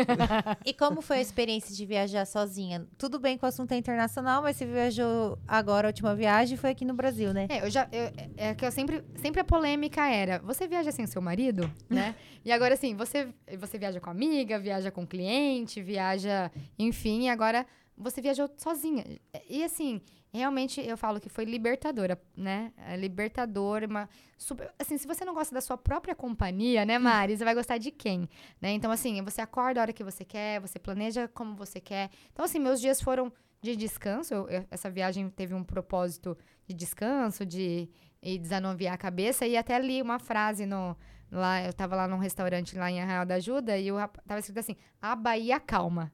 E 0.64 0.72
como 0.74 1.00
foi 1.00 1.18
a 1.18 1.20
experiência 1.20 1.74
de 1.74 1.84
viajar 1.86 2.24
sozinha? 2.26 2.86
Tudo 2.98 3.18
bem 3.18 3.36
que 3.38 3.44
o 3.44 3.48
assunto 3.48 3.72
é 3.72 3.76
internacional, 3.76 4.42
mas 4.42 4.56
você 4.56 4.66
viajou 4.66 5.38
agora, 5.46 5.88
a 5.88 5.90
última 5.90 6.14
viagem 6.14 6.56
foi 6.56 6.70
aqui 6.70 6.84
no 6.84 6.94
Brasil, 6.94 7.32
né? 7.32 7.46
É, 7.48 7.64
eu 7.64 7.70
já. 7.70 7.88
eu- 7.92 8.12
é 8.36 8.54
que 8.54 8.64
eu 8.64 8.72
sempre. 8.72 9.02
Sempre 9.16 9.40
a 9.40 9.44
polêmica 9.44 10.06
era: 10.08 10.38
você 10.40 10.66
viaja 10.68 10.92
sem 10.92 11.04
o 11.04 11.08
seu 11.08 11.22
marido, 11.22 11.70
né? 11.90 12.14
e 12.44 12.52
agora, 12.52 12.74
assim, 12.74 12.94
você, 12.94 13.28
você 13.58 13.78
viaja 13.78 14.00
com 14.00 14.10
amiga, 14.10 14.58
viaja 14.58 14.90
com 14.90 15.06
cliente, 15.06 15.82
viaja. 15.82 16.50
Enfim, 16.78 17.24
e 17.24 17.28
agora 17.28 17.66
você 17.96 18.20
viajou 18.20 18.48
sozinha. 18.56 19.04
E 19.48 19.64
assim. 19.64 20.00
Realmente, 20.36 20.80
eu 20.80 20.96
falo 20.96 21.18
que 21.20 21.28
foi 21.28 21.44
libertadora, 21.44 22.20
né? 22.36 22.72
É 22.76 22.96
libertadora, 22.96 23.86
uma 23.86 24.08
super... 24.36 24.72
Assim, 24.78 24.98
se 24.98 25.06
você 25.06 25.24
não 25.24 25.34
gosta 25.34 25.54
da 25.54 25.60
sua 25.60 25.76
própria 25.78 26.14
companhia, 26.14 26.84
né, 26.84 26.98
Mari? 26.98 27.36
Você 27.36 27.44
vai 27.44 27.54
gostar 27.54 27.78
de 27.78 27.90
quem? 27.90 28.28
Né? 28.60 28.72
Então, 28.72 28.90
assim, 28.90 29.22
você 29.22 29.40
acorda 29.40 29.80
a 29.80 29.82
hora 29.82 29.92
que 29.92 30.04
você 30.04 30.24
quer, 30.24 30.60
você 30.60 30.78
planeja 30.78 31.26
como 31.28 31.56
você 31.56 31.80
quer. 31.80 32.10
Então, 32.32 32.44
assim, 32.44 32.58
meus 32.58 32.80
dias 32.80 33.00
foram 33.00 33.32
de 33.62 33.74
descanso. 33.74 34.34
Eu- 34.34 34.48
eu- 34.48 34.64
essa 34.70 34.90
viagem 34.90 35.28
teve 35.30 35.54
um 35.54 35.64
propósito 35.64 36.36
de 36.66 36.74
descanso, 36.74 37.44
de 37.46 37.88
e 38.22 38.38
desanuviar 38.38 38.94
a 38.94 38.98
cabeça. 38.98 39.46
E 39.46 39.56
até 39.56 39.78
li 39.78 40.02
uma 40.02 40.18
frase 40.18 40.66
no. 40.66 40.96
Lá, 41.30 41.62
eu 41.64 41.72
tava 41.72 41.96
lá 41.96 42.06
num 42.06 42.18
restaurante 42.18 42.76
lá 42.76 42.90
em 42.90 43.00
Arraial 43.00 43.26
da 43.26 43.34
Ajuda 43.36 43.76
e 43.78 43.88
eu 43.88 43.96
tava 44.26 44.38
escrito 44.40 44.58
assim: 44.58 44.76
a 45.00 45.14
Bahia 45.16 45.58
calma. 45.60 46.12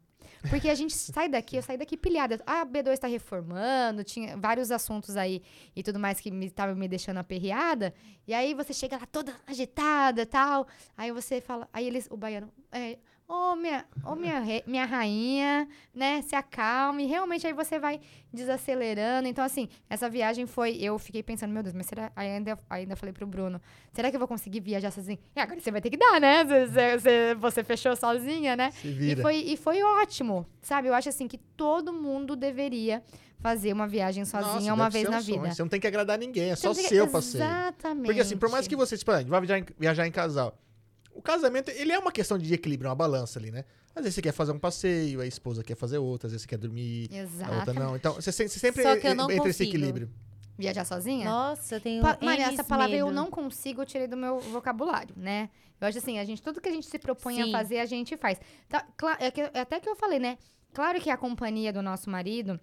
Porque 0.49 0.69
a 0.69 0.75
gente 0.75 0.95
sai 0.95 1.29
daqui, 1.29 1.57
eu 1.57 1.63
saí 1.63 1.77
daqui 1.77 1.97
pilhada. 1.97 2.41
Ah, 2.47 2.63
a 2.63 2.67
B2 2.67 2.99
tá 2.99 3.07
reformando, 3.07 4.05
tinha 4.05 4.37
vários 4.37 4.71
assuntos 4.71 5.17
aí 5.17 5.43
e 5.75 5.83
tudo 5.83 5.99
mais 5.99 6.21
que 6.21 6.31
me 6.31 6.51
tava 6.51 6.75
me 6.75 6.89
deixando 6.89 7.19
aperreada. 7.19 7.95
E 8.27 8.35
aí 8.35 8.55
você 8.55 8.73
chega 8.73 8.97
lá 8.97 9.07
toda 9.07 9.35
agitada 9.47 10.25
tal. 10.27 10.67
Aí 10.97 11.11
você 11.13 11.41
fala, 11.41 11.69
aí 11.73 11.87
eles, 11.87 12.09
o 12.11 12.17
baiano, 12.17 12.53
é, 12.71 12.99
ô 13.29 13.57
minha, 13.57 13.85
ô 14.05 14.15
minha, 14.15 14.43
minha 14.67 14.85
rainha, 14.85 15.69
né, 15.95 16.21
se 16.23 16.35
acalme. 16.35 17.07
Realmente 17.07 17.47
aí 17.47 17.53
você 17.53 17.79
vai 17.79 18.01
desacelerando. 18.33 19.29
Então, 19.29 19.45
assim, 19.45 19.69
essa 19.89 20.09
viagem 20.09 20.47
foi, 20.47 20.77
eu 20.77 20.99
fiquei 20.99 21.23
pensando, 21.23 21.53
meu 21.53 21.63
Deus, 21.63 21.75
mas 21.75 21.87
será, 21.87 22.11
aí 22.17 22.29
ainda, 22.31 22.59
ainda 22.69 22.97
falei 22.97 23.13
pro 23.13 23.27
Bruno, 23.27 23.61
será 23.93 24.11
que 24.11 24.17
eu 24.17 24.19
vou 24.19 24.29
conseguir 24.29 24.61
viajar 24.61 24.91
sozinha? 24.91 25.19
E 25.35 25.41
agora 25.41 25.61
você 25.61 25.71
vai 25.71 25.81
ter 25.81 25.91
que 25.91 25.97
dar, 25.97 26.21
né? 26.21 26.45
Você, 26.45 26.99
você- 26.99 27.35
você- 27.35 27.65
fechou 27.65 27.95
sozinha, 27.95 28.57
né? 28.57 28.71
Se 28.73 28.89
E 28.89 28.93
vira. 28.93 29.23
foi, 29.23 29.37
e 29.37 29.57
foi 29.57 29.83
ótimo, 29.83 30.47
sabe? 30.61 30.89
Eu 30.89 30.95
acho 30.95 31.09
assim 31.09 31.29
que 31.29 31.39
todo 31.39 31.93
mundo 31.93 32.35
deveria 32.35 33.03
fazer 33.39 33.73
uma 33.73 33.87
viagem 33.89 34.25
sozinha 34.25 34.53
Nossa, 34.55 34.75
uma 34.75 34.91
vez 34.91 35.07
um 35.09 35.11
na 35.11 35.21
sonho. 35.21 35.41
vida. 35.43 35.55
Você 35.55 35.63
não 35.63 35.69
tem 35.69 35.81
que 35.81 35.87
agradar 35.87 36.19
ninguém, 36.19 36.51
é 36.51 36.57
Você 36.57 36.63
só 36.63 36.75
seu 36.75 37.09
passeio. 37.09 37.43
Exatamente. 37.45 38.07
Porque 38.07 38.21
assim, 38.21 38.37
por 38.37 38.49
mais 38.51 38.67
que 38.69 38.75
você, 38.77 38.97
tipo, 38.97 39.11
ah, 39.11 39.23
vai 39.23 39.41
viajar 39.41 39.59
em, 39.59 39.65
viajar 39.79 40.07
em 40.07 40.11
casal, 40.13 40.57
o 41.15 41.23
casamento, 41.23 41.71
ele 41.71 41.93
é 41.93 41.99
uma 41.99 42.13
questão 42.13 42.39
de 42.39 42.53
equilíbrio, 42.53 42.89
uma 42.91 42.97
balança 42.97 43.39
ali, 43.39 43.51
né? 43.51 43.65
Às 43.95 44.03
vezes 44.05 44.15
você 44.15 44.23
quer 44.23 44.33
fazer 44.33 44.53
um 44.53 44.59
passeio, 44.59 45.21
a 45.21 45.27
esposa 45.27 45.63
quer 45.63 45.77
fazer 45.77 45.99
outra, 45.99 46.27
às 46.27 46.33
vezes 46.33 46.43
você 46.43 46.49
quer 46.49 46.59
dormir, 46.59 47.09
a 47.13 47.23
outra 47.23 47.23
Exatamente. 47.23 47.79
não. 47.79 47.97
Então, 47.97 48.15
você, 48.15 48.33
se- 48.33 48.49
você 48.49 48.59
sempre 48.59 48.83
Só 48.83 48.97
que 48.97 49.07
eu 49.07 49.15
não 49.15 49.31
entra 49.31 49.49
esse 49.51 49.65
consigo. 49.65 49.77
equilíbrio. 49.77 50.11
Viajar 50.59 50.85
sozinha? 50.85 51.25
Nossa, 51.25 51.77
eu 51.77 51.81
tenho 51.81 52.03
Pa 52.03 52.19
Maria, 52.23 52.47
essa 52.47 52.63
palavra 52.65 52.95
eu 52.97 53.07
medo. 53.07 53.15
não 53.17 53.31
consigo, 53.31 53.83
eu 53.83 53.87
tirei 53.87 54.07
do 54.07 54.17
meu 54.17 54.39
vocabulário, 54.41 55.15
né? 55.17 55.51
Eu 55.81 55.89
acho 55.89 55.99
assim, 55.99 56.19
a 56.19 56.25
gente, 56.25 56.41
tudo 56.41 56.61
que 56.61 56.69
a 56.69 56.73
gente 56.73 56.87
se 56.87 56.99
propõe 56.99 57.35
Sim. 57.37 57.49
a 57.55 57.59
fazer, 57.59 57.79
a 57.81 57.87
gente 57.87 58.17
faz. 58.17 58.39
Tá, 58.69 58.87
é 59.19 59.31
que- 59.31 59.41
é 59.41 59.61
até 59.61 59.81
que 59.81 59.89
eu 59.89 59.97
falei, 59.97 60.19
né? 60.19 60.39
Claro 60.73 61.01
que 61.01 61.11
a 61.11 61.17
companhia 61.17 61.73
do 61.73 61.83
nosso 61.83 62.09
marido, 62.09 62.59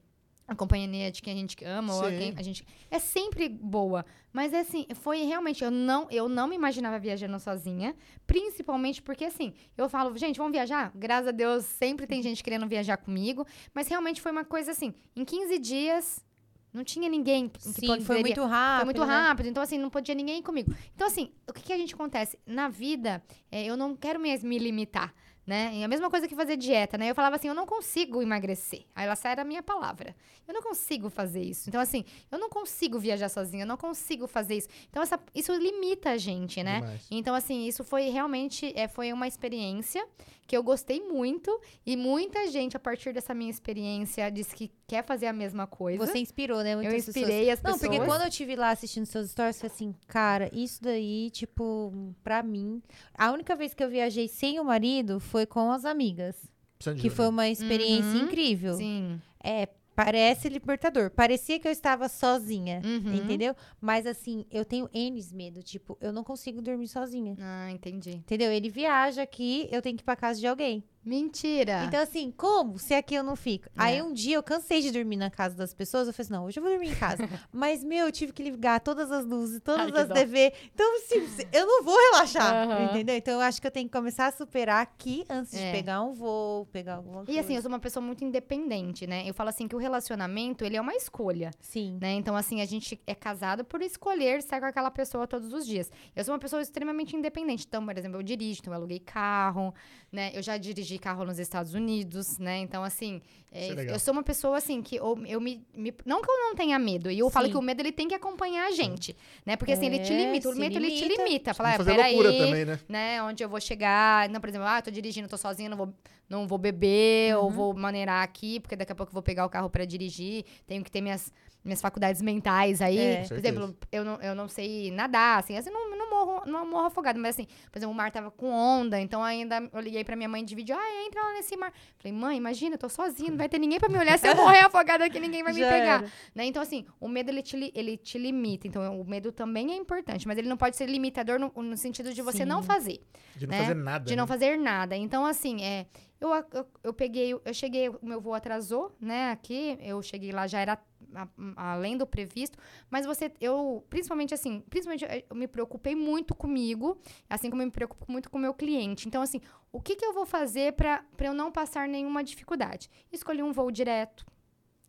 a 0.49 0.55
companhia 0.55 1.11
de 1.11 1.21
quem 1.21 1.33
a 1.33 1.35
gente 1.35 1.63
ama, 1.63 1.93
ou 1.95 2.09
Sim. 2.09 2.17
quem 2.17 2.33
a 2.35 2.41
gente. 2.41 2.65
É 2.89 2.97
sempre 2.99 3.47
boa. 3.47 4.03
Mas 4.33 4.53
assim, 4.53 4.85
foi 4.95 5.23
realmente, 5.23 5.63
eu 5.63 5.71
não, 5.71 6.07
eu 6.09 6.27
não 6.27 6.47
me 6.47 6.55
imaginava 6.55 6.97
viajando 6.99 7.39
sozinha. 7.39 7.95
Principalmente 8.25 9.01
porque, 9.01 9.25
assim, 9.25 9.53
eu 9.77 9.89
falo, 9.89 10.15
gente, 10.17 10.37
vamos 10.37 10.51
viajar? 10.53 10.91
Graças 10.95 11.27
a 11.27 11.31
Deus, 11.31 11.65
sempre 11.65 12.05
tem 12.07 12.21
gente 12.21 12.43
querendo 12.43 12.67
viajar 12.67 12.97
comigo. 12.97 13.45
Mas 13.73 13.87
realmente 13.87 14.21
foi 14.21 14.31
uma 14.31 14.45
coisa 14.45 14.71
assim, 14.71 14.93
em 15.15 15.23
15 15.25 15.57
dias, 15.59 16.25
Não 16.71 16.83
tinha 16.83 17.09
ninguém 17.09 17.49
que 17.49 17.63
Sim, 17.63 17.73
poderia- 17.81 18.05
foi 18.05 18.19
muito 18.21 18.45
rápido. 18.45 18.77
foi 18.77 18.85
muito 18.85 19.05
né? 19.07 19.13
rápido, 19.15 19.47
então 19.49 19.63
assim, 19.63 19.79
não 19.79 19.89
podia 19.89 20.13
ninguém 20.13 20.37
ir 20.37 20.43
comigo. 20.43 20.71
Então 20.93 21.07
assim, 21.07 21.31
o 21.49 21.51
que, 21.51 21.63
que 21.63 21.73
a 21.73 21.77
gente 21.77 21.95
acontece? 21.95 22.37
Na 22.45 22.69
vida, 22.69 23.23
é, 23.51 23.65
eu 23.65 23.75
não 23.75 23.95
quero 23.95 24.19
mais 24.19 24.43
me 24.43 24.59
limitar, 24.59 25.11
né? 25.49 25.71
E 25.73 25.83
a 25.83 25.87
mesma 25.87 26.09
coisa 26.09 26.27
que 26.27 26.35
fazer 26.35 26.55
dieta, 26.55 26.97
né? 26.97 27.09
Eu 27.09 27.15
falava 27.15 27.35
assim, 27.35 27.47
eu 27.47 27.53
não 27.53 27.65
consigo 27.65 28.21
emagrecer. 28.21 28.85
Aí 28.95 29.05
ela 29.05 29.17
era 29.25 29.41
a 29.41 29.45
minha 29.45 29.63
palavra. 29.63 30.15
Eu 30.47 30.53
não 30.53 30.61
consigo 30.61 31.09
fazer 31.09 31.41
isso. 31.41 31.69
Então 31.69 31.81
assim, 31.81 32.05
eu 32.31 32.37
não 32.37 32.49
consigo 32.49 32.97
viajar 32.99 33.29
sozinha, 33.29 33.63
eu 33.63 33.67
não 33.67 33.77
consigo 33.77 34.27
fazer 34.27 34.55
isso. 34.55 34.69
Então 34.89 35.03
essa, 35.03 35.19
isso 35.35 35.51
limita 35.53 36.11
a 36.11 36.17
gente, 36.17 36.63
né? 36.63 36.79
Demais. 36.79 37.07
Então, 37.11 37.35
assim, 37.35 37.67
isso 37.67 37.83
foi 37.83 38.09
realmente 38.09 38.71
é, 38.75 38.87
foi 38.87 39.11
uma 39.11 39.27
experiência 39.27 40.07
que 40.49 40.57
eu 40.57 40.63
gostei 40.63 40.99
muito. 40.99 41.61
E 41.85 41.95
muita 41.95 42.47
gente, 42.47 42.75
a 42.75 42.79
partir 42.79 43.13
dessa 43.13 43.35
minha 43.35 43.51
experiência, 43.51 44.31
disse 44.31 44.55
que 44.55 44.71
quer 44.87 45.03
fazer 45.03 45.27
a 45.27 45.33
mesma 45.33 45.67
coisa. 45.67 46.03
Você 46.03 46.17
inspirou, 46.17 46.63
né? 46.63 46.73
eu 46.73 46.77
muitas 46.77 47.05
pessoas. 47.05 47.17
inspirei 47.17 47.51
as 47.51 47.61
Não, 47.61 47.73
pessoas. 47.73 47.91
porque 47.91 48.03
quando 48.03 48.23
eu 48.23 48.29
tive 48.31 48.55
lá 48.55 48.71
assistindo 48.71 49.05
seus 49.05 49.29
stories, 49.29 49.59
foi 49.59 49.67
assim, 49.67 49.93
cara, 50.07 50.49
isso 50.51 50.81
daí, 50.81 51.29
tipo, 51.29 51.93
pra 52.23 52.41
mim. 52.41 52.81
A 53.13 53.31
única 53.31 53.55
vez 53.55 53.75
que 53.75 53.83
eu 53.83 53.89
viajei 53.89 54.27
sem 54.27 54.59
o 54.59 54.63
marido 54.63 55.19
foi 55.19 55.38
com 55.45 55.71
as 55.71 55.85
amigas. 55.85 56.35
De 56.79 56.93
Que 56.95 57.09
foi 57.09 57.25
ajuda. 57.25 57.29
uma 57.29 57.49
experiência 57.49 58.11
Uhum. 58.19 58.25
incrível. 58.25 58.73
Sim. 58.75 59.21
É, 59.43 59.67
parece 59.95 60.47
libertador. 60.47 61.09
Parecia 61.11 61.59
que 61.59 61.67
eu 61.67 61.71
estava 61.73 62.07
sozinha. 62.07 62.81
Uhum. 62.85 63.13
Entendeu? 63.15 63.53
Mas 63.81 64.05
assim, 64.07 64.45
eu 64.49 64.63
tenho 64.63 64.89
N 64.93 65.21
medo. 65.33 65.61
Tipo, 65.61 65.97
eu 65.99 66.13
não 66.13 66.23
consigo 66.23 66.61
dormir 66.61 66.87
sozinha. 66.87 67.35
Ah, 67.39 67.69
entendi. 67.69 68.11
Entendeu? 68.11 68.49
Ele 68.51 68.69
viaja 68.69 69.21
aqui, 69.23 69.67
eu 69.71 69.81
tenho 69.81 69.97
que 69.97 70.03
ir 70.03 70.05
pra 70.05 70.15
casa 70.15 70.39
de 70.39 70.47
alguém. 70.47 70.83
Mentira. 71.03 71.85
Então, 71.85 72.01
assim, 72.01 72.31
como 72.35 72.77
se 72.77 72.93
aqui 72.93 73.15
eu 73.15 73.23
não 73.23 73.35
fico? 73.35 73.65
É. 73.67 73.71
Aí 73.77 74.01
um 74.01 74.13
dia 74.13 74.35
eu 74.35 74.43
cansei 74.43 74.81
de 74.81 74.91
dormir 74.91 75.15
na 75.15 75.29
casa 75.29 75.55
das 75.55 75.73
pessoas. 75.73 76.07
Eu 76.07 76.13
falei 76.13 76.25
assim: 76.25 76.33
não, 76.33 76.45
hoje 76.45 76.59
eu 76.59 76.63
vou 76.63 76.71
dormir 76.71 76.89
em 76.91 76.95
casa. 76.95 77.17
Mas, 77.51 77.83
meu, 77.83 78.05
eu 78.05 78.11
tive 78.11 78.33
que 78.33 78.43
ligar 78.43 78.79
todas 78.81 79.11
as 79.11 79.25
luzes, 79.25 79.61
todas 79.63 79.93
Ai, 79.93 80.01
as. 80.03 80.09
TV. 80.09 80.53
Então, 80.73 80.95
assim, 80.97 81.45
eu 81.51 81.65
não 81.65 81.83
vou 81.83 81.95
relaxar. 82.11 82.53
Aham. 82.69 82.85
Entendeu? 82.89 83.15
Então, 83.15 83.33
eu 83.35 83.41
acho 83.41 83.61
que 83.61 83.67
eu 83.67 83.71
tenho 83.71 83.87
que 83.87 83.93
começar 83.95 84.27
a 84.27 84.31
superar 84.31 84.81
aqui 84.81 85.25
antes 85.29 85.51
de 85.51 85.59
É. 85.59 85.71
pegar 85.71 86.01
um 86.01 86.13
voo, 86.13 86.65
pegar 86.67 86.95
alguma 86.95 87.23
coisa. 87.25 87.31
E 87.31 87.39
assim, 87.39 87.55
eu 87.55 87.61
sou 87.61 87.69
uma 87.69 87.79
pessoa 87.79 88.05
muito 88.05 88.23
independente, 88.23 89.07
né? 89.07 89.23
Eu 89.27 89.33
falo 89.33 89.49
assim 89.49 89.67
que 89.67 89.75
o 89.75 89.79
relacionamento, 89.79 90.63
ele 90.65 90.75
é 90.77 90.81
uma 90.81 90.93
escolha, 90.95 91.51
Sim. 91.59 91.97
né? 92.01 92.11
Então, 92.13 92.35
assim, 92.35 92.61
a 92.61 92.65
gente 92.65 92.99
é 93.07 93.15
casado 93.15 93.63
por 93.63 93.81
escolher 93.81 94.39
estar 94.39 94.59
com 94.59 94.65
aquela 94.65 94.91
pessoa 94.91 95.25
todos 95.27 95.53
os 95.53 95.65
dias. 95.65 95.89
Eu 96.15 96.23
sou 96.23 96.33
uma 96.33 96.39
pessoa 96.39 96.61
extremamente 96.61 97.15
independente. 97.15 97.65
Então, 97.67 97.85
por 97.85 97.97
exemplo, 97.97 98.17
eu 98.19 98.23
dirijo, 98.23 98.59
então 98.61 98.73
eu 98.73 98.77
aluguei 98.77 98.99
carro, 98.99 99.73
né? 100.11 100.31
Eu 100.33 100.41
já 100.41 100.57
dirigi 100.57 100.88
carro 100.97 101.23
nos 101.25 101.37
Estados 101.37 101.73
Unidos, 101.73 102.39
né? 102.39 102.57
Então, 102.59 102.83
assim, 102.83 103.21
é, 103.51 103.67
é 103.69 103.93
eu 103.93 103.99
sou 103.99 104.13
uma 104.13 104.23
pessoa, 104.23 104.57
assim, 104.57 104.81
que 104.81 104.95
eu, 104.95 105.21
eu 105.27 105.39
me, 105.41 105.61
me- 105.75 105.93
Não 106.05 106.21
que 106.21 106.31
eu 106.31 106.37
não 106.37 106.55
tenha 106.55 106.79
medo. 106.79 107.11
E 107.11 107.19
eu 107.19 107.29
falo 107.29 107.45
Sim. 107.47 107.51
que 107.51 107.57
o 107.57 107.61
medo, 107.61 107.81
ele 107.81 107.91
tem 107.91 108.07
que 108.07 108.15
acompanhar 108.15 108.67
a 108.67 108.71
gente, 108.71 109.15
né? 109.45 109.55
Porque, 109.55 109.73
assim, 109.73 109.85
ele 109.87 109.99
te 109.99 110.13
É, 110.13 110.17
limita. 110.25 110.49
O 110.49 110.55
medo, 110.55 110.77
ele 110.77 110.89
te 110.91 111.03
limita. 111.03 111.23
limita. 111.23 111.53
Fala, 111.53 111.71
Vamos 111.73 111.87
ah, 111.87 111.91
peraí 111.91 112.13
loucura 112.15 112.37
também, 112.45 112.65
né? 112.65 112.79
né? 112.87 113.21
Onde 113.23 113.43
eu 113.43 113.49
vou 113.49 113.59
chegar. 113.59 114.27
Não, 114.29 114.39
por 114.39 114.49
exemplo, 114.49 114.65
ah, 114.67 114.81
tô 114.81 114.89
dirigindo, 114.89 115.27
tô 115.27 115.37
sozinha, 115.37 115.69
não 115.69 115.77
vou, 115.77 115.93
não 116.29 116.47
vou 116.47 116.57
beber, 116.57 117.35
ou 117.37 117.43
Uhum. 117.45 117.49
vou 117.51 117.73
maneirar 117.73 118.23
aqui, 118.23 118.59
porque 118.59 118.75
daqui 118.75 118.91
a 118.91 118.95
pouco 118.95 119.11
eu 119.11 119.13
vou 119.13 119.23
pegar 119.23 119.45
o 119.45 119.49
carro 119.49 119.69
pra 119.69 119.83
dirigir. 119.85 120.45
Tenho 120.65 120.83
que 120.83 120.91
ter 120.91 121.01
minhas, 121.01 121.31
minhas 121.69 121.81
faculdades 121.81 122.21
mentais 122.21 122.81
aí. 122.81 122.97
É. 122.97 123.27
Por 123.27 123.37
exemplo, 123.37 123.77
eu 123.91 124.03
não, 124.03 124.15
eu 124.21 124.35
não 124.35 124.47
sei 124.47 124.91
nadar, 124.91 125.39
assim, 125.39 125.55
assim, 125.55 125.69
não, 125.69 125.89
não 125.95 126.09
morro, 126.09 126.41
não 126.45 126.65
morro 126.69 126.85
afogado, 126.87 127.19
mas 127.19 127.35
assim, 127.35 127.47
por 127.71 127.77
exemplo, 127.79 127.93
o 127.93 127.97
mar 127.97 128.11
tava 128.11 128.31
com 128.31 128.51
onda, 128.51 128.99
então 128.99 129.23
ainda 129.23 129.69
eu 129.71 129.79
liguei 129.79 130.03
pra 130.03 130.15
minha 130.15 130.27
mãe 130.27 130.43
de 130.43 130.55
vídeo, 130.55 130.75
ah, 130.77 131.05
entra 131.05 131.21
lá 131.21 131.33
nesse 131.33 131.55
mar. 131.55 131.71
Falei, 131.97 132.17
mãe, 132.17 132.37
imagina, 132.37 132.75
eu 132.75 132.79
tô 132.79 132.89
sozinha, 132.89 133.29
não 133.29 133.37
vai 133.37 133.47
ter 133.47 133.59
ninguém 133.59 133.79
pra 133.79 133.87
me 133.89 133.97
olhar, 133.97 134.17
se 134.17 134.27
eu 134.27 134.35
morrer 134.35 134.59
afogada 134.59 135.05
aqui, 135.05 135.19
ninguém 135.19 135.43
vai 135.43 135.53
me 135.53 135.59
Já 135.59 135.69
pegar. 135.69 135.99
era. 135.99 136.11
Né? 136.35 136.45
Então, 136.45 136.61
assim, 136.61 136.85
o 136.99 137.07
medo 137.07 137.29
ele 137.29 137.41
te, 137.41 137.71
ele 137.75 137.97
te 137.97 138.17
limita. 138.17 138.67
Então, 138.67 138.99
o 138.99 139.05
medo 139.05 139.31
também 139.31 139.71
é 139.71 139.75
importante, 139.75 140.27
mas 140.27 140.37
ele 140.37 140.49
não 140.49 140.57
pode 140.57 140.75
ser 140.75 140.87
limitador 140.87 141.39
no, 141.39 141.51
no 141.61 141.77
sentido 141.77 142.13
de 142.13 142.21
você 142.21 142.43
não 142.45 142.61
Sim. 142.61 142.67
fazer, 142.67 142.99
De 143.35 143.45
não 143.47 143.51
né? 143.55 143.61
fazer 143.61 143.75
nada. 143.75 144.05
de 144.05 144.15
não 144.15 144.23
né? 144.23 144.27
fazer 144.27 144.57
nada. 144.57 144.95
Então, 144.95 145.25
assim, 145.25 145.63
é. 145.63 145.85
Eu, 146.21 146.29
eu, 146.33 146.65
eu 146.83 146.93
peguei, 146.93 147.31
eu 147.31 147.53
cheguei, 147.53 147.87
o 147.87 147.97
meu 148.01 148.19
voo 148.19 148.33
atrasou, 148.33 148.93
né? 148.99 149.31
Aqui, 149.31 149.77
eu 149.81 150.01
cheguei 150.01 150.33
lá, 150.33 150.47
já 150.47 150.59
era 150.59 150.77
a- 151.15 151.27
além 151.73 151.97
do 151.97 152.05
previsto, 152.07 152.57
mas 152.89 153.05
você, 153.05 153.31
eu, 153.39 153.85
principalmente 153.89 154.33
assim, 154.33 154.61
principalmente 154.69 155.05
eh, 155.05 155.25
eu 155.29 155.35
me 155.35 155.47
preocupei 155.47 155.95
muito 155.95 156.33
comigo, 156.35 156.99
assim 157.29 157.49
como 157.49 157.61
eu 157.61 157.65
me 157.67 157.71
preocupo 157.71 158.11
muito 158.11 158.29
com 158.29 158.37
o 158.37 158.41
meu 158.41 158.53
cliente. 158.53 159.07
Então, 159.07 159.21
assim, 159.21 159.41
o 159.71 159.81
que, 159.81 159.95
que 159.95 160.05
eu 160.05 160.13
vou 160.13 160.25
fazer 160.25 160.73
para 160.73 161.03
eu 161.19 161.33
não 161.33 161.51
passar 161.51 161.87
nenhuma 161.87 162.23
dificuldade? 162.23 162.89
Escolhi 163.11 163.41
um 163.43 163.51
voo 163.51 163.71
direto, 163.71 164.25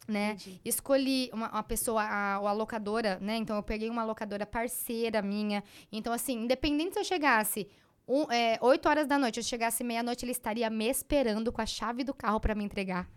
né? 0.09 0.33
Entendi. 0.33 0.61
Escolhi 0.65 1.31
uma, 1.33 1.51
uma 1.51 1.63
pessoa, 1.63 2.03
a, 2.03 2.35
a 2.35 2.53
locadora, 2.53 3.19
né? 3.21 3.37
Então, 3.37 3.57
eu 3.57 3.63
peguei 3.63 3.89
uma 3.89 4.05
locadora 4.05 4.45
parceira 4.47 5.23
minha. 5.23 5.63
Então, 5.93 6.13
assim, 6.13 6.43
independente 6.45 6.95
se 6.95 7.01
eu 7.01 7.05
chegasse 7.05 7.69
um, 8.09 8.23
é, 8.33 8.59
8 8.61 8.89
horas 8.89 9.07
da 9.07 9.17
noite, 9.19 9.39
eu 9.39 9.45
chegasse 9.45 9.85
meia-noite, 9.85 10.25
ele 10.25 10.33
estaria 10.33 10.69
me 10.69 10.87
esperando 10.89 11.53
com 11.53 11.61
a 11.61 11.67
chave 11.67 12.03
do 12.03 12.13
carro 12.13 12.41
para 12.41 12.57
me 12.57 12.65
entregar, 12.65 13.09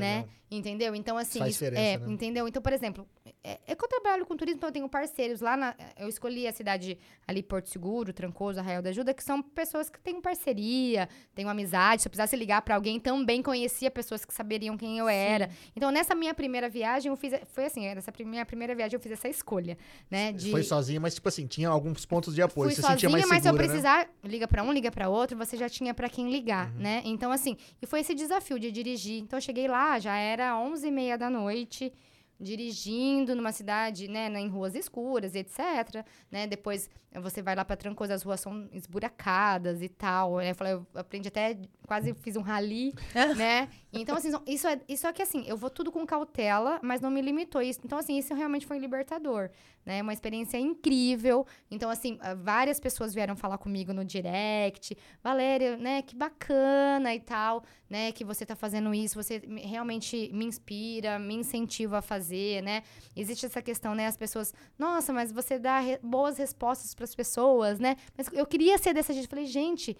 né? 0.00 0.24
Entendeu? 0.50 0.94
Então, 0.94 1.16
assim, 1.16 1.38
Faz 1.38 1.52
isso- 1.52 1.64
diferença, 1.64 1.82
é, 1.82 1.98
né? 1.98 2.12
entendeu? 2.12 2.46
Então, 2.46 2.60
por 2.60 2.74
exemplo, 2.74 3.08
é, 3.42 3.58
é 3.66 3.74
que 3.74 3.82
eu 3.82 3.88
trabalho 3.88 4.26
com 4.26 4.36
turismo, 4.36 4.58
então 4.58 4.68
eu 4.68 4.72
tenho 4.72 4.86
parceiros 4.88 5.40
lá 5.40 5.56
na. 5.56 5.74
Eu 5.98 6.08
escolhi 6.08 6.46
a 6.46 6.52
cidade 6.52 6.98
ali, 7.26 7.42
Porto 7.42 7.70
Seguro, 7.70 8.12
Trancoso, 8.12 8.60
Arraial 8.60 8.82
da 8.82 8.90
Ajuda, 8.90 9.14
que 9.14 9.24
são 9.24 9.40
pessoas 9.42 9.88
que 9.88 9.98
têm 9.98 10.20
parceria, 10.20 11.08
têm 11.34 11.46
uma 11.46 11.52
amizade. 11.52 12.02
Se 12.02 12.08
eu 12.08 12.10
precisasse 12.10 12.36
ligar 12.36 12.60
para 12.60 12.74
alguém, 12.74 13.00
também 13.00 13.42
conhecia 13.42 13.90
pessoas 13.90 14.26
que 14.26 14.34
saberiam 14.34 14.76
quem 14.76 14.98
eu 14.98 15.08
era. 15.08 15.48
Então, 15.74 15.90
nessa 15.90 16.14
minha 16.14 16.34
primeira 16.34 16.68
viagem, 16.68 17.08
eu 17.10 17.16
fiz. 17.16 17.32
Foi 17.52 17.64
assim, 17.64 17.80
nessa 17.94 18.12
pri- 18.12 18.24
minha 18.26 18.44
primeira 18.44 18.74
viagem, 18.74 18.94
eu 18.96 19.00
fiz 19.00 19.12
essa 19.12 19.28
escolha, 19.30 19.78
né? 20.10 20.32
De, 20.32 20.50
Foi 20.50 20.62
sozinha, 20.62 21.00
mas 21.00 21.14
tipo 21.14 21.28
assim, 21.28 21.46
tinha 21.46 21.70
alguns 21.70 22.04
pontos 22.04 22.34
de 22.34 22.42
apoio. 22.42 22.68
Fui 22.68 22.74
você 22.74 22.82
sozinha, 22.82 22.98
sentia 22.98 23.08
mais 23.08 23.24
mas 23.26 23.42
se 23.42 23.48
eu 23.48 23.52
segura, 23.52 23.66
né? 23.66 23.68
precisar, 23.72 24.10
liga 24.22 24.46
pra 24.46 24.62
um, 24.62 24.70
liga 24.70 24.90
pra 24.90 25.08
outro, 25.08 25.34
você 25.34 25.56
já 25.56 25.68
tinha 25.70 25.94
pra 25.94 26.10
quem 26.10 26.30
ligar, 26.30 26.70
Uhum. 26.72 26.78
né? 26.80 27.00
Então, 27.06 27.32
assim, 27.32 27.56
e 27.80 27.86
foi 27.86 28.00
esse 28.00 28.14
desafio 28.14 28.58
de 28.58 28.70
dirigir. 28.70 29.18
Então, 29.22 29.38
eu 29.38 29.40
cheguei 29.42 29.66
lá, 29.66 29.81
já 29.98 30.16
era 30.16 30.56
11 30.58 30.86
e 30.86 30.90
meia 30.90 31.16
da 31.18 31.28
noite, 31.28 31.92
dirigindo 32.42 33.34
numa 33.34 33.52
cidade, 33.52 34.08
né, 34.08 34.28
em 34.40 34.48
ruas 34.48 34.74
escuras, 34.74 35.34
etc, 35.34 36.04
né? 36.30 36.46
Depois 36.46 36.90
você 37.20 37.42
vai 37.42 37.54
lá 37.54 37.62
pra 37.64 37.76
Trancoso, 37.76 38.12
as 38.12 38.22
ruas 38.22 38.40
são 38.40 38.68
esburacadas 38.72 39.82
e 39.82 39.88
tal, 39.88 40.36
né? 40.38 40.50
Eu 40.50 40.54
falei, 40.54 40.72
eu 40.72 40.86
aprendi 40.94 41.28
até, 41.28 41.58
quase 41.86 42.14
fiz 42.14 42.36
um 42.36 42.40
rally, 42.40 42.94
né? 43.36 43.68
Então, 43.92 44.16
assim, 44.16 44.30
isso 44.46 44.66
é, 44.66 44.80
isso 44.88 45.06
é 45.06 45.12
que, 45.12 45.20
assim, 45.20 45.44
eu 45.46 45.56
vou 45.56 45.68
tudo 45.68 45.92
com 45.92 46.06
cautela, 46.06 46.80
mas 46.82 47.00
não 47.02 47.10
me 47.10 47.20
limitou 47.20 47.60
isso. 47.60 47.80
Então, 47.84 47.98
assim, 47.98 48.16
isso 48.16 48.32
realmente 48.34 48.64
foi 48.64 48.78
libertador, 48.78 49.50
né? 49.84 50.00
Uma 50.00 50.14
experiência 50.14 50.56
incrível. 50.58 51.46
Então, 51.70 51.90
assim, 51.90 52.16
ah, 52.22 52.32
várias 52.34 52.80
pessoas 52.80 53.12
vieram 53.12 53.36
falar 53.36 53.58
comigo 53.58 53.92
no 53.92 54.02
direct. 54.06 54.96
Valéria, 55.22 55.76
né, 55.76 56.00
que 56.00 56.16
bacana 56.16 57.14
e 57.14 57.20
tal, 57.20 57.62
né, 57.90 58.10
que 58.12 58.24
você 58.24 58.46
tá 58.46 58.56
fazendo 58.56 58.94
isso. 58.94 59.22
Você 59.22 59.40
me- 59.46 59.60
realmente 59.60 60.30
me 60.32 60.46
inspira, 60.46 61.18
me 61.18 61.34
incentiva 61.34 61.98
a 61.98 62.02
fazer, 62.02 62.31
né? 62.62 62.82
Existe 63.16 63.46
essa 63.46 63.60
questão, 63.62 63.94
né, 63.94 64.06
as 64.06 64.16
pessoas, 64.16 64.52
nossa, 64.78 65.12
mas 65.12 65.30
você 65.32 65.58
dá 65.58 65.78
re- 65.80 65.98
boas 66.02 66.38
respostas 66.38 66.94
para 66.94 67.04
as 67.04 67.14
pessoas, 67.14 67.78
né? 67.78 67.96
Mas 68.16 68.28
eu 68.32 68.46
queria 68.46 68.78
ser 68.78 68.92
dessa 68.94 69.12
gente. 69.12 69.24
Eu 69.24 69.30
falei, 69.30 69.46
gente, 69.46 69.96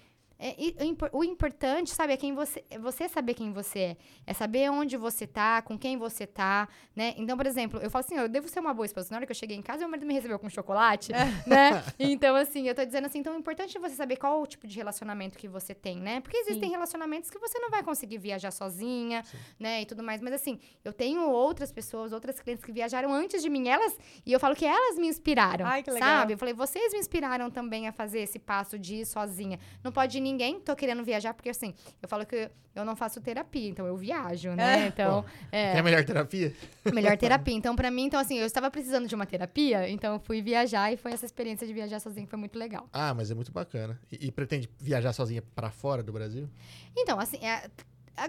é, 0.48 0.54
e- 0.58 0.76
o 0.80 0.84
impor- 0.84 1.10
o 1.12 1.22
importante, 1.24 1.90
sabe, 1.90 2.12
é 2.12 2.16
quem 2.16 2.34
você, 2.34 2.64
é 2.70 2.78
você 2.78 3.08
saber 3.08 3.34
quem 3.34 3.52
você 3.52 3.78
é. 3.78 3.96
É 4.26 4.34
saber 4.34 4.70
onde 4.70 4.96
você 4.96 5.26
tá, 5.26 5.62
com 5.62 5.78
quem 5.78 5.96
você 5.96 6.26
tá, 6.26 6.68
né? 6.96 7.14
Então, 7.16 7.36
por 7.36 7.46
exemplo, 7.46 7.80
eu 7.80 7.90
falo 7.90 8.04
assim, 8.04 8.16
eu 8.16 8.28
devo 8.28 8.48
ser 8.48 8.60
uma 8.60 8.74
boa 8.74 8.86
esposa. 8.86 9.08
Na 9.10 9.18
hora 9.18 9.26
que 9.26 9.30
eu 9.32 9.36
cheguei 9.36 9.56
em 9.56 9.62
casa, 9.62 9.80
meu 9.80 9.88
marido 9.88 10.06
me 10.06 10.14
recebeu 10.14 10.38
com 10.38 10.48
chocolate, 10.50 11.12
né? 11.46 11.82
Então, 11.98 12.34
assim, 12.34 12.66
eu 12.68 12.74
tô 12.74 12.84
dizendo 12.84 13.06
assim, 13.06 13.18
então 13.20 13.34
é 13.34 13.38
importante 13.38 13.78
você 13.78 13.94
saber 13.94 14.16
qual 14.16 14.42
o 14.42 14.46
tipo 14.46 14.66
de 14.66 14.76
relacionamento 14.76 15.38
que 15.38 15.46
você 15.48 15.74
tem, 15.74 15.96
né? 15.98 16.20
Porque 16.20 16.36
existem 16.36 16.68
Sim. 16.68 16.72
relacionamentos 16.72 17.30
que 17.30 17.38
você 17.38 17.58
não 17.58 17.70
vai 17.70 17.82
conseguir 17.82 18.18
viajar 18.18 18.50
sozinha, 18.50 19.22
né? 19.58 19.82
E 19.82 19.86
tudo 19.86 20.02
mais. 20.02 20.20
Mas 20.20 20.32
assim, 20.34 20.58
eu 20.84 20.92
tenho 20.92 21.28
outras 21.30 21.70
pessoas, 21.70 22.12
outras 22.12 22.40
clientes 22.40 22.64
que 22.64 22.72
viajaram 22.72 23.12
antes 23.12 23.42
de 23.42 23.48
mim, 23.48 23.68
elas, 23.68 23.96
e 24.26 24.32
eu 24.32 24.40
falo 24.40 24.54
que 24.56 24.64
elas 24.64 24.96
me 24.98 25.06
inspiraram. 25.06 25.66
Ai, 25.66 25.82
que 25.82 25.90
legal. 25.90 26.20
Sabe? 26.20 26.32
Eu 26.34 26.38
falei, 26.38 26.54
vocês 26.54 26.92
me 26.92 26.98
inspiraram 26.98 27.50
também 27.50 27.86
a 27.86 27.92
fazer 27.92 28.20
esse 28.20 28.38
passo 28.38 28.78
de 28.78 28.96
ir 28.96 29.06
sozinha. 29.06 29.58
Não 29.84 29.92
pode 29.92 30.18
ir 30.18 30.20
ninguém, 30.32 30.58
tô 30.60 30.74
querendo 30.74 31.04
viajar, 31.04 31.34
porque 31.34 31.50
assim, 31.50 31.74
eu 32.02 32.08
falo 32.08 32.24
que 32.26 32.50
eu 32.74 32.84
não 32.84 32.96
faço 32.96 33.20
terapia, 33.20 33.68
então 33.68 33.86
eu 33.86 33.96
viajo, 33.96 34.50
né? 34.50 34.84
É. 34.84 34.86
Então, 34.88 35.24
É 35.52 35.76
é, 35.76 35.78
a 35.78 35.82
melhor 35.82 36.04
terapia? 36.04 36.52
melhor 36.92 37.16
terapia. 37.18 37.54
Então, 37.54 37.76
pra 37.76 37.90
mim, 37.90 38.04
então 38.04 38.18
assim, 38.18 38.38
eu 38.38 38.46
estava 38.46 38.70
precisando 38.70 39.06
de 39.06 39.14
uma 39.14 39.26
terapia, 39.26 39.88
então 39.88 40.14
eu 40.14 40.20
fui 40.20 40.40
viajar 40.42 40.92
e 40.92 40.96
foi 40.96 41.12
essa 41.12 41.26
experiência 41.26 41.66
de 41.66 41.72
viajar 41.72 42.00
sozinha 42.00 42.24
que 42.24 42.30
foi 42.30 42.38
muito 42.38 42.58
legal. 42.58 42.88
Ah, 42.92 43.12
mas 43.14 43.30
é 43.30 43.34
muito 43.34 43.52
bacana. 43.52 44.00
E, 44.10 44.26
e 44.28 44.32
pretende 44.32 44.68
viajar 44.80 45.12
sozinha 45.12 45.42
pra 45.54 45.70
fora 45.70 46.02
do 46.02 46.12
Brasil? 46.12 46.48
Então, 46.96 47.20
assim, 47.20 47.36
é- 47.44 47.70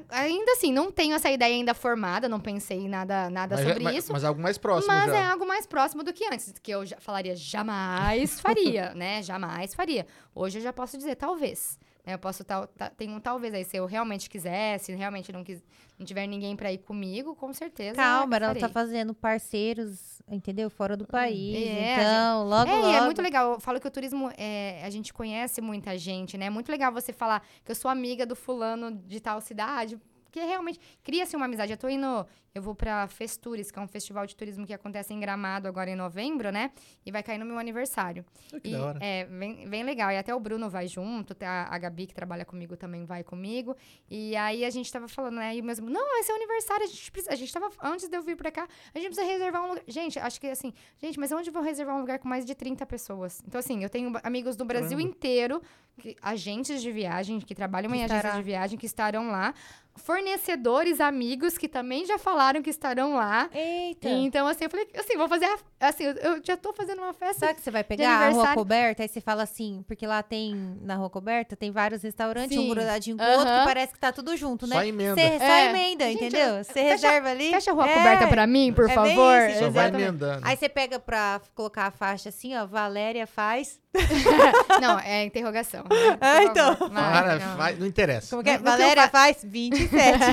ainda 0.10 0.52
assim, 0.54 0.72
não 0.72 0.92
tenho 0.92 1.14
essa 1.14 1.30
ideia 1.30 1.54
ainda 1.54 1.74
formada, 1.74 2.30
não 2.30 2.40
pensei 2.40 2.78
em 2.80 2.88
nada, 2.90 3.30
nada 3.30 3.56
mas, 3.58 3.68
sobre 3.68 3.84
mas- 3.84 3.96
isso. 3.98 4.14
mas 4.14 4.24
algo 4.24 4.42
mais 4.42 4.58
próximo 4.58 4.94
Mas 4.94 5.12
já. 5.12 5.18
é 5.20 5.26
algo 5.26 5.46
mais 5.46 5.66
próximo 5.68 6.04
do 6.04 6.14
que 6.14 6.26
antes, 6.26 6.54
que 6.62 6.72
eu 6.72 6.84
falaria 7.00 7.36
jamais 7.36 8.40
faria, 8.40 8.94
né? 8.96 9.22
Jamais 9.22 9.74
faria. 9.74 10.06
Hoje 10.34 10.60
eu 10.60 10.64
já 10.64 10.72
posso 10.74 10.98
dizer, 10.98 11.16
talvez. 11.16 11.78
Né? 12.06 12.14
Eu 12.14 12.20
posso 12.20 12.44
tal, 12.44 12.68
ta- 12.68 12.90
tem 12.90 13.10
um 13.10 13.20
talvez 13.20 13.54
aí, 13.54 13.64
se 13.64 13.78
eu 13.78 13.86
realmente 13.86 14.30
quiser, 14.30 14.78
se 14.80 14.94
realmente 14.94 15.32
não, 15.32 15.44
quis, 15.44 15.64
não 15.98 16.06
tiver 16.06 16.28
ninguém 16.28 16.56
pra 16.56 16.72
ir 16.72 16.80
comigo, 16.80 17.36
com 17.36 17.54
certeza. 17.54 17.96
Calma, 17.96 18.36
ela 18.36 18.56
tá 18.56 18.70
fazendo 18.70 19.14
parceiros, 19.14 20.22
entendeu? 20.28 20.70
Fora 20.70 20.98
do 20.98 21.06
país. 21.08 21.56
É, 21.56 21.94
então, 21.94 22.44
logo, 22.48 22.70
É, 22.70 22.76
logo. 22.76 22.88
e 22.88 22.96
é 22.96 23.02
muito 23.02 23.22
legal. 23.22 23.54
Eu 23.54 23.60
falo 23.60 23.80
que 23.80 23.88
o 23.88 23.92
turismo, 23.92 24.32
é, 24.38 24.82
a 24.84 24.90
gente 24.90 25.14
conhece 25.14 25.62
muita 25.62 25.98
gente, 25.98 26.38
né? 26.38 26.46
É 26.48 26.50
muito 26.50 26.72
legal 26.72 26.92
você 26.92 27.14
falar 27.14 27.46
que 27.64 27.72
eu 27.72 27.76
sou 27.76 27.90
amiga 27.90 28.26
do 28.26 28.36
fulano 28.36 28.92
de 28.92 29.20
tal 29.20 29.40
cidade. 29.42 29.98
Porque 30.34 30.48
realmente 30.48 30.80
cria-se 31.04 31.36
uma 31.36 31.46
amizade. 31.46 31.72
Eu 31.72 31.78
tô 31.78 31.88
indo. 31.88 32.26
Eu 32.56 32.62
vou 32.62 32.74
pra 32.76 33.08
Festures, 33.08 33.70
que 33.72 33.78
é 33.80 33.82
um 33.82 33.88
festival 33.88 34.26
de 34.28 34.36
turismo 34.36 34.66
que 34.66 34.74
acontece 34.74 35.12
em 35.14 35.20
Gramado 35.20 35.68
agora 35.68 35.90
em 35.90 35.96
novembro, 35.96 36.52
né? 36.52 36.72
E 37.06 37.12
vai 37.12 37.22
cair 37.24 37.38
no 37.40 37.46
meu 37.46 37.58
aniversário. 37.58 38.24
Oh, 38.52 38.60
que 38.60 38.70
E, 38.70 38.72
da 38.72 38.86
hora. 38.86 39.00
É, 39.02 39.26
bem, 39.26 39.68
bem 39.68 39.84
legal. 39.84 40.12
E 40.12 40.18
até 40.18 40.34
o 40.34 40.40
Bruno 40.40 40.70
vai 40.70 40.88
junto, 40.88 41.36
a, 41.42 41.74
a 41.76 41.78
Gabi, 41.80 42.06
que 42.08 42.14
trabalha 42.14 42.46
comigo, 42.46 42.76
também 42.78 43.06
vai 43.06 43.24
comigo. 43.24 43.76
E 44.10 44.36
aí 44.36 44.66
a 44.66 44.70
gente 44.72 44.92
tava 44.92 45.08
falando, 45.08 45.36
né? 45.36 45.56
E 45.56 45.62
o 45.62 45.64
mesmo, 45.64 45.88
não, 45.90 46.20
esse 46.20 46.32
é 46.32 46.34
o 46.34 46.38
aniversário, 46.38 46.84
a 46.84 46.88
gente 46.88 47.12
precisa. 47.12 47.34
A 47.34 47.36
gente 47.36 47.52
tava, 47.54 47.70
antes 47.82 48.08
de 48.08 48.16
eu 48.18 48.22
vir 48.24 48.36
pra 48.36 48.52
cá, 48.52 48.68
a 48.94 49.00
gente 49.00 49.08
precisa 49.14 49.26
reservar 49.32 49.64
um 49.64 49.70
lugar. 49.70 49.84
Gente, 49.88 50.20
acho 50.20 50.40
que 50.42 50.48
assim, 50.48 50.74
gente, 51.02 51.20
mas 51.20 51.32
onde 51.32 51.50
eu 51.50 51.54
vou 51.54 51.62
reservar 51.64 51.96
um 51.96 52.02
lugar 52.02 52.18
com 52.20 52.28
mais 52.28 52.44
de 52.46 52.54
30 52.56 52.86
pessoas? 52.88 53.42
Então, 53.48 53.58
assim, 53.60 53.84
eu 53.84 53.90
tenho 53.90 54.12
amigos 54.24 54.56
do 54.56 54.64
Brasil 54.66 54.98
Caramba. 54.98 55.10
inteiro, 55.10 55.62
que- 56.00 56.16
agentes 56.22 56.82
de 56.84 56.92
viagem, 56.92 57.40
que 57.40 57.56
trabalham 57.56 57.92
Que 57.92 57.98
em 57.98 58.04
agências 58.04 58.36
de 58.36 58.44
viagem, 58.44 58.78
que 58.78 58.86
estarão 58.86 59.30
lá. 59.32 59.54
Fornecedores, 59.96 61.00
amigos, 61.00 61.58
que 61.58 61.68
também 61.68 62.06
já 62.06 62.18
falaram 62.18 62.62
que 62.62 62.70
estarão 62.70 63.16
lá. 63.16 63.50
Eita. 63.54 64.10
Então, 64.10 64.48
assim, 64.48 64.64
eu 64.66 64.70
falei, 64.70 64.88
assim, 64.98 65.18
vou 65.18 65.28
fazer. 65.30 65.46
a- 65.46 65.88
assim, 65.88 66.04
eu- 66.06 66.16
eu 66.16 66.42
já 66.44 66.56
tô 66.58 66.72
fazendo 66.74 67.00
uma 67.02 67.14
festa 67.14 67.46
Sabe 67.48 67.56
que 67.56 67.62
você 67.62 67.72
vai 67.72 67.84
pegar 67.84 68.10
a 68.10 68.30
rua 68.30 68.54
coberta, 68.54 69.02
aí 69.04 69.08
você 69.10 69.20
fala 69.22 69.44
assim, 69.44 69.84
porque 69.88 70.06
lá 70.08 70.22
tem, 70.24 70.78
na 70.82 70.96
rua 70.96 71.10
coberta, 71.10 71.56
tem 71.56 71.72
vários 71.72 72.02
restaurantes, 72.04 72.58
um 72.58 72.62
Sim. 72.62 72.70
grudadinho 72.70 73.18
com 73.18 73.24
o 73.24 73.28
outro, 73.28 73.46
que 73.46 73.66
parece 73.66 73.94
que 73.94 74.00
tá 74.00 74.12
tudo 74.12 74.36
junto, 74.38 74.66
né? 74.68 74.76
Só 74.76 74.84
emenda. 74.84 75.16
Você 75.16 75.38
só 75.40 75.44
É. 75.46 75.70
emenda, 75.70 76.06
Gente, 76.06 76.26
entendeu? 76.26 76.64
Você 76.64 76.82
reserva 76.82 77.30
ali. 77.30 77.50
Fecha 77.52 77.72
a 77.72 77.74
rua 77.74 77.90
É. 77.90 77.94
coberta 77.94 78.28
pra 78.28 78.48
mim, 78.48 78.72
por 78.74 78.90
É 78.90 78.94
favor. 78.94 79.50
isso, 79.50 79.60
Só 79.60 79.70
vai 79.70 79.90
emendando. 79.90 80.46
Aí 80.46 80.56
você 80.56 80.70
pega 80.70 81.00
pra 81.00 81.42
colocar 81.54 81.88
a 81.88 81.92
faixa 81.92 82.30
assim, 82.30 82.56
ó, 82.56 82.66
Valéria 82.66 83.28
faz. 83.28 83.82
Não, 84.82 85.00
é 85.00 85.24
interrogação. 85.26 85.84
né? 85.84 86.18
Ah, 86.20 86.44
então. 86.44 86.76
favor. 86.76 86.94
Para, 86.96 87.22
Vai, 87.38 87.40
não. 87.40 87.58
vai- 87.58 87.76
não 87.76 87.86
interessa. 87.88 88.30
Como 88.32 88.44
que 88.44 88.50
é? 88.50 88.56
Eu 88.56 88.62
Valéria 88.64 89.04
fa- 89.04 89.10
faz 89.10 89.38
27. 89.44 90.20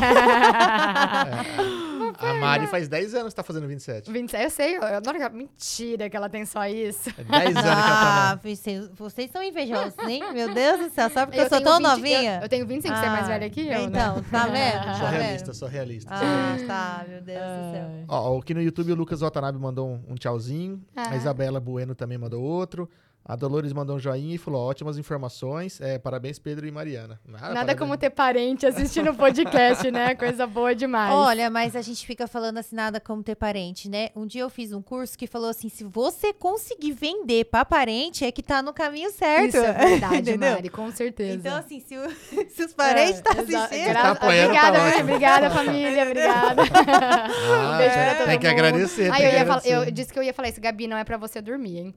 É. 2.21 2.31
A 2.31 2.35
Mari 2.35 2.67
faz 2.67 2.89
10 2.89 3.15
anos 3.15 3.33
que 3.33 3.37
tá 3.37 3.43
fazendo 3.43 3.67
27. 3.69 4.11
27, 4.11 4.45
eu 4.45 4.51
sei, 4.51 4.77
eu 4.77 4.83
adoro 4.83 5.17
que 5.17 5.23
ela... 5.23 5.33
Mentira 5.35 6.11
que 6.11 6.17
ela 6.17 6.29
tem 6.29 6.45
só 6.45 6.67
isso. 6.67 7.09
É 7.17 7.23
10 7.25 7.57
anos 7.57 7.63
que 7.63 7.69
ela 7.69 8.31
ah, 8.33 8.37
tá 8.37 8.41
vocês, 8.43 8.91
vocês 8.95 9.31
são 9.31 9.43
invejosos, 9.43 9.95
hein? 10.09 10.23
Meu 10.33 10.53
Deus 10.53 10.79
do 10.81 10.91
céu, 10.91 11.09
só 11.11 11.25
porque 11.25 11.41
eu, 11.41 11.49
sou 11.49 11.59
tenho 11.61 11.65
tão 11.65 11.77
20 11.79 11.83
novinha. 11.87 12.37
Eu, 12.37 12.43
eu 12.43 12.49
tenho 12.49 12.67
25, 12.67 12.95
você 12.97 13.05
é 13.07 13.09
mais 13.11 13.25
Ah, 13.25 13.29
velha 13.29 13.51
que 13.51 13.61
eu, 13.69 13.81
Então, 13.83 14.17
né? 14.17 14.25
tá 14.31 14.47
vendo? 14.47 14.75
na... 14.75 14.85
Tá 14.85 14.95
Sou 14.95 15.09
vendo? 15.09 15.21
realista, 15.21 15.55
sou 15.55 15.69
realista. 15.69 16.11
Ah, 16.13 16.57
tá, 16.67 17.05
meu 17.09 17.21
Deus 17.23 17.39
do 17.39 17.73
céu. 17.73 17.91
Ó, 18.09 18.39
aqui 18.39 18.55
no 18.55 18.63
YouTube 18.63 18.93
o 18.93 18.97
Lucas 18.97 19.21
Watanabe 19.21 19.59
mandou 19.59 19.89
um, 19.89 20.03
um 20.13 20.15
tchauzinho. 20.17 20.83
A 20.97 21.11
Ah. 21.11 21.17
Isabela 21.17 21.61
Bueno 21.61 21.95
também 21.95 22.19
mandou 22.19 22.43
outro. 22.43 22.89
A 23.31 23.37
Dolores 23.37 23.73
mandou 23.73 23.95
um 23.95 23.99
joinha 24.01 24.35
e 24.35 24.39
falou: 24.39 24.61
ótimas 24.69 24.99
informações. 24.99 25.81
É, 25.81 25.99
parabéns, 26.01 26.37
Pedro 26.41 26.67
e 26.67 26.71
Mariana. 26.73 27.21
Nada, 27.25 27.43
Nada 27.45 27.55
parabéns. 27.55 27.79
como 27.79 27.97
ter 27.97 28.11
parente 28.11 28.67
assistindo 28.67 29.11
o 29.13 29.15
podcast, 29.15 29.89
né? 29.89 30.15
Coisa 30.19 30.49
boa 30.49 30.75
demais. 30.75 31.15
Olha, 31.15 31.49
mas 31.49 31.77
a 31.77 31.81
gente 31.83 32.05
fica 32.05 32.27
falando 32.27 32.59
assim, 32.59 32.75
nada 32.75 32.99
como 32.99 33.23
ter 33.23 33.37
parente, 33.37 33.89
né? 33.89 34.09
Um 34.17 34.27
dia 34.27 34.43
eu 34.43 34.51
fiz 34.51 34.73
um 34.73 34.83
curso 34.83 35.17
que 35.17 35.29
falou 35.29 35.49
assim: 35.49 35.69
se 35.69 35.85
você 35.85 36.33
conseguir 36.33 36.91
vender 36.91 37.45
pra 37.45 37.65
parente, 37.65 38.25
é 38.25 38.33
que 38.33 38.43
tá 38.43 38.61
no 38.63 38.73
caminho 38.73 39.13
certo. 39.13 39.49
Isso 39.51 39.59
é 39.59 39.73
verdade? 39.75 40.35
Mari, 40.37 40.69
com 40.69 40.91
certeza. 40.91 41.35
Então, 41.37 41.57
assim, 41.57 41.79
se, 41.79 41.97
o- 41.97 42.11
se 42.51 42.65
os 42.65 42.75
parentes 42.75 43.17
estão 43.19 43.33
É, 43.35 43.43
exa- 43.43 43.65
assistindo. 43.65 43.85
gra- 43.91 44.03
Tá 44.03 44.11
apoiando, 44.11 44.49
obrigada, 44.51 44.73
tá 44.77 44.83
mãe, 44.83 44.89
ótimo. 44.93 45.05
obrigada, 45.09 45.51
família, 45.51 46.03
obrigada. 46.03 46.63
Ah, 46.63 47.75
Um 47.75 47.79
beijo 47.79 47.95
pra 47.95 48.15
todo 48.17 48.27
tem 48.27 48.39
que 48.41 48.47
mundo. 48.49 48.59
agradecer. 48.59 49.13
Aí 49.13 49.23
eu, 49.25 49.31
que 49.31 49.37
ia 49.37 49.47
falar, 49.47 49.67
eu 49.67 49.91
disse 49.93 50.13
que 50.13 50.19
eu 50.19 50.23
ia 50.25 50.35
falar 50.35 50.49
isso, 50.49 50.61
Gabi, 50.61 50.89
não 50.89 50.97
é 50.97 51.05
pra 51.05 51.17
você 51.17 51.41
dormir, 51.41 51.79
hein? 51.79 51.95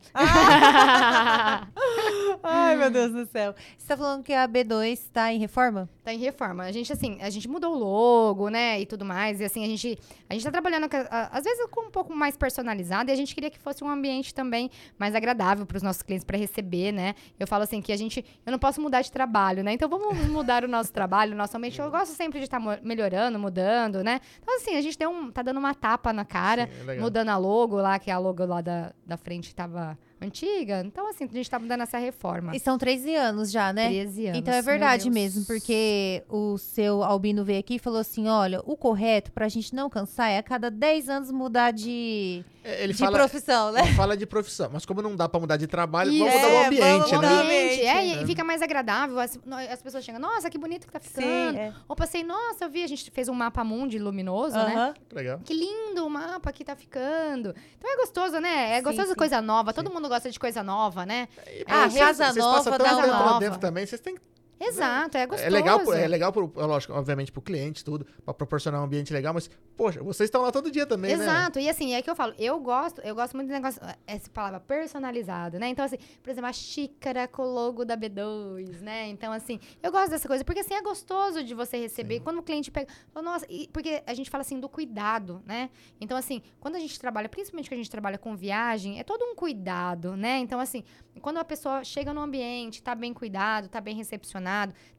Ai, 2.43 2.75
meu 2.75 2.89
Deus 2.91 3.11
do 3.11 3.25
céu. 3.25 3.53
Você 3.77 3.87
tá 3.87 3.97
falando 3.97 4.23
que 4.23 4.33
a 4.33 4.47
B2 4.47 4.99
tá 5.11 5.31
em 5.31 5.39
reforma? 5.39 5.89
Tá 6.03 6.13
em 6.13 6.17
reforma. 6.17 6.63
A 6.63 6.71
gente, 6.71 6.91
assim, 6.91 7.17
a 7.21 7.29
gente 7.29 7.47
mudou 7.47 7.73
o 7.75 7.77
logo, 7.79 8.49
né, 8.49 8.79
e 8.81 8.85
tudo 8.85 9.05
mais. 9.05 9.39
E, 9.39 9.45
assim, 9.45 9.63
a 9.63 9.67
gente, 9.67 9.97
a 10.29 10.33
gente 10.33 10.43
tá 10.43 10.51
trabalhando, 10.51 10.89
com 10.89 10.97
a- 10.97 11.07
a- 11.09 11.37
às 11.37 11.43
vezes, 11.43 11.65
com 11.69 11.87
um 11.87 11.91
pouco 11.91 12.13
mais 12.13 12.35
personalizado. 12.35 13.09
E 13.09 13.13
a 13.13 13.15
gente 13.15 13.33
queria 13.33 13.49
que 13.49 13.59
fosse 13.59 13.83
um 13.83 13.89
ambiente 13.89 14.33
também 14.33 14.69
mais 14.97 15.15
agradável 15.15 15.65
para 15.65 15.77
os 15.77 15.83
nossos 15.83 16.01
clientes, 16.01 16.25
para 16.25 16.37
receber, 16.37 16.91
né? 16.91 17.15
Eu 17.39 17.47
falo 17.47 17.63
assim, 17.63 17.81
que 17.81 17.91
a 17.91 17.97
gente... 17.97 18.25
Eu 18.45 18.51
não 18.51 18.59
posso 18.59 18.81
mudar 18.81 19.01
de 19.01 19.11
trabalho, 19.11 19.63
né? 19.63 19.73
Então, 19.73 19.87
vamos 19.89 20.17
mudar 20.27 20.63
o 20.63 20.67
nosso 20.67 20.91
trabalho, 20.91 21.33
o 21.33 21.37
nosso 21.37 21.55
ambiente. 21.55 21.79
Eu 21.79 21.89
gosto 21.91 22.13
sempre 22.13 22.39
de 22.39 22.45
estar 22.45 22.59
melhorando, 22.81 23.39
mudando, 23.39 24.03
né? 24.03 24.19
Então, 24.41 24.55
assim, 24.57 24.75
a 24.75 24.81
gente 24.81 24.97
deu 24.97 25.09
um, 25.09 25.31
tá 25.31 25.41
dando 25.41 25.57
uma 25.59 25.73
tapa 25.73 26.11
na 26.11 26.25
cara. 26.25 26.67
Sim, 26.67 26.91
é. 26.91 26.95
Mudando 26.99 27.29
a 27.29 27.37
logo 27.37 27.77
lá, 27.77 27.97
que 27.99 28.11
a 28.11 28.17
logo 28.17 28.45
lá 28.45 28.61
da, 28.61 28.93
da 29.05 29.17
frente 29.17 29.53
tava 29.55 29.97
antiga. 30.23 30.81
Então, 30.85 31.07
assim, 31.09 31.25
a 31.25 31.33
gente 31.33 31.49
tá 31.49 31.59
mudando 31.59 31.81
essa 31.81 31.97
reforma. 31.97 32.55
E 32.55 32.59
são 32.59 32.77
13 32.77 33.15
anos 33.15 33.51
já, 33.51 33.71
né? 33.73 33.87
13 33.89 34.27
anos. 34.27 34.39
Então 34.39 34.53
é 34.53 34.61
verdade 34.61 35.09
mesmo, 35.09 35.45
porque 35.45 36.23
o 36.29 36.57
seu 36.57 37.03
Albino 37.03 37.43
veio 37.43 37.59
aqui 37.59 37.75
e 37.75 37.79
falou 37.79 37.99
assim: 37.99 38.27
olha, 38.27 38.61
o 38.65 38.75
correto 38.75 39.31
pra 39.31 39.47
gente 39.47 39.73
não 39.75 39.89
cansar 39.89 40.29
é 40.31 40.37
a 40.37 40.43
cada 40.43 40.69
10 40.71 41.09
anos 41.09 41.31
mudar 41.31 41.71
de, 41.71 42.43
É, 42.63 42.83
Ele 42.83 42.93
de 42.93 42.99
fala, 42.99 43.17
profissão, 43.17 43.71
né? 43.71 43.81
ele 43.81 43.93
fala 43.93 44.15
de 44.17 44.25
profissão, 44.25 44.69
mas 44.71 44.85
como 44.85 45.01
não 45.01 45.15
dá 45.15 45.27
pra 45.27 45.39
mudar 45.39 45.57
de 45.57 45.67
trabalho, 45.67 46.11
vamos 46.17 46.33
mudar 46.33 46.47
É, 46.47 46.53
o 46.63 46.65
ambiente, 46.65 46.83
vamos 46.83 47.11
mudar 47.11 47.29
né? 47.29 47.41
ambiente, 47.41 47.81
é, 47.81 48.05
e- 48.07 48.13
É. 48.13 48.23
e 48.23 48.25
fica 48.25 48.43
mais 48.43 48.61
agradável. 48.61 49.19
As, 49.19 49.37
as 49.71 49.81
pessoas 49.81 50.03
chegam, 50.03 50.19
nossa, 50.21 50.49
que 50.49 50.57
bonito 50.57 50.87
que 50.87 50.93
tá 50.93 50.99
ficando. 50.99 51.57
é. 51.57 51.73
Ou 51.87 51.95
passei, 51.95 52.23
nossa, 52.23 52.65
eu 52.65 52.69
vi, 52.69 52.83
a 52.83 52.87
gente 52.87 53.09
fez 53.11 53.27
um 53.27 53.33
mapa 53.33 53.63
mundi 53.63 53.99
luminoso, 53.99 54.55
né? 54.55 54.73
Aham. 54.75 54.93
Legal. 55.11 55.39
Que 55.43 55.53
lindo 55.53 56.05
o 56.05 56.09
mapa 56.09 56.51
que 56.51 56.63
tá 56.63 56.75
ficando. 56.75 57.53
Então 57.77 57.91
é 57.91 57.97
gostoso, 57.97 58.39
né? 58.39 58.71
É 58.73 58.77
Sim, 58.77 58.83
gostoso 58.83 59.09
sim. 59.09 59.15
coisa 59.15 59.41
nova. 59.41 59.73
Todo 59.73 59.91
mundo 59.91 60.07
gosta 60.13 60.29
de 60.31 60.39
coisa 60.39 60.63
nova, 60.63 61.05
né? 61.05 61.27
Ah, 61.67 61.89
Vocês- 61.89 61.99
casa 62.05 62.23
vocês 62.25 62.35
nova 62.37 62.57
passam 62.57 62.71
dá 62.71 62.77
tanto 62.77 62.93
uma 62.95 63.03
tempo 63.03 63.17
lá 63.17 63.25
nova. 63.25 63.39
dentro 63.39 63.59
também, 63.59 63.85
vocês 63.85 63.99
têm 64.01 64.15
que 64.15 64.21
Exato, 64.67 65.17
é 65.17 65.25
gostoso. 65.25 65.47
É 65.47 65.49
legal, 65.49 65.79
é 65.93 66.07
legal 66.07 66.31
pro, 66.31 66.51
é 66.57 66.65
lógico, 66.65 66.93
obviamente, 66.93 67.31
pro 67.31 67.41
cliente, 67.41 67.83
tudo, 67.83 68.05
pra 68.23 68.33
proporcionar 68.33 68.81
um 68.81 68.83
ambiente 68.85 69.11
legal, 69.13 69.33
mas, 69.33 69.49
poxa, 69.75 70.01
vocês 70.03 70.27
estão 70.27 70.41
lá 70.41 70.51
todo 70.51 70.71
dia 70.71 70.85
também, 70.85 71.15
né? 71.17 71.23
Exato, 71.23 71.59
e 71.59 71.69
assim, 71.69 71.93
é 71.93 72.01
que 72.01 72.09
eu 72.09 72.15
falo, 72.15 72.33
eu 72.37 72.59
gosto, 72.59 73.01
eu 73.01 73.15
gosto 73.15 73.35
muito 73.35 73.47
do 73.49 73.53
negócio, 73.53 73.81
essa 74.07 74.29
palavra 74.29 74.59
personalizado, 74.59 75.59
né? 75.59 75.67
Então, 75.67 75.83
assim, 75.85 75.97
por 76.21 76.29
exemplo, 76.29 76.49
a 76.49 76.53
xícara 76.53 77.27
com 77.27 77.43
o 77.43 77.53
logo 77.53 77.83
da 77.85 77.97
B2, 77.97 78.81
né? 78.81 79.07
Então, 79.09 79.31
assim, 79.33 79.59
eu 79.81 79.91
gosto 79.91 80.09
dessa 80.11 80.27
coisa, 80.27 80.43
porque 80.43 80.59
assim, 80.59 80.73
é 80.73 80.81
gostoso 80.81 81.43
de 81.43 81.53
você 81.53 81.77
receber. 81.77 82.19
Quando 82.21 82.39
o 82.39 82.43
cliente 82.43 82.69
pega, 82.71 82.87
nossa, 83.15 83.45
e- 83.49 83.67
porque 83.73 84.01
a 84.05 84.13
gente 84.13 84.29
fala 84.29 84.41
assim 84.41 84.59
do 84.59 84.69
cuidado, 84.69 85.41
né? 85.45 85.69
Então, 85.99 86.17
assim, 86.17 86.41
quando 86.59 86.75
a 86.75 86.79
gente 86.79 86.99
trabalha, 86.99 87.27
principalmente 87.29 87.69
quando 87.69 87.79
a 87.79 87.83
gente 87.83 87.91
trabalha 87.91 88.17
com 88.17 88.35
viagem, 88.35 88.99
é 88.99 89.03
todo 89.03 89.23
um 89.25 89.35
cuidado, 89.35 90.15
né? 90.15 90.37
Então, 90.39 90.59
assim, 90.59 90.83
quando 91.21 91.37
a 91.37 91.43
pessoa 91.45 91.83
chega 91.83 92.13
no 92.13 92.21
ambiente, 92.21 92.81
tá 92.83 92.93
bem 92.95 93.13
cuidado, 93.13 93.67
tá 93.67 93.79
bem 93.81 93.95
recepcionado, 93.95 94.33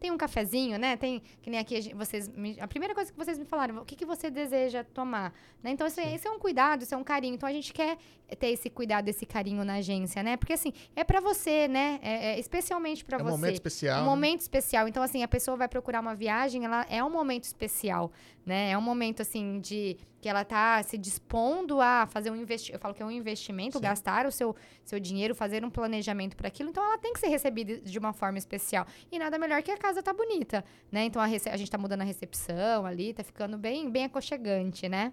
tem 0.01 0.11
um 0.11 0.17
cafezinho, 0.17 0.79
né? 0.79 0.97
Tem, 0.97 1.23
que 1.43 1.49
nem 1.51 1.59
aqui, 1.61 1.93
vocês, 1.95 2.29
me- 2.29 2.57
a 2.61 2.67
primeira 2.69 2.95
coisa 2.95 3.11
que 3.13 3.17
vocês 3.19 3.39
me 3.39 3.45
falaram, 3.45 3.79
o 3.79 3.85
que, 3.85 3.97
que 3.97 4.05
você 4.05 4.31
deseja 4.31 4.83
tomar? 4.85 5.33
Né? 5.63 5.71
Então, 5.71 5.87
isso, 5.87 6.01
é- 6.01 6.15
isso 6.15 6.27
é 6.29 6.31
um 6.31 6.39
cuidado, 6.39 6.83
isso 6.83 6.95
é 6.95 6.99
um 6.99 7.05
carinho. 7.05 7.35
Então, 7.35 7.49
a 7.49 7.53
gente 7.53 7.73
quer 7.73 7.97
ter 8.39 8.49
esse 8.49 8.69
cuidado, 8.71 9.09
esse 9.09 9.25
carinho 9.27 9.65
na 9.65 9.75
agência, 9.75 10.23
né? 10.23 10.37
Porque, 10.37 10.53
assim, 10.55 10.73
é 10.97 11.05
pra 11.05 11.21
você, 11.21 11.69
né? 11.69 11.99
É, 12.03 12.33
é 12.35 12.39
especialmente 12.41 13.05
pra 13.05 13.19
É 13.19 13.21
um 13.23 13.25
você. 13.25 13.31
momento 13.33 13.55
especial. 13.55 13.99
Um 13.99 14.05
né? 14.05 14.11
momento 14.11 14.41
especial. 14.41 14.89
Então, 14.89 15.03
assim, 15.03 15.23
a 15.23 15.29
pessoa 15.29 15.57
vai 15.57 15.69
procurar 15.69 16.01
uma 16.01 16.15
viagem, 16.15 16.65
ela 16.65 16.85
é 16.89 17.03
um 17.05 17.11
momento 17.11 17.45
especial, 17.45 18.11
né? 18.45 18.71
É 18.71 18.79
um 18.79 18.83
momento, 18.83 19.23
assim, 19.23 19.61
de 19.61 19.97
que 20.25 20.29
ela 20.31 20.43
tá 20.43 20.83
se 20.83 20.97
dispondo 20.97 21.83
a 21.83 22.07
fazer 22.07 22.31
um 22.31 22.35
investimento. 22.37 22.77
Eu 22.77 22.81
falo 22.81 22.95
que 22.95 23.03
é 23.03 23.05
um 23.05 23.11
investimento, 23.11 23.77
Sim. 23.77 23.83
gastar 23.85 24.25
o 24.25 24.33
seu, 24.33 24.57
seu 24.83 24.99
dinheiro, 24.99 25.35
fazer 25.35 25.63
um 25.63 25.69
planejamento 25.69 26.35
para 26.35 26.49
aquilo. 26.49 26.71
Então, 26.71 26.83
ela 26.83 26.97
tem 26.97 27.13
que 27.13 27.21
ser 27.21 27.27
recebida 27.27 27.77
de 27.83 27.99
uma 27.99 28.15
forma 28.15 28.39
especial. 28.39 28.87
E 29.13 29.19
nada 29.19 29.37
melhor 29.39 29.63
que 29.63 29.71
a 29.71 29.77
casa 29.77 30.03
tá 30.03 30.15
bonita, 30.15 30.65
né? 30.91 31.05
Então, 31.05 31.21
a, 31.21 31.27
rece- 31.27 31.51
a 31.51 31.57
gente 31.59 31.71
tá 31.71 31.77
mudando 31.77 32.01
a 32.01 32.05
recepção 32.05 32.87
ali, 32.87 33.13
tá 33.13 33.23
ficando 33.23 33.59
bem, 33.59 33.91
bem 33.91 34.05
aconchegante, 34.05 34.89
né? 34.89 35.13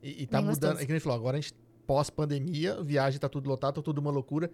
E, 0.00 0.22
e 0.22 0.26
tá 0.28 0.38
Bem 0.38 0.46
mudando, 0.46 0.60
gostoso. 0.74 0.82
é 0.84 0.86
que 0.86 0.92
nem 0.92 1.00
falou, 1.00 1.18
agora 1.18 1.38
a 1.38 1.40
gente, 1.40 1.52
pós-pandemia, 1.84 2.80
viagem 2.84 3.18
tá 3.18 3.28
tudo 3.28 3.48
lotado, 3.48 3.74
tá 3.74 3.82
tudo 3.82 3.98
uma 3.98 4.12
loucura. 4.12 4.48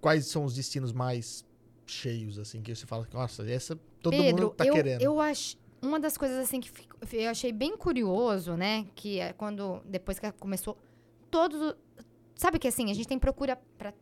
Quais 0.00 0.24
são 0.24 0.42
os 0.42 0.54
destinos 0.54 0.90
mais 0.90 1.44
cheios, 1.84 2.38
assim, 2.38 2.62
que 2.62 2.74
você 2.74 2.86
fala, 2.86 3.06
nossa, 3.12 3.46
essa 3.50 3.78
todo 4.00 4.12
Pedro, 4.16 4.44
mundo 4.44 4.54
tá 4.54 4.64
eu, 4.64 4.72
querendo. 4.72 5.02
eu 5.02 5.20
acho 5.20 5.58
uma 5.82 5.98
das 6.00 6.16
coisas 6.16 6.38
assim 6.38 6.60
que 6.60 6.70
eu 7.12 7.30
achei 7.30 7.52
bem 7.52 7.76
curioso, 7.76 8.56
né, 8.56 8.86
que 8.94 9.18
é 9.20 9.32
quando 9.32 9.80
depois 9.84 10.18
que 10.18 10.30
começou 10.32 10.76
todos 11.30 11.74
sabe 12.34 12.58
que 12.58 12.68
assim, 12.68 12.90
a 12.90 12.94
gente 12.94 13.06
tem 13.08 13.18
procura 13.18 13.58
para 13.76 13.92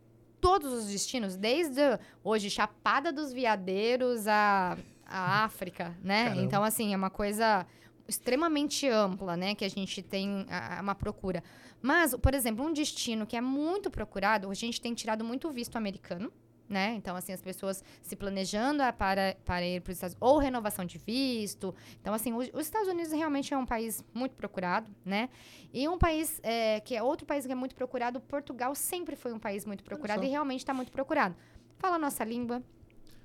todos 0.40 0.72
os 0.72 0.86
destinos, 0.86 1.36
desde 1.36 1.80
hoje 2.22 2.50
Chapada 2.50 3.10
dos 3.12 3.32
Veadeiros 3.32 4.26
a, 4.28 4.76
a 5.06 5.44
África, 5.44 5.96
né? 6.02 6.24
Caramba. 6.24 6.42
Então 6.42 6.62
assim, 6.62 6.92
é 6.92 6.96
uma 6.96 7.10
coisa 7.10 7.66
extremamente 8.06 8.86
ampla, 8.88 9.36
né, 9.36 9.54
que 9.54 9.64
a 9.64 9.68
gente 9.68 10.02
tem 10.02 10.46
a- 10.48 10.78
uma 10.80 10.94
procura. 10.94 11.42
Mas, 11.82 12.14
por 12.14 12.34
exemplo, 12.34 12.64
um 12.64 12.72
destino 12.72 13.26
que 13.26 13.36
é 13.36 13.40
muito 13.40 13.90
procurado, 13.90 14.50
a 14.50 14.54
gente 14.54 14.80
tem 14.80 14.94
tirado 14.94 15.24
muito 15.24 15.50
visto 15.50 15.76
americano, 15.76 16.32
né? 16.68 16.94
Então, 16.96 17.14
assim, 17.16 17.32
as 17.32 17.40
pessoas 17.40 17.82
se 18.02 18.16
planejando 18.16 18.82
a- 18.82 18.92
para, 18.92 19.36
para 19.44 19.64
ir 19.64 19.80
para 19.80 19.90
os 19.92 19.96
Estados 19.96 20.14
Unidos, 20.14 20.32
ou 20.32 20.38
renovação 20.38 20.84
de 20.84 20.98
visto. 20.98 21.74
Então, 22.00 22.12
assim, 22.12 22.32
o- 22.32 22.38
os 22.38 22.60
Estados 22.66 22.88
Unidos 22.88 23.12
realmente 23.12 23.52
é 23.54 23.56
um 23.56 23.66
país 23.66 24.04
muito 24.12 24.34
procurado, 24.34 24.90
né? 25.04 25.28
E 25.72 25.86
um 25.88 25.98
país 25.98 26.40
é, 26.42 26.80
que 26.80 26.94
é 26.96 27.02
outro 27.02 27.26
país 27.26 27.46
que 27.46 27.52
é 27.52 27.54
muito 27.54 27.74
procurado, 27.74 28.20
Portugal 28.20 28.74
sempre 28.74 29.14
foi 29.16 29.32
um 29.32 29.38
país 29.38 29.64
muito 29.64 29.84
procurado 29.84 30.20
e 30.26 30.30
realmente 30.30 30.60
está 30.60 30.74
muito 30.74 30.90
procurado. 30.92 31.36
Fala 31.78 31.96
a 31.96 31.98
nossa 31.98 32.24
língua. 32.24 32.62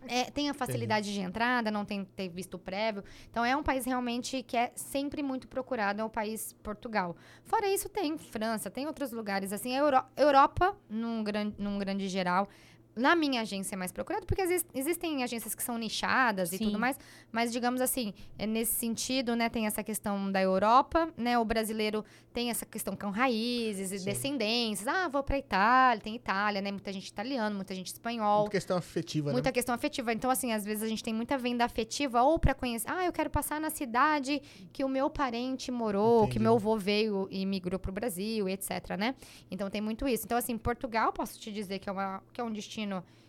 é, 0.08 0.32
tem 0.32 0.50
a 0.50 0.54
facilidade 0.56 1.14
de 1.14 1.20
entrada, 1.20 1.70
não 1.70 1.86
tem 1.86 2.04
que 2.04 2.10
ter 2.14 2.28
visto 2.28 2.58
prévio. 2.58 3.04
Então, 3.30 3.46
é 3.46 3.56
um 3.56 3.62
país 3.62 3.86
realmente 3.86 4.42
que 4.42 4.58
é 4.58 4.72
sempre 4.76 5.22
muito 5.22 5.48
procurado, 5.48 6.02
é 6.02 6.04
o 6.04 6.10
país 6.10 6.54
Portugal. 6.64 7.16
Fora 7.44 7.68
isso, 7.72 7.88
tem 7.88 8.18
França, 8.18 8.72
tem 8.72 8.88
outros 8.88 9.12
lugares, 9.12 9.54
assim, 9.54 9.76
a 9.76 9.78
Euro- 9.78 10.04
Europa, 10.18 10.76
num, 10.90 11.24
gran, 11.24 11.52
num 11.56 11.78
grande 11.78 12.10
geral, 12.10 12.50
na 12.96 13.16
minha 13.16 13.42
agência 13.42 13.76
é 13.76 13.78
mais 13.78 13.92
procurado, 13.92 14.26
porque 14.26 14.42
exis- 14.42 14.66
existem 14.74 15.24
agências 15.24 15.56
que 15.56 15.64
são 15.64 15.78
nichadas 15.78 16.52
e 16.52 16.58
Sim. 16.58 16.66
tudo 16.66 16.80
mais, 16.80 16.98
mas 17.32 17.52
digamos 17.52 17.80
assim, 17.82 18.14
é 18.38 18.46
nesse 18.46 18.74
sentido, 18.74 19.36
né, 19.36 19.50
tem 19.50 19.66
essa 19.66 19.84
questão 19.84 20.32
da 20.32 20.42
Europa, 20.42 21.10
né, 21.18 21.38
o 21.38 21.46
brasileiro 21.46 22.04
tem 22.34 22.50
essa 22.50 22.66
questão 22.66 22.96
com 22.96 23.10
raízes 23.10 23.92
e 23.92 24.00
Sim. 24.00 24.06
descendências, 24.06 24.88
ah, 24.88 25.08
vou 25.08 25.24
pra 25.24 25.38
Itália, 25.38 26.02
tem 26.02 26.16
Itália, 26.16 26.62
né, 26.62 26.72
muita 26.72 26.92
gente 26.92 27.08
italiana, 27.08 27.56
muita 27.56 27.74
gente 27.76 27.88
espanhol, 27.88 28.40
Muita 28.42 28.52
questão 28.52 28.78
afetiva, 28.78 29.32
Muita 29.32 29.50
né? 29.50 29.54
questão 29.54 29.76
afetiva. 29.76 30.12
Então, 30.14 30.30
assim, 30.32 30.52
às 30.52 30.66
vezes 30.66 30.84
a 30.84 30.88
gente 30.88 31.04
tem 31.04 31.14
muita 31.14 31.38
venda 31.38 31.64
afetiva 31.66 32.22
ou 32.24 32.38
pra 32.40 32.54
conhecer. 32.54 32.90
Ah, 32.90 33.06
eu 33.06 33.12
quero 33.12 33.30
passar 33.30 33.60
na 33.60 33.70
cidade 33.70 34.42
que 34.74 34.84
o 34.84 34.90
meu 34.90 35.10
parente 35.10 35.72
morou, 35.72 36.22
que 36.24 36.32
Entendi. 36.32 36.44
meu 36.44 36.56
avô 36.56 36.78
veio 36.78 37.28
e 37.30 37.46
migrou 37.46 37.80
pro 37.80 37.92
Brasil, 37.92 38.48
e 38.50 38.52
etc, 38.54 38.98
né? 38.98 39.16
Então 39.50 39.70
tem 39.70 39.82
muito 39.82 40.08
isso. 40.08 40.24
Então, 40.26 40.38
assim, 40.38 40.58
Portugal, 40.58 41.12
posso 41.14 41.40
te 41.40 41.52
dizer 41.52 41.80
que 41.80 41.88
é, 41.90 41.92
uma, 41.92 42.22
que 42.34 42.40
é 42.42 42.44
um 42.44 42.52
destino 42.52 42.81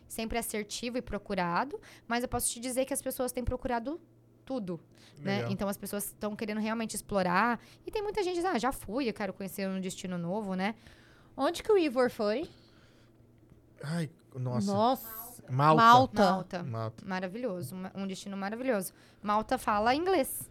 sempre 0.09 0.39
assertivo 0.39 0.99
e 0.99 1.03
procurado, 1.03 1.81
mas 2.07 2.23
eu 2.23 2.29
posso 2.29 2.51
te 2.51 2.61
dizer 2.61 2.85
que 2.85 2.93
as 2.93 3.01
pessoas 3.01 3.33
têm 3.33 3.43
procurado 3.43 4.01
tudo, 4.45 4.81
né? 5.19 5.37
Legal. 5.37 5.53
Então 5.53 5.69
as 5.69 5.77
pessoas 5.77 6.07
estão 6.07 6.37
querendo 6.37 6.61
realmente 6.61 6.95
explorar. 6.95 7.61
E 7.87 7.91
tem 7.91 8.03
muita 8.03 8.23
gente, 8.23 8.45
ah, 8.45 8.59
já 8.59 8.73
fui, 8.73 9.09
eu 9.09 9.15
quero 9.15 9.33
conhecer 9.33 9.69
um 9.69 9.81
destino 9.81 10.19
novo, 10.19 10.55
né? 10.55 10.75
Onde 11.37 11.63
que 11.63 11.73
o 11.73 11.79
Ivor 11.79 12.11
foi? 12.11 12.49
Ai, 13.83 14.11
nossa. 14.35 14.73
Nossa. 14.73 15.23
Malta. 15.49 15.83
Malta. 15.83 16.23
Malta. 16.23 16.63
Malta. 16.63 17.05
Maravilhoso, 17.07 17.75
um 17.95 18.07
destino 18.07 18.37
maravilhoso. 18.37 18.93
Malta 19.23 19.59
fala 19.59 19.95
inglês, 19.95 20.49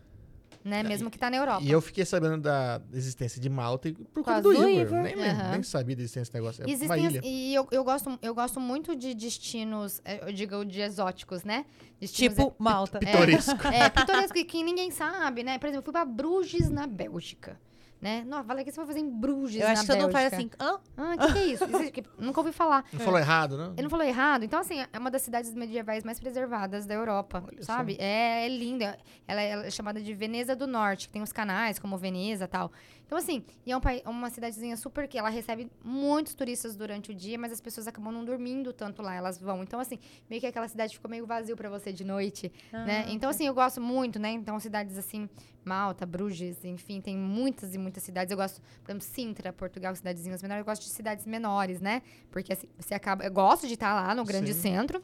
né? 0.63 0.83
Mesmo 0.83 1.09
que 1.09 1.17
tá 1.17 1.29
na 1.29 1.37
Europa. 1.37 1.63
E 1.63 1.71
eu 1.71 1.81
fiquei 1.81 2.05
sabendo 2.05 2.37
da 2.41 2.81
existência 2.93 3.41
de 3.41 3.49
Malta 3.49 3.89
e 3.89 3.93
por 3.93 4.23
causa 4.23 4.41
do 4.41 4.53
do. 4.53 4.61
Nem, 4.63 4.83
Aham. 5.29 5.51
nem 5.51 5.63
sabia 5.63 5.95
da 5.95 6.01
existência 6.01 6.21
desse 6.31 6.33
negócio. 6.33 6.63
É 6.63 6.69
Existem 6.69 7.07
as- 7.07 7.15
e 7.23 7.53
eu, 7.53 7.67
eu, 7.71 7.83
gosto, 7.83 8.17
eu 8.21 8.33
gosto 8.35 8.59
muito 8.59 8.95
de 8.95 9.13
destinos, 9.13 10.01
eh, 10.05 10.27
eu 10.27 10.33
digo 10.33 10.63
de 10.65 10.81
exóticos, 10.81 11.43
né? 11.43 11.65
Destinos 11.99 12.35
Tipo 12.35 12.55
Malta. 12.57 12.99
Pitoresco. 12.99 13.67
É, 13.67 13.89
pitoresco 13.89 14.33
que, 14.33 14.45
que 14.45 14.63
ninguém 14.63 14.91
sabe, 14.91 15.43
né? 15.43 15.57
Por 15.57 15.67
exemplo, 15.67 15.81
eu 15.81 15.83
fui 15.85 15.93
pra 15.93 16.05
Bruges, 16.05 16.69
na 16.69 16.87
Bélgica. 16.87 17.59
Né? 18.01 18.23
Não, 18.25 18.43
falei 18.43 18.65
que 18.65 18.71
você 18.71 18.77
vai 18.77 18.87
fazer 18.87 18.99
em 18.99 19.07
Bruges, 19.07 19.61
Eu 19.61 19.67
acho 19.67 19.81
que 19.83 19.87
todo 19.87 20.01
mundo 20.01 20.11
faz 20.11 20.31
Bélgica. 20.31 20.57
assim. 20.59 20.73
Hã? 20.73 20.79
Ah, 20.97 21.15
o 21.15 21.19
que, 21.19 21.33
que 21.33 21.39
é 21.39 21.45
isso? 21.45 21.63
Isso 21.65 21.91
que- 21.91 22.03
Nunca 22.17 22.39
ouvi 22.39 22.51
falar. 22.51 22.83
Não 22.91 22.99
falou 22.99 23.19
errado, 23.19 23.57
não? 23.57 23.73
Ele 23.73 23.83
não 23.83 23.89
falou 23.91 24.03
errado. 24.05 24.43
Então, 24.43 24.59
assim, 24.59 24.83
é 24.91 24.97
uma 24.97 25.11
das 25.11 25.21
cidades 25.21 25.53
medievais 25.53 26.03
mais 26.03 26.19
preservadas 26.19 26.87
da 26.87 26.95
Europa, 26.95 27.43
Olha 27.47 27.61
sabe? 27.63 27.95
É, 27.99 28.45
é 28.45 28.49
linda. 28.49 28.97
Ela, 29.27 29.41
ela 29.41 29.65
é 29.67 29.69
chamada 29.69 30.01
de 30.01 30.13
Veneza 30.15 30.55
do 30.55 30.65
Norte, 30.65 31.07
que 31.07 31.13
tem 31.13 31.21
os 31.21 31.31
canais, 31.31 31.77
como 31.77 31.95
Veneza 31.95 32.45
e 32.45 32.47
tal. 32.47 32.71
Então, 33.11 33.19
assim, 33.19 33.43
e 33.65 33.71
é 33.73 33.75
um 33.75 33.81
pai- 33.81 34.01
uma 34.05 34.29
cidadezinha 34.29 34.77
super 34.77 35.05
que 35.05 35.17
ela 35.17 35.27
recebe 35.29 35.69
muitos 35.83 36.33
turistas 36.33 36.77
durante 36.77 37.11
o 37.11 37.13
dia, 37.13 37.37
mas 37.37 37.51
as 37.51 37.59
pessoas 37.59 37.85
acabam 37.85 38.09
não 38.09 38.23
dormindo 38.23 38.71
tanto 38.71 39.01
lá, 39.01 39.13
elas 39.13 39.37
vão. 39.37 39.61
Então, 39.63 39.81
assim, 39.81 39.99
meio 40.29 40.39
que 40.39 40.47
aquela 40.47 40.65
cidade 40.69 40.93
ficou 40.93 41.11
meio 41.11 41.25
vazio 41.27 41.57
pra 41.57 41.69
você 41.69 41.91
de 41.91 42.05
noite, 42.05 42.49
né? 42.71 43.03
Ah, 43.05 43.11
Então, 43.11 43.29
assim, 43.29 43.45
eu 43.45 43.53
gosto 43.53 43.81
muito, 43.81 44.17
né? 44.17 44.31
Então, 44.31 44.57
cidades 44.61 44.97
assim, 44.97 45.27
Malta, 45.65 46.05
Bruges, 46.05 46.63
enfim, 46.63 47.01
tem 47.01 47.17
muitas 47.17 47.75
e 47.75 47.77
muitas 47.77 48.01
cidades. 48.01 48.31
Eu 48.31 48.37
gosto, 48.37 48.61
por 48.81 48.91
exemplo, 48.91 49.05
Sintra, 49.05 49.51
Portugal, 49.51 49.93
cidadezinhas 49.93 50.41
menores. 50.41 50.61
Eu 50.61 50.65
gosto 50.65 50.83
de 50.83 50.89
cidades 50.91 51.25
menores, 51.25 51.81
né? 51.81 52.03
Porque 52.31 52.53
assim, 52.53 52.69
você 52.79 52.93
acaba. 52.93 53.25
Eu 53.25 53.31
gosto 53.33 53.67
de 53.67 53.73
estar 53.73 53.93
lá 53.93 54.15
no 54.15 54.23
grande 54.23 54.53
Sim. 54.53 54.61
centro, 54.61 55.03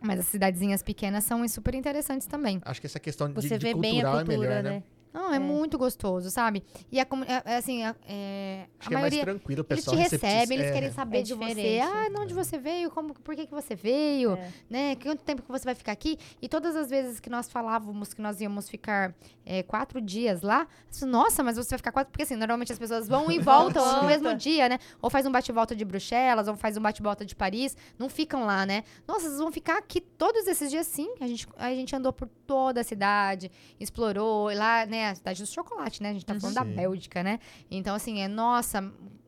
mas 0.00 0.18
as 0.20 0.26
cidadezinhas 0.28 0.82
pequenas 0.82 1.22
são 1.24 1.46
super 1.48 1.74
interessantes 1.74 2.26
também. 2.26 2.62
Acho 2.64 2.80
que 2.80 2.86
essa 2.86 2.98
questão 2.98 3.28
de, 3.28 3.34
Você 3.34 3.58
de 3.58 3.62
vê 3.62 3.74
bem 3.74 4.00
a 4.00 4.04
cultural 4.04 4.24
cultura, 4.24 4.36
é 4.36 4.38
melhor, 4.38 4.62
né? 4.62 4.70
né? 4.70 4.82
Não, 5.12 5.32
é, 5.32 5.36
É. 5.36 5.38
muito 5.38 5.76
gostoso, 5.76 6.30
sabe? 6.30 6.62
E 6.90 6.98
a, 6.98 7.04
comu- 7.04 7.24
é, 7.24 7.42
é 7.44 7.56
assim, 7.56 7.82
a, 7.84 7.94
é, 8.08 8.66
Acho 8.78 8.88
a 8.88 8.88
que 8.88 8.94
é 8.94 8.98
mais 8.98 9.12
maioria. 9.12 9.22
tranquilo, 9.24 9.62
o 9.68 9.72
Eles 9.72 9.84
pessoal 9.84 9.96
te 9.96 10.02
receptivo- 10.04 10.32
recebem, 10.32 10.58
eles 10.58 10.70
é, 10.70 10.72
querem 10.72 10.92
saber 10.92 11.18
É 11.18 11.22
de 11.22 11.34
você. 11.34 11.46
diferente. 11.54 11.80
Ah, 11.80 12.08
de 12.08 12.20
onde 12.20 12.34
você 12.34 12.58
veio? 12.58 12.90
Como, 12.90 13.14
por 13.14 13.34
que, 13.36 13.46
que 13.46 13.52
você 13.54 13.74
veio? 13.74 14.32
É. 14.34 14.52
Né? 14.70 14.96
Quanto 14.96 15.22
tempo 15.22 15.42
que 15.42 15.48
você 15.50 15.64
vai 15.64 15.74
ficar 15.74 15.92
aqui? 15.92 16.18
E 16.40 16.48
todas 16.48 16.74
as 16.76 16.88
vezes 16.88 17.20
que 17.20 17.28
nós 17.28 17.48
falávamos 17.50 18.14
que 18.14 18.22
nós 18.22 18.40
íamos 18.40 18.68
ficar 18.68 19.14
é, 19.44 19.62
quatro 19.62 20.00
dias 20.00 20.40
lá, 20.42 20.66
pessoas, 20.88 21.10
nossa, 21.10 21.42
mas 21.42 21.56
você 21.56 21.70
vai 21.70 21.78
ficar 21.78 21.92
quatro. 21.92 22.10
Porque 22.10 22.22
assim, 22.22 22.36
normalmente 22.36 22.72
as 22.72 22.78
pessoas 22.78 23.06
vão 23.08 23.30
e 23.30 23.38
voltam 23.40 24.00
no 24.02 24.06
mesmo 24.08 24.34
dia, 24.34 24.68
né? 24.68 24.78
Ou 25.00 25.10
faz 25.10 25.26
um 25.26 25.30
bate-volta 25.32 25.76
de 25.76 25.84
Bruxelas, 25.84 26.48
ou 26.48 26.56
faz 26.56 26.76
um 26.76 26.80
bate-volta 26.80 27.24
de 27.24 27.34
Paris, 27.36 27.76
não 27.98 28.08
ficam 28.08 28.44
lá, 28.46 28.64
né? 28.64 28.82
Nossa, 29.06 29.26
vocês 29.26 29.38
vão 29.38 29.52
ficar 29.52 29.76
aqui 29.78 30.00
todos 30.00 30.46
esses 30.46 30.70
dias 30.70 30.86
sim. 30.86 31.08
A 31.20 31.26
gente, 31.26 31.46
a 31.56 31.68
gente 31.70 31.94
andou 31.94 32.12
por 32.12 32.28
toda 32.46 32.80
a 32.80 32.84
cidade, 32.84 33.50
explorou 33.78 34.50
e 34.50 34.54
lá, 34.54 34.86
né? 34.86 35.01
A 35.10 35.14
cidade 35.14 35.42
do 35.42 35.46
chocolate, 35.48 36.02
né? 36.02 36.10
A 36.10 36.12
gente 36.12 36.24
tá 36.26 36.38
falando 36.38 36.54
da 36.56 36.64
Sim. 36.64 36.74
Bélgica, 36.74 37.22
né? 37.22 37.38
Então, 37.70 37.94
assim, 37.94 38.20
é, 38.20 38.28
nossa, 38.28 38.82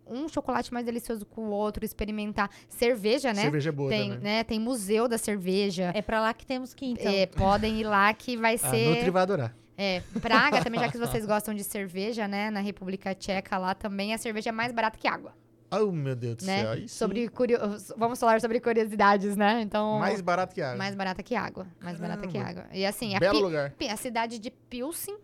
um 0.06 0.28
chocolate 0.28 0.72
mais 0.72 0.84
delicioso 0.84 1.24
que 1.24 1.40
o 1.40 1.44
outro, 1.44 1.84
experimentar 1.84 2.50
cerveja, 2.68 3.32
né? 3.32 3.42
Cerveja 3.42 3.70
é 3.70 3.72
boa 3.72 3.88
tem, 3.90 4.08
também. 4.10 4.22
né? 4.24 4.44
Tem 4.44 4.58
museu 4.60 5.08
da 5.08 5.16
cerveja. 5.18 5.92
É 5.94 6.02
pra 6.02 6.20
lá 6.20 6.34
que 6.34 6.44
temos 6.46 6.74
que 6.74 6.84
ir, 6.86 6.90
então. 6.92 7.12
É, 7.12 7.26
podem 7.26 7.80
ir 7.80 7.84
lá 7.84 8.12
que 8.12 8.36
vai 8.36 8.54
A 8.54 8.58
ser. 8.58 8.88
Nutri 8.96 9.10
vai 9.10 9.22
adorar. 9.22 9.56
É, 9.76 10.02
Praga 10.22 10.62
também, 10.62 10.78
já 10.80 10.88
que 10.88 10.98
vocês 10.98 11.26
gostam 11.26 11.52
de 11.52 11.64
cerveja, 11.64 12.28
né? 12.28 12.50
Na 12.50 12.60
República 12.60 13.12
Tcheca 13.14 13.58
lá 13.58 13.74
também 13.74 14.14
a 14.14 14.18
cerveja 14.18 14.50
é 14.50 14.52
mais 14.52 14.70
barata 14.72 14.96
que 14.98 15.08
água, 15.08 15.32
Oh, 15.72 15.90
meu 15.90 16.14
Deus 16.14 16.36
do 16.36 16.46
né? 16.46 16.60
céu. 16.62 16.70
aí. 16.70 16.88
Sobre 16.88 17.26
curio... 17.28 17.58
Vamos 17.96 18.20
falar 18.20 18.40
sobre 18.40 18.60
curiosidades, 18.60 19.36
né? 19.36 19.60
Então. 19.62 19.98
Mais 19.98 20.20
barato 20.20 20.54
que 20.54 20.62
água. 20.62 20.76
mais 20.76 20.94
barata 20.94 21.20
que 21.20 21.34
água. 21.34 21.66
Mais 21.82 21.98
barata 21.98 22.28
que 22.28 22.38
Caramba. 22.38 22.60
água. 22.60 22.66
E 22.72 22.86
assim, 22.86 23.16
a, 23.16 23.18
Belo 23.18 23.38
Pi- 23.38 23.42
lugar. 23.42 23.74
A 23.90 23.96
cidade 23.96 24.38
de 24.38 24.52
Pilsen 24.52 25.16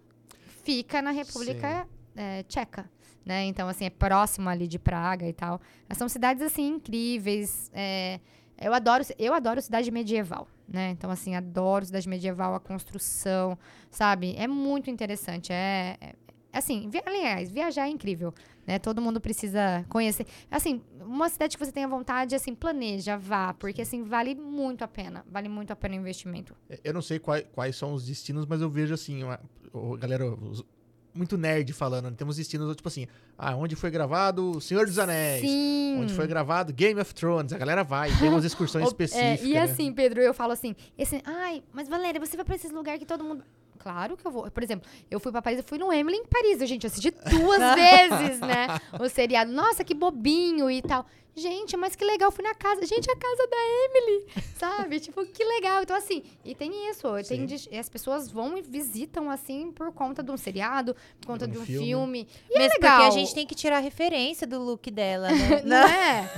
fica 0.63 1.01
na 1.03 1.11
República 1.11 1.87
é, 2.17 2.43
Tcheca. 2.45 2.91
Né? 3.25 3.45
Então, 3.45 3.69
assim, 3.69 3.85
é 3.85 3.91
próximo 3.91 4.49
ali 4.49 4.67
de 4.67 4.79
Praga 4.79 5.27
e 5.29 5.33
tal. 5.33 5.61
Mas 5.89 5.99
são 5.99 6.09
cidades, 6.09 6.43
assim, 6.43 6.67
incríveis. 6.69 7.71
é, 7.75 8.19
eu, 8.59 8.73
adoro, 8.75 9.05
eu 9.19 9.33
adoro 9.35 9.61
cidade 9.61 9.91
medieval, 9.91 10.49
né? 10.69 10.91
Então, 10.91 11.11
assim, 11.11 11.35
adoro 11.35 11.85
cidade 11.85 12.09
medieval, 12.09 12.55
a 12.55 12.61
construção, 12.61 13.59
sabe? 13.91 14.35
É 14.37 14.47
muito 14.47 14.91
interessante. 14.91 15.53
É, 15.53 15.97
é- 16.01 16.15
assim, 16.53 16.89
vi- 16.91 17.03
aliás, 17.07 17.51
viajar 17.51 17.87
é 17.87 17.91
incrível, 17.91 18.35
né? 18.71 18.79
Todo 18.79 19.01
mundo 19.03 19.21
precisa 19.21 19.85
conhecer. 19.89 20.27
Assim, 20.51 20.81
uma 21.01 21.29
cidade 21.29 21.57
que 21.59 21.65
você 21.65 21.73
tenha 21.73 21.89
vontade, 21.89 22.35
assim, 22.35 22.55
planeja, 22.55 23.17
vá, 23.19 23.53
porque, 23.55 23.83
assim, 23.83 24.03
vale 24.05 24.35
muito 24.35 24.83
a 24.85 24.89
pena. 24.89 25.25
Vale 25.31 25.49
muito 25.49 25.73
a 25.73 25.77
pena 25.77 25.97
o 25.97 25.99
investimento. 25.99 26.55
Eu 26.85 26.95
não 26.95 27.03
sei 27.03 27.19
quais, 27.19 27.45
quais 27.53 27.75
são 27.77 27.93
os 27.93 28.07
destinos, 28.07 28.47
mas 28.47 28.61
eu 28.61 28.71
vejo 28.71 28.95
assim, 28.95 29.23
uma, 29.25 29.41
o- 29.73 29.97
galera, 29.97 30.25
os- 30.25 30.65
muito 31.13 31.37
nerd 31.37 31.73
falando. 31.73 32.05
né? 32.09 32.15
Temos 32.17 32.37
destinos, 32.37 32.77
tipo 32.77 32.87
assim, 32.87 33.09
ah, 33.37 33.57
onde 33.57 33.75
foi 33.75 33.91
gravado 33.91 34.53
O 34.53 34.61
Senhor 34.61 34.87
dos 34.87 34.97
Anéis. 34.97 35.41
Sim. 35.41 35.99
Onde 36.01 36.15
foi 36.15 36.27
gravado 36.29 36.73
Game 36.73 37.01
of 37.01 37.13
Thrones. 37.13 37.53
A 37.53 37.59
galera 37.59 37.83
vai, 37.83 38.17
tem 38.17 38.29
umas 38.29 38.45
excursões 38.47 38.87
específicas. 38.87 39.43
é, 39.43 39.45
e 39.45 39.55
né? 39.55 39.63
assim, 39.63 39.93
Pedro, 39.93 40.21
eu 40.21 40.33
falo 40.33 40.53
assim, 40.53 40.77
esse, 40.97 41.21
ai, 41.25 41.65
mas 41.73 41.89
Valéria, 41.89 42.21
você 42.21 42.37
vai 42.37 42.45
pra 42.45 42.55
esses 42.55 42.71
lugares 42.71 43.01
que 43.01 43.07
todo 43.07 43.25
mundo. 43.25 43.43
Claro 43.81 44.17
que 44.17 44.27
eu 44.27 44.31
vou. 44.31 44.51
Por 44.51 44.63
exemplo, 44.63 44.89
eu 45.11 45.19
fui 45.19 45.33
pra 45.33 45.41
Paris, 45.43 45.59
eu 45.59 45.65
fui 45.65 45.79
no 45.79 45.93
Emily 45.93 46.19
em 46.19 46.27
Paris, 46.27 46.59
gente, 46.69 46.85
eu 46.85 46.89
assisti 46.89 47.11
duas 47.11 47.59
vezes, 47.75 48.39
né? 48.41 48.67
O 49.01 49.09
seriado. 49.09 49.51
Nossa, 49.51 49.83
que 49.83 49.95
bobinho 49.95 50.71
e 50.71 50.83
tal. 50.83 51.05
Gente, 51.35 51.77
mas 51.77 51.95
que 51.95 52.05
legal, 52.05 52.31
fui 52.33 52.43
na 52.45 52.55
casa. 52.55 52.85
Gente, 52.85 53.09
a 53.11 53.17
casa 53.17 53.47
da 53.47 53.57
Emily, 53.57 54.27
sabe? 54.59 54.99
tipo, 55.01 55.25
que 55.25 55.43
legal. 55.45 55.83
Então, 55.83 55.97
assim, 55.97 56.23
e 56.45 56.55
tem 56.55 56.91
isso. 56.91 57.07
Tem 57.27 57.47
as 57.79 57.89
pessoas 57.89 58.31
vão 58.31 58.59
e 58.59 58.63
visitam, 58.63 59.31
assim, 59.31 59.71
por 59.73 59.93
conta 59.93 60.23
de 60.23 60.31
um 60.31 60.37
seriado, 60.37 60.95
por 61.21 61.29
conta 61.29 61.47
De 61.47 61.53
de 61.53 61.59
um 61.59 61.63
um 61.63 61.65
filme. 61.65 61.87
filme. 61.87 62.29
E 62.51 62.59
Mesmo 62.59 62.73
é 62.75 62.75
legal. 62.75 62.97
porque 62.99 63.07
a 63.07 63.19
gente 63.19 63.35
tem 63.35 63.47
que 63.47 63.55
tirar 63.55 63.77
a 63.77 63.81
referência 63.81 64.47
do 64.47 64.61
look 64.61 64.91
dela, 64.91 65.29
né? 65.31 65.63
Não 65.65 65.77
é? 65.77 66.31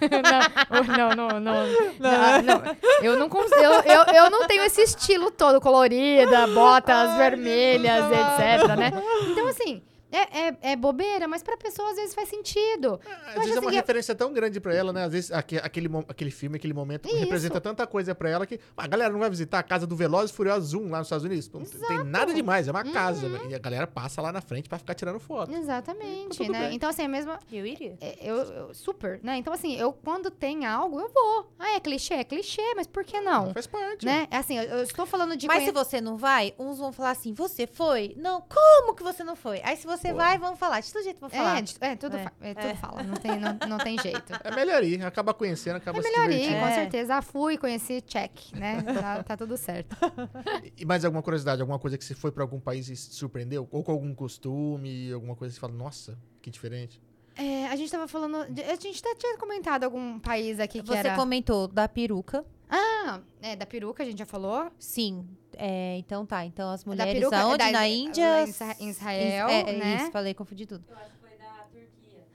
Não, 0.00 1.10
não, 1.10 1.40
não, 1.40 1.40
não, 1.40 2.42
não. 2.42 2.76
Eu 3.02 3.18
não 3.18 3.28
consigo. 3.28 3.60
Eu, 3.60 3.72
eu, 3.72 4.14
eu 4.14 4.30
não 4.30 4.46
tenho 4.46 4.62
esse 4.62 4.82
estilo 4.82 5.30
todo 5.30 5.60
colorida, 5.60 6.46
botas 6.48 7.16
vermelhas, 7.16 8.04
etc, 8.06 8.76
né? 8.76 8.92
Então, 9.30 9.48
assim, 9.48 9.82
É, 10.10 10.48
é, 10.48 10.56
é 10.72 10.76
bobeira, 10.76 11.28
mas 11.28 11.42
pra 11.42 11.56
pessoa 11.56 11.90
às 11.90 11.96
vezes 11.96 12.14
faz 12.14 12.28
sentido. 12.28 13.00
Às 13.04 13.28
acho 13.28 13.38
vezes 13.40 13.56
é 13.56 13.60
uma 13.60 13.60
assim 13.60 13.68
que- 13.70 13.74
referência 13.76 14.14
tão 14.14 14.32
grande 14.32 14.58
pra 14.60 14.74
ela, 14.74 14.92
né? 14.92 15.04
Às 15.04 15.12
vezes 15.12 15.32
aque- 15.32 15.58
aquele, 15.58 15.88
mo- 15.88 16.04
aquele 16.08 16.30
filme, 16.30 16.56
aquele 16.56 16.72
momento 16.74 17.06
Isso. 17.08 17.16
representa 17.18 17.60
tanta 17.60 17.86
coisa 17.86 18.14
pra 18.14 18.28
ela 18.30 18.46
que 18.46 18.58
a 18.76 18.86
galera 18.86 19.12
não 19.12 19.20
vai 19.20 19.28
visitar 19.30 19.58
a 19.58 19.62
casa 19.62 19.86
do 19.86 19.94
Velozes 19.96 20.30
e 20.30 20.34
Furiosos 20.34 20.72
1 20.74 20.90
lá 20.90 20.98
nos 20.98 21.06
Estados 21.08 21.24
Unidos. 21.24 21.50
Não 21.52 21.62
tem 21.88 22.04
nada 22.04 22.32
demais, 22.32 22.68
é 22.68 22.70
uma 22.70 22.84
casa. 22.84 23.26
Uhum. 23.26 23.32
né? 23.32 23.40
E 23.50 23.54
a 23.54 23.58
galera 23.58 23.86
passa 23.86 24.22
lá 24.22 24.32
na 24.32 24.40
frente 24.40 24.68
pra 24.68 24.78
ficar 24.78 24.94
tirando 24.94 25.18
foto. 25.20 25.52
Exatamente, 25.52 26.38
tudo 26.38 26.52
né? 26.52 26.66
bem. 26.68 26.76
Então, 26.76 26.88
assim, 26.88 27.02
é 27.02 27.08
mesmo. 27.08 27.32
Eu 27.52 27.66
iria. 27.66 27.96
é, 28.00 28.16
Eu, 28.22 28.36
eu- 28.36 28.74
super, 28.74 29.20
né? 29.22 29.36
Então, 29.36 29.52
assim, 29.52 29.76
eu 29.76 29.92
quando 29.92 30.30
tem 30.30 30.66
algo, 30.66 31.00
eu 31.00 31.08
vou. 31.08 31.52
Ah, 31.58 31.72
é 31.76 31.80
clichê? 31.80 32.14
É 32.14 32.24
clichê, 32.24 32.74
mas 32.74 32.86
por 32.86 33.04
que 33.04 33.20
não? 33.20 33.52
Faz 33.52 33.66
parte. 33.66 34.04
Né? 34.04 34.26
É 34.30 34.36
assim, 34.36 34.56
eu, 34.58 34.64
eu 34.64 34.82
estou 34.82 35.06
falando 35.06 35.36
de. 35.36 35.46
Mas 35.46 35.58
conhe- 35.58 35.66
se 35.66 35.72
você 35.72 36.00
não 36.00 36.16
vai, 36.16 36.54
uns 36.58 36.78
vão 36.78 36.92
falar 36.92 37.10
assim, 37.10 37.32
você 37.32 37.66
foi? 37.66 38.14
Não, 38.16 38.40
como 38.42 38.94
que 38.94 39.02
você 39.02 39.22
não 39.24 39.34
foi? 39.36 39.60
Aí 39.64 39.76
se 39.76 39.86
você 39.86 39.97
Pô. 40.10 40.14
vai, 40.16 40.38
vão 40.38 40.56
falar. 40.56 40.80
De 40.80 40.92
todo 40.92 41.02
jeito 41.02 41.20
vão 41.20 41.28
falar. 41.30 41.58
É, 41.58 41.62
de- 41.62 41.76
é, 41.80 41.96
tudo, 41.96 42.16
É, 42.16 42.22
fa- 42.24 42.32
é, 42.40 42.54
tudo 42.54 42.66
é. 42.66 42.74
fala. 42.74 43.02
Não 43.02 43.14
tem, 43.16 43.38
não, 43.38 43.58
não 43.68 43.78
tem 43.78 43.98
jeito. 43.98 44.32
É 44.44 44.54
melhor 44.54 44.82
ir, 44.84 45.04
acaba 45.04 45.34
conhecendo, 45.34 45.76
acaba 45.76 45.98
É 45.98 46.02
se 46.02 46.10
melhor 46.10 46.30
ir, 46.30 46.48
com 46.48 46.66
É. 46.66 46.74
certeza. 46.74 47.16
Ah, 47.16 47.22
fui, 47.22 47.56
conheci, 47.58 48.00
check, 48.00 48.52
né? 48.54 48.82
Tá, 48.82 49.22
tá 49.22 49.36
tudo 49.36 49.56
certo. 49.56 49.96
E 50.76 50.84
mais 50.84 51.04
alguma 51.04 51.22
curiosidade, 51.22 51.60
alguma 51.60 51.78
coisa 51.78 51.96
que 51.98 52.04
você 52.04 52.14
foi 52.14 52.30
pra 52.30 52.42
algum 52.44 52.60
país 52.60 52.88
e 52.88 52.96
se 52.96 53.12
surpreendeu? 53.14 53.66
Ou 53.70 53.82
com 53.82 53.92
algum 53.92 54.14
costume, 54.14 55.12
alguma 55.12 55.34
coisa 55.34 55.52
que 55.52 55.56
você 55.56 55.60
fala, 55.60 55.72
nossa, 55.72 56.18
que 56.40 56.50
diferente. 56.50 57.00
É, 57.36 57.66
a 57.68 57.76
gente 57.76 57.90
tava 57.90 58.08
falando. 58.08 58.52
de- 58.52 58.62
A 58.62 58.74
gente 58.74 58.98
até 59.00 59.14
tinha 59.14 59.36
comentado 59.38 59.84
algum 59.84 60.18
país 60.18 60.58
aqui 60.58 60.80
que 60.82 60.88
Você 60.88 60.96
era. 60.98 61.14
comentou 61.16 61.68
da 61.68 61.88
peruca. 61.88 62.44
Ah, 62.70 63.20
é, 63.40 63.56
da 63.56 63.64
peruca, 63.64 64.02
a 64.02 64.06
gente 64.06 64.18
já 64.18 64.26
falou. 64.26 64.70
Sim. 64.78 65.26
É, 65.56 65.96
então 65.98 66.26
tá. 66.26 66.44
Então 66.44 66.70
as 66.70 66.84
Da 66.84 66.90
mulheres 66.90 67.14
peruca, 67.14 67.36
é 67.36 67.40
aonde? 67.40 67.58
da- 67.58 67.70
Na 67.72 67.88
Índia? 67.88 68.42
em 68.42 68.48
Isra- 68.48 68.76
em 68.78 68.88
Israel, 68.90 69.48
é, 69.48 69.60
é 69.60 69.72
né? 69.72 69.96
Isso, 69.96 70.10
falei, 70.12 70.34
confundi 70.34 70.66
tudo. 70.66 70.84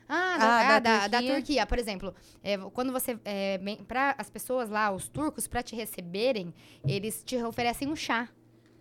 Ah, 0.09 0.35
Ah, 0.35 0.37
da, 0.37 0.45
ah, 0.45 0.63
da 0.63 0.79
da, 0.79 1.07
da 1.07 1.17
Turquia. 1.19 1.35
Turquia, 1.35 1.65
por 1.65 1.79
exemplo. 1.79 2.13
é, 2.43 2.57
quando 2.73 2.91
você. 2.91 3.17
É, 3.23 3.57
para 3.87 4.13
as 4.17 4.29
pessoas 4.29 4.69
lá, 4.69 4.91
os 4.91 5.07
turcos, 5.07 5.47
pra 5.47 5.63
te 5.63 5.75
receberem, 5.75 6.53
eles 6.85 7.23
te 7.23 7.37
oferecem 7.37 7.87
um 7.87 7.95
chá. 7.95 8.27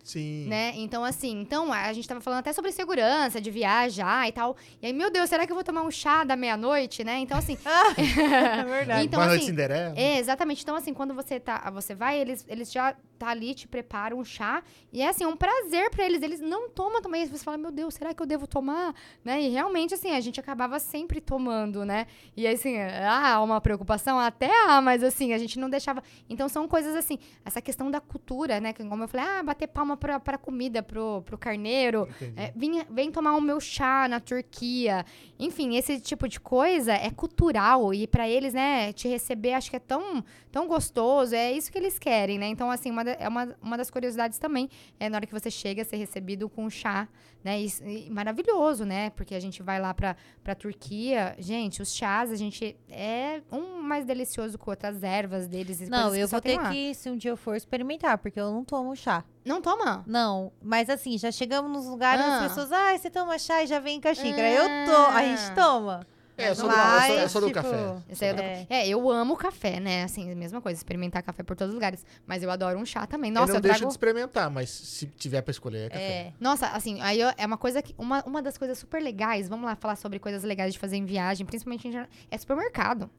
Sim. 0.03 0.47
né? 0.47 0.73
Então, 0.75 1.03
assim, 1.03 1.39
então 1.41 1.71
a 1.71 1.93
gente 1.93 2.07
tava 2.07 2.19
falando 2.19 2.39
até 2.39 2.51
sobre 2.51 2.71
segurança, 2.71 3.39
de 3.39 3.49
viajar 3.49 4.27
e 4.27 4.31
tal. 4.31 4.55
E 4.81 4.87
aí, 4.87 4.93
meu 4.93 5.09
Deus, 5.09 5.29
será 5.29 5.45
que 5.45 5.51
eu 5.51 5.55
vou 5.55 5.63
tomar 5.63 5.81
um 5.83 5.91
chá 5.91 6.23
da 6.23 6.35
meia-noite, 6.35 7.03
né? 7.03 7.19
Então, 7.19 7.37
assim. 7.37 7.57
É 8.53 8.63
verdade. 8.63 9.05
então, 9.05 9.19
Uma 9.19 9.27
noite 9.27 9.41
assim. 9.41 9.51
Cinderela. 9.51 9.93
É, 9.97 10.17
exatamente. 10.19 10.61
Então, 10.61 10.75
assim, 10.75 10.93
quando 10.93 11.13
você 11.13 11.39
tá, 11.39 11.69
você 11.71 11.95
vai, 11.95 12.19
eles, 12.19 12.45
eles 12.47 12.71
já 12.71 12.95
tá 13.17 13.29
ali, 13.29 13.53
te 13.53 13.67
preparam 13.67 14.19
um 14.19 14.25
chá. 14.25 14.61
E 14.91 15.01
é 15.01 15.07
assim, 15.07 15.25
um 15.25 15.35
prazer 15.35 15.89
pra 15.89 16.05
eles. 16.05 16.21
Eles 16.21 16.39
não 16.41 16.69
tomam 16.69 17.01
também. 17.01 17.25
Você 17.25 17.43
fala, 17.43 17.57
meu 17.57 17.71
Deus, 17.71 17.93
será 17.93 18.13
que 18.13 18.21
eu 18.21 18.25
devo 18.25 18.45
tomar? 18.45 18.93
Né? 19.23 19.41
E 19.43 19.49
realmente, 19.49 19.93
assim, 19.93 20.11
a 20.11 20.19
gente 20.19 20.39
acabava 20.39 20.79
sempre 20.79 21.21
tomando, 21.21 21.85
né? 21.85 22.07
E 22.35 22.45
assim, 22.45 22.75
ah, 22.77 23.41
uma 23.41 23.61
preocupação 23.61 24.19
até 24.19 24.49
há, 24.67 24.81
mas 24.81 25.03
assim, 25.03 25.33
a 25.33 25.37
gente 25.37 25.57
não 25.57 25.69
deixava. 25.69 26.03
Então 26.29 26.49
são 26.49 26.67
coisas 26.67 26.95
assim, 26.95 27.17
essa 27.45 27.61
questão 27.61 27.89
da 27.89 28.01
cultura, 28.01 28.59
né? 28.59 28.73
Que 28.73 28.83
como 28.83 29.03
eu 29.03 29.07
falei, 29.07 29.25
ah, 29.25 29.43
bater 29.43 29.67
palma 29.67 29.92
pra, 29.97 30.19
pra 30.19 30.37
comida, 30.37 30.81
pro, 30.83 31.21
pro 31.23 31.37
carneiro. 31.37 32.07
É, 32.35 32.51
vem, 32.55 32.83
vem 32.89 33.11
tomar 33.11 33.35
o 33.35 33.41
meu 33.41 33.59
chá 33.59 34.07
na 34.07 34.19
Turquia. 34.19 35.05
Enfim, 35.39 35.75
esse 35.75 35.99
tipo 35.99 36.27
de 36.27 36.39
coisa 36.39 36.93
é 36.93 37.09
cultural. 37.09 37.93
E 37.93 38.07
pra 38.07 38.27
eles, 38.29 38.53
né, 38.53 38.93
te 38.93 39.07
receber, 39.07 39.53
acho 39.53 39.69
que 39.69 39.75
é 39.75 39.79
tão, 39.79 40.23
tão 40.51 40.67
gostoso. 40.67 41.35
É 41.35 41.51
isso 41.51 41.71
que 41.71 41.77
eles 41.77 41.97
querem, 41.99 42.37
né? 42.37 42.47
Então, 42.47 42.69
assim, 42.71 42.91
uma, 42.91 43.03
da- 43.03 43.13
é 43.19 43.27
uma, 43.27 43.55
uma 43.61 43.77
das 43.77 43.89
curiosidades 43.89 44.37
também 44.39 44.69
é 44.99 45.09
na 45.09 45.17
hora 45.17 45.25
que 45.25 45.33
você 45.33 45.49
chega 45.51 45.81
a 45.81 45.85
ser 45.85 45.97
recebido 45.97 46.47
com 46.49 46.69
chá, 46.69 47.07
né? 47.43 47.61
E, 47.61 47.67
e 48.07 48.09
maravilhoso, 48.09 48.85
né? 48.85 49.09
Porque 49.11 49.35
a 49.35 49.39
gente 49.39 49.61
vai 49.61 49.79
lá 49.79 49.93
pra, 49.93 50.15
pra 50.43 50.55
Turquia. 50.55 51.35
Gente, 51.39 51.81
os 51.81 51.93
chás, 51.93 52.31
a 52.31 52.35
gente 52.35 52.75
é 52.89 53.41
um 53.51 53.81
mais 53.81 54.05
delicioso 54.05 54.57
com 54.57 54.69
outras 54.71 55.03
ervas 55.03 55.47
deles. 55.47 55.87
Não, 55.89 56.15
eu 56.15 56.27
só 56.27 56.37
vou 56.37 56.41
ter 56.41 56.55
lá. 56.57 56.71
que, 56.71 56.93
se 56.93 57.09
um 57.09 57.17
dia 57.17 57.31
eu 57.31 57.37
for, 57.37 57.55
experimentar, 57.55 58.17
porque 58.17 58.39
eu 58.39 58.51
não 58.51 58.63
tomo 58.63 58.95
chá. 58.95 59.23
Não 59.45 59.61
toma? 59.61 60.03
Não, 60.07 60.51
mas 60.61 60.89
assim, 60.89 61.17
já 61.17 61.31
chegamos 61.31 61.71
nos 61.71 61.85
lugares, 61.85 62.23
Ah. 62.23 62.37
as 62.39 62.47
pessoas, 62.47 62.71
ah, 62.71 62.97
você 62.97 63.09
toma 63.09 63.37
chá 63.37 63.63
e 63.63 63.67
já 63.67 63.79
vem 63.79 63.99
com 63.99 64.07
a 64.07 64.13
xícara. 64.13 64.49
Eu 64.49 64.65
tô, 64.85 64.95
a 65.11 65.21
gente 65.23 65.53
toma. 65.55 66.05
É, 66.35 66.49
eu 66.49 66.55
sou, 66.55 66.67
do, 66.67 66.73
eu 66.75 66.81
sou, 66.81 67.15
eu 67.15 67.29
sou 67.29 67.41
do 67.41 67.47
tipo, 67.47 67.61
café. 67.61 67.95
Esse 68.09 68.25
aí 68.25 68.31
eu, 68.31 68.35
tô- 68.35 68.41
É. 68.41 68.65
é, 68.67 68.87
eu 68.87 69.11
amo 69.11 69.37
café, 69.37 69.79
né? 69.79 70.03
Assim, 70.03 70.31
a 70.31 70.35
mesma 70.35 70.59
coisa, 70.61 70.79
experimentar 70.79 71.21
café 71.21 71.43
por 71.43 71.55
todos 71.55 71.69
os 71.69 71.75
lugares. 71.75 72.03
Mas 72.25 72.41
eu 72.41 72.49
adoro 72.49 72.79
um 72.79 72.85
chá 72.85 73.05
também. 73.05 73.29
Nossa, 73.31 73.51
eu 73.51 73.53
não 73.53 73.55
eu, 73.57 73.61
deixo 73.61 73.77
trago... 73.77 73.89
de 73.89 73.93
experimentar, 73.93 74.49
mas 74.49 74.69
se 74.71 75.05
tiver 75.05 75.43
pra 75.43 75.51
escolher, 75.51 75.85
é 75.85 75.89
café. 75.89 76.01
É. 76.03 76.33
Nossa, 76.39 76.67
assim, 76.69 76.99
aí 77.01 77.19
eu- 77.19 77.31
é 77.37 77.45
uma 77.45 77.57
coisa 77.57 77.83
que. 77.83 77.93
Uma, 77.99 78.23
uma 78.23 78.41
das 78.41 78.57
coisas 78.57 78.79
super 78.79 78.99
legais, 78.99 79.47
vamos 79.47 79.65
lá 79.65 79.75
falar 79.75 79.95
sobre 79.95 80.17
coisas 80.17 80.41
legais 80.43 80.73
de 80.73 80.79
fazer 80.79 80.95
em 80.95 81.05
viagem, 81.05 81.45
principalmente 81.45 81.87
em 81.87 81.91
jornal- 81.91 82.09
é 82.31 82.37
supermercado. 82.37 83.11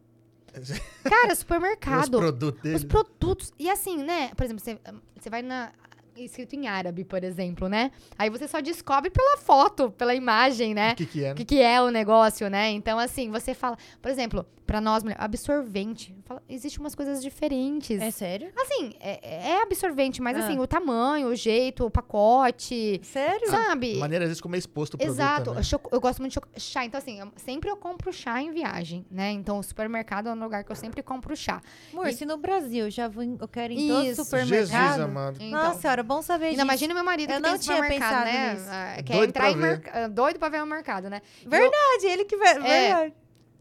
Cara, 1.05 1.32
Os 1.32 1.38
supermercado. 1.38 2.10
produtos 2.18 2.59
Os 2.59 2.62
deles. 2.62 2.84
produtos. 2.84 3.52
E 3.59 3.68
assim, 3.70 3.98
né? 4.02 4.30
Por 4.36 4.44
exemplo, 4.44 4.62
você, 4.62 4.78
você 5.20 5.30
vai 5.30 5.42
na. 5.42 5.70
Escrito 6.16 6.55
em 6.55 6.66
árabe, 6.69 7.05
por 7.05 7.24
exemplo, 7.24 7.69
né? 7.69 7.91
Aí 8.19 8.31
você 8.31 8.47
só 8.47 8.61
descobre 8.61 9.11
pela 9.11 9.36
foto, 9.36 9.91
pela 9.91 10.15
imagem, 10.15 10.73
né? 10.74 10.93
O 10.93 10.97
que, 10.97 11.07
que 11.07 11.24
é? 11.24 11.27
o 11.27 11.28
né? 11.31 11.35
que, 11.35 11.45
que 11.45 11.61
é 11.61 11.82
o 11.82 11.91
negócio, 11.91 12.49
né? 12.49 12.70
Então, 12.70 12.99
assim, 12.99 13.31
você 13.31 13.53
fala, 13.55 13.77
por 14.01 14.11
exemplo, 14.11 14.47
pra 14.66 14.81
nós, 14.81 15.03
mulher, 15.03 15.16
absorvente. 15.20 16.15
Fala, 16.24 16.43
existe 16.49 16.78
umas 16.78 16.95
coisas 16.95 17.23
diferentes. 17.23 18.01
É 18.01 18.11
sério? 18.11 18.51
Assim, 18.57 18.93
é, 19.01 19.51
é 19.51 19.62
absorvente, 19.62 20.23
mas 20.23 20.36
Ah. 20.39 20.45
assim, 20.47 20.59
o 20.59 20.66
tamanho, 20.66 21.28
o 21.28 21.35
jeito, 21.35 21.85
o 21.85 21.91
pacote, 21.91 23.01
Sério? 23.05 23.51
sabe? 23.51 23.97
Maneira, 23.97 24.24
às 24.24 24.28
vezes, 24.31 24.41
como 24.41 24.55
é 24.55 24.59
exposto 24.59 24.95
o 24.95 24.99
produto 24.99 25.15
Exato. 25.15 25.45
também. 25.51 25.62
Choco- 25.65 25.91
eu 25.93 26.01
gosto 26.01 26.20
muito 26.20 26.41
de 26.55 26.61
chá. 26.61 26.85
Então, 26.85 26.97
assim, 26.99 27.20
eu- 27.20 27.32
sempre 27.36 27.69
eu 27.70 27.77
compro 27.77 28.12
chá 28.12 28.41
em 28.41 28.53
viagem, 28.53 29.05
né? 29.11 29.32
Então, 29.32 29.59
o 29.59 29.62
supermercado 29.62 30.28
é 30.28 30.32
um 30.32 30.39
lugar 30.43 30.65
que 30.65 30.73
eu 30.73 30.77
sempre 30.77 31.03
compro 31.03 31.36
chá. 31.36 31.61
Amor, 31.93 32.07
E- 32.09 32.12
se 32.15 32.24
no 32.24 32.36
Brasil 32.39 32.89
já 32.91 33.07
vou 33.09 33.23
em- 33.23 33.36
eu 33.41 33.49
quero 33.49 33.73
ir 33.73 33.78
em 33.81 33.89
todo 33.89 33.99
Isso. 33.99 34.07
Jesus, 34.07 34.28
supermercado. 34.28 35.01
amado. 35.01 35.36
Então, 35.41 35.51
Nossa 35.65 35.81
senhora, 35.81 36.03
bom 36.05 36.22
saber 36.22 36.51
disso. 36.51 36.62
imagina 36.62 36.94
meu 36.94 37.05
marido 37.05 37.31
Eu 37.32 37.36
que 37.36 37.43
não 37.43 37.59
tinha 37.59 37.76
supermercado, 37.76 38.10
pensado 38.10 38.24
né? 38.26 38.55
nisso. 38.55 38.66
Ah, 38.70 39.02
Quer 39.02 39.12
Doido 39.14 39.28
entrar 39.31 39.43
pra 39.43 39.51
em 39.51 39.56
mercado. 39.56 40.12
Doido 40.12 40.39
pra 40.39 40.48
ver 40.48 40.62
o 40.62 40.66
mercado, 40.66 41.10
né? 41.10 41.20
Verdade, 41.44 42.06
ele 42.06 42.24
que 42.24 42.36
vai. 42.36 42.59
verdade. 42.60 43.14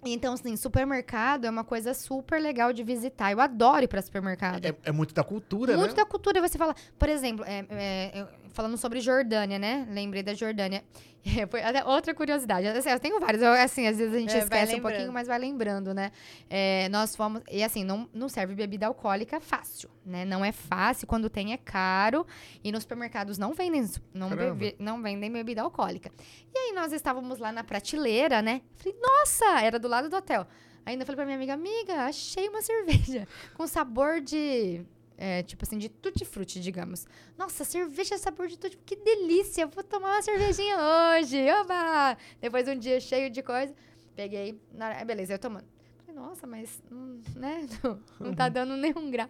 Então, 0.05 0.33
assim, 0.33 0.57
supermercado 0.57 1.45
é 1.45 1.49
uma 1.49 1.63
coisa 1.63 1.93
super 1.93 2.41
legal 2.41 2.73
de 2.73 2.83
visitar. 2.83 3.31
Eu 3.31 3.39
adoro 3.39 3.85
ir 3.85 3.87
pra 3.87 4.01
supermercado. 4.01 4.65
É, 4.65 4.75
é 4.83 4.91
muito 4.91 5.13
da 5.13 5.23
cultura, 5.23 5.77
Muito 5.77 5.91
né? 5.91 5.95
da 5.95 6.05
cultura. 6.05 6.41
Você 6.41 6.57
fala, 6.57 6.75
por 6.99 7.07
exemplo, 7.07 7.45
é, 7.47 7.65
é, 7.69 8.11
eu- 8.21 8.27
falando 8.51 8.75
sobre 8.77 8.99
Jordânia, 8.99 9.57
né? 9.57 9.87
Lembrei 9.89 10.21
da 10.21 10.33
Jordânia. 10.33 10.83
É, 11.25 11.45
foi 11.47 11.61
até 11.63 11.85
outra 11.85 12.13
curiosidade. 12.13 12.67
Assim, 12.67 12.89
eu 12.89 12.99
tenho 12.99 13.17
vários. 13.19 13.41
Eu, 13.41 13.53
assim, 13.53 13.87
às 13.87 13.97
vezes 13.97 14.13
a 14.13 14.19
gente 14.19 14.35
É, 14.35 14.39
esquece 14.39 14.75
um 14.75 14.81
pouquinho, 14.81 15.13
mas 15.13 15.27
vai 15.27 15.39
lembrando, 15.39 15.93
né? 15.93 16.11
É, 16.49 16.89
nós 16.89 17.15
fomos. 17.15 17.41
E 17.49 17.63
assim, 17.63 17.83
não, 17.85 18.09
não 18.13 18.27
serve 18.27 18.53
bebida 18.55 18.87
alcoólica 18.87 19.39
fácil, 19.39 19.89
né? 20.05 20.25
Não 20.25 20.43
é 20.43 20.51
fácil. 20.51 21.07
Quando 21.07 21.29
tem, 21.29 21.53
é 21.53 21.57
caro. 21.57 22.27
E 22.63 22.71
nos 22.73 22.83
supermercados 22.83 23.37
não 23.37 23.53
vendem, 23.53 23.89
não, 24.13 24.29
bebe- 24.51 24.75
não 24.77 25.01
vendem 25.01 25.31
bebida 25.31 25.61
alcoólica. 25.61 26.11
E 26.53 26.57
aí 26.57 26.73
nós 26.73 26.91
estávamos 26.91 27.39
lá 27.39 27.51
na 27.53 27.63
prateleira, 27.63 28.41
né? 28.41 28.61
Falei, 28.75 28.97
nossa, 29.01 29.61
era 29.61 29.79
do 29.79 29.87
lado 29.87 30.09
do 30.09 30.17
hotel. 30.17 30.45
Ainda 30.85 31.05
falei 31.05 31.15
pra 31.15 31.25
minha 31.25 31.37
amiga, 31.37 31.53
amiga, 31.53 32.05
achei 32.05 32.49
uma 32.49 32.61
cerveja 32.61 33.25
com 33.55 33.65
sabor 33.65 34.19
de. 34.19 34.81
É, 35.17 35.43
tipo 35.43 35.63
assim, 35.63 35.77
de 35.77 35.89
tutti-frutti, 35.89 36.59
digamos. 36.59 37.05
Nossa, 37.37 37.63
cerveja 37.63 38.17
sabor 38.17 38.47
de 38.47 38.57
tutti 38.57 38.77
Que 38.85 38.95
delícia! 38.95 39.67
Vou 39.67 39.83
tomar 39.83 40.15
uma 40.15 40.21
cervejinha 40.21 40.75
hoje! 40.77 41.37
Oba! 41.61 42.17
Depois 42.41 42.65
de 42.65 42.71
um 42.71 42.77
dia 42.77 42.99
cheio 42.99 43.29
de 43.29 43.41
coisa, 43.41 43.73
peguei. 44.15 44.59
Na 44.73 44.89
hora, 44.89 45.05
beleza, 45.05 45.33
eu 45.33 45.39
tomando. 45.39 45.65
Falei, 46.05 46.15
nossa, 46.15 46.47
mas. 46.47 46.81
hum, 46.91 47.21
né? 47.35 47.67
Não, 47.83 47.99
não 48.27 48.33
tá 48.33 48.49
dando 48.49 48.75
nenhum 48.75 49.09
grau. 49.11 49.29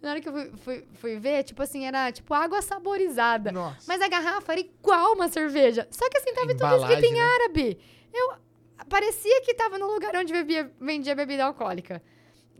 Na 0.00 0.10
hora 0.10 0.20
que 0.20 0.28
eu 0.28 0.32
fui, 0.32 0.50
fui, 0.56 0.84
fui 0.94 1.18
ver, 1.18 1.44
tipo 1.44 1.62
assim, 1.62 1.86
era 1.86 2.10
tipo 2.10 2.34
água 2.34 2.60
saborizada. 2.60 3.52
Nossa. 3.52 3.84
Mas 3.86 4.02
a 4.02 4.08
garrafa 4.08 4.52
era 4.52 4.60
igual 4.60 5.12
uma 5.14 5.28
cerveja. 5.28 5.86
Só 5.92 6.10
que 6.10 6.18
assim, 6.18 6.34
tava 6.34 6.48
tudo 6.48 6.76
escrito 6.76 7.04
em 7.04 7.14
né? 7.14 7.20
árabe. 7.20 7.78
Eu 8.12 8.34
parecia 8.88 9.40
que 9.42 9.54
tava 9.54 9.78
no 9.78 9.86
lugar 9.86 10.14
onde 10.16 10.32
bebia, 10.32 10.72
vendia 10.80 11.14
bebida 11.14 11.44
alcoólica. 11.44 12.02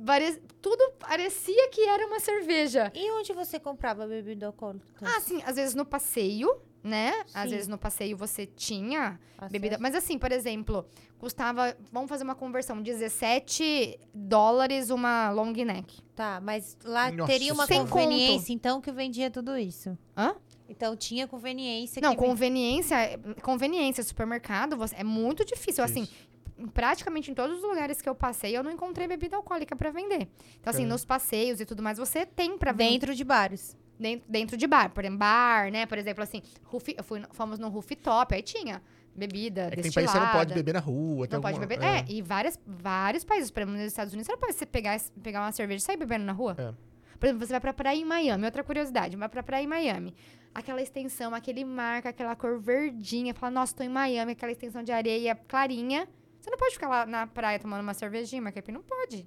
Pare- 0.04 0.40
tudo 0.60 0.92
parecia 0.98 1.68
que 1.70 1.80
era 1.82 2.06
uma 2.06 2.18
cerveja. 2.20 2.90
E 2.94 3.10
onde 3.12 3.32
você 3.32 3.58
comprava 3.60 4.06
bebida 4.06 4.46
alcoólica? 4.46 4.86
Ah, 5.02 5.16
assim, 5.18 5.42
às 5.44 5.56
vezes 5.56 5.74
no 5.74 5.84
passeio, 5.84 6.50
né? 6.82 7.12
Às 7.34 7.44
Sim. 7.44 7.48
vezes 7.56 7.68
no 7.68 7.78
passeio 7.78 8.16
você 8.16 8.46
tinha 8.46 9.20
Acesso? 9.36 9.52
bebida. 9.52 9.78
Mas 9.78 9.94
assim, 9.94 10.18
por 10.18 10.32
exemplo, 10.32 10.84
custava. 11.18 11.76
Vamos 11.92 12.08
fazer 12.08 12.24
uma 12.24 12.34
conversão: 12.34 12.80
17 12.82 13.98
dólares 14.12 14.90
uma 14.90 15.30
long 15.30 15.52
neck. 15.52 16.00
Tá, 16.16 16.40
mas 16.42 16.76
lá 16.84 17.10
Nossa 17.12 17.30
teria 17.32 17.52
uma 17.52 17.66
Sem 17.66 17.86
conveniência, 17.86 18.52
então, 18.52 18.80
que 18.80 18.90
vendia 18.90 19.30
tudo 19.30 19.56
isso. 19.56 19.96
Hã? 20.16 20.34
Então 20.68 20.96
tinha 20.96 21.28
conveniência 21.28 22.00
Não, 22.00 22.10
que 22.10 22.16
vendia- 22.16 22.28
conveniência, 22.30 22.96
conveniência, 23.42 24.02
supermercado, 24.02 24.76
você, 24.76 24.96
é 24.96 25.04
muito 25.04 25.44
difícil. 25.44 25.84
Assim, 25.84 26.02
Isso. 26.04 26.31
Praticamente 26.68 27.30
em 27.30 27.34
todos 27.34 27.58
os 27.58 27.62
lugares 27.62 28.00
que 28.00 28.08
eu 28.08 28.14
passei, 28.14 28.56
eu 28.56 28.62
não 28.62 28.70
encontrei 28.70 29.06
bebida 29.08 29.36
alcoólica 29.36 29.74
pra 29.76 29.90
vender. 29.90 30.28
Então, 30.60 30.70
assim, 30.70 30.78
Caramba. 30.82 30.94
nos 30.94 31.04
passeios 31.04 31.60
e 31.60 31.64
tudo 31.66 31.82
mais, 31.82 31.98
você 31.98 32.24
tem 32.26 32.56
pra 32.58 32.72
vender 32.72 32.90
dentro 32.90 33.14
de 33.14 33.24
bares. 33.24 33.76
dentro, 33.98 34.24
dentro 34.28 34.56
de 34.56 34.66
bar. 34.66 34.90
Por 34.90 35.04
exemplo, 35.04 35.18
bar, 35.18 35.70
né? 35.70 35.86
Por 35.86 35.96
exemplo, 35.98 36.22
assim, 36.24 36.42
roof, 36.64 36.88
eu 36.96 37.04
fui, 37.04 37.22
fomos 37.30 37.58
no 37.60 37.68
rooftop, 37.68 38.34
aí 38.34 38.42
tinha 38.42 38.82
bebida, 39.14 39.62
É 39.66 39.70
que 39.70 39.76
tem 39.76 39.82
destilada. 39.84 40.08
país 40.08 40.12
que 40.12 40.18
você 40.18 40.24
não 40.26 40.32
pode 40.40 40.54
beber 40.54 40.74
na 40.74 40.80
rua. 40.80 41.28
tem 41.28 41.36
Não 41.36 41.42
pode 41.42 41.54
alguma- 41.54 41.66
beber. 41.68 41.84
É, 41.86 42.04
e 42.08 42.20
várias, 42.22 42.58
vários 42.66 43.22
países, 43.24 43.50
por 43.50 43.60
exemplo, 43.60 43.78
nos 43.78 43.86
Estados 43.86 44.12
Unidos, 44.12 44.26
você 44.26 44.32
não 44.32 44.38
pode 44.40 44.54
você 44.54 44.66
pegar, 44.66 44.98
pegar 45.22 45.40
uma 45.42 45.52
cerveja 45.52 45.78
e 45.78 45.86
sair 45.86 45.96
bebendo 45.96 46.24
na 46.24 46.32
rua. 46.32 46.56
É. 46.58 46.72
Por 47.20 47.26
exemplo, 47.26 47.46
você 47.46 47.52
vai 47.52 47.60
pra 47.60 47.72
praia 47.72 47.96
em 47.96 48.04
Miami. 48.04 48.44
Outra 48.44 48.64
curiosidade, 48.64 49.16
vai 49.16 49.28
pra 49.28 49.42
praia 49.44 49.62
em 49.62 49.66
Miami. 49.68 50.12
Aquela 50.52 50.82
extensão, 50.82 51.32
aquele 51.34 51.64
mar 51.64 52.04
aquela 52.04 52.34
cor 52.34 52.58
verdinha. 52.58 53.32
Fala, 53.34 53.52
nossa, 53.52 53.76
tô 53.76 53.84
em 53.84 53.88
Miami, 53.88 54.32
aquela 54.32 54.50
extensão 54.50 54.82
de 54.82 54.90
areia 54.90 55.36
clarinha. 55.36 56.08
Você 56.42 56.50
não 56.50 56.58
pode 56.58 56.74
ficar 56.74 56.88
lá 56.88 57.06
na 57.06 57.24
praia 57.24 57.56
tomando 57.56 57.82
uma 57.82 57.94
cervejinha, 57.94 58.42
mas 58.42 58.52
não 58.68 58.82
pode. 58.82 59.24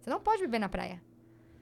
Você 0.00 0.10
não 0.10 0.18
pode 0.18 0.42
beber 0.42 0.58
na 0.58 0.68
praia. 0.68 1.00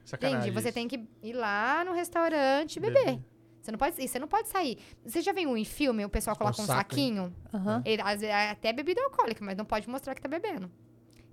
Sacanagem 0.03 0.39
Entende? 0.39 0.55
Você 0.59 0.69
isso. 0.69 0.73
tem 0.73 0.87
que 0.87 1.07
ir 1.21 1.33
lá 1.33 1.83
no 1.85 1.93
restaurante 1.93 2.77
e 2.77 2.79
beber. 2.79 3.19
Você 3.61 3.71
não 3.71 3.77
pode, 3.77 4.01
e 4.01 4.07
você 4.07 4.17
não 4.17 4.27
pode 4.27 4.47
sair. 4.49 4.79
Você 5.05 5.21
já 5.21 5.31
viu 5.33 5.55
em 5.55 5.63
filme, 5.65 6.03
o 6.03 6.09
pessoal 6.09 6.35
coloca 6.35 6.59
um 6.59 6.65
saco, 6.65 6.95
hein? 6.95 7.15
saquinho? 7.15 7.35
Aham. 7.53 7.83
Ele, 7.85 8.01
às 8.01 8.21
vezes, 8.21 8.23
é 8.35 8.49
até 8.49 8.73
bebida 8.73 9.03
alcoólica, 9.03 9.45
mas 9.45 9.55
não 9.55 9.65
pode 9.65 9.87
mostrar 9.87 10.15
que 10.15 10.21
tá 10.21 10.27
bebendo. 10.27 10.71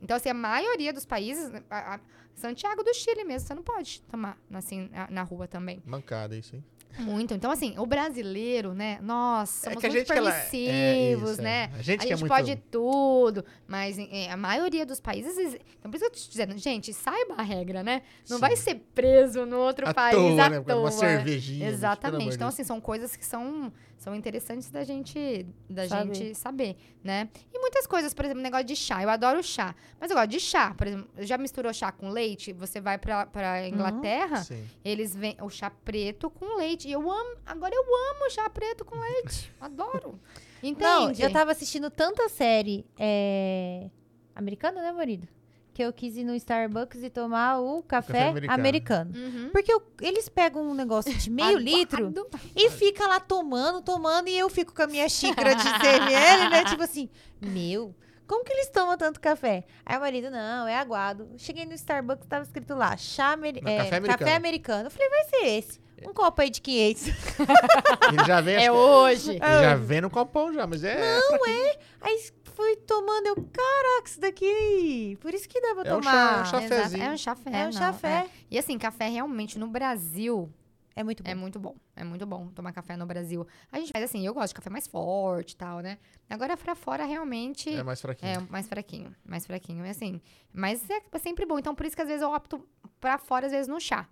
Então, 0.03 0.15
assim, 0.16 0.28
a 0.28 0.35
maioria 0.35 0.93
dos 0.93 1.07
países, 1.07 1.51
a- 1.70 1.95
a- 1.95 2.01
Santiago 2.35 2.82
do 2.82 2.93
Chile 2.93 3.24
mesmo, 3.24 3.47
você 3.49 3.55
não 3.55 3.62
pode 3.62 4.03
tomar 4.03 4.36
assim, 4.53 4.91
na, 4.93 5.09
na 5.11 5.23
rua 5.23 5.47
também. 5.49 5.81
Mancada 5.86 6.36
isso, 6.36 6.57
hein? 6.57 6.65
Muito. 6.99 7.35
Então, 7.35 7.51
assim, 7.51 7.75
o 7.79 7.87
brasileiro, 7.87 8.73
né? 8.75 8.99
Nós 9.03 9.62
É 9.66 9.71
somos 9.71 9.81
que 9.81 9.87
a 9.87 9.91
muito 9.91 10.07
gente 10.07 10.16
ela- 10.16 10.31
é, 10.31 10.41
permissivos, 10.49 11.31
isso, 11.33 11.41
é. 11.41 11.45
né? 11.45 11.71
A 11.79 11.83
gente 11.83 12.01
a 12.01 12.05
é 12.05 12.09
gente 12.09 12.21
muito- 12.21 12.33
pode 12.33 12.57
tudo, 12.71 13.45
mas 13.66 13.99
é, 13.99 14.31
a 14.31 14.37
maioria 14.37 14.87
dos 14.87 15.01
países. 15.01 15.37
Então, 15.79 15.91
por 15.91 15.97
isso 15.97 16.05
que 16.05 16.07
eu 16.07 16.11
tô 16.11 16.16
te 16.19 16.31
dizendo, 16.31 16.57
gente, 16.59 16.93
saiba 16.93 17.35
a 17.37 17.43
regra, 17.43 17.83
né? 17.83 18.03
Não 18.29 18.37
Sim. 18.37 18.41
vai 18.41 18.57
ser 18.57 18.77
preso 18.95 19.45
no 19.47 19.59
outro 19.59 19.89
À 19.89 19.95
país 19.95 20.16
toa, 20.16 20.45
à 20.45 20.51
né? 20.51 20.61
toa. 20.61 20.77
Uma 20.81 20.91
cervejinha. 20.91 21.69
Exatamente. 21.69 22.29
de 22.31 22.35
Então, 22.37 22.49
assim, 22.49 22.65
são 22.65 22.81
coisas 22.81 23.16
que 23.16 23.25
são, 23.25 23.73
são 23.97 24.15
interessantes 24.15 24.71
da 24.71 24.85
gente 24.85 25.47
da 25.69 25.89
Saber. 25.89 26.15
gente 26.15 26.35
saber, 26.35 26.77
né? 27.03 27.29
E 27.53 27.59
muitas 27.59 27.87
coisas, 27.87 28.12
por 28.12 28.25
exemplo, 28.25 28.43
negócio 28.43 28.66
de 28.66 28.77
chá. 28.77 29.03
Eu 29.03 29.11
adoro 29.11 29.43
chá. 29.43 29.75
Mas 30.01 30.11
eu 30.11 30.16
gosto 30.16 30.31
de 30.31 30.41
chá. 30.41 30.75
Por 30.75 30.87
exemplo, 30.87 31.09
já 31.19 31.39
misturou 31.39 31.73
chá 31.73 31.91
com 31.91 32.11
leite? 32.11 32.53
Você 32.53 32.81
vai 32.81 32.99
pra, 32.99 33.27
pra 33.27 33.66
Inglaterra, 33.69 34.43
Sim. 34.43 34.66
eles 34.85 35.15
vêm 35.15 35.37
o 35.41 35.49
chá 35.49 35.71
preto 35.71 36.29
com 36.31 36.57
leite. 36.57 36.89
E 36.89 36.93
eu 36.93 37.11
amo. 37.11 37.37
Agora 37.47 37.75
eu 37.75 37.83
amo 37.83 38.31
chá 38.31 38.49
preto 38.51 38.85
com 38.85 38.99
leite. 38.99 39.53
Adoro. 39.61 40.21
Entende? 40.62 40.83
Não, 40.83 41.12
eu 41.12 41.33
tava 41.33 41.53
assistindo 41.53 41.91
tanta 41.91 42.29
série 42.29 42.87
é, 42.99 43.91
americana, 44.35 44.81
né, 44.81 44.93
marido? 44.93 45.29
Que 45.75 45.83
eu 45.83 45.93
quis 45.93 46.17
ir 46.17 46.23
no 46.23 46.35
Starbucks 46.37 47.03
e 47.03 47.11
tomar 47.11 47.59
o 47.59 47.83
café, 47.83 48.29
americano. 48.29 48.55
americano. 48.61 49.13
Uhum. 49.17 49.51
Porque 49.51 49.73
eu- 49.73 49.83
eles 50.01 50.29
pegam 50.29 50.63
um 50.63 50.73
negócio 50.73 51.13
de 51.13 51.29
meio 51.29 51.59
litro 51.59 52.15
e 52.55 52.71
fica 52.71 53.07
lá 53.09 53.19
tomando, 53.19 53.83
tomando, 53.83 54.29
e 54.29 54.39
eu 54.39 54.49
fico 54.49 54.73
com 54.73 54.83
a 54.83 54.87
minha 54.87 55.09
xícara 55.09 55.55
de 55.57 55.63
100 55.83 55.97
ml, 55.97 56.49
né? 56.51 56.65
Tipo 56.65 56.83
assim, 56.85 57.11
meu, 57.43 57.93
como 58.25 58.45
que 58.45 58.53
eles 58.53 58.69
tomam 58.71 58.97
tanto 58.97 59.19
café? 59.21 59.65
Aí 59.85 59.97
o 59.99 60.01
marido, 60.01 60.31
não, 60.31 60.69
é 60.69 60.77
aguado. 60.77 61.29
Cheguei 61.39 61.67
no 61.67 61.75
Starbucks, 61.75 62.25
tava 62.29 62.45
escrito 62.45 62.75
lá, 62.77 62.97
chá 62.97 63.33
é, 63.33 63.53
café 63.79 63.91
café, 63.91 63.97
americano. 63.97 64.31
americano. 64.37 64.87
Eu 64.87 64.91
falei, 64.93 65.09
vai 65.11 65.25
ser 65.25 65.47
esse. 65.59 65.81
Um 66.07 66.13
copo 66.13 66.41
aí 66.43 66.51
de 66.51 66.61
500. 66.61 67.07
Ele 67.09 68.25
já 68.27 68.41
vem, 68.41 68.57
É 68.63 68.71
hoje. 68.71 69.31
ele 69.31 69.39
já 69.41 69.75
vem 69.75 70.01
no 70.03 70.11
copão 70.11 70.53
já, 70.53 70.67
mas 70.67 70.85
é. 70.85 71.19
Não, 71.19 71.47
é. 71.49 71.79
Aí 72.01 72.21
fui 72.55 72.76
tomando, 72.76 73.26
eu, 73.26 73.35
caraca, 73.36 74.06
isso 74.09 74.20
daqui. 74.20 75.18
Por 75.20 75.35
isso 75.35 75.48
que 75.48 75.60
dá 75.60 75.74
pra 75.74 75.90
É 75.90 75.94
um 75.94 76.01
tomar. 76.01 76.47
chá- 76.47 76.56
um 76.59 76.60
Exato. 76.60 76.74
chafezinho. 76.74 77.02
É 77.05 77.10
um 77.10 77.16
chafé. 77.16 77.51
É 77.51 77.62
um 77.62 77.64
não, 77.66 77.72
chafé. 77.72 78.09
é. 78.09 78.31
E 78.51 78.59
assim, 78.59 78.78
café 78.78 79.09
realmente 79.09 79.59
no 79.59 79.66
Brasil 79.68 80.52
É 80.97 81.02
muito 81.02 81.22
bom. 81.22 81.31
é 81.31 81.35
muito 81.35 81.59
bom. 81.59 81.76
É 81.97 82.05
muito 82.05 82.24
bom 82.26 82.48
tomar 82.48 82.72
café 82.72 82.97
no 82.97 83.05
Brasil. 83.06 83.47
A 83.70 83.78
gente 83.78 83.90
faz 83.93 84.05
assim, 84.05 84.24
eu 84.26 84.32
gosto 84.35 84.48
de 84.48 84.55
café 84.55 84.70
mais 84.70 84.86
forte 84.86 85.52
e 85.52 85.56
tal, 85.56 85.81
né? 85.81 85.98
Agora 86.31 86.56
pra 86.56 86.74
fora 86.74 87.05
realmente 87.05 87.68
É 87.70 87.82
mais 87.82 88.01
fraquinho. 88.01 88.32
é 88.32 88.39
mais 88.51 88.68
fraquinho, 88.68 89.14
mais 89.24 89.47
fraquinho, 89.47 89.85
é 89.85 89.90
assim. 89.90 90.20
Mas 90.52 90.82
é 90.89 91.18
sempre 91.18 91.44
bom. 91.47 91.59
Então 91.59 91.74
por 91.74 91.85
isso 91.86 91.97
que 91.97 92.02
às 92.02 92.09
vezes 92.09 92.22
eu 92.22 92.32
opto 92.32 92.66
pra 93.01 93.18
fora 93.18 93.47
às 93.47 93.52
vezes 93.52 93.68
no 93.68 93.81
chá, 93.81 94.09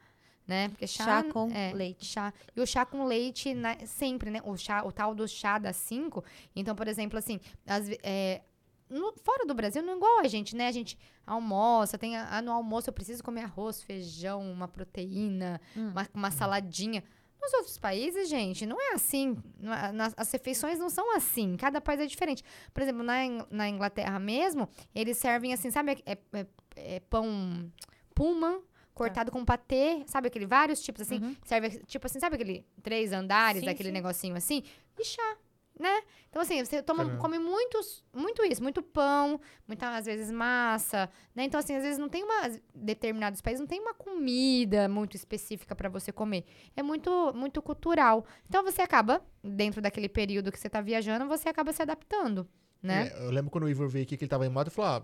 né? 0.47 0.69
Porque 0.69 0.87
chá, 0.87 1.05
Chá 1.05 1.23
com 1.25 1.51
é, 1.53 1.73
leite. 1.73 2.05
Chá. 2.05 2.33
E 2.57 2.61
o 2.61 2.67
chá 2.67 2.85
com 2.85 3.05
leite 3.05 3.55
né, 3.55 3.79
sempre, 3.87 4.31
né? 4.31 4.41
O 4.45 4.57
chá, 4.57 4.85
o 4.85 4.91
tal 4.93 5.15
do 5.15 5.27
chá 5.29 5.59
das 5.59 5.77
5. 5.77 6.25
Então, 6.55 6.75
por 6.75 6.89
exemplo, 6.89 7.19
assim, 7.19 7.39
ve- 7.83 7.99
é, 8.03 8.43
no- 8.91 9.15
fora 9.25 9.47
do 9.47 9.55
Brasil, 9.55 9.83
não 9.83 9.95
é 9.95 9.97
igual 9.97 10.21
a 10.21 10.29
gente, 10.29 10.55
né? 10.57 10.67
A 10.69 10.73
gente 10.73 10.99
almoça, 11.27 11.97
tem 11.97 12.17
a, 12.17 12.37
a- 12.39 12.43
no 12.43 12.53
almoço 12.53 12.91
eu 12.91 12.93
preciso 12.93 13.23
comer 13.23 13.43
arroz, 13.43 13.83
feijão, 13.83 14.43
uma 14.51 14.69
proteína, 14.69 15.61
Hum. 15.77 15.91
uma, 15.91 16.09
uma 16.13 16.31
saladinha. 16.31 17.03
Nos 17.41 17.53
outros 17.55 17.77
países, 17.79 18.29
gente, 18.29 18.65
não 18.67 18.81
é 18.81 18.95
assim. 18.95 19.37
É- 19.63 19.93
nas- 19.93 20.15
as 20.17 20.31
refeições 20.31 20.79
não 20.79 20.89
são 20.91 21.17
assim. 21.17 21.57
Cada 21.57 21.81
país 21.81 22.01
é 22.01 22.07
diferente. 22.07 22.45
Por 22.73 22.83
exemplo, 22.83 23.03
na, 23.03 23.15
na 23.51 23.69
Inglaterra 23.69 24.19
mesmo, 24.21 24.69
eles 24.95 25.17
servem 25.19 25.53
assim, 25.53 25.71
sabe? 25.71 26.03
É, 26.07 26.19
é- 26.33 26.47
é 26.77 27.01
pão 27.01 27.73
pullman 28.15 28.61
cortado 28.95 29.31
com 29.31 29.45
patê, 29.45 30.03
sabe 30.07 30.29
aquele 30.29 30.47
vários 30.47 30.81
tipos 30.83 31.03
assim, 31.03 31.19
Uhum. 31.23 31.37
serve 31.45 31.71
tipo 31.87 32.07
assim, 32.07 32.21
sabe 32.21 32.35
aquele 32.37 32.67
três 32.83 33.13
andares, 33.13 33.61
Sim, 33.61 33.67
daquele 33.67 33.89
sim. 33.89 33.93
negocinho 33.95 34.37
assim, 34.37 34.63
e 34.99 35.05
chá, 35.05 35.37
né? 35.81 36.03
Então 36.29 36.43
assim, 36.43 36.63
você 36.65 36.83
toma, 36.83 37.03
Caramba. 37.05 37.21
come 37.21 37.39
muitos, 37.39 38.05
muito 38.15 38.45
isso, 38.45 38.63
muito 38.63 38.83
pão, 38.83 39.41
muitas 39.67 39.89
às 39.95 40.05
vezes 40.07 40.31
massa, 40.31 41.09
né? 41.35 41.45
Então 41.45 41.59
assim, 41.59 41.75
às 41.75 41.83
vezes 41.83 41.99
não 41.99 42.09
tem 42.09 42.23
uma 42.23 42.51
determinados 42.75 43.41
países 43.41 43.61
não 43.61 43.67
tem 43.67 43.81
uma 43.81 43.95
comida 43.95 44.89
muito 44.89 45.17
específica 45.17 45.75
para 45.75 45.89
você 45.89 46.13
comer. 46.13 46.45
É 46.77 46.83
muito 46.83 47.33
muito 47.35 47.61
cultural. 47.63 48.25
Então 48.49 48.63
você 48.63 48.83
acaba 48.83 49.23
dentro 49.43 49.81
daquele 49.81 50.09
período 50.09 50.53
que 50.53 50.59
você 50.61 50.69
tá 50.69 50.81
viajando, 50.83 51.27
você 51.27 51.49
acaba 51.49 51.73
se 51.73 51.81
adaptando, 51.83 52.47
né? 52.83 53.11
É, 53.15 53.25
eu 53.27 53.31
lembro 53.31 53.51
quando 53.51 53.65
o 53.65 53.69
Ivor 53.71 53.89
veio 53.89 54.05
aqui 54.05 54.17
que 54.19 54.25
ele 54.25 54.29
tava 54.31 54.45
em 54.47 54.51
moto 54.51 54.69
e 54.69 54.71
falou, 54.71 54.91
ó. 54.91 55.03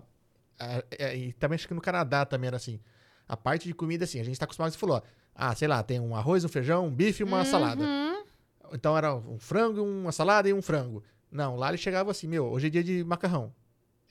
ah, 0.59 0.83
é, 0.91 1.15
e 1.17 1.33
também 1.33 1.55
acho 1.55 1.67
que 1.67 1.73
no 1.73 1.81
Canadá 1.81 2.25
também 2.25 2.47
era 2.47 2.57
assim. 2.57 2.79
A 3.29 3.37
parte 3.37 3.67
de 3.67 3.73
comida, 3.75 4.03
assim, 4.05 4.19
a 4.19 4.23
gente 4.23 4.37
tá 4.39 4.45
acostumado, 4.45 4.71
você 4.71 4.77
falou, 4.77 4.97
ó, 4.97 5.01
ah, 5.35 5.55
sei 5.55 5.67
lá, 5.67 5.81
tem 5.83 5.99
um 5.99 6.15
arroz, 6.15 6.43
um 6.43 6.49
feijão, 6.49 6.87
um 6.87 6.91
bife 6.93 7.21
e 7.21 7.23
uma 7.23 7.45
salada. 7.45 7.81
Uhum. 7.83 8.23
Então 8.73 8.97
era 8.97 9.15
um 9.15 9.37
frango, 9.39 9.83
uma 9.83 10.11
salada 10.11 10.49
e 10.49 10.53
um 10.53 10.61
frango. 10.61 11.03
Não, 11.31 11.55
lá 11.55 11.69
ele 11.69 11.77
chegava 11.77 12.09
assim, 12.11 12.27
meu, 12.27 12.45
hoje 12.47 12.67
é 12.67 12.69
dia 12.71 12.83
de 12.83 13.03
macarrão. 13.03 13.53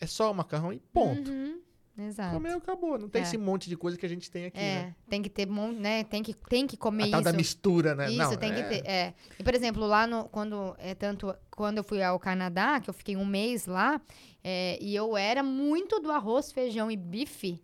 É 0.00 0.06
só 0.06 0.32
macarrão 0.32 0.72
e 0.72 0.78
ponto. 0.78 1.28
Uhum. 1.30 1.60
Exato. 2.00 2.32
Comeu, 2.34 2.58
acabou. 2.58 2.96
Não 2.96 3.08
tem 3.08 3.22
É. 3.22 3.24
esse 3.24 3.36
monte 3.36 3.68
de 3.68 3.76
coisa 3.76 3.98
que 3.98 4.06
a 4.06 4.08
gente 4.08 4.30
tem 4.30 4.46
aqui, 4.46 4.60
É, 4.60 4.74
né? 4.84 4.94
tem 5.08 5.20
que 5.20 5.28
ter, 5.28 5.48
né? 5.48 6.04
Tem 6.04 6.22
que, 6.22 6.32
tem 6.32 6.64
que 6.64 6.76
comer 6.76 7.08
A 7.08 7.10
tal 7.10 7.22
da 7.22 7.30
isso. 7.30 7.36
mistura, 7.36 7.92
né? 7.96 8.08
Isso, 8.08 8.16
Não, 8.18 8.36
tem 8.36 8.54
que 8.54 8.60
é- 8.60 8.68
ter. 8.68 8.86
É. 8.88 9.14
E, 9.36 9.42
por 9.42 9.52
exemplo, 9.52 9.84
lá 9.84 10.06
no, 10.06 10.28
quando 10.28 10.76
é 10.78 10.94
tanto 10.94 11.34
quando 11.50 11.78
eu 11.78 11.82
fui 11.84 12.00
ao 12.00 12.16
Canadá, 12.20 12.78
que 12.78 12.88
eu 12.88 12.94
fiquei 12.94 13.16
um 13.16 13.26
mês 13.26 13.66
lá, 13.66 14.00
é, 14.44 14.78
e 14.80 14.94
eu 14.94 15.16
era 15.16 15.42
muito 15.42 15.98
do 15.98 16.12
arroz, 16.12 16.52
feijão 16.52 16.88
e 16.88 16.96
bife. 16.96 17.60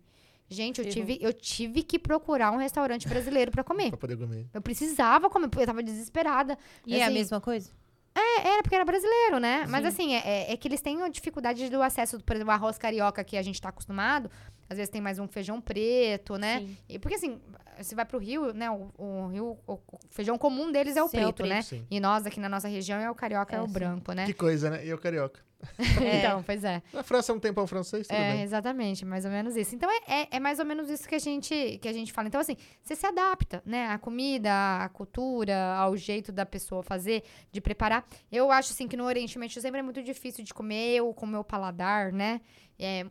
Gente, 0.49 0.79
eu 0.79 0.87
tive, 0.89 1.17
eu 1.21 1.33
tive 1.33 1.81
que 1.81 1.97
procurar 1.97 2.51
um 2.51 2.57
restaurante 2.57 3.07
brasileiro 3.07 3.51
pra 3.51 3.63
comer. 3.63 3.89
Pra 3.89 3.97
poder 3.97 4.17
comer. 4.17 4.45
Eu 4.53 4.61
precisava 4.61 5.29
comer, 5.29 5.47
porque 5.47 5.63
eu 5.63 5.67
tava 5.67 5.81
desesperada. 5.81 6.57
E 6.85 6.95
é 6.95 7.01
a 7.01 7.05
Assim, 7.05 7.13
mesma 7.15 7.41
coisa? 7.41 7.69
É, 8.17 8.47
era 8.47 8.61
porque 8.63 8.75
era 8.75 8.85
brasileiro, 8.85 9.39
né? 9.39 9.65
Mas 9.67 9.81
Sim. 9.81 9.87
assim, 9.87 10.13
é, 10.15 10.19
é- 10.25 10.53
é 10.53 10.57
que 10.57 10.67
eles 10.67 10.79
têm 10.81 11.01
a 11.01 11.09
dificuldade 11.09 11.69
do 11.69 11.81
acesso, 11.81 12.17
por 12.23 12.35
exemplo, 12.35 12.51
o 12.51 12.55
arroz 12.55 12.77
carioca 12.77 13.23
que 13.23 13.35
a 13.35 13.41
gente 13.41 13.59
tá 13.61 13.69
acostumado. 13.69 14.29
Às 14.69 14.77
vezes 14.77 14.89
tem 14.89 15.01
mais 15.01 15.19
um 15.19 15.27
feijão 15.27 15.61
preto, 15.61 16.37
né? 16.37 16.59
Sim. 16.59 16.77
E 16.89 16.99
porque 16.99 17.15
assim, 17.15 17.39
você 17.77 17.93
vai 17.95 18.05
pro 18.05 18.17
Rio, 18.17 18.53
né? 18.53 18.69
O, 18.71 18.89
o 18.97 19.27
Rio, 19.27 19.57
o, 19.67 19.73
o 19.73 19.99
feijão 20.09 20.37
comum 20.37 20.71
deles 20.71 20.95
é 20.97 21.03
o 21.03 21.07
Sim, 21.07 21.17
é 21.17 21.27
o 21.27 21.33
preto, 21.33 21.47
né? 21.47 21.61
Sim. 21.61 21.85
E 21.89 21.99
nós 21.99 22.25
aqui 22.25 22.39
na 22.39 22.49
nossa 22.49 22.67
região 22.67 22.99
é 22.99 23.09
o 23.09 23.15
carioca, 23.15 23.55
é, 23.55 23.59
É, 23.59 23.61
o 23.61 23.67
sim. 23.67 23.73
branco, 23.73 24.11
né? 24.13 24.25
Que 24.25 24.33
coisa, 24.33 24.69
né? 24.69 24.85
E 24.85 24.89
eu 24.89 24.97
carioca. 24.97 25.43
Então, 26.19 26.43
pois 26.43 26.63
é. 26.63 26.81
Na 26.93 27.01
França 27.01 27.33
não 27.33 27.39
tem 27.39 27.51
pão 27.51 27.65
francês, 27.65 28.05
tudo 28.07 28.15
É, 28.15 28.33
bem. 28.33 28.41
exatamente, 28.43 29.03
mais 29.03 29.25
ou 29.25 29.31
menos 29.31 29.55
isso. 29.55 29.73
Então, 29.73 29.89
é, 29.89 30.21
é, 30.21 30.27
é 30.31 30.39
mais 30.39 30.59
ou 30.59 30.65
menos 30.65 30.89
isso 30.89 31.07
que 31.07 31.15
a, 31.15 31.19
gente, 31.19 31.79
que 31.81 31.87
a 31.87 31.93
gente 31.93 32.13
fala. 32.13 32.27
Então, 32.27 32.39
assim, 32.39 32.55
você 32.83 32.95
se 32.95 33.05
adapta, 33.05 33.63
né? 33.65 33.87
A 33.87 33.97
comida, 33.97 34.51
a 34.83 34.89
cultura, 34.89 35.75
ao 35.75 35.97
jeito 35.97 36.31
da 36.31 36.45
pessoa 36.45 36.83
fazer, 36.83 37.23
de 37.51 37.61
preparar. 37.61 38.05
Eu 38.31 38.51
acho, 38.51 38.73
assim, 38.73 38.87
que 38.87 38.95
no 38.97 39.05
Oriente 39.05 39.39
Médio 39.39 39.59
sempre 39.59 39.79
é 39.79 39.83
muito 39.83 40.03
difícil 40.03 40.43
de 40.43 40.53
comer, 40.53 41.01
ou 41.01 41.13
com 41.13 41.25
o 41.25 41.29
meu 41.29 41.43
paladar, 41.43 42.11
né? 42.11 42.41
É, 42.77 43.05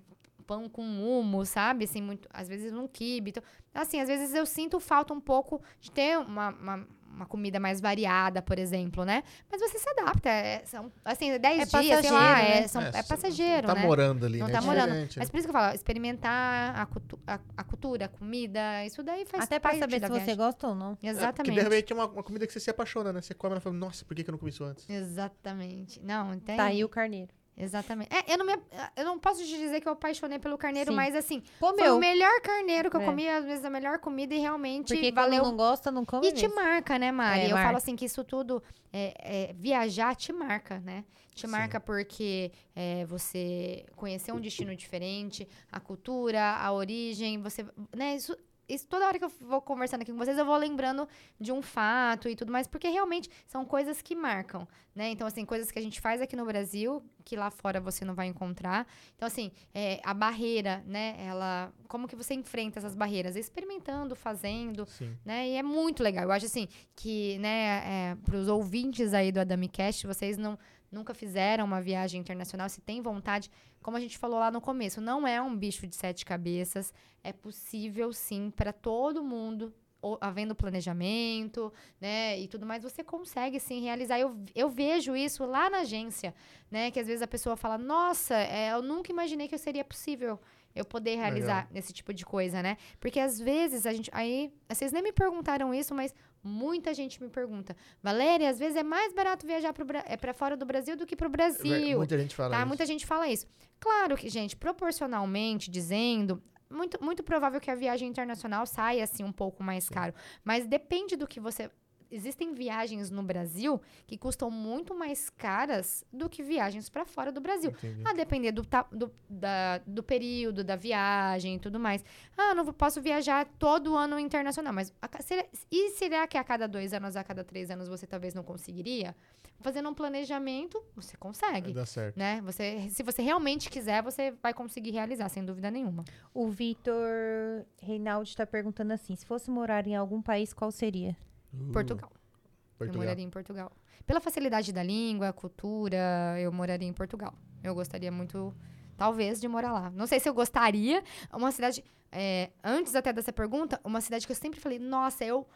pão 0.46 0.68
com 0.68 0.82
humo, 0.82 1.44
sabe? 1.44 1.84
Assim, 1.84 2.00
muito, 2.02 2.28
às 2.32 2.48
vezes 2.48 2.72
um 2.72 2.86
quibe. 2.86 3.30
Então, 3.30 3.42
assim, 3.74 4.00
às 4.00 4.08
vezes 4.08 4.34
eu 4.34 4.44
sinto 4.46 4.78
falta 4.80 5.12
um 5.14 5.20
pouco 5.20 5.60
de 5.80 5.90
ter 5.90 6.18
uma... 6.18 6.50
uma 6.50 6.86
uma 7.14 7.26
comida 7.26 7.60
mais 7.60 7.80
variada, 7.80 8.42
por 8.42 8.58
exemplo, 8.58 9.04
né? 9.04 9.22
Mas 9.48 9.60
você 9.60 9.78
se 9.78 9.88
adapta. 9.88 10.28
É, 10.28 10.64
são, 10.64 10.90
assim, 11.04 11.38
10 11.38 11.44
É 11.72 11.80
dias, 11.80 12.00
sei 12.00 12.10
lá, 12.10 12.18
passageiro, 12.32 12.50
é, 12.56 12.60
né? 12.62 12.66
são- 12.66 12.82
é, 12.82 12.90
você 12.90 13.02
passageiro, 13.04 13.68
Não 13.68 13.74
tá 13.76 13.80
né? 13.80 13.86
morando 13.86 14.26
ali, 14.26 14.38
Não 14.40 14.48
né? 14.48 14.52
tá 14.52 14.60
morando. 14.60 14.86
Diferente, 14.88 15.18
Mas 15.20 15.28
né? 15.28 15.30
por 15.30 15.38
isso 15.38 15.46
que 15.48 15.56
eu 15.56 15.60
falo, 15.60 15.74
experimentar 15.76 16.76
a, 16.76 16.84
cultu- 16.86 17.20
a- 17.24 17.38
a 17.56 17.62
cultura, 17.62 18.06
a 18.06 18.08
comida, 18.08 18.84
isso 18.84 19.00
daí 19.04 19.24
faz 19.26 19.44
Até 19.44 19.60
pra 19.60 19.70
parte 19.70 19.78
saber 19.78 20.00
da 20.00 20.08
se 20.08 20.12
você 20.24 20.34
gosta 20.34 20.66
ou 20.66 20.74
não. 20.74 20.98
É, 21.00 21.06
Exatamente. 21.06 21.36
porque 21.36 21.50
de 21.52 21.60
repente 21.60 21.92
é 21.92 21.94
uma, 21.94 22.06
uma 22.06 22.22
comida 22.24 22.48
que 22.48 22.52
você 22.52 22.58
se 22.58 22.70
apaixona, 22.70 23.12
né? 23.12 23.20
Você 23.20 23.32
come 23.32 23.56
e 23.56 23.60
fala, 23.60 23.76
nossa, 23.76 24.04
por 24.04 24.12
que, 24.16 24.24
que 24.24 24.30
eu 24.30 24.32
não 24.32 24.38
comi 24.40 24.50
isso 24.50 24.64
antes? 24.64 24.84
Exatamente. 24.90 26.00
Não, 26.02 26.36
tem. 26.40 26.56
Tá 26.56 26.64
aí 26.64 26.82
o 26.84 26.88
carneiro. 26.88 27.32
Exatamente. 27.56 28.10
É, 28.12 28.32
eu, 28.32 28.38
não 28.38 28.44
me, 28.46 28.52
eu 28.96 29.04
não 29.04 29.18
posso 29.18 29.40
te 29.44 29.56
dizer 29.56 29.80
que 29.80 29.86
eu 29.88 29.92
apaixonei 29.92 30.38
pelo 30.38 30.58
carneiro, 30.58 30.90
Sim. 30.90 30.96
mas 30.96 31.14
assim, 31.14 31.40
foi 31.60 31.70
Comeu. 31.72 31.96
o 31.96 31.98
melhor 32.00 32.40
carneiro 32.40 32.90
que 32.90 32.96
eu 32.96 33.00
É. 33.00 33.04
comi, 33.04 33.28
às 33.28 33.44
vezes 33.44 33.64
a 33.64 33.70
melhor 33.70 33.98
comida 34.00 34.34
e 34.34 34.38
realmente 34.38 34.92
Porque 34.92 35.12
valeu. 35.12 35.42
não 35.44 35.56
gosta, 35.56 35.90
não 35.92 36.04
come 36.04 36.26
E 36.26 36.32
te 36.32 36.42
mesmo. 36.48 36.56
marca, 36.56 36.98
né, 36.98 37.12
Mari? 37.12 37.40
É, 37.42 37.46
eu 37.46 37.50
marca. 37.50 37.64
falo 37.66 37.76
assim 37.76 37.94
que 37.94 38.04
isso 38.06 38.24
tudo, 38.24 38.62
é, 38.92 39.14
é, 39.50 39.52
viajar 39.52 40.16
te 40.16 40.32
marca, 40.32 40.80
né? 40.80 41.04
Te 41.32 41.42
Sim. 41.42 41.52
marca 41.52 41.78
porque 41.80 42.50
é, 42.74 43.04
você 43.06 43.84
conheceu 43.96 44.34
um 44.34 44.40
destino 44.40 44.74
diferente, 44.74 45.48
a 45.70 45.78
cultura, 45.78 46.56
a 46.56 46.72
origem, 46.72 47.40
você, 47.40 47.64
né? 47.94 48.16
Isso, 48.16 48.36
isso 48.68 48.86
toda 48.86 49.06
hora 49.06 49.18
que 49.18 49.24
eu 49.24 49.32
vou 49.40 49.60
conversando 49.60 50.02
aqui 50.02 50.12
com 50.12 50.18
vocês, 50.18 50.36
eu 50.38 50.44
vou 50.44 50.56
lembrando 50.56 51.08
de 51.38 51.52
um 51.52 51.60
fato 51.60 52.28
e 52.28 52.36
tudo 52.36 52.52
mais, 52.52 52.66
porque 52.66 52.88
realmente 52.88 53.30
são 53.46 53.64
coisas 53.64 54.00
que 54.00 54.14
marcam, 54.14 54.66
né? 54.94 55.10
Então, 55.10 55.26
assim, 55.26 55.44
coisas 55.44 55.70
que 55.70 55.78
a 55.78 55.82
gente 55.82 56.00
faz 56.00 56.20
aqui 56.20 56.36
no 56.36 56.44
Brasil, 56.44 57.02
que 57.24 57.36
lá 57.36 57.50
fora 57.50 57.80
você 57.80 58.04
não 58.04 58.14
vai 58.14 58.26
encontrar. 58.26 58.86
Então, 59.16 59.26
assim, 59.26 59.50
é, 59.74 60.00
a 60.04 60.14
barreira, 60.14 60.82
né? 60.86 61.16
Ela, 61.18 61.72
como 61.88 62.08
que 62.08 62.16
você 62.16 62.34
enfrenta 62.34 62.78
essas 62.78 62.94
barreiras? 62.94 63.36
Experimentando, 63.36 64.14
fazendo, 64.14 64.86
Sim. 64.86 65.16
né? 65.24 65.48
E 65.48 65.56
é 65.56 65.62
muito 65.62 66.02
legal. 66.02 66.24
Eu 66.24 66.32
acho 66.32 66.46
assim 66.46 66.68
que, 66.94 67.38
né, 67.38 67.82
é, 68.12 68.16
para 68.24 68.36
os 68.36 68.48
ouvintes 68.48 69.12
aí 69.12 69.30
do 69.30 69.40
AdamiCast, 69.40 70.06
vocês 70.06 70.36
não 70.38 70.58
nunca 70.94 71.12
fizeram 71.12 71.64
uma 71.64 71.80
viagem 71.80 72.20
internacional, 72.20 72.68
se 72.68 72.80
tem 72.80 73.02
vontade, 73.02 73.50
como 73.82 73.96
a 73.96 74.00
gente 74.00 74.16
falou 74.16 74.38
lá 74.38 74.50
no 74.50 74.60
começo, 74.60 75.00
não 75.00 75.26
é 75.26 75.40
um 75.42 75.54
bicho 75.56 75.86
de 75.86 75.94
sete 75.96 76.24
cabeças, 76.24 76.92
é 77.22 77.32
possível 77.32 78.12
sim 78.12 78.50
para 78.50 78.72
todo 78.72 79.22
mundo. 79.22 79.72
ou- 80.00 80.18
Havendo 80.20 80.54
planejamento, 80.54 81.72
né, 82.00 82.38
e 82.38 82.46
tudo 82.46 82.66
mais, 82.66 82.82
você 82.82 83.02
consegue 83.02 83.58
sim 83.58 83.80
realizar. 83.80 84.18
Eu, 84.20 84.36
eu 84.54 84.68
vejo 84.68 85.16
isso 85.16 85.46
lá 85.46 85.70
na 85.70 85.78
agência, 85.78 86.34
né, 86.70 86.90
que 86.90 87.00
às 87.00 87.06
vezes 87.06 87.22
a 87.22 87.26
pessoa 87.26 87.56
fala: 87.56 87.78
Nossa, 87.78 88.34
é, 88.36 88.72
eu 88.72 88.82
nunca 88.82 89.10
imaginei 89.10 89.48
que 89.48 89.56
seria 89.56 89.82
possível 89.84 90.38
eu 90.74 90.84
poder 90.84 91.16
realizar 91.16 91.68
esse 91.74 91.92
tipo 91.92 92.12
de 92.12 92.24
coisa, 92.24 92.62
né? 92.62 92.76
Porque 93.00 93.20
às 93.20 93.38
vezes 93.38 93.86
a 93.86 93.92
gente. 93.92 94.10
Aí, 94.12 94.52
vocês 94.68 94.90
nem 94.92 95.02
me 95.02 95.12
perguntaram 95.12 95.72
isso, 95.72 95.94
mas 95.94 96.14
muita 96.42 96.92
gente 96.92 97.22
me 97.22 97.28
pergunta. 97.28 97.76
Valéria, 98.02 98.50
às 98.50 98.58
vezes 98.58 98.76
é 98.76 98.82
mais 98.82 99.12
barato 99.12 99.46
viajar 99.46 99.72
pro, 99.72 99.84
Bra- 99.84 100.04
é 100.06 100.16
para 100.16 100.34
fora 100.34 100.56
do 100.56 100.66
Brasil 100.66 100.96
do 100.96 101.06
que 101.06 101.14
pro 101.16 101.28
Brasil. 101.28 101.96
Muita 101.98 102.18
gente 102.18 102.34
fala 102.34 102.50
Tá? 102.50 102.58
isso. 102.58 102.66
Muita 102.68 102.86
gente 102.86 103.06
fala 103.06 103.28
isso. 103.28 103.46
Claro 103.78 104.16
que, 104.16 104.28
gente, 104.28 104.56
proporcionalmente 104.56 105.70
dizendo, 105.70 106.42
muito, 106.70 107.02
muito 107.02 107.22
provável 107.22 107.60
que 107.60 107.70
a 107.70 107.74
viagem 107.74 108.08
internacional 108.08 108.66
saia 108.66 109.04
assim 109.04 109.22
um 109.24 109.32
pouco 109.32 109.62
mais 109.62 109.88
caro. 109.88 110.12
Mas 110.42 110.66
depende 110.66 111.16
do 111.16 111.26
que 111.26 111.38
você. 111.40 111.70
Existem 112.10 112.52
viagens 112.54 113.10
no 113.10 113.22
Brasil 113.22 113.80
que 114.06 114.16
custam 114.16 114.50
muito 114.50 114.94
mais 114.94 115.28
caras 115.30 116.04
do 116.12 116.28
que 116.28 116.42
viagens 116.42 116.88
para 116.88 117.04
fora 117.04 117.32
do 117.32 117.40
Brasil. 117.40 117.70
Entendi. 117.70 118.02
A 118.06 118.12
depender 118.12 118.52
do, 118.52 118.62
do, 118.92 119.10
da- 119.28 119.78
do 119.86 120.02
período 120.02 120.62
da 120.62 120.76
viagem 120.76 121.56
e 121.56 121.58
tudo 121.58 121.80
mais. 121.80 122.04
Ah, 122.36 122.54
não 122.54 122.64
vou- 122.64 122.72
posso 122.72 123.00
viajar 123.02 123.46
todo 123.58 123.96
ano 123.96 124.18
internacional, 124.18 124.72
mas 124.72 124.92
a 125.02 125.22
será- 125.22 125.46
e 125.70 125.90
será 125.90 126.26
que 126.26 126.36
a 126.38 126.44
cada 126.44 126.66
dois 126.68 126.92
anos, 126.92 127.16
a 127.16 127.24
cada 127.24 127.42
três 127.42 127.70
anos 127.70 127.88
você 127.88 128.06
talvez 128.06 128.34
não 128.34 128.42
conseguiria? 128.42 129.14
Fazendo 129.60 129.88
um 129.88 129.94
planejamento, 129.94 130.82
você 130.94 131.16
consegue. 131.16 131.72
Dá 131.72 131.86
certo. 131.86 132.16
Né? 132.18 132.40
Você, 132.44 132.88
se 132.90 133.02
você 133.02 133.22
realmente 133.22 133.70
quiser, 133.70 134.02
você 134.02 134.32
vai 134.42 134.52
conseguir 134.52 134.90
realizar, 134.90 135.28
sem 135.28 135.44
dúvida 135.44 135.70
nenhuma. 135.70 136.04
O 136.34 136.48
Vitor 136.48 137.64
Reinaldi 137.80 138.30
está 138.30 138.46
perguntando 138.46 138.92
assim: 138.92 139.14
se 139.16 139.24
fosse 139.24 139.50
morar 139.50 139.86
em 139.86 139.96
algum 139.96 140.20
país, 140.20 140.52
qual 140.52 140.70
seria? 140.70 141.16
Uh, 141.60 141.72
Portugal. 141.72 142.10
Eu 142.12 142.78
Portugal. 142.78 143.02
moraria 143.02 143.24
em 143.24 143.30
Portugal. 143.30 143.72
Pela 144.06 144.20
facilidade 144.20 144.72
da 144.72 144.82
língua, 144.82 145.32
cultura, 145.32 146.38
eu 146.38 146.52
moraria 146.52 146.88
em 146.88 146.92
Portugal. 146.92 147.34
Eu 147.62 147.74
gostaria 147.74 148.12
muito, 148.12 148.54
talvez, 148.96 149.40
de 149.40 149.48
morar 149.48 149.72
lá. 149.72 149.90
Não 149.90 150.06
sei 150.06 150.20
se 150.20 150.28
eu 150.28 150.34
gostaria. 150.34 151.02
Uma 151.32 151.50
cidade. 151.50 151.82
é, 152.12 152.50
antes 152.62 152.94
até 152.94 153.12
dessa 153.12 153.32
pergunta, 153.32 153.80
uma 153.82 154.00
cidade 154.00 154.26
que 154.26 154.32
eu 154.32 154.36
sempre 154.36 154.60
falei, 154.60 154.78
nossa, 154.78 155.24
eu 155.24 155.46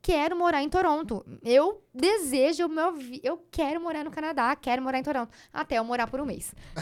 quero 0.00 0.36
morar 0.36 0.62
em 0.62 0.68
Toronto. 0.68 1.24
Eu 1.42 1.82
desejo, 1.92 2.66
o 2.66 2.68
meu, 2.68 2.94
eu 3.22 3.44
quero 3.50 3.80
morar 3.80 4.04
no 4.04 4.10
Canadá, 4.10 4.54
quero 4.56 4.82
morar 4.82 4.98
em 4.98 5.02
Toronto. 5.02 5.30
Até 5.52 5.78
eu 5.78 5.84
morar 5.84 6.06
por 6.06 6.20
um 6.20 6.24
mês. 6.24 6.54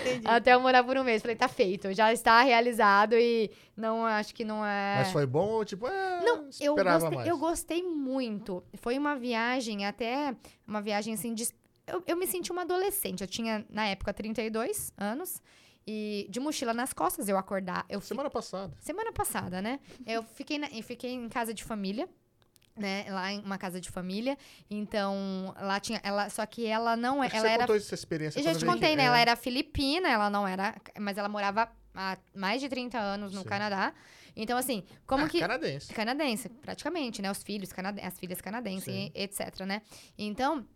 Entendi. 0.00 0.26
Até 0.26 0.54
eu 0.54 0.60
morar 0.60 0.82
por 0.84 0.96
um 0.96 1.04
mês. 1.04 1.22
Falei, 1.22 1.36
tá 1.36 1.48
feito, 1.48 1.92
já 1.92 2.12
está 2.12 2.42
realizado 2.42 3.14
e 3.14 3.50
não 3.76 4.04
acho 4.04 4.34
que 4.34 4.44
não 4.44 4.64
é. 4.64 4.96
Mas 4.98 5.12
foi 5.12 5.26
bom 5.26 5.48
ou 5.48 5.64
tipo, 5.64 5.86
é, 5.86 6.24
Não, 6.24 6.48
eu 6.60 6.74
gostei, 6.74 7.10
mais? 7.10 7.28
eu 7.28 7.38
gostei 7.38 7.82
muito. 7.82 8.62
Foi 8.74 8.98
uma 8.98 9.16
viagem, 9.16 9.86
até 9.86 10.34
uma 10.66 10.80
viagem 10.80 11.14
assim 11.14 11.34
de. 11.34 11.48
Eu, 11.86 12.02
eu 12.06 12.16
me 12.16 12.26
senti 12.26 12.50
uma 12.50 12.62
adolescente. 12.62 13.20
Eu 13.20 13.26
tinha, 13.28 13.64
na 13.68 13.86
época, 13.86 14.12
32 14.12 14.92
anos. 14.96 15.42
E 15.86 16.26
de 16.30 16.40
mochila 16.40 16.72
nas 16.72 16.92
costas, 16.92 17.28
eu 17.28 17.36
acordar. 17.36 17.84
Eu 17.88 18.00
fi- 18.00 18.08
Semana 18.08 18.30
passada. 18.30 18.74
Semana 18.80 19.12
passada, 19.12 19.60
né? 19.60 19.80
Eu 20.06 20.22
fiquei, 20.22 20.58
na- 20.58 20.68
eu 20.72 20.82
fiquei 20.82 21.12
em 21.12 21.28
casa 21.28 21.52
de 21.52 21.62
família. 21.64 22.08
Né, 22.76 23.04
lá 23.08 23.30
em 23.32 23.38
uma 23.40 23.56
casa 23.56 23.80
de 23.80 23.88
família. 23.88 24.36
Então, 24.68 25.54
lá 25.60 25.78
tinha. 25.78 26.00
Ela, 26.02 26.28
só 26.28 26.44
que 26.44 26.66
ela 26.66 26.96
não 26.96 27.22
é. 27.22 27.28
Acho 27.28 27.36
Ela 27.36 27.42
você 27.46 27.52
era 27.52 27.62
contou 27.62 27.76
essa 27.76 27.94
experiência 27.94 28.40
eu 28.40 28.42
já 28.42 28.52
te 28.52 28.64
contei, 28.66 28.96
né? 28.96 29.04
É. 29.04 29.06
Ela 29.06 29.20
era 29.20 29.36
filipina, 29.36 30.08
ela 30.08 30.28
não 30.28 30.44
era. 30.48 30.74
Mas 30.98 31.16
ela 31.16 31.28
morava 31.28 31.70
há 31.94 32.18
mais 32.34 32.60
de 32.60 32.68
30 32.68 32.98
anos 32.98 33.32
no 33.32 33.42
Sim. 33.42 33.46
Canadá. 33.46 33.94
Então, 34.34 34.58
assim, 34.58 34.82
como 35.06 35.24
Ah, 35.24 35.28
que. 35.28 35.38
Canadense. 35.38 35.94
Canadense, 35.94 36.48
praticamente, 36.48 37.22
né? 37.22 37.30
Os 37.30 37.44
filhos, 37.44 37.72
canade... 37.72 38.00
as 38.00 38.18
filhas 38.18 38.40
canadenses, 38.40 38.88
etc, 39.14 39.60
né? 39.64 39.80
Então, 40.18 40.66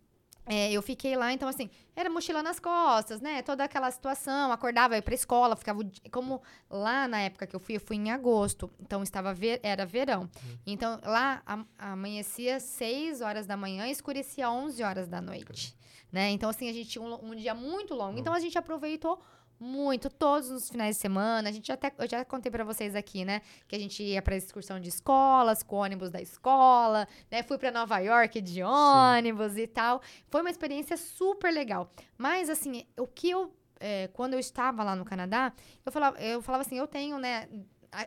é, 0.51 0.71
eu 0.71 0.81
fiquei 0.81 1.15
lá, 1.15 1.31
então, 1.31 1.47
assim, 1.47 1.69
era 1.95 2.09
mochila 2.09 2.41
nas 2.41 2.59
costas, 2.59 3.21
né? 3.21 3.41
Toda 3.43 3.63
aquela 3.63 3.91
situação, 3.91 4.51
acordava, 4.51 4.95
ia 4.95 5.01
pra 5.01 5.13
escola, 5.13 5.55
ficava... 5.55 5.79
Como 6.11 6.41
lá 6.67 7.07
na 7.07 7.21
época 7.21 7.45
que 7.45 7.55
eu 7.55 7.59
fui, 7.59 7.75
eu 7.75 7.79
fui 7.79 7.97
em 7.97 8.09
agosto, 8.09 8.69
então 8.79 9.03
estava 9.03 9.31
ver... 9.31 9.59
era 9.61 9.85
verão. 9.85 10.21
Uhum. 10.21 10.57
Então, 10.65 10.99
lá 11.05 11.43
am- 11.45 11.67
amanhecia 11.77 12.59
6 12.59 13.21
horas 13.21 13.45
da 13.45 13.55
manhã 13.55 13.87
e 13.87 13.91
escurecia 13.91 14.49
11 14.49 14.81
horas 14.81 15.07
da 15.07 15.21
noite, 15.21 15.75
né? 16.11 16.31
Então, 16.31 16.49
assim, 16.49 16.67
a 16.67 16.73
gente 16.73 16.89
tinha 16.89 17.03
um, 17.03 17.31
um 17.31 17.35
dia 17.35 17.53
muito 17.53 17.93
longo, 17.93 18.17
então 18.17 18.33
a 18.33 18.39
gente 18.39 18.57
aproveitou 18.57 19.21
muito, 19.59 20.09
todos 20.09 20.49
os 20.49 20.69
finais 20.69 20.95
de 20.95 21.01
semana. 21.01 21.49
A 21.49 21.51
gente 21.51 21.71
até, 21.71 21.91
eu 21.97 22.07
já 22.07 22.23
contei 22.23 22.51
pra 22.51 22.63
vocês 22.63 22.95
aqui, 22.95 23.25
né? 23.25 23.41
Que 23.67 23.75
a 23.75 23.79
gente 23.79 24.01
ia 24.01 24.21
pra 24.21 24.35
excursão 24.35 24.79
de 24.79 24.89
escolas, 24.89 25.61
com 25.63 25.75
ônibus 25.77 26.09
da 26.09 26.21
escola, 26.21 27.07
né? 27.29 27.43
Fui 27.43 27.57
pra 27.57 27.71
Nova 27.71 27.99
York 27.99 28.39
de 28.41 28.63
ônibus 28.63 29.57
e 29.57 29.67
tal. 29.67 30.01
Foi 30.29 30.41
uma 30.41 30.49
experiência 30.49 30.95
super 30.97 31.51
legal. 31.53 31.91
Mas, 32.17 32.49
assim, 32.49 32.85
o 32.97 33.05
que 33.07 33.29
eu. 33.29 33.53
é, 33.79 34.07
quando 34.13 34.33
eu 34.33 34.39
estava 34.39 34.83
lá 34.83 34.95
no 34.95 35.05
Canadá, 35.05 35.53
eu 35.85 35.91
falava, 35.91 36.19
eu 36.21 36.41
falava 36.41 36.63
assim, 36.63 36.77
eu 36.77 36.87
tenho, 36.87 37.17
né? 37.17 37.47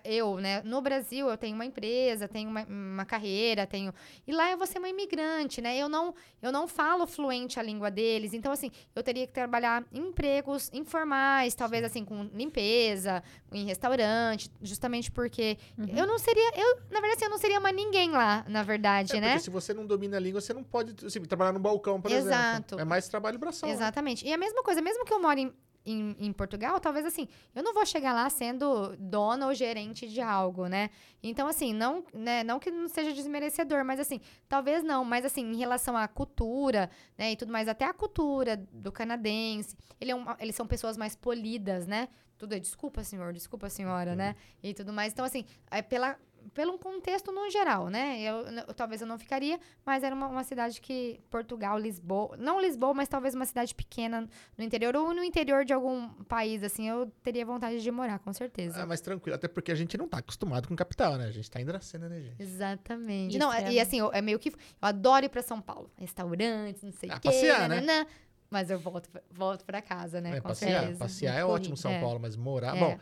Eu, 0.04 0.36
né, 0.36 0.62
no 0.64 0.80
Brasil, 0.80 1.28
eu 1.28 1.36
tenho 1.36 1.54
uma 1.54 1.64
empresa, 1.64 2.28
tenho 2.28 2.48
uma, 2.48 2.64
uma 2.64 3.04
carreira, 3.04 3.66
tenho. 3.66 3.92
E 4.26 4.32
lá 4.32 4.50
eu 4.50 4.56
vou 4.58 4.66
ser 4.66 4.78
uma 4.78 4.88
imigrante, 4.88 5.60
né? 5.60 5.76
Eu 5.76 5.88
não, 5.88 6.14
eu 6.40 6.52
não 6.52 6.68
falo 6.68 7.06
fluente 7.06 7.58
a 7.58 7.62
língua 7.62 7.90
deles. 7.90 8.32
Então, 8.32 8.52
assim, 8.52 8.70
eu 8.94 9.02
teria 9.02 9.26
que 9.26 9.32
trabalhar 9.32 9.84
em 9.92 10.02
empregos 10.08 10.70
informais, 10.72 11.54
talvez 11.54 11.84
assim, 11.84 12.04
com 12.04 12.24
limpeza, 12.34 13.22
em 13.52 13.64
restaurante, 13.64 14.50
justamente 14.60 15.10
porque 15.10 15.58
eu 15.96 16.06
não 16.06 16.18
seria. 16.18 16.50
Eu, 16.56 16.76
na 16.90 17.00
verdade, 17.00 17.14
assim, 17.16 17.24
eu 17.24 17.30
não 17.30 17.38
seria 17.38 17.58
mais 17.60 17.74
ninguém 17.74 18.10
lá, 18.10 18.44
na 18.48 18.62
verdade, 18.62 19.16
É, 19.16 19.20
né? 19.20 19.28
porque 19.30 19.44
se 19.44 19.50
você 19.50 19.74
não 19.74 19.86
domina 19.86 20.16
a 20.16 20.20
língua, 20.20 20.40
você 20.40 20.52
não 20.52 20.62
pode 20.62 20.94
assim, 21.04 21.20
trabalhar 21.22 21.52
no 21.52 21.58
balcão, 21.60 22.00
por 22.00 22.10
Exato. 22.10 22.56
exemplo. 22.74 22.80
É 22.80 22.84
mais 22.84 23.08
trabalho 23.08 23.38
braçal. 23.38 23.68
né? 23.68 23.74
Exatamente. 23.74 24.26
E 24.26 24.32
a 24.32 24.38
mesma 24.38 24.62
coisa, 24.62 24.80
mesmo 24.80 25.04
que 25.04 25.12
eu 25.12 25.20
moro 25.20 25.38
em, 25.38 25.52
em, 25.84 26.16
em 26.18 26.32
Portugal, 26.32 26.78
talvez 26.80 27.04
assim, 27.04 27.28
eu 27.54 27.62
não 27.62 27.74
vou 27.74 27.84
chegar 27.84 28.12
lá 28.12 28.28
sendo 28.30 28.96
dona 28.98 29.46
ou 29.46 29.54
gerente 29.54 30.08
de 30.08 30.20
algo, 30.20 30.66
né? 30.66 30.90
Então, 31.22 31.46
assim, 31.48 31.72
não, 31.72 32.04
né, 32.14 32.44
não 32.44 32.58
que 32.58 32.70
não 32.70 32.88
seja 32.88 33.12
desmerecedor, 33.12 33.84
mas 33.84 33.98
assim, 34.00 34.20
talvez 34.48 34.82
não, 34.84 35.04
mas 35.04 35.24
assim, 35.24 35.42
em 35.52 35.56
relação 35.56 35.96
à 35.96 36.06
cultura, 36.08 36.90
né, 37.18 37.32
e 37.32 37.36
tudo 37.36 37.52
mais, 37.52 37.68
até 37.68 37.84
a 37.84 37.92
cultura 37.92 38.56
do 38.56 38.92
canadense, 38.92 39.76
ele 40.00 40.10
é 40.12 40.14
uma- 40.14 40.36
eles 40.40 40.54
são 40.54 40.66
pessoas 40.66 40.96
mais 40.96 41.14
polidas, 41.16 41.86
né? 41.86 42.08
Tudo 42.38 42.54
é 42.54 42.58
desculpa, 42.58 43.04
senhor, 43.04 43.32
desculpa, 43.32 43.68
senhora, 43.68 44.16
né? 44.16 44.34
E 44.62 44.74
tudo 44.74 44.92
mais. 44.92 45.12
Então, 45.12 45.24
assim, 45.24 45.44
é 45.70 45.80
pela, 45.80 46.18
pelo 46.54 46.72
um 46.74 46.78
contexto 46.78 47.30
no 47.32 47.48
geral, 47.50 47.88
né? 47.88 48.20
Eu, 48.20 48.36
eu- 48.46 48.74
talvez 48.74 49.00
eu 49.00 49.06
não 49.06 49.18
ficaria, 49.18 49.58
mas 49.84 50.02
era 50.02 50.14
uma, 50.14 50.26
uma 50.28 50.44
cidade 50.44 50.80
que 50.80 51.20
Portugal, 51.30 51.78
Lisboa, 51.78 52.36
não 52.36 52.60
Lisboa, 52.60 52.92
mas 52.94 53.08
talvez 53.08 53.34
uma 53.34 53.44
cidade 53.46 53.74
pequena 53.74 54.28
no 54.56 54.64
interior 54.64 54.94
ou 54.96 55.14
no 55.14 55.22
interior 55.24 55.64
de 55.64 55.72
algum 55.72 56.08
país, 56.24 56.62
assim, 56.62 56.88
eu 56.88 57.10
teria 57.22 57.44
vontade 57.46 57.82
de 57.82 57.90
morar, 57.90 58.18
com 58.18 58.32
certeza. 58.32 58.82
Ah, 58.82 58.86
mas 58.86 59.00
tranquilo. 59.00 59.34
Até 59.36 59.48
porque 59.48 59.72
a 59.72 59.74
gente 59.74 59.96
não 59.96 60.08
tá 60.08 60.18
acostumado 60.18 60.68
com 60.68 60.74
capital, 60.76 61.16
né? 61.16 61.26
A 61.26 61.30
gente 61.32 61.50
tá 61.50 61.60
em 61.60 61.64
Dracena, 61.64 62.08
né, 62.08 62.20
gente? 62.20 62.42
Exatamente. 62.42 63.30
Isso 63.30 63.38
não, 63.38 63.52
é- 63.52 63.72
e 63.72 63.80
assim, 63.80 63.98
eu- 63.98 64.10
é 64.12 64.20
meio 64.22 64.38
que. 64.38 64.48
Eu 64.50 64.54
adoro 64.80 65.24
ir 65.26 65.28
pra 65.28 65.42
São 65.42 65.60
Paulo. 65.60 65.90
Restaurantes, 65.96 66.82
não 66.82 66.92
sei 66.92 67.08
o 67.08 67.12
Ah, 67.12 67.20
quê. 67.20 67.28
passear, 67.28 67.68
né? 67.68 67.80
nananã. 67.80 68.06
Mas 68.50 68.68
eu 68.70 68.78
volto, 68.78 69.08
volto 69.30 69.64
pra 69.64 69.80
casa, 69.80 70.20
né? 70.20 70.36
É, 70.36 70.40
com 70.40 70.48
passear. 70.48 70.80
certeza. 70.80 70.98
Passear 70.98 71.34
é 71.38 71.44
ótimo 71.44 71.74
São. 71.74 71.90
É. 71.90 72.00
Paulo, 72.00 72.20
mas 72.20 72.36
morar. 72.36 72.76
É. 72.76 72.80
Bom, 72.80 72.98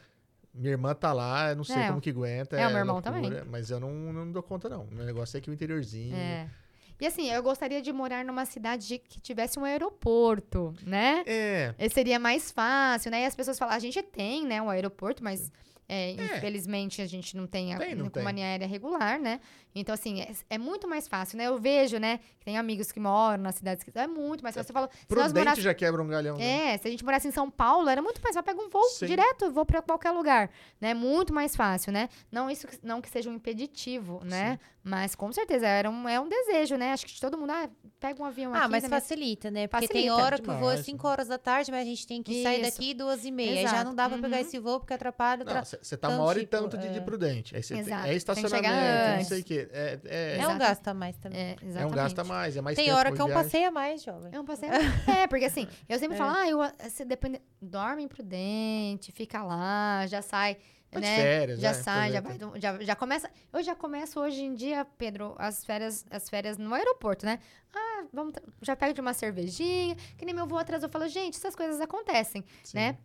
minha 0.54 0.72
irmã 0.72 0.94
tá 0.94 1.12
lá, 1.12 1.50
eu 1.50 1.56
não 1.56 1.64
sei 1.64 1.76
É, 1.76 1.88
como 1.88 2.00
que 2.00 2.10
aguenta. 2.10 2.56
é, 2.56 2.66
o 2.66 2.70
meu 2.70 2.78
irmão 2.78 2.96
loucura, 2.96 3.14
também. 3.14 3.44
Mas 3.50 3.70
eu 3.70 3.78
não, 3.80 3.90
não 4.12 4.30
dou 4.32 4.42
conta, 4.42 4.68
não. 4.68 4.82
O 4.84 4.94
meu 4.94 5.04
negócio 5.06 5.36
é 5.36 5.40
que 5.40 5.50
o 5.50 5.52
interiorzinho. 5.52 6.14
É. 6.16 6.48
E 7.00 7.06
assim, 7.06 7.30
eu 7.30 7.42
gostaria 7.42 7.80
de 7.80 7.90
morar 7.92 8.24
numa 8.24 8.44
cidade 8.44 8.98
que 8.98 9.20
tivesse 9.20 9.58
um 9.58 9.64
aeroporto, 9.64 10.74
né? 10.84 11.22
É. 11.26 11.74
Esse 11.78 11.94
seria 11.94 12.18
mais 12.18 12.50
fácil, 12.50 13.10
né? 13.10 13.22
E 13.22 13.24
as 13.26 13.34
pessoas 13.34 13.58
falam, 13.58 13.74
a 13.74 13.78
gente 13.78 14.02
tem, 14.02 14.46
né, 14.46 14.60
um 14.60 14.68
aeroporto, 14.68 15.24
mas 15.24 15.50
é, 15.50 15.52
infelizmente 16.36 17.02
a 17.02 17.06
gente 17.06 17.36
não 17.36 17.46
tem 17.46 17.74
a 17.74 17.78
Tem, 17.78 17.94
não 17.94 18.08
tem. 18.08 18.22
companhia 18.22 18.44
aérea 18.46 18.66
regular, 18.66 19.18
né? 19.20 19.40
Então, 19.74 19.92
assim, 19.94 20.20
é, 20.20 20.32
é 20.50 20.58
muito 20.58 20.88
mais 20.88 21.06
fácil, 21.06 21.38
né? 21.38 21.44
Eu 21.46 21.56
vejo, 21.58 21.98
né, 21.98 22.18
que 22.38 22.44
tem 22.44 22.58
amigos 22.58 22.90
que 22.90 22.98
moram 22.98 23.42
nas 23.42 23.54
cidades 23.54 23.84
que 23.84 23.90
é 23.96 24.06
muito 24.06 24.42
mais 24.42 24.54
fácil. 24.54 24.66
Você 24.66 24.72
fala, 24.72 24.88
se 24.88 24.96
nós 24.98 25.06
Prudente 25.06 25.38
morássemos 25.38 25.64
já 25.64 25.74
quebra 25.74 26.02
um 26.02 26.08
galhão. 26.08 26.36
né? 26.36 26.74
é, 26.74 26.78
se 26.78 26.88
a 26.88 26.90
gente 26.90 27.04
morasse 27.04 27.28
em 27.28 27.30
São 27.30 27.48
Paulo, 27.50 27.88
era 27.88 28.02
muito 28.02 28.20
mais 28.20 28.34
fácil. 28.34 28.44
Pega 28.46 28.60
um 28.60 28.68
voo 28.68 28.82
Sim. 28.90 29.06
direto 29.06 29.44
e 29.44 29.50
vou 29.50 29.64
pra 29.64 29.80
qualquer 29.80 30.10
lugar, 30.10 30.50
né? 30.80 30.92
Muito 30.92 31.32
mais 31.32 31.54
fácil, 31.54 31.92
né? 31.92 32.08
Não 32.32 32.50
isso 32.50 32.66
que- 32.66 32.78
não 32.82 33.00
que 33.00 33.08
seja 33.08 33.30
um 33.30 33.34
impeditivo, 33.34 34.20
né? 34.24 34.58
Mas 34.82 35.14
com 35.14 35.30
certeza 35.30 35.66
era 35.66 35.90
um, 35.90 36.08
é 36.08 36.18
um 36.18 36.26
desejo, 36.28 36.76
né? 36.76 36.92
Acho 36.92 37.04
que 37.06 37.12
de 37.12 37.20
todo 37.20 37.36
mundo, 37.36 37.50
ah, 37.50 37.68
pega 38.00 38.20
um 38.22 38.24
avião 38.24 38.54
Ah, 38.54 38.60
aqui. 38.62 38.70
mas 38.70 38.82
na 38.82 38.88
minha- 38.88 39.00
facilita, 39.00 39.50
né? 39.50 39.68
Porque 39.68 39.86
tem 39.86 40.08
Facilita 40.08 40.14
hora 40.24 40.38
que 40.38 40.50
o 40.50 40.54
voo 40.54 40.68
é 40.70 40.72
demais, 40.72 40.86
5 40.86 41.06
horas 41.06 41.28
da 41.28 41.36
tarde, 41.38 41.70
mas 41.70 41.82
a 41.82 41.84
gente 41.84 42.06
tem 42.06 42.22
que 42.22 42.42
sair 42.42 42.62
Isso. 42.62 42.70
daqui 42.72 42.94
duas 42.94 43.24
e 43.24 43.30
meia. 43.30 43.50
Aí 43.50 43.56
já 43.62 43.68
Exato. 43.68 43.84
não 43.84 43.94
dá 43.94 44.08
pra 44.08 44.18
pegar 44.18 44.36
Uhum. 44.36 44.42
esse 44.42 44.58
voo 44.58 44.80
porque 44.80 44.94
atrapalha 44.94 45.42
o 45.42 45.44
tra... 45.46 45.62
Você 45.82 45.96
tá 45.96 46.08
Então, 46.08 46.18
uma 46.18 46.26
hora 46.26 46.38
tipo, 46.40 46.54
e 46.54 46.58
tanto 46.58 46.76
de, 46.76 46.90
de 46.90 46.98
é. 46.98 47.00
prudente. 47.00 47.56
Aí 47.56 47.62
você 47.62 47.74
tem- 47.74 47.82
Exato. 47.82 48.02
é 48.04 48.08
Tem 48.08 48.16
estacionamento, 48.16 49.16
não 49.16 49.24
sei 49.24 49.40
o 49.40 49.44
quê. 49.44 49.68
É, 49.72 49.98
é, 50.04 50.38
É 50.38 50.48
um 50.48 50.58
gasto 50.58 50.88
a 50.88 50.94
mais 50.94 51.16
também. 51.16 51.40
É, 51.40 51.50
é 51.50 51.64
um 51.64 51.68
exatamente. 51.68 51.94
gasto 51.94 52.18
a 52.18 52.24
mais, 52.24 52.56
é 52.56 52.60
mais 52.60 52.76
Tem 52.76 52.84
tempo 52.86 52.96
hora 52.98 53.12
que 53.12 53.20
é 53.20 53.24
um 53.24 53.32
passeio 53.32 53.68
a 53.68 53.70
mais, 53.70 54.02
jovem. 54.02 54.30
É 54.32 54.40
um 54.40 54.44
passeio. 54.44 54.72
é, 55.08 55.26
porque 55.26 55.44
assim, 55.44 55.66
eu 55.88 55.98
sempre 55.98 56.16
falo, 56.16 56.32
ah, 56.36 56.48
eu, 56.48 56.58
você 56.88 57.04
depende, 57.04 57.40
dorme 57.60 58.02
imprudente, 58.02 59.12
fica 59.12 59.42
lá, 59.42 60.06
já 60.06 60.22
sai. 60.22 60.56
Tá 60.90 60.98
de 60.98 61.06
né? 61.06 61.16
férias, 61.16 61.60
já 61.60 61.68
né? 61.68 61.74
sai, 61.74 62.10
já 62.12 62.20
vai, 62.20 62.36
já, 62.56 62.78
já 62.80 62.96
começa. 62.96 63.30
Eu 63.52 63.62
já 63.62 63.76
começo 63.76 64.18
hoje 64.18 64.42
em 64.42 64.54
dia, 64.54 64.84
Pedro, 64.98 65.36
as 65.38 65.64
férias, 65.64 66.04
as 66.10 66.28
férias 66.28 66.58
no 66.58 66.74
aeroporto, 66.74 67.24
né? 67.24 67.38
Ah, 67.72 68.04
vamos, 68.12 68.34
já 68.60 68.74
pego 68.74 68.92
de 68.92 69.00
uma 69.00 69.14
cervejinha, 69.14 69.94
que 70.18 70.24
nem 70.24 70.34
meu 70.34 70.48
voo 70.48 70.58
atrasou. 70.58 70.88
Eu 70.88 70.92
falo, 70.92 71.06
gente, 71.06 71.36
essas 71.36 71.54
coisas 71.54 71.80
acontecem, 71.80 72.44
Sim. 72.64 72.76
né? 72.76 72.98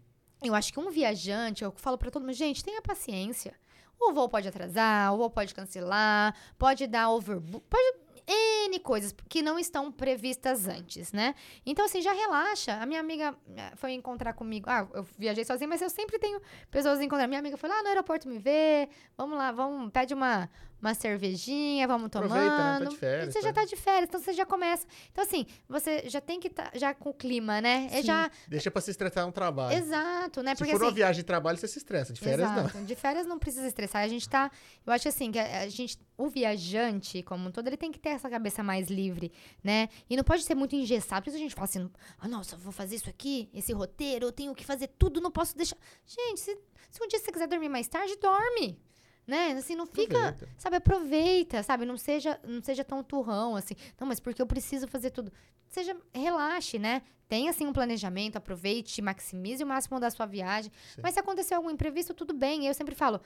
Eu 0.44 0.54
acho 0.54 0.72
que 0.72 0.80
um 0.80 0.90
viajante, 0.90 1.64
eu 1.64 1.72
falo 1.76 1.98
pra 1.98 2.12
todo 2.12 2.24
mundo, 2.24 2.34
gente, 2.34 2.64
tenha 2.64 2.82
paciência. 2.82 3.54
O 4.00 4.14
voo 4.14 4.30
pode 4.30 4.48
atrasar, 4.48 5.14
o 5.14 5.18
voo 5.18 5.30
pode 5.30 5.56
cancelar, 5.56 6.36
pode 6.58 6.86
dar 6.86 7.10
overbook, 7.10 7.66
pode 7.70 8.06
N 8.28 8.80
coisas 8.80 9.14
que 9.30 9.42
não 9.42 9.60
estão 9.60 9.92
previstas 9.92 10.68
antes, 10.68 11.12
né? 11.12 11.36
Então, 11.64 11.86
assim, 11.86 12.02
já 12.02 12.12
relaxa. 12.12 12.74
A 12.82 12.86
minha 12.86 13.00
amiga 13.00 13.36
eh, 13.56 13.74
foi 13.76 13.92
encontrar 13.92 14.34
comigo. 14.34 14.68
Ah, 14.68 14.88
eu 14.94 15.06
viajei 15.18 15.46
sozinha, 15.46 15.68
mas 15.68 15.82
eu 15.82 15.90
sempre 15.92 16.18
tenho 16.18 16.42
pessoas 16.72 17.00
encontrar. 17.00 17.28
Minha 17.28 17.40
amiga 17.40 17.56
foi 17.56 17.70
lá 17.70 17.84
no 17.84 17.90
aeroporto 17.90 18.28
me 18.28 18.40
ver. 18.40 18.90
Vamos 19.16 19.38
lá, 19.38 19.52
vamos, 19.52 19.92
pede 19.92 20.14
uma, 20.16 20.50
uma 20.86 20.94
cervejinha, 20.94 21.88
vamos 21.88 22.10
tomando. 22.10 22.32
Aproveita, 22.32 22.58
né? 22.58 22.80
Tá 22.80 22.86
de 22.86 22.98
férias, 22.98 23.34
você 23.34 23.42
já 23.42 23.54
tá? 23.54 23.62
tá 23.62 23.66
de 23.66 23.76
férias, 23.76 24.10
então 24.10 24.22
você 24.22 24.34
já 24.34 24.46
começa. 24.46 24.86
Então, 25.12 25.24
assim, 25.24 25.46
você 25.68 26.08
já 26.08 26.22
tem 26.22 26.40
que 26.40 26.48
estar 26.48 26.72
já 26.76 26.94
com 26.94 27.10
o 27.10 27.14
clima, 27.14 27.60
né? 27.60 27.88
É 27.92 28.02
Sim. 28.02 28.08
já. 28.08 28.32
Deixa 28.48 28.70
pra 28.70 28.82
se 28.82 28.92
estressar 28.92 29.26
no 29.26 29.32
trabalho. 29.32 29.78
Exato, 29.78 30.44
né? 30.44 30.52
Se 30.52 30.60
Porque 30.60 30.72
for 30.72 30.78
assim, 30.78 30.86
uma 30.86 30.92
viagem 30.92 31.22
de 31.22 31.26
trabalho, 31.26 31.58
você 31.58 31.68
se 31.68 31.78
estressa. 31.78 32.14
De 32.14 32.20
férias, 32.20 32.50
não. 32.52 32.66
Exato. 32.66 32.84
De 32.84 32.96
férias 32.96 33.26
não 33.26 33.40
precisa 33.40 33.68
estressar. 33.68 34.04
A 34.04 34.08
gente 34.08 34.30
tá. 34.30 34.52
Eu 34.86 34.94
acho 34.94 35.08
assim, 35.08 35.32
que 35.32 35.40
a, 35.40 35.62
a 35.62 35.70
gente. 35.70 35.98
O 36.18 36.30
viajante, 36.30 37.22
como 37.24 37.50
um 37.50 37.52
todo, 37.52 37.68
ele 37.68 37.76
tem 37.76 37.92
que 37.92 38.00
ter 38.00 38.10
essa 38.10 38.30
cabeça 38.30 38.64
mais 38.64 38.88
livre, 38.88 39.34
né? 39.62 39.90
E 40.10 40.16
não 40.16 40.24
pode 40.24 40.44
ser 40.44 40.56
muito 40.56 40.74
engessado. 40.76 41.24
Por 41.24 41.30
isso 41.30 41.38
a 41.38 41.42
gente 41.42 41.54
fala 41.54 41.66
assim, 41.66 41.92
ah, 42.20 42.28
nossa, 42.28 42.56
eu 42.56 42.60
vou 42.60 42.72
fazer 42.72 42.96
isso 42.96 43.10
aqui, 43.10 43.50
esse 43.54 43.74
roteiro, 43.74 44.28
eu 44.28 44.32
tenho 44.32 44.56
que 44.56 44.66
fazer 44.66 44.88
tudo, 44.98 45.20
não 45.20 45.30
posso 45.30 45.58
deixar. 45.58 45.76
Gente, 46.06 46.40
se, 46.40 46.58
se 46.90 47.04
um 47.04 47.08
dia 47.10 47.20
você 47.20 47.32
quiser 47.32 47.48
dormir 47.48 47.68
mais 47.68 47.90
tarde, 47.90 48.16
dorme. 48.16 48.80
Né? 49.28 49.54
Assim, 49.54 49.76
não 49.76 49.86
fica. 49.88 50.30
Aproveita. 50.30 50.56
Sabe, 50.58 50.76
aproveita, 50.76 51.64
sabe? 51.64 51.86
Não 51.86 51.98
seja, 51.98 52.40
não 52.44 52.62
seja 52.62 52.84
tão 52.84 53.04
turrão, 53.04 53.56
assim. 53.56 53.76
Não, 54.00 54.08
mas 54.08 54.20
porque 54.20 54.42
eu 54.42 54.48
preciso 54.48 54.88
fazer 54.88 55.10
tudo. 55.10 55.32
Seja, 55.68 55.98
relaxe, 56.14 56.78
né? 56.78 57.02
Tenha, 57.28 57.50
assim, 57.50 57.66
um 57.66 57.74
planejamento, 57.74 58.36
aproveite, 58.38 59.02
maximize 59.02 59.64
o 59.64 59.68
máximo 59.68 60.00
da 60.00 60.12
sua 60.12 60.26
viagem. 60.28 60.72
Sim. 60.94 61.02
Mas 61.02 61.16
se 61.16 61.20
acontecer 61.20 61.56
algum 61.56 61.70
imprevisto, 61.72 62.14
tudo 62.14 62.34
bem. 62.34 62.68
Eu 62.68 62.74
sempre 62.74 62.94
falo, 62.94 63.20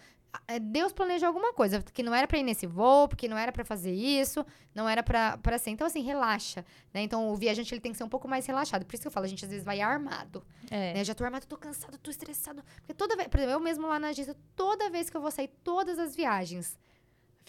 é, 0.48 0.58
Deus 0.58 0.94
planejou 0.94 1.28
alguma 1.28 1.52
coisa, 1.54 1.82
que 1.82 2.02
não 2.02 2.14
era 2.16 2.26
pra 2.26 2.38
ir 2.38 2.44
nesse 2.44 2.66
voo, 2.66 3.10
porque 3.10 3.28
não 3.28 3.38
era 3.38 3.52
pra 3.52 3.66
fazer 3.66 3.92
isso, 3.94 4.46
não 4.74 4.88
era 4.88 5.04
pra, 5.04 5.38
pra 5.40 5.58
ser. 5.58 5.72
Então, 5.72 5.86
assim, 5.86 6.02
relaxa, 6.02 6.66
né? 6.94 7.02
Então, 7.02 7.30
o 7.30 7.36
viajante, 7.36 7.74
ele 7.74 7.82
tem 7.82 7.92
que 7.92 7.98
ser 7.98 8.06
um 8.06 8.10
pouco 8.10 8.28
mais 8.28 8.46
relaxado. 8.46 8.86
Por 8.86 8.94
isso 8.94 9.02
que 9.02 9.08
eu 9.08 9.12
falo, 9.12 9.26
a 9.26 9.30
gente 9.30 9.44
às 9.44 9.52
vezes 9.52 9.66
vai 9.66 9.82
armado, 9.82 10.46
É. 10.72 10.94
né? 10.94 11.04
Já 11.04 11.14
tô 11.14 11.24
armado, 11.26 11.46
tô 11.46 11.58
cansado, 11.58 11.98
tô 11.98 12.10
estressado. 12.10 12.64
Porque 12.78 12.94
toda 12.94 13.18
vez, 13.18 13.28
por 13.28 13.38
exemplo, 13.40 13.56
eu 13.56 13.60
mesmo 13.60 13.86
lá 13.88 14.00
na 14.00 14.08
agência, 14.10 14.36
toda 14.56 14.90
vez 14.90 15.10
que 15.10 15.18
eu 15.18 15.22
vou 15.22 15.30
sair, 15.32 15.50
todas 15.64 16.00
as 16.00 16.16
viagens, 16.16 16.78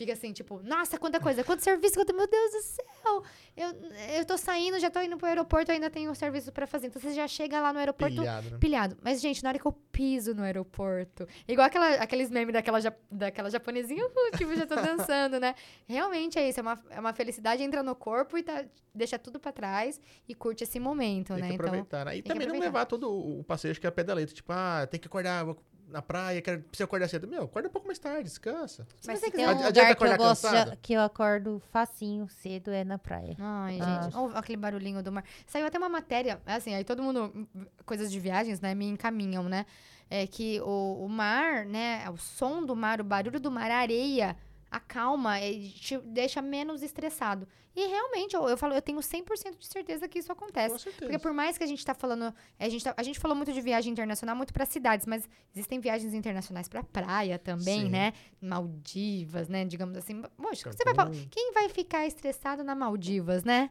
fica 0.00 0.14
assim, 0.14 0.32
tipo, 0.32 0.62
nossa, 0.62 0.98
quanta 0.98 1.20
coisa, 1.20 1.44
quanto 1.44 1.62
serviço, 1.62 1.94
quanto, 1.94 2.16
meu 2.16 2.26
Deus 2.26 2.52
do 2.52 2.62
céu. 2.62 3.22
Eu, 3.54 3.68
eu 4.16 4.24
tô 4.24 4.38
saindo, 4.38 4.78
já 4.80 4.90
tô 4.90 4.98
indo 5.02 5.18
pro 5.18 5.26
aeroporto, 5.26 5.70
ainda 5.70 5.90
tenho 5.90 6.10
um 6.10 6.14
serviço 6.14 6.50
pra 6.50 6.66
fazer. 6.66 6.86
Então, 6.86 7.02
você 7.02 7.12
já 7.12 7.28
chega 7.28 7.60
lá 7.60 7.70
no 7.70 7.78
aeroporto 7.78 8.16
Pilhado, 8.16 8.50
né? 8.50 8.58
pilhado. 8.58 8.96
Mas, 9.02 9.20
gente, 9.20 9.42
na 9.42 9.50
hora 9.50 9.58
que 9.58 9.66
eu 9.66 9.72
piso 9.92 10.34
no 10.34 10.42
aeroporto, 10.42 11.28
igual 11.46 11.66
aquela, 11.66 11.96
aqueles 11.96 12.30
memes 12.30 12.54
daquela, 12.54 12.78
daquela 13.10 13.50
japonesinha, 13.50 14.02
uhul, 14.02 14.30
tipo, 14.38 14.56
já 14.56 14.66
tô 14.66 14.76
dançando, 14.80 15.38
né? 15.38 15.54
Realmente 15.86 16.38
é 16.38 16.48
isso, 16.48 16.60
é 16.60 16.62
uma, 16.62 16.82
é 16.88 16.98
uma 16.98 17.12
felicidade, 17.12 17.62
entra 17.62 17.82
no 17.82 17.94
corpo 17.94 18.38
e 18.38 18.42
tá, 18.42 18.64
deixa 18.94 19.18
tudo 19.18 19.38
pra 19.38 19.52
trás 19.52 20.00
e 20.26 20.34
curte 20.34 20.64
esse 20.64 20.80
momento, 20.80 21.34
Tem 21.34 21.42
né? 21.42 21.48
que 21.48 21.54
Então, 21.56 21.66
aproveitar, 21.66 22.06
né? 22.06 22.16
E 22.16 22.22
também 22.22 22.46
não 22.46 22.58
levar 22.58 22.86
todo 22.86 23.12
o 23.12 23.44
passeio, 23.44 23.78
que 23.78 23.86
é 23.86 23.90
a 23.90 23.92
pé 23.92 24.02
da 24.02 24.14
letra. 24.14 24.34
Tipo, 24.34 24.50
ah, 24.50 24.86
tem 24.90 24.98
que 24.98 25.08
acordar 25.08 25.44
vou 25.44 25.62
na 25.90 26.00
praia, 26.02 26.40
quero, 26.40 26.62
preciso 26.62 26.84
acordar 26.84 27.08
cedo. 27.08 27.26
Meu, 27.28 27.44
acorda 27.44 27.68
um 27.68 27.72
pouco 27.72 27.86
mais 27.86 27.98
tarde, 27.98 28.24
descansa. 28.24 28.86
Mas 29.06 29.18
você 29.18 29.26
se 29.26 29.32
tem 29.32 29.46
um 29.46 29.50
lugar 29.66 29.94
que 29.94 30.04
eu 30.04 30.16
gosto, 30.16 30.42
cansado? 30.42 30.78
que 30.80 30.92
eu 30.92 31.00
acordo 31.00 31.62
facinho, 31.72 32.28
cedo, 32.28 32.70
é 32.70 32.84
na 32.84 32.98
praia. 32.98 33.36
Ai, 33.38 33.78
Ah. 33.80 34.02
gente, 34.02 34.16
ouve 34.16 34.36
aquele 34.36 34.56
barulhinho 34.56 35.02
do 35.02 35.12
mar. 35.12 35.24
Saiu 35.46 35.66
até 35.66 35.78
uma 35.78 35.88
matéria, 35.88 36.40
assim, 36.46 36.74
aí 36.74 36.84
todo 36.84 37.02
mundo, 37.02 37.46
coisas 37.84 38.10
de 38.10 38.18
viagens, 38.20 38.60
né, 38.60 38.74
me 38.74 38.86
encaminham, 38.86 39.44
né? 39.44 39.66
É 40.08 40.26
que 40.26 40.60
o, 40.62 41.04
o 41.04 41.08
mar, 41.08 41.64
né, 41.64 42.08
o 42.10 42.16
som 42.16 42.64
do 42.64 42.74
mar, 42.74 43.00
o 43.00 43.04
barulho 43.04 43.38
do 43.38 43.50
mar, 43.50 43.70
a 43.70 43.76
areia, 43.78 44.36
acalma 44.70 45.40
e 45.40 45.70
te 45.70 45.98
deixa 45.98 46.40
menos 46.40 46.82
estressado. 46.82 47.46
E 47.74 47.86
realmente, 47.86 48.34
eu, 48.34 48.48
eu 48.48 48.56
falo, 48.56 48.74
eu 48.74 48.82
tenho 48.82 48.98
100% 48.98 49.56
de 49.58 49.66
certeza 49.66 50.08
que 50.08 50.18
isso 50.18 50.30
acontece. 50.32 50.72
Com 50.72 50.78
certeza. 50.78 51.00
Porque 51.06 51.18
por 51.18 51.32
mais 51.32 51.56
que 51.56 51.64
a 51.64 51.66
gente 51.66 51.84
tá 51.84 51.94
falando, 51.94 52.34
a 52.58 52.68
gente, 52.68 52.82
tá- 52.84 52.94
a 52.96 53.02
gente 53.02 53.18
falou 53.18 53.36
muito 53.36 53.52
de 53.52 53.60
viagem 53.60 53.92
internacional, 53.92 54.34
muito 54.34 54.52
para 54.52 54.66
cidades, 54.66 55.06
mas 55.06 55.28
existem 55.54 55.78
viagens 55.80 56.12
internacionais 56.12 56.68
para 56.68 56.82
praia 56.82 57.38
também, 57.38 57.82
Sim. 57.82 57.88
né? 57.90 58.12
Maldivas, 58.40 59.48
né? 59.48 59.64
Digamos 59.64 59.96
assim. 59.96 60.20
Poxa, 60.36 60.70
você 60.72 60.84
vai 60.84 60.94
falar, 60.94 61.10
quem 61.30 61.52
vai 61.52 61.68
ficar 61.68 62.06
estressado 62.06 62.64
na 62.64 62.74
Maldivas, 62.74 63.44
né? 63.44 63.70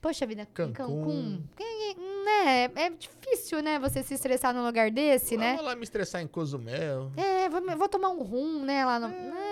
Poxa 0.00 0.26
vida, 0.26 0.44
Cancún. 0.46 1.42
Né? 2.24 2.64
É 2.74 2.90
difícil, 2.90 3.62
né? 3.62 3.78
Você 3.78 4.02
se 4.02 4.14
estressar 4.14 4.52
num 4.52 4.64
lugar 4.64 4.90
desse, 4.90 5.36
né? 5.36 5.54
Vou 5.54 5.64
lá 5.64 5.76
me 5.76 5.84
estressar 5.84 6.20
em 6.20 6.26
Cozumel. 6.26 7.12
É, 7.16 7.48
vou, 7.48 7.60
vou 7.76 7.88
tomar 7.88 8.10
um 8.10 8.22
rum, 8.22 8.64
né? 8.64 8.84
Lá 8.84 8.98
no. 8.98 9.06
É, 9.06 9.10
uma 9.10 9.51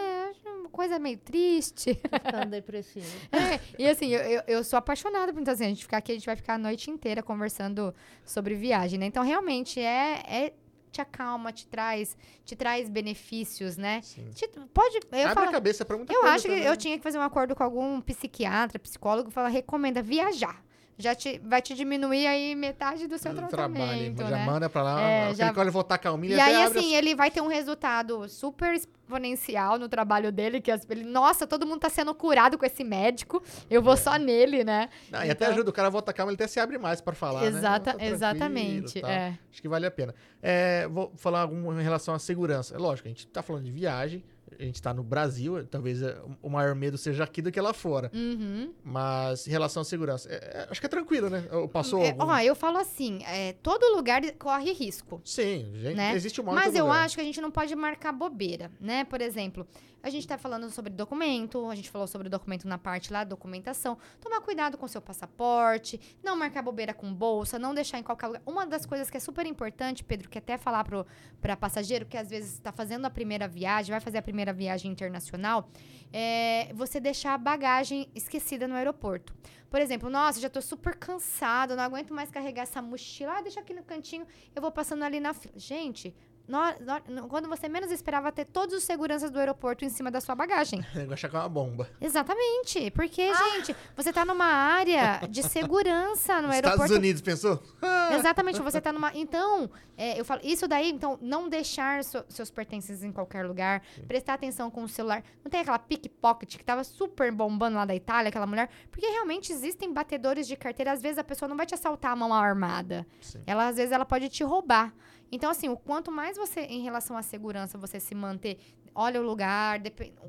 coisa 0.70 0.98
meio 0.98 1.18
triste. 1.18 1.94
Ficando 2.24 2.50
depressivo. 2.50 3.06
É, 3.32 3.60
e 3.78 3.86
assim, 3.88 4.08
eu, 4.08 4.20
eu, 4.20 4.42
eu 4.46 4.64
sou 4.64 4.78
apaixonada 4.78 5.32
por 5.32 5.40
então, 5.40 5.52
assim, 5.52 5.64
a 5.64 5.68
gente 5.68 5.82
ficar 5.82 5.98
aqui, 5.98 6.12
a 6.12 6.14
gente 6.14 6.26
vai 6.26 6.36
ficar 6.36 6.54
a 6.54 6.58
noite 6.58 6.90
inteira 6.90 7.22
conversando 7.22 7.94
sobre 8.24 8.54
viagem, 8.54 8.98
né? 8.98 9.06
Então, 9.06 9.22
realmente, 9.24 9.80
é, 9.80 10.22
é 10.26 10.52
te 10.90 11.00
acalma, 11.00 11.52
te 11.52 11.66
traz, 11.68 12.16
te 12.44 12.56
traz 12.56 12.88
benefícios, 12.88 13.76
né? 13.76 14.00
Sim. 14.02 14.28
Te- 14.34 14.48
pode. 14.74 14.98
Eu, 15.12 15.20
Abre 15.28 15.34
falo, 15.34 15.48
a 15.48 15.52
cabeça 15.52 15.84
pra 15.84 15.96
muita 15.96 16.12
eu 16.12 16.20
coisa 16.20 16.34
acho 16.34 16.44
que 16.44 16.50
também. 16.50 16.64
eu 16.64 16.76
tinha 16.76 16.96
que 16.96 17.02
fazer 17.02 17.18
um 17.18 17.22
acordo 17.22 17.54
com 17.54 17.62
algum 17.62 18.00
psiquiatra, 18.00 18.78
psicólogo, 18.78 19.30
fala, 19.30 19.48
recomenda 19.48 20.02
viajar. 20.02 20.62
Já 20.98 21.14
te, 21.14 21.40
vai 21.42 21.62
te 21.62 21.74
diminuir 21.74 22.26
aí 22.26 22.54
metade 22.54 23.06
do 23.06 23.16
seu 23.16 23.32
Do 23.32 23.38
tratamento, 23.48 24.16
trabalho, 24.16 24.36
né? 24.36 24.44
já 24.44 24.44
manda 24.52 24.68
pra 24.68 24.82
lá. 24.82 25.00
É, 25.00 25.34
já- 25.34 25.52
olha 25.56 25.70
voltar 25.70 25.96
calminho, 25.96 26.32
E 26.32 26.34
ele 26.34 26.42
aí, 26.42 26.62
assim, 26.62 26.94
ele 26.94 27.14
vai 27.14 27.30
ter 27.30 27.40
um 27.40 27.46
resultado 27.46 28.28
super 28.28 28.74
exponencial 28.74 29.78
no 29.78 29.88
trabalho 29.88 30.30
dele, 30.30 30.60
que 30.60 30.70
as- 30.70 30.86
ele, 30.90 31.04
nossa, 31.04 31.46
todo 31.46 31.66
mundo 31.66 31.80
tá 31.80 31.88
sendo 31.88 32.14
curado 32.14 32.58
com 32.58 32.66
esse 32.66 32.84
médico, 32.84 33.42
eu 33.70 33.80
vou 33.82 33.96
só 33.96 34.16
nele, 34.16 34.62
né? 34.62 34.90
Não, 35.10 35.20
E 35.24 35.30
até 35.30 35.44
Então- 35.46 35.54
ajuda 35.54 35.70
o 35.70 35.72
cara 35.72 35.88
a 35.88 35.90
voltar 35.90 36.12
calmo, 36.12 36.30
ele 36.30 36.34
até 36.36 36.46
se 36.46 36.60
abre 36.60 36.76
mais 36.76 37.00
pra 37.00 37.14
falar, 37.14 37.40
né? 37.42 37.46
Exata, 37.48 37.62
Não, 37.62 37.72
tá 37.78 37.90
tranquilo 37.92 38.14
exatamente, 38.14 39.00
tal. 39.00 39.10
é. 39.10 39.38
Acho 39.50 39.62
que 39.62 39.68
vale 39.68 39.86
a 39.86 39.90
pena. 39.90 40.14
É, 40.42 40.86
vou 40.88 41.10
falar 41.16 41.40
algum 41.42 41.78
em 41.80 41.82
relação 41.82 42.12
à 42.14 42.18
segurança. 42.18 42.74
É 42.74 42.78
lógico, 42.78 43.08
a 43.08 43.10
gente 43.10 43.26
tá 43.26 43.42
falando 43.42 43.64
de 43.64 43.70
viagem, 43.72 44.22
a 44.58 44.62
gente 44.62 44.80
tá 44.82 44.92
no 44.92 45.02
Brasil, 45.02 45.64
talvez 45.66 46.02
é, 46.02 46.16
o 46.42 46.48
maior 46.50 46.74
medo 46.74 46.96
seja 46.98 47.24
aqui 47.24 47.40
do 47.42 47.50
que 47.52 47.60
lá 47.60 47.72
fora. 47.72 48.10
Uhum. 48.14 48.72
Mas 48.84 49.46
em 49.46 49.50
relação 49.50 49.82
à 49.82 49.84
segurança, 49.84 50.28
é, 50.30 50.34
é, 50.34 50.66
acho 50.70 50.80
que 50.80 50.86
é 50.86 50.88
tranquilo, 50.88 51.30
né? 51.30 51.44
Ou 51.52 51.68
Passou 51.68 52.02
É, 52.02 52.10
algum... 52.10 52.26
ó, 52.26 52.38
eu 52.40 52.54
falo 52.54 52.78
assim, 52.78 53.20
é, 53.24 53.52
todo 53.62 53.94
lugar 53.94 54.22
corre 54.38 54.72
risco. 54.72 55.20
Sim, 55.24 55.70
gente, 55.74 55.96
né? 55.96 56.14
existe 56.14 56.40
um 56.40 56.44
mal 56.44 56.54
em 56.54 56.56
Mas 56.58 56.74
eu 56.74 56.84
lugar. 56.86 57.04
acho 57.04 57.14
que 57.14 57.20
a 57.20 57.24
gente 57.24 57.40
não 57.40 57.50
pode 57.50 57.74
marcar 57.74 58.12
bobeira, 58.12 58.70
né? 58.80 59.04
Por 59.04 59.20
exemplo, 59.20 59.66
a 60.02 60.10
gente 60.10 60.26
tá 60.26 60.38
falando 60.38 60.70
sobre 60.70 60.92
documento, 60.92 61.68
a 61.68 61.74
gente 61.74 61.90
falou 61.90 62.06
sobre 62.06 62.28
documento 62.28 62.66
na 62.66 62.78
parte 62.78 63.12
lá, 63.12 63.24
documentação. 63.24 63.98
Tomar 64.20 64.40
cuidado 64.40 64.78
com 64.78 64.88
seu 64.88 65.00
passaporte, 65.00 66.00
não 66.22 66.36
marcar 66.36 66.62
bobeira 66.62 66.94
com 66.94 67.12
bolsa, 67.12 67.58
não 67.58 67.74
deixar 67.74 67.98
em 67.98 68.02
qualquer 68.02 68.26
lugar. 68.28 68.42
Uma 68.46 68.66
das 68.66 68.86
coisas 68.86 69.10
que 69.10 69.16
é 69.16 69.20
super 69.20 69.46
importante, 69.46 70.02
Pedro, 70.02 70.28
que 70.28 70.38
até 70.38 70.56
falar 70.56 70.84
pro, 70.84 71.06
pra 71.40 71.56
passageiro 71.56 72.06
que 72.06 72.16
às 72.16 72.30
vezes 72.30 72.54
está 72.54 72.72
fazendo 72.72 73.04
a 73.04 73.10
primeira 73.10 73.46
viagem, 73.46 73.90
vai 73.90 74.00
fazer 74.00 74.18
a 74.18 74.22
primeira 74.22 74.52
viagem 74.52 74.90
internacional, 74.90 75.68
é 76.12 76.72
você 76.74 76.98
deixar 76.98 77.34
a 77.34 77.38
bagagem 77.38 78.08
esquecida 78.14 78.66
no 78.66 78.74
aeroporto. 78.74 79.34
Por 79.70 79.80
exemplo, 79.80 80.10
nossa, 80.10 80.40
já 80.40 80.50
tô 80.50 80.60
super 80.60 80.96
cansado, 80.96 81.76
não 81.76 81.84
aguento 81.84 82.12
mais 82.12 82.28
carregar 82.28 82.62
essa 82.62 82.82
mochila. 82.82 83.38
Ah, 83.38 83.40
deixa 83.40 83.60
aqui 83.60 83.72
no 83.72 83.84
cantinho, 83.84 84.26
eu 84.54 84.60
vou 84.60 84.72
passando 84.72 85.04
ali 85.04 85.20
na 85.20 85.32
fila. 85.32 85.54
Gente, 85.56 86.12
no- 86.50 87.14
no- 87.22 87.28
quando 87.28 87.48
você 87.48 87.68
menos 87.68 87.90
esperava 87.90 88.30
ter 88.32 88.44
todos 88.44 88.74
os 88.74 88.82
seguranças 88.84 89.30
do 89.30 89.38
aeroporto 89.38 89.84
em 89.84 89.88
cima 89.88 90.10
da 90.10 90.20
sua 90.20 90.34
bagagem. 90.34 90.84
Negócio 90.94 91.26
é 91.26 91.28
que 91.30 91.36
é 91.36 91.38
uma 91.38 91.48
bomba. 91.48 91.88
Exatamente. 92.00 92.90
Porque, 92.90 93.22
Ah. 93.22 93.50
gente, 93.56 93.76
você 93.96 94.12
tá 94.12 94.24
numa 94.24 94.44
área 94.46 95.20
de 95.28 95.42
segurança 95.42 96.40
no 96.42 96.48
Estados 96.48 96.54
aeroporto. 96.70 96.94
Unidos, 96.94 97.22
pensou? 97.22 97.62
Exatamente, 98.12 98.60
você 98.60 98.80
tá 98.80 98.92
numa. 98.92 99.10
Então, 99.14 99.70
é, 99.96 100.18
eu 100.20 100.24
falo, 100.24 100.40
isso 100.44 100.66
daí, 100.66 100.90
então, 100.90 101.18
não 101.22 101.48
deixar 101.48 102.02
so- 102.04 102.24
seus 102.28 102.50
pertences 102.50 103.02
em 103.04 103.12
qualquer 103.12 103.46
lugar, 103.46 103.82
prestar 104.08 104.34
atenção 104.34 104.70
com 104.70 104.82
o 104.82 104.88
celular. 104.88 105.22
Não 105.44 105.50
tem 105.50 105.60
aquela 105.60 105.78
pickpocket 105.78 106.56
que 106.56 106.64
tava 106.64 106.82
super 106.84 107.30
bombando 107.32 107.76
lá 107.76 107.84
da 107.84 107.94
Itália, 107.94 108.28
aquela 108.28 108.46
mulher. 108.46 108.68
Porque 108.90 109.06
realmente 109.06 109.52
existem 109.52 109.92
batedores 109.92 110.46
de 110.46 110.56
carteira. 110.56 110.92
Às 110.92 111.02
vezes 111.02 111.18
a 111.18 111.24
pessoa 111.24 111.48
não 111.48 111.56
vai 111.56 111.66
te 111.66 111.74
assaltar 111.74 112.12
a 112.12 112.16
mão 112.16 112.32
armada. 112.34 113.06
Sim. 113.20 113.42
Ela, 113.46 113.68
às 113.68 113.76
vezes, 113.76 113.92
ela 113.92 114.04
pode 114.04 114.28
te 114.28 114.42
roubar. 114.42 114.92
Então, 115.32 115.50
assim, 115.50 115.68
o 115.68 115.76
quanto 115.76 116.10
mais 116.10 116.36
você, 116.36 116.60
em 116.62 116.80
relação 116.82 117.16
à 117.16 117.22
segurança, 117.22 117.78
você 117.78 118.00
se 118.00 118.14
manter, 118.14 118.58
olha 118.94 119.20
o 119.20 119.24
lugar, 119.24 119.80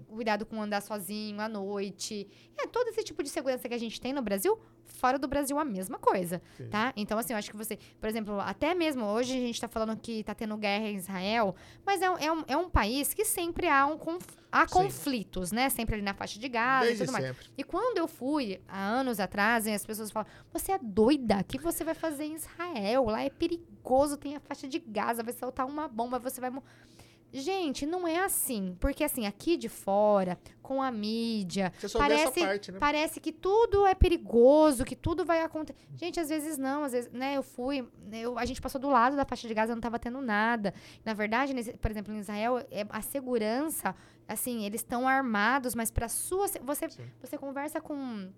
cuidado 0.07 0.45
com 0.45 0.61
andar 0.61 0.82
sozinho 0.82 1.40
à 1.41 1.49
noite. 1.49 2.28
É, 2.57 2.68
todo 2.68 2.88
esse 2.90 3.03
tipo 3.03 3.23
de 3.23 3.30
segurança 3.30 3.68
que 3.68 3.73
a 3.73 3.78
gente 3.78 3.99
tem 3.99 4.14
no 4.14 4.22
Brasil, 4.22 4.60
fora 4.86 5.18
do 5.18 5.28
Brasil 5.28 5.57
a 5.57 5.65
mesma 5.65 5.98
coisa, 5.98 6.41
Sim. 6.57 6.68
tá? 6.69 6.94
Então, 6.95 7.18
assim, 7.18 7.34
eu 7.34 7.40
acho 7.40 7.49
que 7.49 7.57
você, 7.57 7.78
por 7.99 8.07
exemplo, 8.07 8.40
até 8.40 8.73
mesmo 8.73 9.06
hoje 9.06 9.32
a 9.36 9.40
gente 9.40 9.60
tá 9.60 9.68
falando 9.68 9.98
que 9.98 10.23
tá 10.23 10.36
tendo 10.36 10.56
guerra 10.57 10.88
em 10.90 10.95
Israel, 10.95 11.56
mas 11.86 12.02
é, 12.02 12.10
um- 12.10 12.18
é, 12.18 12.32
um, 12.32 12.44
é 12.49 12.57
um 12.57 12.69
país 12.69 13.14
que 13.14 13.26
sempre 13.26 13.68
há, 13.68 13.86
um 13.86 13.98
conf- 13.98 14.38
há 14.52 14.68
Sim. 14.68 14.73
conflitos, 14.73 15.52
né? 15.52 15.69
Sempre 15.69 15.95
ali 15.95 16.03
na 16.03 16.14
faixa 16.14 16.40
de 16.40 16.48
Gaza 16.49 16.86
Desde 16.86 17.03
e 17.03 17.06
tudo 17.06 17.14
mais. 17.14 17.26
sempre. 17.26 17.45
E 17.57 17.64
quando 17.64 17.98
eu 17.98 18.07
fui, 18.07 18.61
há 18.68 18.86
anos 18.86 19.19
atrás, 19.19 19.65
as 19.68 19.86
pessoas 19.86 20.11
falam: 20.11 20.30
Você 20.52 20.72
é 20.73 20.80
doida? 20.82 21.40
O 21.40 21.44
que 21.44 21.57
você 21.57 21.84
vai 21.84 21.94
fazer 21.94 22.26
em 22.26 22.36
Israel? 22.36 23.06
Lá 23.06 23.23
é 23.23 23.30
perigoso, 23.30 24.18
tem 24.18 24.36
a 24.36 24.40
faixa 24.40 24.68
de 24.68 24.80
Gaza, 24.80 25.23
vai 25.23 25.34
soltar 25.34 25.65
uma 25.65 25.88
bomba, 25.88 26.19
você 26.19 26.41
vai. 26.41 26.49
mo-". 26.49 26.64
Gente, 27.34 27.86
não 27.86 28.08
é 28.08 28.20
assim. 28.20 28.76
Porque, 28.80 29.03
assim, 29.03 29.26
aqui 29.26 29.56
de 29.56 29.70
fora, 29.70 30.38
com 30.62 30.82
a 30.82 30.91
mídia, 30.91 31.72
parece, 31.98 32.40
parte, 32.41 32.72
né? 32.72 32.80
parece 32.80 33.20
que 33.20 33.32
tudo 33.32 33.86
é 33.86 33.95
perigoso, 33.95 34.84
que 34.84 34.95
tudo 34.95 35.24
vai 35.26 35.41
acontecer. 35.41 35.80
Gente, 35.95 36.20
às 36.20 36.30
vezes 36.30 36.58
não, 36.58 36.84
às 36.84 36.91
vezes, 36.91 37.12
né, 37.12 37.38
eu 37.38 37.44
fui, 37.44 37.88
eu, 38.12 38.38
a 38.38 38.45
gente 38.45 38.62
passou 38.62 38.80
do 38.82 38.90
lado 38.90 39.16
da 39.16 39.24
faixa 39.26 39.48
de 39.48 39.53
Gaza, 39.53 39.74
não 39.74 39.82
tava 39.82 39.98
tendo 39.98 40.22
nada. 40.22 40.74
Na 41.06 41.14
verdade, 41.14 41.53
nesse- 41.53 41.74
por 41.74 41.90
exemplo, 41.90 42.14
em 42.14 42.20
Israel, 42.20 42.60
é, 42.70 42.86
a 42.90 43.02
segurança, 43.02 43.95
assim, 44.28 44.66
eles 44.66 44.82
estão 44.82 45.08
armados, 45.08 45.74
mas 45.76 45.90
para 45.91 46.08
sua, 46.10 46.48
você, 46.62 46.90
Sim. 46.90 47.03
você 47.22 47.38
conversa 47.38 47.80
com, 47.80 48.30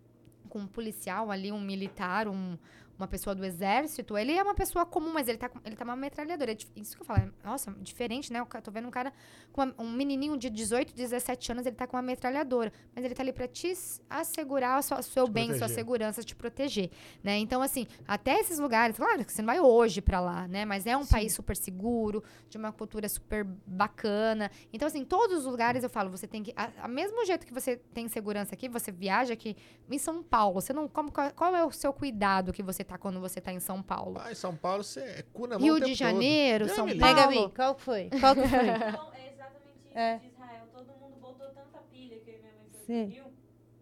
com 0.49 0.59
um 0.59 0.67
policial 0.67 1.31
ali, 1.31 1.51
um 1.51 1.61
militar, 1.61 2.27
um, 2.27 2.57
uma 2.97 3.07
pessoa 3.07 3.33
do 3.35 3.43
exército, 3.43 4.17
ele 4.17 4.31
é 4.33 4.43
uma 4.43 4.53
pessoa 4.53 4.85
comum, 4.85 5.11
mas 5.11 5.27
ele 5.27 5.37
tá, 5.37 5.49
ele 5.65 5.75
tá 5.75 5.83
uma 5.83 5.95
metralhadora. 5.95 6.51
É 6.51 6.57
isso 6.75 6.95
que 6.95 7.01
eu 7.01 7.05
falo, 7.05 7.19
é, 7.21 7.29
nossa, 7.43 7.71
diferente, 7.79 8.31
né? 8.31 8.39
Eu 8.39 8.61
tô 8.61 8.71
vendo 8.71 8.87
um 8.87 8.91
cara 8.91 9.11
com 9.51 9.61
uma- 9.63 9.75
um 9.79 9.91
menininho 9.91 10.37
de 10.37 10.49
18, 10.49 10.93
17 10.93 11.51
anos, 11.51 11.65
ele 11.65 11.75
tá 11.75 11.87
com 11.87 11.97
uma 11.97 12.03
metralhadora. 12.03 12.71
Mas 12.95 13.03
ele 13.03 13.13
tá 13.15 13.23
ali 13.23 13.33
pra 13.33 13.47
te 13.47 13.73
assegurar 14.09 14.79
o 14.79 14.83
seu, 14.83 15.01
seu 15.03 15.27
bem, 15.27 15.47
sua 15.49 15.57
proteger. 15.59 15.75
segurança, 15.75 16.23
te 16.23 16.35
proteger, 16.35 16.91
né? 17.23 17.37
Então, 17.37 17.61
assim, 17.61 17.87
até 18.07 18.39
esses 18.39 18.59
lugares, 18.59 18.95
claro 18.97 19.25
que 19.25 19.31
você 19.33 19.41
não 19.41 19.47
vai 19.47 19.59
hoje 19.59 20.01
pra 20.01 20.19
lá, 20.19 20.47
né? 20.47 20.63
Mas 20.65 20.85
é 20.85 20.95
um 20.95 21.05
país 21.05 21.33
super 21.33 21.55
seguro, 21.55 22.23
de 22.49 22.57
uma 22.57 22.71
cultura 22.71 23.09
super 23.09 23.43
bacana. 23.65 24.51
Então, 24.71 24.87
assim, 24.87 25.03
todos 25.03 25.39
os 25.39 25.45
lugares 25.45 25.83
eu 25.83 25.89
falo, 25.89 26.09
você 26.09 26.27
tem 26.27 26.43
que... 26.43 26.53
A, 26.55 26.69
a 26.83 26.87
mesmo 26.87 27.25
jeito 27.25 27.45
que 27.45 27.53
você 27.53 27.77
tem 27.93 28.07
segurança 28.07 28.53
aqui, 28.55 28.69
você 28.69 28.91
viaja 28.91 29.33
aqui 29.33 29.55
em 29.89 29.97
São 29.97 30.21
Paulo, 30.23 30.61
você 30.61 30.71
não... 30.73 30.87
Como, 30.87 31.11
qual 31.11 31.55
é 31.55 31.65
o 31.65 31.71
seu 31.71 31.91
cuidado 31.91 32.53
que 32.53 32.61
você 32.63 32.82
tá 32.83 32.97
quando 32.97 33.19
você 33.19 33.39
tá 33.41 33.51
em 33.53 33.59
São 33.59 33.81
Paulo? 33.81 34.19
Ah, 34.23 34.31
em 34.31 34.35
São 34.35 34.55
Paulo 34.55 34.83
você 34.83 34.99
é 35.01 35.23
cu 35.33 35.47
na 35.47 35.57
mão 35.57 35.63
Rio 35.65 35.75
o 35.75 35.79
de 35.79 35.93
Janeiro, 35.93 36.65
todo. 36.67 36.75
São. 36.75 36.85
Paulo. 36.97 37.15
Gabi, 37.15 37.49
qual 37.55 37.75
que 37.75 37.81
foi? 37.81 38.09
Qual 38.19 38.35
que 38.35 38.47
foi? 38.47 38.59
Então, 38.83 39.13
é 39.13 39.29
exatamente 39.33 39.77
isso 39.85 39.97
É. 39.97 40.17
de 40.17 40.27
Israel. 40.27 40.65
Todo 40.73 40.87
mundo 40.99 41.15
botou 41.21 41.47
tanta 41.49 41.79
pilha 41.91 42.17
que 42.19 42.31
minha 42.31 42.51
mãe 42.53 42.67
foi 42.71 42.79
Sim. 42.85 43.05
pro 43.05 43.13
Rio. 43.15 43.25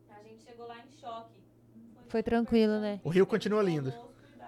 A 0.09 0.23
gente 0.23 0.43
chegou 0.43 0.67
lá 0.67 0.75
em 0.77 0.99
choque. 0.99 1.39
Foi 2.07 2.19
super 2.19 2.23
tranquilo, 2.23 2.79
né? 2.79 2.99
O 3.03 3.09
Rio 3.09 3.25
continua 3.25 3.61
lindo. 3.63 3.93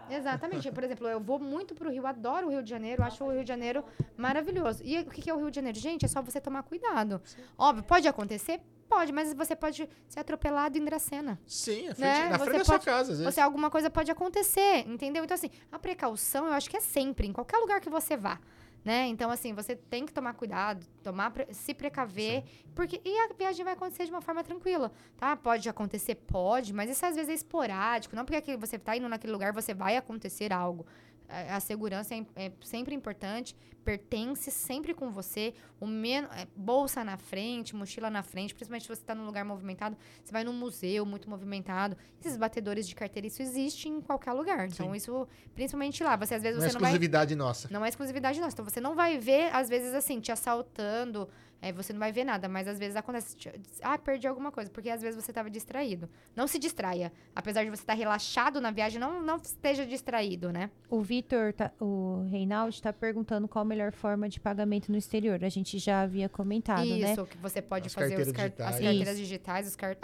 Exatamente. 0.10 0.70
Por 0.72 0.84
exemplo, 0.84 1.08
eu 1.08 1.20
vou 1.20 1.40
muito 1.40 1.74
pro 1.74 1.90
Rio, 1.90 2.06
adoro 2.06 2.48
o 2.48 2.50
Rio 2.52 2.62
de 2.62 2.70
Janeiro, 2.70 3.02
acho 3.04 3.24
o 3.24 3.32
Rio 3.32 3.42
de 3.44 3.48
Janeiro 3.48 3.84
maravilhoso. 4.18 4.84
E 4.84 5.00
o 5.00 5.06
que 5.06 5.22
que 5.22 5.30
é 5.30 5.34
o 5.34 5.38
Rio 5.38 5.50
de 5.50 5.56
Janeiro? 5.56 5.80
Gente, 5.80 6.06
é 6.06 6.08
só 6.08 6.22
você 6.22 6.40
tomar 6.42 6.62
cuidado. 6.64 7.22
Óbvio, 7.58 7.84
pode 7.84 8.08
acontecer? 8.08 8.60
Pode, 8.88 9.12
mas 9.12 9.34
você 9.34 9.56
pode 9.56 9.90
ser 10.08 10.20
atropelado 10.20 10.78
em 10.78 10.84
Dracena. 10.86 11.40
Sim, 11.46 11.86
frente, 11.86 12.00
Né? 12.00 12.30
na 12.30 12.38
Você 12.38 12.46
frente 12.46 12.58
da 12.60 12.66
sua 12.66 12.80
casa, 12.80 13.14
às 13.14 13.20
vezes. 13.20 13.34
Você, 13.34 13.42
alguma 13.42 13.70
coisa 13.70 13.90
pode 13.90 14.12
acontecer, 14.12 14.88
entendeu? 14.88 15.24
Então, 15.24 15.36
assim, 15.36 15.50
a 15.72 15.80
precaução 15.80 16.46
eu 16.48 16.54
acho 16.54 16.70
que 16.70 16.78
é 16.78 16.82
sempre, 16.82 17.28
em 17.28 17.34
qualquer 17.34 17.58
lugar 17.58 17.80
que 17.82 17.90
você 17.90 18.16
vá. 18.16 18.40
Né? 18.86 19.08
Então, 19.08 19.32
assim, 19.32 19.54
você 19.54 19.78
tem 19.78 20.06
que 20.06 20.12
tomar 20.12 20.34
cuidado, 20.34 20.86
tomar, 21.02 21.32
se 21.52 21.74
precaver, 21.74 22.44
porque 22.76 23.00
e 23.06 23.18
a 23.18 23.30
viagem 23.34 23.64
vai 23.64 23.76
acontecer 23.76 24.04
de 24.04 24.12
uma 24.12 24.20
forma 24.20 24.44
tranquila, 24.44 24.92
tá? 25.16 25.38
Pode 25.38 25.70
acontecer, 25.70 26.16
pode, 26.16 26.74
mas 26.74 26.90
isso 26.90 27.06
às 27.06 27.16
vezes 27.16 27.30
é 27.30 27.34
esporádico, 27.34 28.14
não 28.14 28.26
porque 28.26 28.58
você 28.58 28.78
tá 28.78 28.98
indo 28.98 29.08
naquele 29.08 29.32
lugar 29.32 29.54
você 29.54 29.74
vai 29.74 29.96
acontecer 29.96 30.52
algo. 30.52 30.86
A, 31.28 31.58
a 31.58 31.60
segurança 31.60 32.14
é, 32.14 32.26
é 32.36 32.52
sempre 32.62 32.94
importante, 32.94 33.56
pertence 33.84 34.50
sempre 34.50 34.94
com 34.94 35.12
você, 35.12 35.54
o 35.80 35.86
men 35.86 36.24
é, 36.36 36.48
bolsa 36.56 37.04
na 37.04 37.18
frente, 37.18 37.76
mochila 37.76 38.10
na 38.10 38.24
frente, 38.24 38.54
principalmente 38.54 38.84
se 38.84 38.88
você 38.88 39.02
está 39.02 39.14
num 39.14 39.26
lugar 39.26 39.44
movimentado, 39.44 39.98
você 40.24 40.32
vai 40.32 40.44
num 40.44 40.54
museu 40.54 41.06
muito 41.06 41.30
movimentado, 41.30 41.98
esses 42.20 42.38
batedores 42.38 42.88
de 42.88 42.96
carteira, 42.96 43.28
isso 43.28 43.42
existe 43.42 43.90
em 43.90 44.02
qualquer 44.02 44.34
lugar. 44.34 44.68
Então, 44.68 44.92
Sim. 44.92 44.96
isso, 44.96 45.28
principalmente 45.54 46.04
lá, 46.04 46.16
você 46.16 46.36
às 46.36 46.42
vezes 46.42 46.60
Não 46.60 46.66
é 46.66 46.70
você 46.70 46.74
não 46.74 46.82
vai 46.82 46.90
exclusividade 46.92 47.36
nossa. 47.36 47.68
não 47.72 47.86
é 47.86 47.90
exclusividade 47.90 48.40
nossa. 48.40 48.54
Então 48.54 48.66
você 48.66 48.82
não 48.82 48.96
vai 48.96 49.18
ver, 49.18 49.54
às 49.54 49.70
vezes, 49.70 49.94
assim, 49.94 50.20
te 50.20 50.32
assaltando. 50.32 51.28
É, 51.64 51.72
você 51.72 51.94
não 51.94 52.00
vai 52.00 52.12
ver 52.12 52.24
nada, 52.26 52.50
mas 52.50 52.68
às 52.68 52.78
vezes 52.78 52.96
acontece. 52.96 53.36
te- 53.38 53.52
Ah, 53.82 53.98
perdi 53.98 54.28
alguma 54.28 54.52
coisa, 54.52 54.70
porque 54.70 54.90
às 54.90 55.02
vezes 55.02 55.22
você 55.24 55.32
estava 55.32 55.50
distraído. 55.50 56.10
Não 56.36 56.46
se 56.46 56.60
distraia. 56.60 57.12
Apesar 57.36 57.64
de 57.64 57.70
você 57.70 57.82
estar 57.84 57.94
relaxado 57.94 58.60
na 58.60 58.70
viagem, 58.72 59.00
não, 59.00 59.22
não 59.22 59.38
esteja 59.38 59.86
distraído, 59.86 60.52
né? 60.52 60.70
O 60.90 61.02
Vitor, 61.02 61.54
tá- 61.54 61.72
o 61.80 62.28
Reinaldo, 62.30 62.70
está 62.72 62.92
perguntando 62.92 63.48
qual 63.48 63.62
a 63.62 63.66
melhor 63.66 63.92
forma 63.94 64.28
de 64.28 64.40
pagamento 64.40 64.92
no 64.92 64.98
exterior. 64.98 65.44
A 65.44 65.50
gente 65.50 65.80
já 65.80 66.02
havia 66.02 66.28
comentado, 66.28 66.86
né? 66.86 67.14
Isso, 67.14 67.26
que 67.26 67.38
você 67.38 67.62
pode 67.62 67.88
As 67.88 67.94
fazer 67.94 68.18
os 68.20 68.32
carteiras 68.32 68.56
car- 68.58 68.68
as 68.68 68.74
carteiras 68.80 69.08
Isso. 69.16 69.18
digitais, 69.24 69.68
os 69.68 69.76
car- 69.76 69.98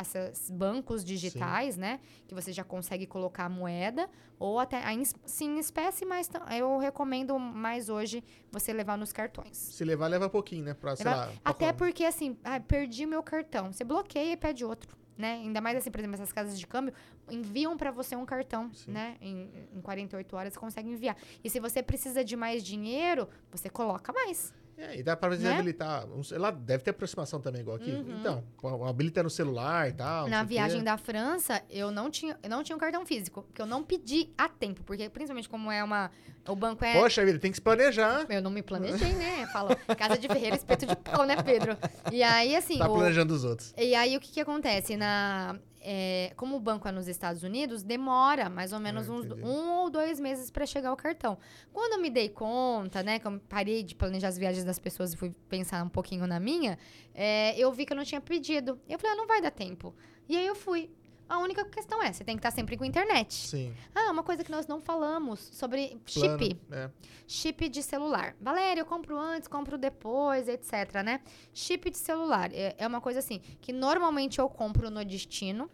bancos 0.52 1.04
digitais, 1.04 1.78
né? 1.78 2.00
Que 2.28 2.34
você 2.34 2.52
já 2.54 2.64
consegue 2.64 3.06
colocar 3.06 3.46
a 3.46 3.50
moeda, 3.50 4.10
ou 4.38 4.60
até 4.60 4.78
a 4.78 4.90
sim, 5.26 5.58
em 5.58 5.60
espécie, 5.60 6.06
mas 6.06 6.30
eu 6.58 6.78
recomendo 6.78 7.38
mais 7.38 7.90
hoje 7.90 8.24
você 8.52 8.72
levar 8.72 8.98
nos 8.98 9.12
cartões. 9.12 9.58
Se 9.58 9.84
levar, 9.84 10.08
leva 10.08 10.30
pouquinho, 10.30 10.64
né? 10.64 10.74
Pra, 10.74 10.96
sei 10.96 11.06
Levar- 11.06 11.28
lá. 11.28 11.34
Pra 11.54 11.68
Até 11.70 11.78
porque, 11.78 12.04
assim, 12.04 12.38
ah, 12.44 12.60
perdi 12.60 13.06
meu 13.06 13.24
cartão. 13.24 13.72
Você 13.72 13.84
bloqueia 13.84 14.34
e 14.34 14.38
pede 14.38 14.64
outro, 14.66 14.98
né? 15.18 15.34
Ainda 15.34 15.62
mais, 15.62 15.78
assim, 15.78 15.92
por 15.92 16.00
exemplo, 16.00 16.16
essas 16.16 16.32
casas 16.32 16.60
de 16.60 16.66
câmbio 16.66 16.94
enviam 17.30 17.78
pra 17.78 17.92
você 17.92 18.16
um 18.16 18.26
cartão, 18.26 18.72
Sim. 18.74 18.92
né? 18.92 19.16
Em, 19.22 19.50
em 19.74 19.82
48 19.82 20.36
horas 20.36 20.54
você 20.54 20.60
consegue 20.60 20.90
enviar. 20.90 21.16
E 21.44 21.50
se 21.50 21.60
você 21.60 21.84
precisa 21.84 22.24
de 22.24 22.36
mais 22.36 22.64
dinheiro, 22.64 23.28
você 23.52 23.70
coloca 23.70 24.12
mais. 24.14 24.54
É, 24.80 24.98
e 24.98 25.04
dá 25.04 25.16
pra 25.16 25.36
Né? 25.36 25.52
habilitar. 25.54 26.06
um- 26.08 26.22
Lá 26.40 26.52
deve 26.52 26.84
ter 26.84 26.92
aproximação 26.92 27.42
também, 27.42 27.62
igual 27.62 27.76
aqui. 27.78 27.92
Uhum. 27.92 28.18
Então, 28.20 28.44
habilita 28.88 29.22
no 29.22 29.30
celular 29.30 29.90
e 29.90 29.94
tal. 29.94 30.28
Na 30.30 30.44
viagem 30.44 30.84
da 30.84 30.98
França, 30.98 31.62
eu 31.70 31.92
não 31.92 32.10
tinha, 32.10 32.38
eu 32.42 32.50
não 32.50 32.64
tinha 32.64 32.76
um 32.76 32.80
cartão 32.80 33.06
físico, 33.06 33.44
porque 33.44 33.62
eu 33.62 33.66
não 33.66 33.84
pedi 33.84 34.30
a 34.38 34.48
tempo, 34.48 34.82
porque 34.84 35.10
principalmente 35.10 35.50
como 35.50 35.72
é 35.72 35.84
uma 35.84 36.10
o 36.48 36.56
banco 36.56 36.84
é 36.84 36.94
Poxa 36.94 37.24
vida, 37.24 37.38
tem 37.38 37.52
que 37.52 37.58
se 37.58 37.62
planejar. 37.62 38.26
eu 38.30 38.42
não 38.42 38.50
me 38.50 38.64
planejei, 38.64 39.14
né? 39.14 39.46
Falo, 39.54 39.70
casa 39.98 40.18
de 40.18 40.28
ferreiro, 40.28 40.56
espeto 40.56 40.86
de 40.86 40.96
pau, 40.96 41.24
né, 41.26 41.36
Pedro? 41.44 41.78
E 42.12 42.24
aí 42.24 42.56
assim, 42.56 42.78
Tá 42.80 42.88
o- 42.90 42.96
planejando 42.96 43.34
os 43.34 43.44
outros. 43.44 43.74
E 43.78 43.94
aí, 43.94 44.16
o 44.18 44.20
que, 44.20 44.32
que 44.32 44.40
acontece? 44.42 44.96
Na, 44.98 45.56
é, 45.92 46.34
como 46.36 46.56
o 46.56 46.60
banco 46.60 46.88
é 46.88 46.92
nos 46.92 47.08
Estados 47.08 47.42
Unidos, 47.42 47.82
demora 47.82 48.48
mais 48.48 48.72
ou 48.72 48.80
menos 48.80 49.10
Ah, 49.10 49.12
uns 49.12 49.26
um 49.32 49.72
ou 49.72 49.90
dois 49.90 50.20
meses 50.20 50.52
para 50.52 50.64
chegar 50.64 50.94
o 50.94 50.96
cartão. 50.96 51.36
Quando 51.74 51.94
eu 51.94 52.00
me 52.00 52.12
dei 52.12 52.30
conta, 52.30 53.02
né, 53.02 53.18
que 53.18 53.26
eu 53.26 53.40
parei 53.50 53.82
de 53.82 53.96
planejar 53.96 54.28
as 54.28 54.38
viagens 54.38 54.64
das 54.64 54.78
pessoas 54.78 55.14
e 55.14 55.18
fui 55.18 55.34
pensar 55.50 55.84
um 55.84 55.90
pouquinho 55.90 56.28
na 56.28 56.40
minha, 56.40 56.78
é, 57.16 57.58
eu 57.58 57.72
vi 57.72 57.88
que 57.88 57.94
eu 57.94 57.98
não 57.98 58.04
tinha 58.04 58.22
pedido. 58.22 58.80
Eu 58.88 59.00
falei, 59.00 59.14
ah, 59.14 59.18
não 59.18 59.26
vai 59.26 59.42
dar 59.42 59.50
tempo. 59.50 59.96
E 60.28 60.38
aí 60.38 60.46
eu 60.46 60.54
fui. 60.54 60.92
A 61.30 61.38
única 61.38 61.64
questão 61.64 62.02
é, 62.02 62.12
você 62.12 62.24
tem 62.24 62.36
que 62.36 62.40
estar 62.40 62.50
sempre 62.50 62.76
com 62.76 62.84
internet. 62.84 63.34
Sim. 63.34 63.72
Ah, 63.94 64.10
uma 64.10 64.24
coisa 64.24 64.44
que 64.44 64.50
nós 64.50 64.66
não 64.66 64.82
falamos 64.82 65.40
sobre 65.40 65.96
chip 66.06 66.56
Plano, 66.68 66.84
é. 66.84 66.92
chip 67.28 67.70
de 67.70 67.84
celular. 67.84 68.36
Valéria, 68.42 68.82
eu 68.82 68.86
compro 68.86 69.16
antes, 69.16 69.48
compro 69.48 69.78
depois, 69.78 70.48
etc, 70.48 71.04
né? 71.06 71.22
Chip 71.54 71.92
de 71.92 71.98
celular 71.98 72.52
é, 72.52 72.76
é 72.80 72.88
uma 72.88 73.00
coisa 73.00 73.20
assim, 73.20 73.40
que 73.62 73.72
normalmente 73.72 74.40
eu 74.40 74.50
compro 74.50 74.90
no 74.90 75.06
destino, 75.06 75.70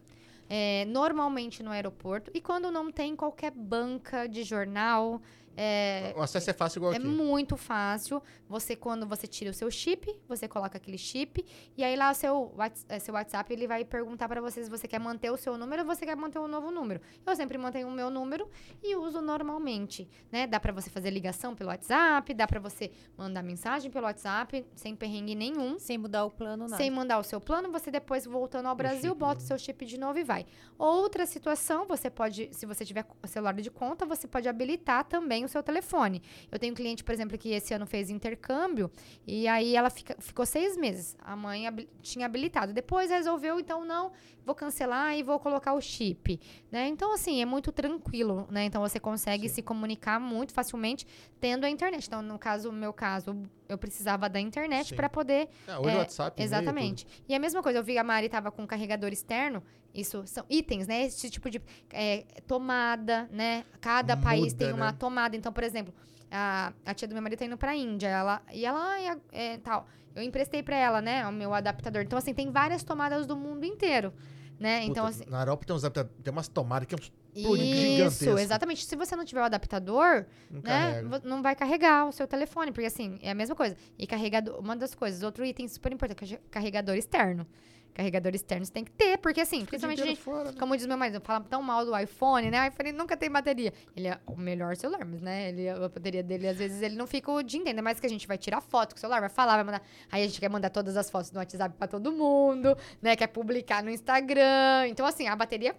é, 0.46 0.84
normalmente 0.84 1.62
no 1.62 1.70
aeroporto, 1.70 2.30
e 2.34 2.40
quando 2.40 2.70
não 2.70 2.92
tem 2.92 3.16
qualquer 3.16 3.50
banca 3.50 4.26
de 4.28 4.44
jornal, 4.44 5.22
É, 5.56 6.12
O 6.16 6.20
acesso 6.20 6.50
é 6.50 6.52
fácil 6.52 6.78
igual 6.80 6.92
é 6.92 6.96
aqui. 6.96 7.06
muito 7.06 7.56
fácil. 7.56 8.22
Você, 8.48 8.76
quando 8.76 9.06
você 9.06 9.26
tira 9.26 9.50
o 9.50 9.54
seu 9.54 9.70
chip, 9.70 10.14
você 10.28 10.46
coloca 10.46 10.76
aquele 10.76 10.98
chip. 10.98 11.44
E 11.76 11.82
aí 11.82 11.96
lá 11.96 12.10
o 12.10 12.14
seu, 12.14 12.54
eh, 12.88 12.98
seu 12.98 13.14
WhatsApp, 13.14 13.52
ele 13.52 13.66
vai 13.66 13.84
perguntar 13.84 14.28
pra 14.28 14.40
você 14.40 14.62
se 14.62 14.68
você 14.70 14.86
quer 14.86 14.98
manter 15.00 15.30
o 15.30 15.36
seu 15.36 15.56
número 15.56 15.82
ou 15.82 15.86
você 15.86 16.04
quer 16.04 16.14
manter 16.16 16.38
um 16.38 16.46
novo 16.46 16.70
número. 16.70 17.00
Eu 17.24 17.34
sempre 17.34 17.56
mantenho 17.56 17.88
o 17.88 17.90
meu 17.90 18.10
número 18.10 18.48
e 18.82 18.94
uso 18.96 19.20
normalmente, 19.22 20.08
né? 20.30 20.46
Dá 20.46 20.60
pra 20.60 20.72
você 20.72 20.90
fazer 20.90 21.10
ligação 21.10 21.54
pelo 21.54 21.70
WhatsApp, 21.70 22.34
dá 22.34 22.46
pra 22.46 22.60
você 22.60 22.90
mandar 23.16 23.42
mensagem 23.42 23.90
pelo 23.90 24.04
WhatsApp, 24.06 24.64
sem 24.74 24.94
perrengue 24.94 25.34
nenhum. 25.34 25.78
Sem 25.78 25.96
mudar 25.96 26.24
o 26.24 26.30
plano, 26.30 26.64
nada. 26.64 26.76
Sem 26.76 26.90
mandar 26.90 27.18
o 27.18 27.22
seu 27.22 27.40
plano, 27.40 27.72
você 27.72 27.90
depois 27.90 28.26
voltando 28.26 28.66
ao 28.66 28.74
Brasil, 28.74 29.10
chip, 29.12 29.18
bota 29.18 29.40
o 29.40 29.46
seu 29.46 29.58
chip 29.58 29.86
de 29.86 29.98
novo 29.98 30.18
e 30.18 30.24
vai. 30.24 30.44
Outra 30.78 31.24
situação, 31.24 31.86
você 31.86 32.10
pode, 32.10 32.50
se 32.52 32.66
você 32.66 32.84
tiver 32.84 33.06
celular 33.26 33.54
de 33.54 33.70
conta, 33.70 34.04
você 34.04 34.26
pode 34.28 34.48
habilitar 34.48 35.04
também 35.04 35.45
o 35.46 35.48
seu 35.48 35.62
telefone. 35.62 36.22
Eu 36.52 36.58
tenho 36.58 36.72
um 36.72 36.76
cliente, 36.76 37.02
por 37.02 37.12
exemplo, 37.12 37.36
que 37.38 37.50
esse 37.50 37.72
ano 37.72 37.86
fez 37.86 38.10
intercâmbio 38.10 38.90
e 39.26 39.48
aí 39.48 39.74
ela 39.74 39.88
fica- 39.90 40.16
ficou 40.20 40.44
seis 40.44 40.76
meses. 40.76 41.16
A 41.20 41.34
mãe 41.34 41.66
habi- 41.66 41.88
tinha 42.02 42.26
habilitado. 42.26 42.72
Depois 42.72 43.10
resolveu, 43.10 43.58
então 43.58 43.84
não, 43.84 44.12
vou 44.44 44.54
cancelar 44.54 45.16
e 45.16 45.22
vou 45.22 45.38
colocar 45.40 45.72
o 45.74 45.80
chip, 45.80 46.38
né? 46.70 46.86
Então 46.88 47.12
assim 47.14 47.40
é 47.40 47.44
muito 47.46 47.72
tranquilo, 47.72 48.46
né? 48.50 48.64
Então 48.64 48.80
você 48.82 49.00
consegue 49.00 49.48
se 49.48 49.62
comunicar 49.62 50.20
muito 50.20 50.52
facilmente 50.52 51.06
tendo 51.40 51.64
a 51.64 51.70
internet. 51.70 52.06
Então 52.06 52.20
no 52.22 52.38
caso, 52.38 52.70
no 52.70 52.78
meu 52.78 52.92
caso, 52.92 53.36
eu 53.68 53.78
precisava 53.78 54.28
da 54.28 54.38
internet 54.40 54.90
Sim. 54.90 54.96
para 54.96 55.08
poder 55.08 55.48
Ah, 55.66 55.80
hoje 55.80 55.90
É, 55.90 55.94
o 55.94 55.98
WhatsApp. 55.98 56.42
Exatamente. 56.42 57.06
E 57.28 57.34
a 57.34 57.38
mesma 57.38 57.62
coisa, 57.62 57.78
eu 57.78 57.84
vi 57.84 57.98
a 57.98 58.04
Mari 58.04 58.28
tava 58.28 58.50
com 58.50 58.66
carregador 58.66 59.12
externo. 59.12 59.62
Isso 59.96 60.22
são 60.26 60.44
itens, 60.50 60.86
né? 60.86 61.04
Esse 61.06 61.30
tipo 61.30 61.48
de 61.48 61.60
é, 61.90 62.24
tomada, 62.46 63.28
né? 63.32 63.64
Cada 63.80 64.16
país 64.16 64.52
Muda, 64.52 64.64
tem 64.64 64.74
uma 64.74 64.92
né? 64.92 64.96
tomada. 64.98 65.34
Então, 65.34 65.50
por 65.52 65.64
exemplo, 65.64 65.94
a, 66.30 66.72
a 66.84 66.92
tia 66.92 67.08
do 67.08 67.14
meu 67.14 67.22
marido 67.22 67.38
tá 67.38 67.46
indo 67.46 67.56
pra 67.56 67.74
Índia. 67.74 68.08
Ela, 68.08 68.42
e 68.52 68.66
ela, 68.66 68.78
ai, 68.78 69.18
é, 69.32 69.58
tal. 69.58 69.88
Eu 70.14 70.22
emprestei 70.22 70.62
pra 70.62 70.76
ela, 70.76 71.00
né? 71.00 71.26
O 71.26 71.32
meu 71.32 71.54
adaptador. 71.54 72.02
Então, 72.02 72.18
assim, 72.18 72.34
tem 72.34 72.50
várias 72.50 72.82
tomadas 72.82 73.26
do 73.26 73.36
mundo 73.36 73.64
inteiro. 73.64 74.12
Né? 74.58 74.80
tudo. 74.80 74.90
Então, 74.90 75.06
Puta, 75.06 75.16
assim. 75.22 75.30
Na 75.30 75.40
Europa 75.40 75.66
tem, 75.66 75.76
uns, 75.76 75.82
tem 76.22 76.32
umas 76.32 76.48
tomadas 76.48 76.88
que 76.88 76.94
é 76.94 76.98
uns 76.98 77.12
plug 77.42 77.62
Isso, 78.06 78.38
exatamente. 78.38 78.84
Se 78.84 78.96
você 78.96 79.14
não 79.14 79.24
tiver 79.24 79.40
o 79.40 79.44
adaptador, 79.44 80.26
não 80.50 80.62
né, 80.62 81.02
não 81.24 81.42
vai 81.42 81.54
carregar 81.54 82.06
o 82.06 82.12
seu 82.12 82.26
telefone, 82.26 82.72
porque 82.72 82.86
assim, 82.86 83.18
é 83.22 83.30
a 83.30 83.34
mesma 83.34 83.54
coisa. 83.54 83.76
E 83.98 84.06
carregador, 84.06 84.58
uma 84.58 84.74
das 84.74 84.94
coisas, 84.94 85.22
outro 85.22 85.44
item 85.44 85.68
super 85.68 85.92
importante, 85.92 86.18
carre- 86.18 86.40
carregador 86.50 86.96
externo. 86.96 87.46
Carregador 87.94 88.34
externo 88.34 88.64
você 88.64 88.72
tem 88.72 88.84
que 88.84 88.90
ter, 88.90 89.16
porque 89.18 89.40
assim, 89.40 89.64
principalmente 89.64 90.02
gente, 90.02 90.20
fora, 90.20 90.52
né? 90.52 90.58
como 90.58 90.76
diz 90.76 90.86
meu 90.86 90.98
marido, 90.98 91.20
fala 91.20 91.40
tão 91.40 91.62
mal 91.62 91.84
do 91.84 91.96
iPhone, 91.98 92.50
né? 92.50 92.62
O 92.62 92.68
iPhone 92.68 92.92
nunca 92.92 93.16
tem 93.16 93.30
bateria. 93.30 93.72
Ele 93.96 94.08
é 94.08 94.20
o 94.26 94.36
melhor 94.36 94.76
celular, 94.76 95.04
mas 95.04 95.22
né, 95.22 95.48
ele, 95.48 95.68
a 95.68 95.88
bateria 95.88 96.22
dele, 96.22 96.46
às 96.46 96.58
vezes, 96.58 96.82
ele 96.82 96.94
não 96.94 97.06
fica 97.06 97.30
o 97.30 97.42
dia 97.42 97.58
inteiro. 97.58 97.76
Ainda 97.76 97.82
mais 97.82 97.98
que 97.98 98.06
a 98.06 98.10
gente 98.10 98.26
vai 98.26 98.36
tirar 98.36 98.60
foto 98.60 98.94
com 98.94 98.98
o 98.98 99.00
celular, 99.00 99.20
vai 99.20 99.30
falar, 99.30 99.56
vai 99.56 99.64
mandar. 99.64 99.82
Aí 100.12 100.22
a 100.22 100.26
gente 100.26 100.38
quer 100.38 100.50
mandar 100.50 100.70
todas 100.70 100.96
as 100.96 101.08
fotos 101.08 101.32
no 101.32 101.38
WhatsApp 101.38 101.74
pra 101.78 101.88
todo 101.88 102.12
mundo, 102.12 102.76
né? 103.00 103.16
Quer 103.16 103.28
publicar 103.28 103.82
no 103.82 103.90
Instagram. 103.90 104.88
Então, 104.88 105.06
assim, 105.06 105.26
a 105.26 105.34
bateria 105.34 105.74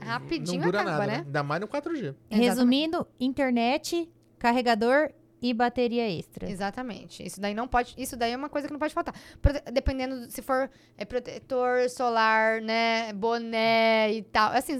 rapidinho 0.00 0.60
não 0.60 0.66
dura 0.66 0.80
acaba, 0.80 0.98
nada, 0.98 1.06
né? 1.06 1.16
né? 1.18 1.24
Ainda 1.26 1.42
mais 1.42 1.60
no 1.60 1.68
4G. 1.68 2.14
Resumindo, 2.30 3.06
internet, 3.18 4.10
carregador 4.38 5.10
e 5.42 5.52
bateria 5.52 6.08
extra. 6.08 6.48
Exatamente. 6.48 7.22
Isso 7.26 7.40
daí 7.40 7.52
não 7.52 7.66
pode. 7.66 7.94
Isso 7.98 8.16
daí 8.16 8.30
é 8.32 8.36
uma 8.36 8.48
coisa 8.48 8.68
que 8.68 8.72
não 8.72 8.78
pode 8.78 8.94
faltar. 8.94 9.14
Prote- 9.42 9.62
Dependendo 9.72 10.20
do- 10.20 10.30
se 10.30 10.40
for 10.40 10.70
é, 10.96 11.04
protetor 11.04 11.90
solar, 11.90 12.60
né? 12.62 13.12
Boné 13.12 14.12
e 14.12 14.22
tal. 14.22 14.52
Assim, 14.52 14.74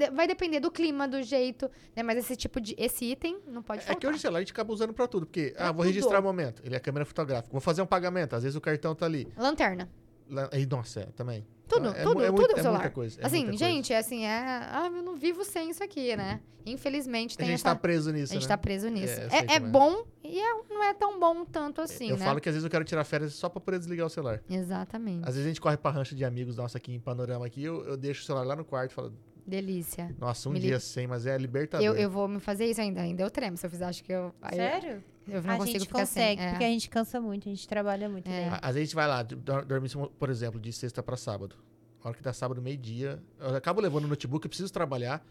é, 0.00 0.10
vai 0.10 0.26
depender 0.26 0.60
do 0.60 0.70
clima, 0.70 1.08
do 1.08 1.22
jeito, 1.22 1.70
né? 1.96 2.02
Mas 2.02 2.18
esse 2.18 2.36
tipo 2.36 2.60
de. 2.60 2.74
Esse 2.78 3.06
item 3.06 3.40
não 3.46 3.62
pode 3.62 3.80
É 3.80 3.82
faltar. 3.84 4.00
que 4.00 4.06
hoje 4.06 4.18
o 4.18 4.20
celular 4.20 4.38
a 4.38 4.42
gente 4.42 4.52
acaba 4.52 4.72
usando 4.72 4.92
pra 4.92 5.06
tudo. 5.08 5.24
Porque, 5.26 5.52
Pra 5.56 5.68
ah, 5.68 5.72
vou 5.72 5.84
tudo. 5.84 5.94
registrar 5.94 6.20
o 6.20 6.22
momento. 6.22 6.60
Ele 6.64 6.76
é 6.76 6.78
câmera 6.80 7.04
fotográfica. 7.06 7.50
Vou 7.50 7.60
fazer 7.60 7.80
um 7.80 7.86
pagamento. 7.86 8.36
Às 8.36 8.42
vezes 8.42 8.54
o 8.56 8.60
cartão 8.60 8.94
tá 8.94 9.06
ali. 9.06 9.26
Lanterna. 9.36 9.88
Aí, 10.52 10.66
nossa, 10.66 11.00
é, 11.00 11.04
também. 11.06 11.46
Tudo, 11.68 11.88
Então, 11.88 12.00
é 12.00 12.02
tudo, 12.02 12.14
mu- 12.16 12.22
é 12.22 12.26
tudo 12.26 12.36
muito- 12.38 12.52
é 12.52 12.56
celular. 12.56 12.72
muita 12.78 12.90
coisa. 12.90 13.20
é 13.20 13.26
assim, 13.26 13.36
muita 13.38 13.50
coisa. 13.58 13.64
gente, 13.64 13.92
é 13.92 13.98
assim, 13.98 14.24
é. 14.26 14.38
Ah, 14.38 14.90
eu 14.94 15.02
não 15.02 15.16
vivo 15.16 15.44
sem 15.44 15.70
isso 15.70 15.82
aqui, 15.82 16.14
né? 16.14 16.40
Infelizmente 16.66 17.34
A 17.34 17.38
tem 17.38 17.46
gente 17.46 17.54
essa. 17.56 17.64
tá 17.64 17.74
preso 17.74 18.10
nisso, 18.12 18.32
a 18.32 18.34
gente 18.34 18.42
né? 18.42 18.48
tá 18.48 18.56
preso 18.58 18.88
nisso. 18.88 19.20
É, 19.20 19.28
É, 19.38 19.52
é 19.52 19.54
é. 19.56 19.60
bom 19.60 20.04
e 20.22 20.38
é- 20.40 20.54
não 20.68 20.82
é 20.84 20.92
tão 20.94 21.18
bom 21.20 21.44
tanto 21.44 21.80
assim, 21.80 22.10
eu 22.10 22.16
né? 22.16 22.24
falo 22.24 22.40
que 22.40 22.48
às 22.48 22.54
vezes 22.54 22.64
eu 22.64 22.70
quero 22.70 22.84
tirar 22.84 23.04
férias 23.04 23.34
só 23.34 23.48
pra 23.48 23.60
poder 23.60 23.78
desligar 23.78 24.06
o 24.06 24.10
celular. 24.10 24.42
Exatamente. 24.48 25.20
Às 25.28 25.34
vezes 25.34 25.44
a 25.44 25.48
gente 25.48 25.60
corre 25.60 25.76
pra 25.76 25.90
rancha 25.90 26.14
de 26.14 26.24
amigos 26.24 26.56
nossa 26.56 26.78
aqui 26.78 26.92
em 26.94 27.00
Panorama 27.00 27.44
aqui, 27.46 27.62
eu, 27.62 27.84
eu 27.86 27.96
deixo 27.96 28.22
o 28.22 28.24
celular 28.26 28.44
lá 28.46 28.56
no 28.56 28.64
quarto 28.64 28.92
e 28.92 28.94
falo, 28.94 29.12
Delícia. 29.46 30.14
nossa, 30.18 30.48
um 30.48 30.52
Me 30.52 30.60
dia 30.60 30.74
li- 30.76 30.80
sem, 30.80 31.06
mas 31.06 31.26
é 31.26 31.36
libertador. 31.36 31.84
Eu, 31.84 31.94
eu 31.94 32.10
vou 32.10 32.26
me 32.28 32.40
fazer 32.40 32.64
isso 32.66 32.80
ainda. 32.80 33.00
Ainda 33.02 33.22
eu 33.22 33.30
tremo. 33.30 33.56
Se 33.58 33.66
eu 33.66 33.70
fizer, 33.70 33.84
acho 33.84 34.02
que 34.02 34.12
eu. 34.12 34.34
aí 34.40 34.52
eu- 34.58 34.64
Sério? 34.64 35.04
Eu 35.26 35.42
não 35.42 35.54
a 35.54 35.56
consigo 35.56 35.78
gente 35.78 35.86
ficar 35.88 36.00
consegue, 36.00 36.40
sem. 36.40 36.46
é. 36.46 36.50
porque 36.50 36.64
a 36.64 36.68
gente 36.68 36.90
cansa 36.90 37.20
muito, 37.20 37.48
a 37.48 37.52
gente 37.52 37.66
trabalha 37.66 38.08
muito. 38.08 38.28
É. 38.28 38.50
né? 38.50 38.58
Às 38.60 38.74
vezes 38.74 38.76
a 38.76 38.84
gente 38.84 38.94
vai 38.94 39.08
lá, 39.08 39.22
dor- 39.22 39.64
dorme, 39.64 39.88
por 40.18 40.30
exemplo, 40.30 40.60
de 40.60 40.72
sexta 40.72 41.02
pra 41.02 41.16
sábado. 41.16 41.56
A 42.02 42.08
hora 42.08 42.16
que 42.16 42.22
dá 42.22 42.32
sábado, 42.32 42.60
meio-dia, 42.60 43.22
eu 43.40 43.56
acabo 43.56 43.80
levando 43.80 44.04
o 44.04 44.08
notebook, 44.08 44.44
eu 44.44 44.48
preciso 44.50 44.70
trabalhar, 44.72 45.24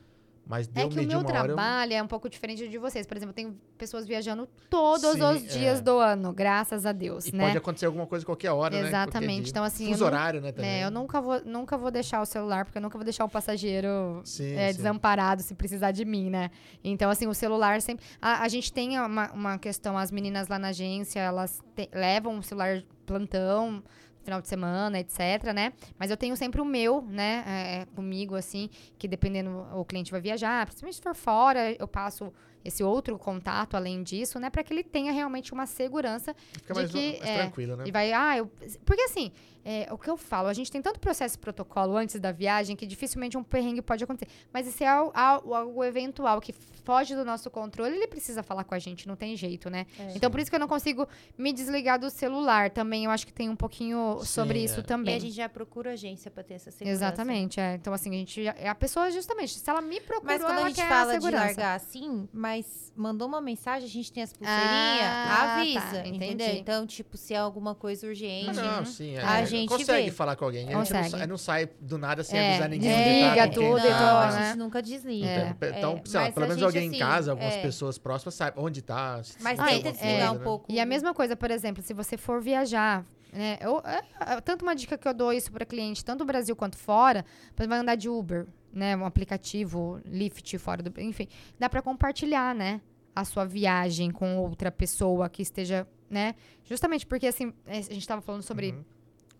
mas 0.45 0.68
É 0.68 0.72
deu 0.72 0.90
que 0.90 0.99
o 0.99 1.07
meu 1.07 1.20
hora... 1.20 1.28
trabalho 1.28 1.94
é 1.94 2.03
um 2.03 2.07
pouco 2.07 2.30
diferente 2.30 2.68
de 2.68 2.78
vocês. 2.78 3.06
Por 3.07 3.15
exemplo, 3.15 3.32
eu 3.32 3.36
tenho 3.36 3.57
pessoas 3.78 4.06
viajando 4.06 4.48
todos 4.70 5.14
Sim, 5.14 5.22
os 5.24 5.41
dias 5.48 5.80
é. 5.80 5.82
do 5.82 5.98
ano, 5.98 6.34
graças 6.34 6.86
a 6.86 6.91
Deus, 6.91 7.28
E 7.28 7.36
né? 7.36 7.45
pode 7.45 7.57
acontecer 7.57 7.86
alguma 7.86 8.06
coisa 8.06 8.26
qualquer 8.26 8.52
hora, 8.52 8.82
né? 8.82 8.88
Exatamente. 8.88 9.44
Dia. 9.44 9.49
Então, 9.52 9.64
assim, 9.64 9.86
eu 9.86 9.91
Fuso 9.91 10.06
horário, 10.06 10.41
né, 10.41 10.52
também. 10.52 10.70
É, 10.70 10.84
eu 10.86 10.91
nunca 10.91 11.22
vou, 11.22 11.41
nunca 11.45 11.78
vou 11.78 11.90
deixar 11.90 12.22
o 12.22 12.26
celular, 12.26 12.65
porque 12.65 12.78
eu 12.78 12.82
nunca 12.82 12.98
vou 12.98 13.06
deixar 13.06 13.24
o 13.26 13.30
passageiro 13.30 14.22
Sim, 14.26 14.53
é, 14.56 14.72
sim. 14.72 14.78
desamparado 14.78 15.41
se 15.41 15.56
precisar 15.56 15.91
de 15.91 16.03
mim, 16.06 16.30
né? 16.30 16.52
Então, 16.84 17.10
assim, 17.10 17.26
o 17.28 17.34
celular 17.34 17.82
sempre. 17.82 18.06
A, 18.22 18.44
a 18.44 18.48
gente 18.48 18.72
tem 18.74 18.99
uma, 18.99 19.32
uma 19.32 19.57
questão, 19.57 19.98
as 19.98 20.11
meninas 20.11 20.48
lá 20.48 20.60
na 20.60 20.70
agência, 20.70 21.20
elas 21.20 21.61
te- 21.76 21.90
levam 21.94 22.38
o 22.38 22.44
celular 22.44 22.84
plantão. 23.06 23.84
Final 24.23 24.41
de 24.41 24.47
semana, 24.47 24.99
etc, 24.99 25.51
né? 25.53 25.73
Mas 25.99 26.09
eu 26.09 26.17
tenho 26.17 26.35
sempre 26.35 26.61
o 26.61 26.65
meu, 26.65 27.01
né? 27.01 27.43
é, 27.45 27.81
é, 27.81 27.85
comigo, 27.87 28.35
assim, 28.35 28.69
que 28.97 29.07
dependendo 29.07 29.65
o 29.73 29.85
cliente 29.85 30.11
vai 30.11 30.21
viajar, 30.21 30.65
principalmente 30.65 30.95
se 30.95 31.01
for 31.01 31.15
fora, 31.15 31.75
eu 31.77 31.87
passo 31.87 32.31
esse 32.63 32.83
outro 32.83 33.17
contato 33.17 33.75
além 33.75 34.03
disso, 34.03 34.39
né? 34.39 34.49
Para 34.49 34.63
que 34.63 34.73
ele 34.73 34.83
tenha 34.83 35.11
realmente 35.11 35.51
uma 35.51 35.65
segurança 35.65 36.33
Fica 36.53 36.73
de 36.73 36.79
mais, 36.79 36.91
que, 36.91 37.19
mais 37.19 37.21
é, 37.29 37.37
tranquilo, 37.37 37.75
né? 37.75 37.83
e 37.85 37.91
vai, 37.91 38.13
ah, 38.13 38.37
eu. 38.37 38.49
Porque 38.85 39.01
assim, 39.01 39.31
é, 39.65 39.88
o 39.91 39.98
que 39.98 40.10
eu 40.10 40.18
falo, 40.18 40.48
a 40.48 40.53
gente 40.53 40.72
tem 40.72 40.81
tanto 40.81 40.99
processo 40.99 41.35
e 41.35 41.40
protocolo 41.40 41.95
antes 41.95 42.19
da 42.19 42.31
viagem 42.31 42.76
que 42.76 42.85
dificilmente 42.85 43.38
um 43.38 43.44
perrengue 43.44 43.81
pode 43.81 44.03
acontecer. 44.03 44.27
Mas 44.52 44.68
se 44.68 44.84
é 44.84 44.88
al- 44.88 45.11
al- 45.15 45.53
algo 45.53 45.84
eventual 45.84 46.41
que 46.41 46.53
foge 46.84 47.15
do 47.15 47.23
nosso 47.23 47.49
controle, 47.49 47.95
ele 47.95 48.07
precisa 48.07 48.44
falar 48.44 48.64
com 48.65 48.76
a 48.76 48.80
gente, 48.80 49.07
não 49.07 49.15
tem 49.15 49.35
jeito, 49.38 49.69
né? 49.69 49.85
É. 49.98 50.14
Então 50.15 50.30
por 50.30 50.40
isso 50.40 50.49
que 50.49 50.56
eu 50.56 50.60
não 50.60 50.68
consigo 50.68 51.07
me 51.38 51.53
desligar 51.53 51.98
do 51.99 52.10
celular 52.10 52.69
também. 52.69 53.06
Eu 53.06 53.11
acho 53.11 53.26
que 53.26 53.31
tem 53.34 53.49
um 53.49 53.56
pouquinho 53.56 54.18
Sim, 54.19 54.26
sobre 54.26 54.60
é. 54.60 54.64
isso 54.64 54.80
E 54.81 54.84
também. 54.84 55.15
a 55.15 55.19
gente 55.19 55.34
já 55.35 55.48
procura 55.48 55.91
agência 55.91 56.30
pra 56.30 56.44
ter 56.44 56.56
essa 56.56 56.69
segurança. 56.72 57.06
Exatamente, 57.06 57.60
é. 57.60 57.76
Então, 57.76 57.94
assim, 57.94 58.10
a 58.10 58.18
gente. 58.18 58.44
já- 58.44 58.56
A 58.69 58.76
pessoa, 58.76 59.10
justamente, 59.11 59.57
se 59.57 59.69
ela 59.69 59.81
me 59.81 60.02
procurou, 60.02 60.26
Mas 60.34 60.41
quando 60.41 60.57
ela 60.57 60.65
a 60.65 60.69
gente 60.69 60.88
fala 60.88 61.06
de 61.18 61.22
segurança. 61.23 61.45
largar 61.45 61.76
assim, 61.76 62.27
mas 62.34 62.91
mandou 62.95 63.27
uma 63.27 63.40
mensagem, 63.41 63.88
a 63.88 63.91
gente 63.91 64.11
tem 64.11 64.22
as 64.23 64.34
pulseirinhas, 64.34 65.06
Ah, 65.06 65.53
avisa, 65.60 65.80
tá, 65.81 66.07
entendeu? 66.07 66.31
entendi. 66.48 66.60
Então, 66.60 66.85
tipo, 66.85 67.15
se 67.18 67.34
é 67.34 67.38
alguma 67.38 67.73
coisa 67.76 68.07
urgente, 68.07 68.60
Ah, 68.60 68.81
não, 68.81 68.85
sim, 68.85 69.15
é. 69.15 69.23
A 69.23 69.40
É, 69.40 69.45
gente 69.59 69.69
consegue 69.69 70.09
vê. 70.09 70.11
falar 70.11 70.35
com 70.35 70.45
alguém. 70.45 70.61
A 70.61 70.65
gente 70.65 70.73
não, 70.73 70.80
Consegue. 70.80 71.09
sai, 71.09 71.27
não 71.27 71.38
sai 71.38 71.69
do 71.80 71.97
nada 71.97 72.23
sem 72.23 72.39
É, 72.39 72.49
avisar 72.49 72.69
ninguém. 72.69 72.89
desliga 72.89 73.47
tudo 73.49 73.85
e 73.85 73.89
tal, 73.89 74.17
a 74.17 74.31
né? 74.31 74.47
gente 74.47 74.57
nunca 74.57 74.81
desliga. 74.81 75.57
É. 75.61 75.69
Então, 75.77 76.01
sei 76.05 76.19
lá, 76.19 76.31
pelo 76.31 76.45
a 76.45 76.49
menos 76.49 76.63
alguém 76.63 76.85
em 76.85 76.89
assim, 76.89 76.99
casa, 76.99 77.31
algumas 77.31 77.53
é, 77.53 77.61
pessoas 77.61 77.97
próximas, 77.97 78.34
sabe 78.35 78.59
onde 78.59 78.81
tá. 78.81 79.21
Mas 79.41 79.57
tenta 79.59 79.89
é, 79.89 79.91
desligar 79.91 80.31
um 80.31 80.38
né? 80.38 80.43
pouco. 80.43 80.65
E 80.71 80.80
a 80.80 80.85
mesma 80.85 81.13
coisa, 81.13 81.35
por 81.35 81.51
exemplo, 81.51 81.81
se 81.84 81.93
você 81.93 82.17
for 82.17 82.41
viajar, 82.41 83.05
né? 83.31 83.57
Eu, 83.59 83.81
é, 83.85 84.01
é, 84.34 84.41
tanto 84.41 84.61
uma 84.61 84.75
dica 84.75 84.97
que 84.97 85.07
eu 85.07 85.13
dou 85.13 85.34
isso 85.34 85.51
para 85.51 85.65
cliente, 85.65 86.05
tanto 86.05 86.19
no 86.19 86.25
Brasil 86.25 86.55
quanto 86.55 86.77
fora, 86.77 87.25
você 87.55 87.67
vai 87.67 87.80
andar 87.80 87.95
de 87.95 88.07
Uber, 88.07 88.45
né? 88.71 88.95
Um 88.95 89.05
aplicativo, 89.05 89.99
Lyft 90.05 90.57
fora 90.59 90.84
do. 90.84 91.01
Enfim, 91.01 91.27
dá 91.59 91.67
para 91.67 91.81
compartilhar, 91.81 92.53
né? 92.53 92.80
A 93.15 93.25
sua 93.25 93.45
viagem 93.45 94.11
com 94.11 94.38
outra 94.38 94.71
pessoa 94.71 95.30
que 95.30 95.41
esteja, 95.41 95.88
né? 96.09 96.35
Justamente 96.63 97.05
porque, 97.05 97.27
assim, 97.27 97.53
é, 97.65 97.77
a 97.77 97.81
gente 97.81 97.97
estava 97.99 98.21
falando 98.21 98.43
sobre. 98.43 98.71
Uhum. 98.71 98.84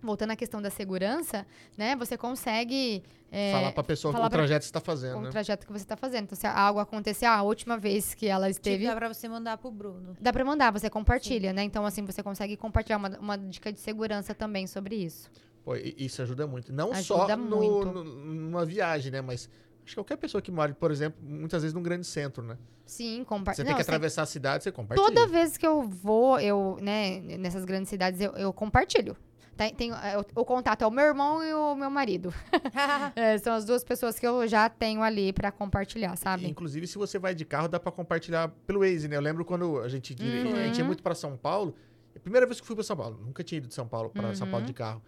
Voltando 0.04 0.32
à 0.32 0.36
questão 0.36 0.62
da 0.62 0.70
segurança, 0.70 1.46
né? 1.78 1.96
Você 1.96 2.18
consegue. 2.18 3.02
é, 3.32 3.52
falar 3.54 3.72
pra 3.72 3.84
pessoa 3.84 4.12
falar 4.12 4.28
o 4.28 4.30
trajeto 4.30 4.60
que 4.62 4.68
você 4.68 4.74
tá 4.74 4.80
fazendo, 4.82 5.14
com 5.14 5.20
o 5.20 5.24
né? 5.24 5.30
trajeto 5.30 5.66
que 5.66 5.72
você 5.72 5.84
está 5.86 5.96
fazendo. 5.96 6.24
Então, 6.26 6.38
se 6.38 6.46
algo 6.46 6.80
acontecer, 6.80 7.26
ah, 7.26 7.38
a 7.38 7.44
última 7.44 7.78
vez 7.78 8.14
que 8.14 8.28
ela 8.28 8.50
esteve. 8.50 8.80
Tipo, 8.80 8.90
dá 8.90 8.96
pra 8.98 9.08
você 9.14 9.30
mandar 9.30 9.58
pro 9.58 9.72
Bruno. 9.72 10.16
Dá 10.20 10.34
pra 10.34 10.44
mandar, 10.44 10.72
você 10.72 10.90
compartilha, 10.90 11.54
né? 11.54 11.64
Então, 11.64 11.86
assim, 11.86 12.04
você 12.04 12.22
consegue 12.22 12.58
compartilhar 12.58 12.98
uma, 12.98 13.10
uma 13.18 13.38
dica 13.38 13.72
de 13.72 13.80
segurança 13.80 14.36
também 14.36 14.68
sobre 14.68 14.96
isso. 14.96 15.32
Pô, 15.64 15.76
isso 15.78 16.22
ajuda 16.22 16.46
muito. 16.46 16.74
Não 16.74 16.92
Ajuda 16.92 17.04
só 17.04 17.38
no, 17.38 17.56
muito. 17.58 17.86
no- 17.92 18.04
numa 18.04 18.66
viagem, 18.66 19.10
né? 19.12 19.22
Mas 19.22 19.50
acho 19.86 19.92
que 19.92 19.96
qualquer 19.96 20.18
pessoa 20.18 20.42
que 20.42 20.52
mora, 20.52 20.74
por 20.74 20.92
exemplo, 20.92 21.18
muitas 21.24 21.62
vezes 21.62 21.74
num 21.74 21.82
grande 21.82 22.06
centro, 22.06 22.44
né? 22.44 22.58
Sim, 22.86 23.20
Você 23.20 23.26
compartilha. 23.26 23.66
tem 23.68 23.76
que 23.78 23.82
atravessar 23.82 24.24
a 24.24 24.26
cidade, 24.26 24.64
você 24.66 24.72
compartilha. 24.74 25.08
Toda 25.08 25.26
vez 25.26 25.56
que 25.56 25.66
eu 25.66 25.82
vou, 25.84 26.38
eu, 26.42 26.78
né, 26.82 27.22
nessas 27.22 27.64
grandes 27.64 27.88
cidades, 27.90 28.20
eu, 28.20 28.34
eu 28.34 28.52
compartilho. 28.52 29.16
Tem, 29.56 29.74
tem, 29.74 29.92
é, 29.92 30.18
o, 30.18 30.42
o 30.42 30.46
contato 30.46 30.84
é 30.84 30.88
o 30.88 30.92
meu 30.92 31.06
irmão 31.06 31.44
e 31.44 31.54
o 31.54 31.76
meu 31.76 31.90
marido. 31.90 32.34
É, 33.16 33.38
são 33.38 33.54
as 33.54 33.66
duas 33.66 33.84
pessoas 33.84 34.18
que 34.18 34.26
eu 34.26 34.48
já 34.48 34.68
tenho 34.70 35.02
ali 35.04 35.32
pra 35.32 35.52
compartilhar, 35.52 36.16
sabe? 36.16 36.48
Inclusive, 36.48 36.88
se 36.88 36.98
você 36.98 37.20
vai 37.20 37.36
de 37.36 37.46
carro, 37.46 37.68
dá 37.68 37.80
pra 37.80 37.92
compartilhar 37.92 38.50
pelo 38.66 38.80
Waze, 38.80 39.08
né? 39.08 39.16
Eu 39.16 39.22
lembro 39.22 39.46
quando 39.46 39.80
a 39.80 39.88
gente, 39.88 40.16
Uhum. 40.20 40.56
a 40.56 40.64
gente 40.64 40.78
ia 40.80 40.86
muito 40.86 41.04
pra 41.04 41.14
São 41.14 41.38
Paulo. 41.38 41.76
A 42.16 42.20
primeira 42.20 42.46
vez 42.46 42.60
que 42.60 42.64
eu 42.64 42.68
fui 42.68 42.76
pra 42.76 42.84
São 42.84 42.96
Paulo, 42.98 43.20
nunca 43.24 43.44
tinha 43.44 43.58
ido 43.58 43.68
de 43.68 43.74
São 43.74 43.88
Paulo 43.88 44.10
pra 44.10 44.34
São 44.36 44.46
Uhum. 44.48 44.52
Paulo 44.52 44.66
de 44.66 44.74
carro. 44.74 45.02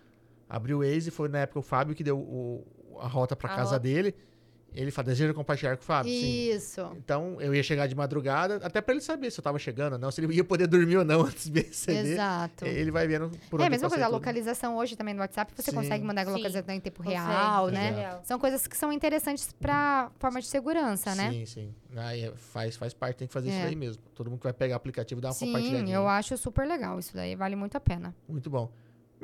Abri 0.47 0.73
o 0.73 0.79
Waze, 0.79 1.09
foi 1.11 1.27
na 1.27 1.39
época 1.39 1.59
o 1.59 1.63
Fábio 1.63 1.95
que 1.95 2.03
deu 2.03 2.17
o- 2.17 2.63
a 2.99 3.07
rota 3.07 3.35
pra 3.35 3.51
A 3.51 3.55
casa 3.55 3.71
rota. 3.71 3.79
dele. 3.79 4.15
Ele 4.75 4.91
falou, 4.91 5.07
deseja 5.09 5.33
compartilhar 5.33 5.75
com 5.77 5.83
o 5.83 5.85
Fábio? 5.85 6.11
Sim. 6.11 6.49
Isso. 6.51 6.81
Então, 6.97 7.37
eu 7.39 7.55
ia 7.55 7.63
chegar 7.63 7.87
de 7.87 7.95
madrugada, 7.95 8.57
até 8.63 8.81
pra 8.81 8.93
ele 8.93 9.01
saber 9.01 9.31
se 9.31 9.39
eu 9.39 9.43
tava 9.43 9.57
chegando 9.57 9.93
ou 9.93 9.99
não, 9.99 10.11
se 10.11 10.19
ele 10.21 10.31
ia 10.35 10.43
poder 10.43 10.67
dormir 10.67 10.97
ou 10.97 11.05
não 11.05 11.21
antes 11.21 11.49
de 11.49 11.61
receber. 11.61 12.13
Exato. 12.13 12.65
Ele 12.65 12.91
vai 12.91 13.07
vendo 13.07 13.29
por 13.49 13.59
É 13.59 13.63
onde 13.63 13.67
a 13.67 13.69
mesma 13.69 13.89
coisa, 13.89 14.03
a 14.03 14.07
tudo. 14.07 14.15
localização 14.15 14.75
hoje 14.77 14.95
também 14.95 15.13
no 15.13 15.21
WhatsApp, 15.21 15.51
você 15.55 15.71
Sim. 15.71 15.77
consegue 15.77 16.03
mandar 16.03 16.21
a 16.23 16.25
Sim. 16.25 16.31
localização 16.31 16.75
em 16.75 16.79
tempo 16.79 17.01
Consegue, 17.03 17.15
real, 17.19 17.67
né? 17.69 17.83
Exato. 17.89 17.99
Real. 17.99 18.21
São 18.25 18.39
coisas 18.39 18.67
que 18.67 18.75
são 18.77 18.91
interessantes 18.91 19.53
pra 19.59 20.11
forma 20.19 20.41
de 20.41 20.47
segurança, 20.47 21.15
né? 21.15 21.31
Sim, 21.31 21.45
sim. 21.45 21.75
Aí 21.95 22.23
é- 22.25 22.33
faz, 22.35 22.75
faz 22.75 22.93
parte, 22.93 23.17
tem 23.17 23.27
que 23.27 23.33
fazer 23.33 23.49
isso 23.49 23.57
É. 23.59 23.63
daí 23.63 23.75
mesmo. 23.75 24.01
Todo 24.13 24.29
mundo 24.29 24.39
que 24.39 24.43
vai 24.45 24.53
pegar 24.53 24.75
o 24.75 24.77
aplicativo 24.77 25.21
dá 25.21 25.29
uma 25.29 25.33
Sim, 25.33 25.45
compartilhadinha. 25.47 25.95
eu 25.95 26.07
acho 26.07 26.35
super 26.37 26.67
legal. 26.67 26.99
Isso 26.99 27.13
daí 27.15 27.35
vale 27.35 27.55
muito 27.55 27.75
a 27.75 27.79
pena. 27.79 28.13
Muito 28.27 28.49
bom. 28.49 28.69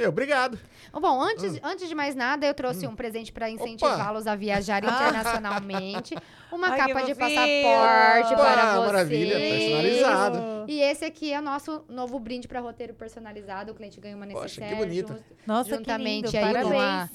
Meu, 0.02 0.10
obrigado. 0.10 0.58
Bom, 0.92 1.22
antes, 1.22 1.60
antes 1.64 1.88
de 1.88 1.94
mais 1.96 2.16
nada, 2.16 2.46
eu 2.46 2.54
trouxe 2.54 2.88
um 2.88 2.96
presente 2.96 3.32
para 3.32 3.50
incentivá-los 3.50 4.26
a 4.28 4.36
viajar 4.36 4.82
internacionalmente. 4.84 6.16
Uma 6.52 6.70
Ai, 6.70 6.78
capa 6.78 7.02
que 7.02 7.06
de 7.08 7.16
passaporte 7.16 8.34
Opa, 8.34 8.44
para 8.44 8.74
vocês. 8.76 8.86
maravilha, 8.92 9.36
personalizado. 9.38 10.40
E 10.68 10.82
esse 10.82 11.06
aqui 11.06 11.32
é 11.32 11.40
o 11.40 11.42
nosso 11.42 11.84
novo 11.88 12.20
brinde 12.20 12.48
para 12.48 12.60
roteiro 12.60 12.94
personalizado. 12.94 13.72
O 13.72 13.76
cliente 13.76 14.00
ganha 14.02 14.16
uma 14.16 14.26
Poxa, 14.28 14.44
necessaire. 14.44 14.76
que 14.76 14.82
bonito. 14.84 15.14
jun- 15.14 15.20
Nossa, 15.46 15.76
juntamente 15.76 16.32
que 16.32 16.38
lindo. 16.38 16.48
aí 16.48 16.54
Parabéns. 16.54 17.10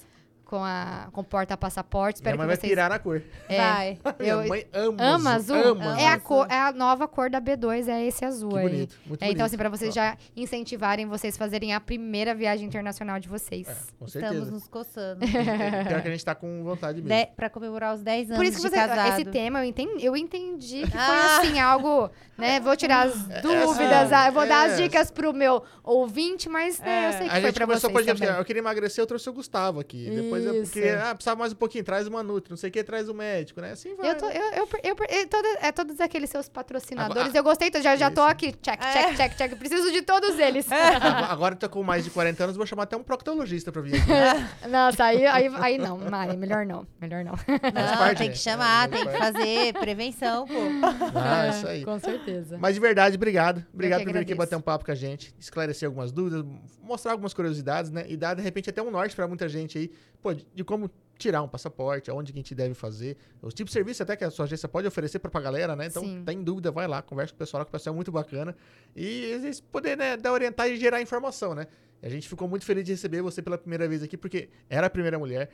Com 0.46 0.62
a 0.64 1.08
com 1.12 1.22
porta-passaporte. 1.24 2.20
Minha 2.22 2.30
Espero 2.32 2.38
mãe 2.38 2.44
que 2.44 2.48
vai 2.48 2.56
vocês... 2.56 2.70
pirar 2.70 2.88
na 2.88 2.98
cor. 3.00 3.20
É, 3.48 3.56
Vai. 3.58 3.98
eu- 4.20 4.38
Minha 4.38 4.48
mãe 4.48 4.66
ama, 4.72 4.96
Ama 5.04 5.34
azul? 5.34 5.56
Ama 5.56 6.00
é, 6.00 6.06
a 6.06 6.10
azul. 6.14 6.20
cor, 6.22 6.46
é 6.48 6.58
a 6.58 6.72
nova 6.72 7.08
cor 7.08 7.28
da 7.28 7.40
B2, 7.40 7.88
é 7.88 8.06
esse 8.06 8.24
azul 8.24 8.50
Que 8.52 8.58
aí. 8.58 8.62
bonito, 8.68 8.96
muito 9.06 9.22
É, 9.22 9.26
então, 9.26 9.34
bonito. 9.34 9.42
assim, 9.42 9.56
para 9.56 9.68
vocês 9.68 9.92
já 9.92 10.16
incentivarem 10.36 11.04
vocês 11.06 11.36
fazerem 11.36 11.74
a 11.74 11.80
primeira 11.80 12.34
viagem 12.34 12.64
internacional 12.66 13.18
de 13.18 13.28
vocês. 13.28 13.68
É, 13.68 13.74
com 13.98 14.04
Estamos 14.06 14.12
certeza. 14.12 14.50
nos 14.52 14.68
coçando. 14.68 15.20
Pior 15.26 16.02
que 16.02 16.08
a 16.08 16.10
gente 16.12 16.24
tá 16.24 16.34
com 16.34 16.62
vontade 16.62 17.02
mesmo. 17.02 17.26
De, 17.26 17.32
pra 17.34 17.50
comemorar 17.50 17.94
os 17.94 18.02
10 18.02 18.30
anos 18.30 18.36
Por 18.38 18.44
isso 18.46 18.62
que 18.62 18.68
você, 18.70 18.76
esse 19.10 19.24
tema 19.24 19.60
eu 19.60 19.64
entendi, 19.64 20.06
eu 20.06 20.16
entendi 20.16 20.82
que 20.88 20.96
Ah. 20.96 21.06
foi 21.06 21.16
assim, 21.48 21.58
algo, 21.60 22.08
né? 22.38 22.60
Vou 22.60 22.76
tirar 22.76 23.06
as 23.08 23.14
dúvidas, 23.42 24.12
é, 24.12 24.14
ah, 24.14 24.26
eu 24.28 24.32
vou 24.32 24.46
dar 24.46 24.66
as 24.70 24.78
é. 24.78 24.82
dicas 24.82 25.10
pro 25.10 25.32
meu 25.32 25.62
ouvinte, 25.82 26.48
mas 26.48 26.78
né, 26.80 27.08
eu 27.08 27.12
sei 27.12 27.20
que 27.22 27.26
A 27.26 27.30
foi 27.32 27.40
gente 27.42 27.54
pra 27.54 27.66
começou 27.66 27.90
vocês 27.90 27.92
podcast, 28.06 28.22
também. 28.26 28.40
eu 28.40 28.44
queria 28.44 28.60
emagrecer, 28.60 29.02
eu 29.02 29.06
trouxe 29.06 29.28
o 29.28 29.32
Gustavo 29.32 29.80
aqui. 29.80 30.08
Depois 30.10 30.35
eu 30.44 30.62
Isso. 30.62 30.72
queria, 30.72 31.10
ah, 31.10 31.14
precisava 31.14 31.38
mais 31.38 31.52
um 31.52 31.56
pouquinho, 31.56 31.84
traz 31.84 32.06
uma 32.06 32.22
Nutri, 32.22 32.50
não 32.50 32.56
sei 32.56 32.68
o 32.70 32.72
que, 32.72 32.82
traz 32.84 33.08
o 33.08 33.14
médico, 33.14 33.60
né? 33.60 33.72
Assim 33.72 33.94
vai. 33.94 34.10
Eu 34.10 34.16
tô, 34.16 34.28
eu, 34.28 34.42
eu, 34.52 34.68
eu, 34.82 34.96
eu- 35.08 35.28
todo- 35.28 35.58
é 35.60 35.72
todos 35.72 36.00
aqueles 36.00 36.30
seus 36.30 36.48
patrocinadores. 36.48 37.22
Agora- 37.22 37.38
eu 37.38 37.42
gostei, 37.44 37.70
já, 37.82 37.96
já 37.96 38.10
tô 38.10 38.22
aqui. 38.22 38.52
Check, 38.62 38.80
check, 38.80 39.16
check, 39.16 39.36
check. 39.36 39.56
Preciso 39.56 39.92
de 39.92 40.02
todos 40.02 40.38
eles. 40.38 40.66
Agora- 40.72 41.26
Agora 41.32 41.54
eu 41.54 41.58
tô 41.58 41.68
com 41.68 41.82
mais 41.82 42.04
de 42.04 42.10
40 42.10 42.44
anos, 42.44 42.56
vou 42.56 42.66
chamar 42.66 42.84
até 42.84 42.96
um 42.96 43.02
proctologista 43.02 43.70
pra 43.70 43.82
vir 43.82 43.96
aqui. 43.96 44.06
Nossa, 44.68 45.04
aí, 45.04 45.24
aí, 45.26 45.48
aí 45.60 45.78
não, 45.78 45.98
Mari, 45.98 46.36
melhor 46.36 46.64
não. 46.66 46.86
Melhor 47.00 47.24
não. 47.24 47.32
Não, 47.32 47.98
parte, 47.98 48.18
tem 48.18 48.28
né? 48.28 48.32
que 48.34 48.38
chamar, 48.38 48.86
É, 48.86 48.88
tem 48.88 49.06
que 49.06 49.12
faz 49.18 49.36
fazer 49.36 49.72
prevenção, 49.74 50.46
pô. 50.46 50.54
Ah, 51.14 51.48
isso 51.48 51.66
aí. 51.66 51.84
Com 51.84 51.98
certeza. 51.98 52.56
Mas 52.58 52.74
de 52.74 52.80
verdade, 52.80 53.16
obrigado. 53.16 53.64
Obrigado 53.72 54.04
por 54.04 54.12
vir 54.12 54.18
aqui 54.20 54.34
bater 54.34 54.56
um 54.56 54.60
papo 54.60 54.84
com 54.84 54.92
a 54.92 54.94
gente, 54.94 55.34
esclarecer 55.38 55.86
algumas 55.86 56.12
dúvidas, 56.12 56.44
mostrar 56.82 57.12
algumas 57.12 57.34
curiosidades, 57.34 57.90
né? 57.90 58.04
E 58.08 58.16
dar, 58.16 58.34
de 58.34 58.42
repente, 58.42 58.70
até 58.70 58.82
um 58.82 58.90
norte 58.90 59.14
pra 59.14 59.26
muita 59.26 59.48
gente 59.48 59.76
aí, 59.78 59.90
pô, 60.26 60.34
de, 60.34 60.44
de 60.52 60.64
como 60.64 60.90
tirar 61.16 61.40
um 61.40 61.48
passaporte, 61.48 62.10
aonde 62.10 62.32
que 62.32 62.38
a 62.38 62.42
gente 62.42 62.54
deve 62.54 62.74
fazer, 62.74 63.16
os 63.40 63.54
tipos 63.54 63.70
de 63.70 63.74
serviço 63.74 64.02
até 64.02 64.16
que 64.16 64.24
a 64.24 64.30
sua 64.30 64.44
agência 64.44 64.68
pode 64.68 64.86
oferecer 64.86 65.20
pra, 65.20 65.30
pra 65.30 65.40
galera, 65.40 65.76
né? 65.76 65.86
Então, 65.86 66.02
Sim. 66.02 66.22
tá 66.24 66.32
em 66.32 66.42
dúvida, 66.42 66.70
vai 66.72 66.88
lá, 66.88 67.00
conversa 67.00 67.32
com 67.32 67.36
o 67.36 67.38
pessoal, 67.38 67.64
que 67.64 67.68
o 67.68 67.72
pessoal 67.72 67.94
é 67.94 67.96
muito 67.96 68.10
bacana. 68.10 68.54
E 68.94 69.38
vezes 69.40 69.60
poder, 69.60 69.96
né, 69.96 70.16
dar 70.16 70.32
orientar 70.32 70.68
e 70.68 70.76
gerar 70.76 71.00
informação, 71.00 71.54
né? 71.54 71.68
A 72.02 72.08
gente 72.08 72.28
ficou 72.28 72.46
muito 72.46 72.64
feliz 72.64 72.84
de 72.84 72.92
receber 72.92 73.22
você 73.22 73.42
pela 73.42 73.58
primeira 73.58 73.88
vez 73.88 74.02
aqui, 74.02 74.16
porque 74.16 74.48
era 74.68 74.86
a 74.86 74.90
primeira 74.90 75.18
mulher. 75.18 75.50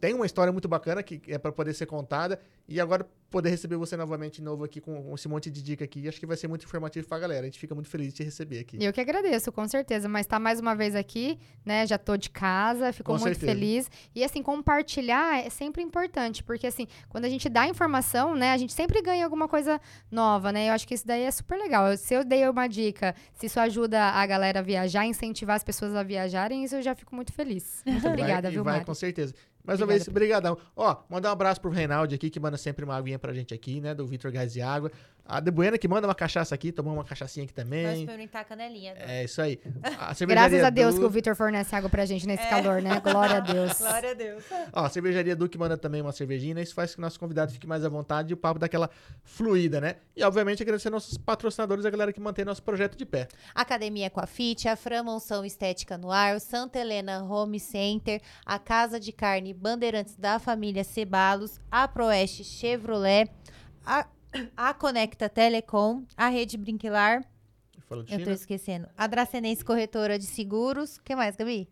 Tem 0.00 0.14
uma 0.14 0.26
história 0.26 0.52
muito 0.52 0.68
bacana 0.68 1.02
que 1.02 1.20
é 1.28 1.38
para 1.38 1.52
poder 1.52 1.74
ser 1.74 1.86
contada. 1.86 2.40
E 2.66 2.80
agora 2.80 3.06
poder 3.28 3.50
receber 3.50 3.76
você 3.76 3.94
novamente 3.96 4.36
de 4.36 4.42
novo 4.42 4.64
aqui 4.64 4.80
com 4.80 5.12
esse 5.14 5.28
monte 5.28 5.50
de 5.50 5.62
dica 5.62 5.84
aqui. 5.84 6.08
Acho 6.08 6.18
que 6.18 6.24
vai 6.24 6.36
ser 6.36 6.48
muito 6.48 6.64
informativo 6.64 7.06
pra 7.06 7.18
galera. 7.18 7.42
A 7.42 7.44
gente 7.44 7.58
fica 7.58 7.74
muito 7.74 7.90
feliz 7.90 8.08
de 8.08 8.14
te 8.14 8.22
receber 8.22 8.60
aqui. 8.60 8.82
Eu 8.82 8.92
que 8.92 9.00
agradeço, 9.00 9.52
com 9.52 9.66
certeza. 9.68 10.08
Mas 10.08 10.26
tá 10.26 10.38
mais 10.38 10.60
uma 10.60 10.74
vez 10.74 10.94
aqui, 10.94 11.38
né? 11.64 11.86
Já 11.86 11.98
tô 11.98 12.16
de 12.16 12.30
casa, 12.30 12.92
fico 12.92 13.12
Com 13.12 13.18
muito 13.18 13.24
certeza. 13.24 13.52
feliz. 13.52 13.90
E 14.14 14.24
assim, 14.24 14.42
compartilhar 14.42 15.44
é 15.44 15.50
sempre 15.50 15.82
importante, 15.82 16.42
porque 16.42 16.66
assim, 16.66 16.86
quando 17.08 17.26
a 17.26 17.28
gente 17.28 17.48
dá 17.48 17.68
informação, 17.68 18.34
né, 18.34 18.52
a 18.52 18.56
gente 18.56 18.72
sempre 18.72 19.02
ganha 19.02 19.24
alguma 19.24 19.46
coisa 19.46 19.80
nova, 20.10 20.50
né? 20.50 20.70
Eu 20.70 20.72
acho 20.72 20.88
que 20.88 20.94
isso 20.94 21.06
daí 21.06 21.22
é 21.22 21.30
super 21.30 21.58
legal. 21.58 21.94
Se 21.98 22.14
eu 22.14 22.24
dei 22.24 22.48
uma 22.48 22.66
dica, 22.66 23.14
se 23.34 23.46
isso 23.46 23.60
ajuda 23.60 24.00
a 24.00 24.24
galera 24.26 24.60
a 24.60 24.62
viajar, 24.62 25.04
incentivar 25.04 25.56
as 25.56 25.64
pessoas 25.64 25.83
a 25.92 26.02
viajarem, 26.02 26.64
isso 26.64 26.76
eu 26.76 26.82
já 26.82 26.94
fico 26.94 27.14
muito 27.14 27.32
feliz. 27.32 27.82
Muito 27.86 28.06
obrigada, 28.06 28.42
vai, 28.42 28.50
e 28.50 28.54
viu, 28.54 28.64
vai, 28.64 28.74
Mari? 28.74 28.86
com 28.86 28.94
certeza. 28.94 29.34
Mais 29.64 29.80
uma 29.80 29.86
vez, 29.86 30.06
brigadão. 30.08 30.58
Ó, 30.76 30.96
mandar 31.08 31.30
um 31.30 31.32
abraço 31.32 31.60
pro 31.60 31.70
Reinaldo 31.70 32.14
aqui, 32.14 32.28
que 32.28 32.38
manda 32.38 32.56
sempre 32.56 32.84
uma 32.84 32.94
aguinha 32.94 33.18
pra 33.18 33.32
gente 33.32 33.54
aqui, 33.54 33.80
né? 33.80 33.94
Do 33.94 34.06
Vitor 34.06 34.30
Gás 34.30 34.52
de 34.52 34.60
Água. 34.60 34.92
A 35.26 35.40
De 35.40 35.50
Buena, 35.50 35.78
que 35.78 35.88
manda 35.88 36.06
uma 36.06 36.14
cachaça 36.14 36.54
aqui, 36.54 36.70
tomou 36.70 36.92
uma 36.92 37.02
cachaçinha 37.04 37.44
aqui 37.44 37.54
Vai 37.54 37.64
também. 37.64 38.00
experimentar 38.00 38.42
a 38.42 38.44
canelinha. 38.44 38.92
agora. 38.92 39.10
É 39.10 39.24
isso 39.24 39.40
aí. 39.40 39.58
A 39.98 40.12
Graças 40.26 40.62
a 40.62 40.68
Deus 40.68 40.94
Du- 40.94 41.00
que 41.00 41.06
o 41.06 41.10
Vitor 41.10 41.34
fornece 41.34 41.74
água 41.74 41.88
pra 41.88 42.04
gente 42.04 42.26
nesse 42.26 42.46
calor, 42.48 42.82
né? 42.82 43.00
Glória 43.00 43.36
a 43.36 43.40
Deus. 43.40 43.78
Glória 43.78 44.10
a 44.10 44.14
Deus. 44.14 44.44
Ó, 44.72 44.84
a 44.84 44.88
cervejaria 44.90 45.34
Du 45.34 45.48
que 45.48 45.56
manda 45.56 45.78
também 45.78 46.02
uma 46.02 46.12
cervejinha, 46.12 46.54
né? 46.54 46.62
isso 46.62 46.74
faz 46.74 46.90
com 46.90 46.96
que 46.96 47.00
o 47.00 47.02
nosso 47.02 47.18
convidado 47.18 47.52
fique 47.52 47.66
mais 47.66 47.84
à 47.84 47.88
vontade 47.88 48.32
e 48.32 48.34
o 48.34 48.36
papo 48.36 48.58
daquela 48.58 48.90
fluida, 49.22 49.80
né? 49.80 49.96
E 50.14 50.22
obviamente 50.22 50.62
agradecer 50.62 50.90
nossos 50.90 51.16
patrocinadores, 51.16 51.86
a 51.86 51.90
galera 51.90 52.12
que 52.12 52.20
mantém 52.20 52.44
nosso 52.44 52.62
projeto 52.62 52.96
de 52.96 53.06
pé. 53.06 53.26
Academia 53.54 54.10
Coafit, 54.10 54.68
a 54.68 54.76
Fran 54.76 55.04
Monção 55.04 55.42
Estética 55.44 55.96
no 55.96 56.10
Ar, 56.10 56.36
o 56.36 56.40
Santa 56.40 56.78
Helena 56.78 57.22
Home 57.24 57.58
Center, 57.58 58.20
a 58.44 58.58
Casa 58.58 59.00
de 59.00 59.10
Carne 59.10 59.54
Bandeirantes 59.54 60.16
da 60.16 60.38
família 60.38 60.84
Cebalos, 60.84 61.58
a 61.70 61.88
Proeste 61.88 62.44
Chevrolet, 62.44 63.28
a, 63.86 64.06
a 64.56 64.74
Conecta 64.74 65.28
Telecom, 65.28 66.04
a 66.16 66.28
Rede 66.28 66.56
Brinquilar, 66.56 67.24
eu 68.10 68.24
tô 68.24 68.30
esquecendo, 68.30 68.88
a 68.96 69.06
Dracenense 69.06 69.64
Corretora 69.64 70.18
de 70.18 70.24
Seguros, 70.26 70.96
o 70.96 71.02
que 71.02 71.14
mais, 71.14 71.36
Gabi? 71.36 71.68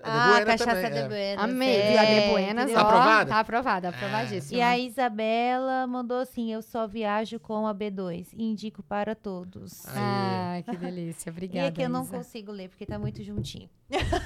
É 0.00 0.04
de 0.04 0.16
ah, 0.16 0.28
Buena 0.28 0.46
Cachaça 0.46 0.74
também, 0.76 0.90
de 0.92 0.98
é. 0.98 1.08
Buenas. 1.08 1.44
Amei, 1.44 1.76
é, 1.76 1.90
viu? 1.90 1.98
A 2.00 2.04
de 2.04 2.28
Buenas, 2.30 2.70
ó. 2.72 2.78
Aprovada? 2.78 3.30
Tá 3.30 3.40
aprovada, 3.40 3.88
aprovadíssima. 3.88 4.58
E 4.58 4.62
a 4.62 4.78
Isabela 4.78 5.86
mandou 5.86 6.18
assim: 6.18 6.52
Eu 6.52 6.62
só 6.62 6.86
viajo 6.86 7.38
com 7.40 7.66
a 7.66 7.74
B2. 7.74 8.28
Indico 8.36 8.82
para 8.82 9.14
todos. 9.14 9.86
Aí. 9.88 9.94
Ah, 9.96 10.62
que 10.64 10.76
delícia. 10.76 11.28
e 11.28 11.32
Obrigada. 11.32 11.68
é 11.68 11.70
que 11.70 11.82
eu 11.82 11.88
não 11.88 12.02
Isa. 12.02 12.16
consigo 12.18 12.52
ler, 12.52 12.68
porque 12.68 12.86
tá 12.86 12.98
muito 12.98 13.22
juntinho. 13.22 13.68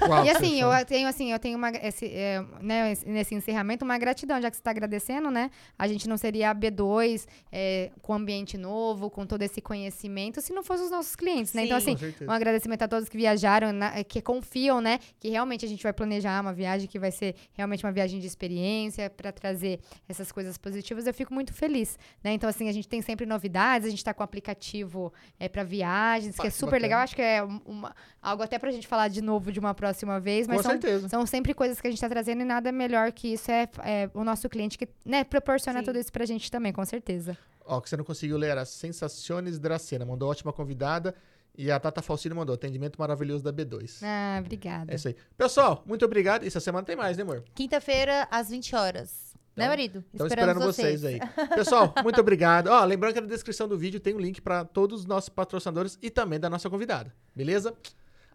Qual 0.05 0.25
E 0.25 0.29
assim, 0.29 0.59
eu 0.59 0.69
tenho 0.85 1.07
assim, 1.07 1.31
eu 1.31 1.39
tenho 1.39 1.57
uma, 1.57 1.69
esse, 1.69 2.05
é, 2.07 2.43
né, 2.59 2.91
esse- 2.91 3.07
nesse 3.07 3.33
encerramento 3.33 3.85
uma 3.85 3.97
gratidão, 3.97 4.41
já 4.41 4.49
que 4.49 4.57
você 4.57 4.59
está 4.59 4.71
agradecendo, 4.71 5.31
né? 5.31 5.49
A 5.79 5.87
gente 5.87 6.07
não 6.09 6.17
seria 6.17 6.49
a 6.51 6.55
B2 6.55 7.25
é, 7.49 7.89
com 8.01 8.13
ambiente 8.13 8.57
novo, 8.57 9.09
com 9.09 9.25
todo 9.25 9.41
esse 9.41 9.61
conhecimento, 9.61 10.41
se 10.41 10.51
não 10.51 10.63
fossem 10.63 10.83
os 10.85 10.91
nossos 10.91 11.15
clientes, 11.15 11.53
né? 11.53 11.63
Então, 11.63 11.79
Sim. 11.79 11.91
assim, 11.91 11.93
Com 11.93 11.99
certeza. 11.99 12.29
um 12.29 12.33
agradecimento 12.33 12.81
a 12.81 12.87
todos 12.89 13.07
que 13.07 13.15
viajaram, 13.15 13.71
na- 13.71 14.03
que 14.03 14.21
confiam, 14.21 14.81
né? 14.81 14.99
Que 15.17 15.29
realmente 15.29 15.62
a 15.65 15.69
gente 15.69 15.83
vai 15.83 15.93
planejar 15.93 16.41
uma 16.41 16.53
viagem 16.53 16.87
que 16.87 16.97
vai 16.99 17.11
ser 17.11 17.35
realmente 17.53 17.85
uma 17.85 17.91
viagem 17.91 18.19
de 18.19 18.27
experiência 18.27 19.09
para 19.09 19.31
trazer 19.31 19.79
essas 20.07 20.31
coisas 20.31 20.57
positivas. 20.57 21.05
Eu 21.07 21.13
fico 21.13 21.33
muito 21.33 21.53
feliz, 21.53 21.97
né? 22.23 22.33
Então, 22.33 22.49
assim, 22.49 22.69
a 22.69 22.71
gente 22.71 22.87
tem 22.87 23.01
sempre 23.01 23.25
novidades, 23.25 23.87
a 23.87 23.89
gente 23.89 23.99
está 23.99 24.13
com 24.13 24.21
o 24.21 24.23
aplicativo 24.23 25.11
é, 25.39 25.47
para 25.49 25.63
viagens, 25.63 26.35
que 26.35 26.45
é 26.45 26.47
Ah, 26.47 26.51
super 26.51 26.65
bacana. 26.71 26.81
legal. 26.83 26.99
Acho 27.01 27.15
que 27.15 27.21
é 27.21 27.43
um- 27.43 27.61
uma- 27.65 27.95
algo 28.21 28.43
até 28.43 28.57
pra 28.59 28.71
gente 28.71 28.87
falar 28.87 29.07
de 29.07 29.21
novo 29.21 29.51
de 29.51 29.59
uma 29.59 29.73
próxima 29.73 30.19
vez, 30.19 30.47
mas 30.47 30.57
Com 30.57 30.63
são, 30.63 30.71
certeza. 30.73 31.09
são 31.09 31.25
sempre 31.25 31.53
coisas 31.53 31.79
que 31.81 31.87
a 31.87 31.89
gente 31.89 31.99
tá 31.99 32.09
trazendo 32.09 32.41
e 32.41 32.45
nada 32.45 32.71
melhor 32.71 33.11
que 33.11 33.33
isso 33.33 33.51
é, 33.51 33.67
é 33.83 34.09
o 34.13 34.23
nosso 34.23 34.47
cliente 34.49 34.77
que 34.77 34.87
né, 35.05 35.23
proporciona 35.23 35.79
Sim. 35.79 35.85
tudo 35.85 35.99
isso 35.99 36.11
pra 36.11 36.25
gente 36.25 36.49
também, 36.51 36.71
com 36.71 36.85
certeza. 36.85 37.37
Ó, 37.65 37.79
que 37.79 37.89
você 37.89 37.95
não 37.95 38.03
conseguiu 38.03 38.37
ler 38.37 38.49
era 38.49 38.65
Sensaciones 38.65 39.57
Dracena. 39.57 40.05
Mandou 40.05 40.29
ótima 40.29 40.51
convidada. 40.51 41.15
E 41.55 41.69
a 41.71 41.79
Tata 41.79 42.01
Falsino 42.01 42.35
mandou 42.35 42.55
atendimento 42.55 42.97
maravilhoso 42.97 43.43
da 43.43 43.53
B2. 43.53 43.99
Ah, 44.01 44.37
obrigada. 44.39 44.91
É 44.91 44.95
isso 44.95 45.07
aí. 45.07 45.15
Pessoal, 45.37 45.83
muito 45.85 46.03
obrigado. 46.03 46.45
Essa 46.45 46.59
semana 46.59 46.85
tem 46.85 46.95
mais, 46.95 47.15
né, 47.15 47.23
amor? 47.23 47.43
Quinta-feira, 47.53 48.27
às 48.31 48.49
20 48.49 48.75
horas. 48.75 49.35
né, 49.55 49.65
Então, 49.65 49.67
marido? 49.67 50.03
Estão 50.11 50.25
esperando 50.27 50.59
vocês. 50.59 51.05
aí. 51.05 51.19
Pessoal, 51.53 51.93
muito 52.01 52.19
obrigado. 52.19 52.67
Ó, 52.67 52.83
lembrando 52.83 53.13
que 53.13 53.21
na 53.21 53.27
descrição 53.27 53.67
do 53.67 53.77
vídeo 53.77 53.99
tem 53.99 54.15
um 54.15 54.19
link 54.19 54.41
para 54.41 54.65
todos 54.65 55.01
os 55.01 55.05
nossos 55.05 55.29
patrocinadores 55.29 55.97
e 56.01 56.09
também 56.09 56.39
da 56.39 56.49
nossa 56.49 56.69
convidada. 56.71 57.13
Beleza? 57.35 57.71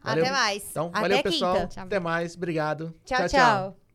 Valeu. 0.02 0.24
Até 0.24 0.32
mais. 0.32 0.70
Então, 0.70 0.86
Até 0.86 1.00
valeu, 1.00 1.16
quinta. 1.16 1.30
pessoal. 1.30 1.66
Tchau. 1.68 1.84
Até 1.84 1.98
mais. 1.98 2.36
Obrigado. 2.36 2.94
tchau. 3.04 3.28
tchau. 3.28 3.87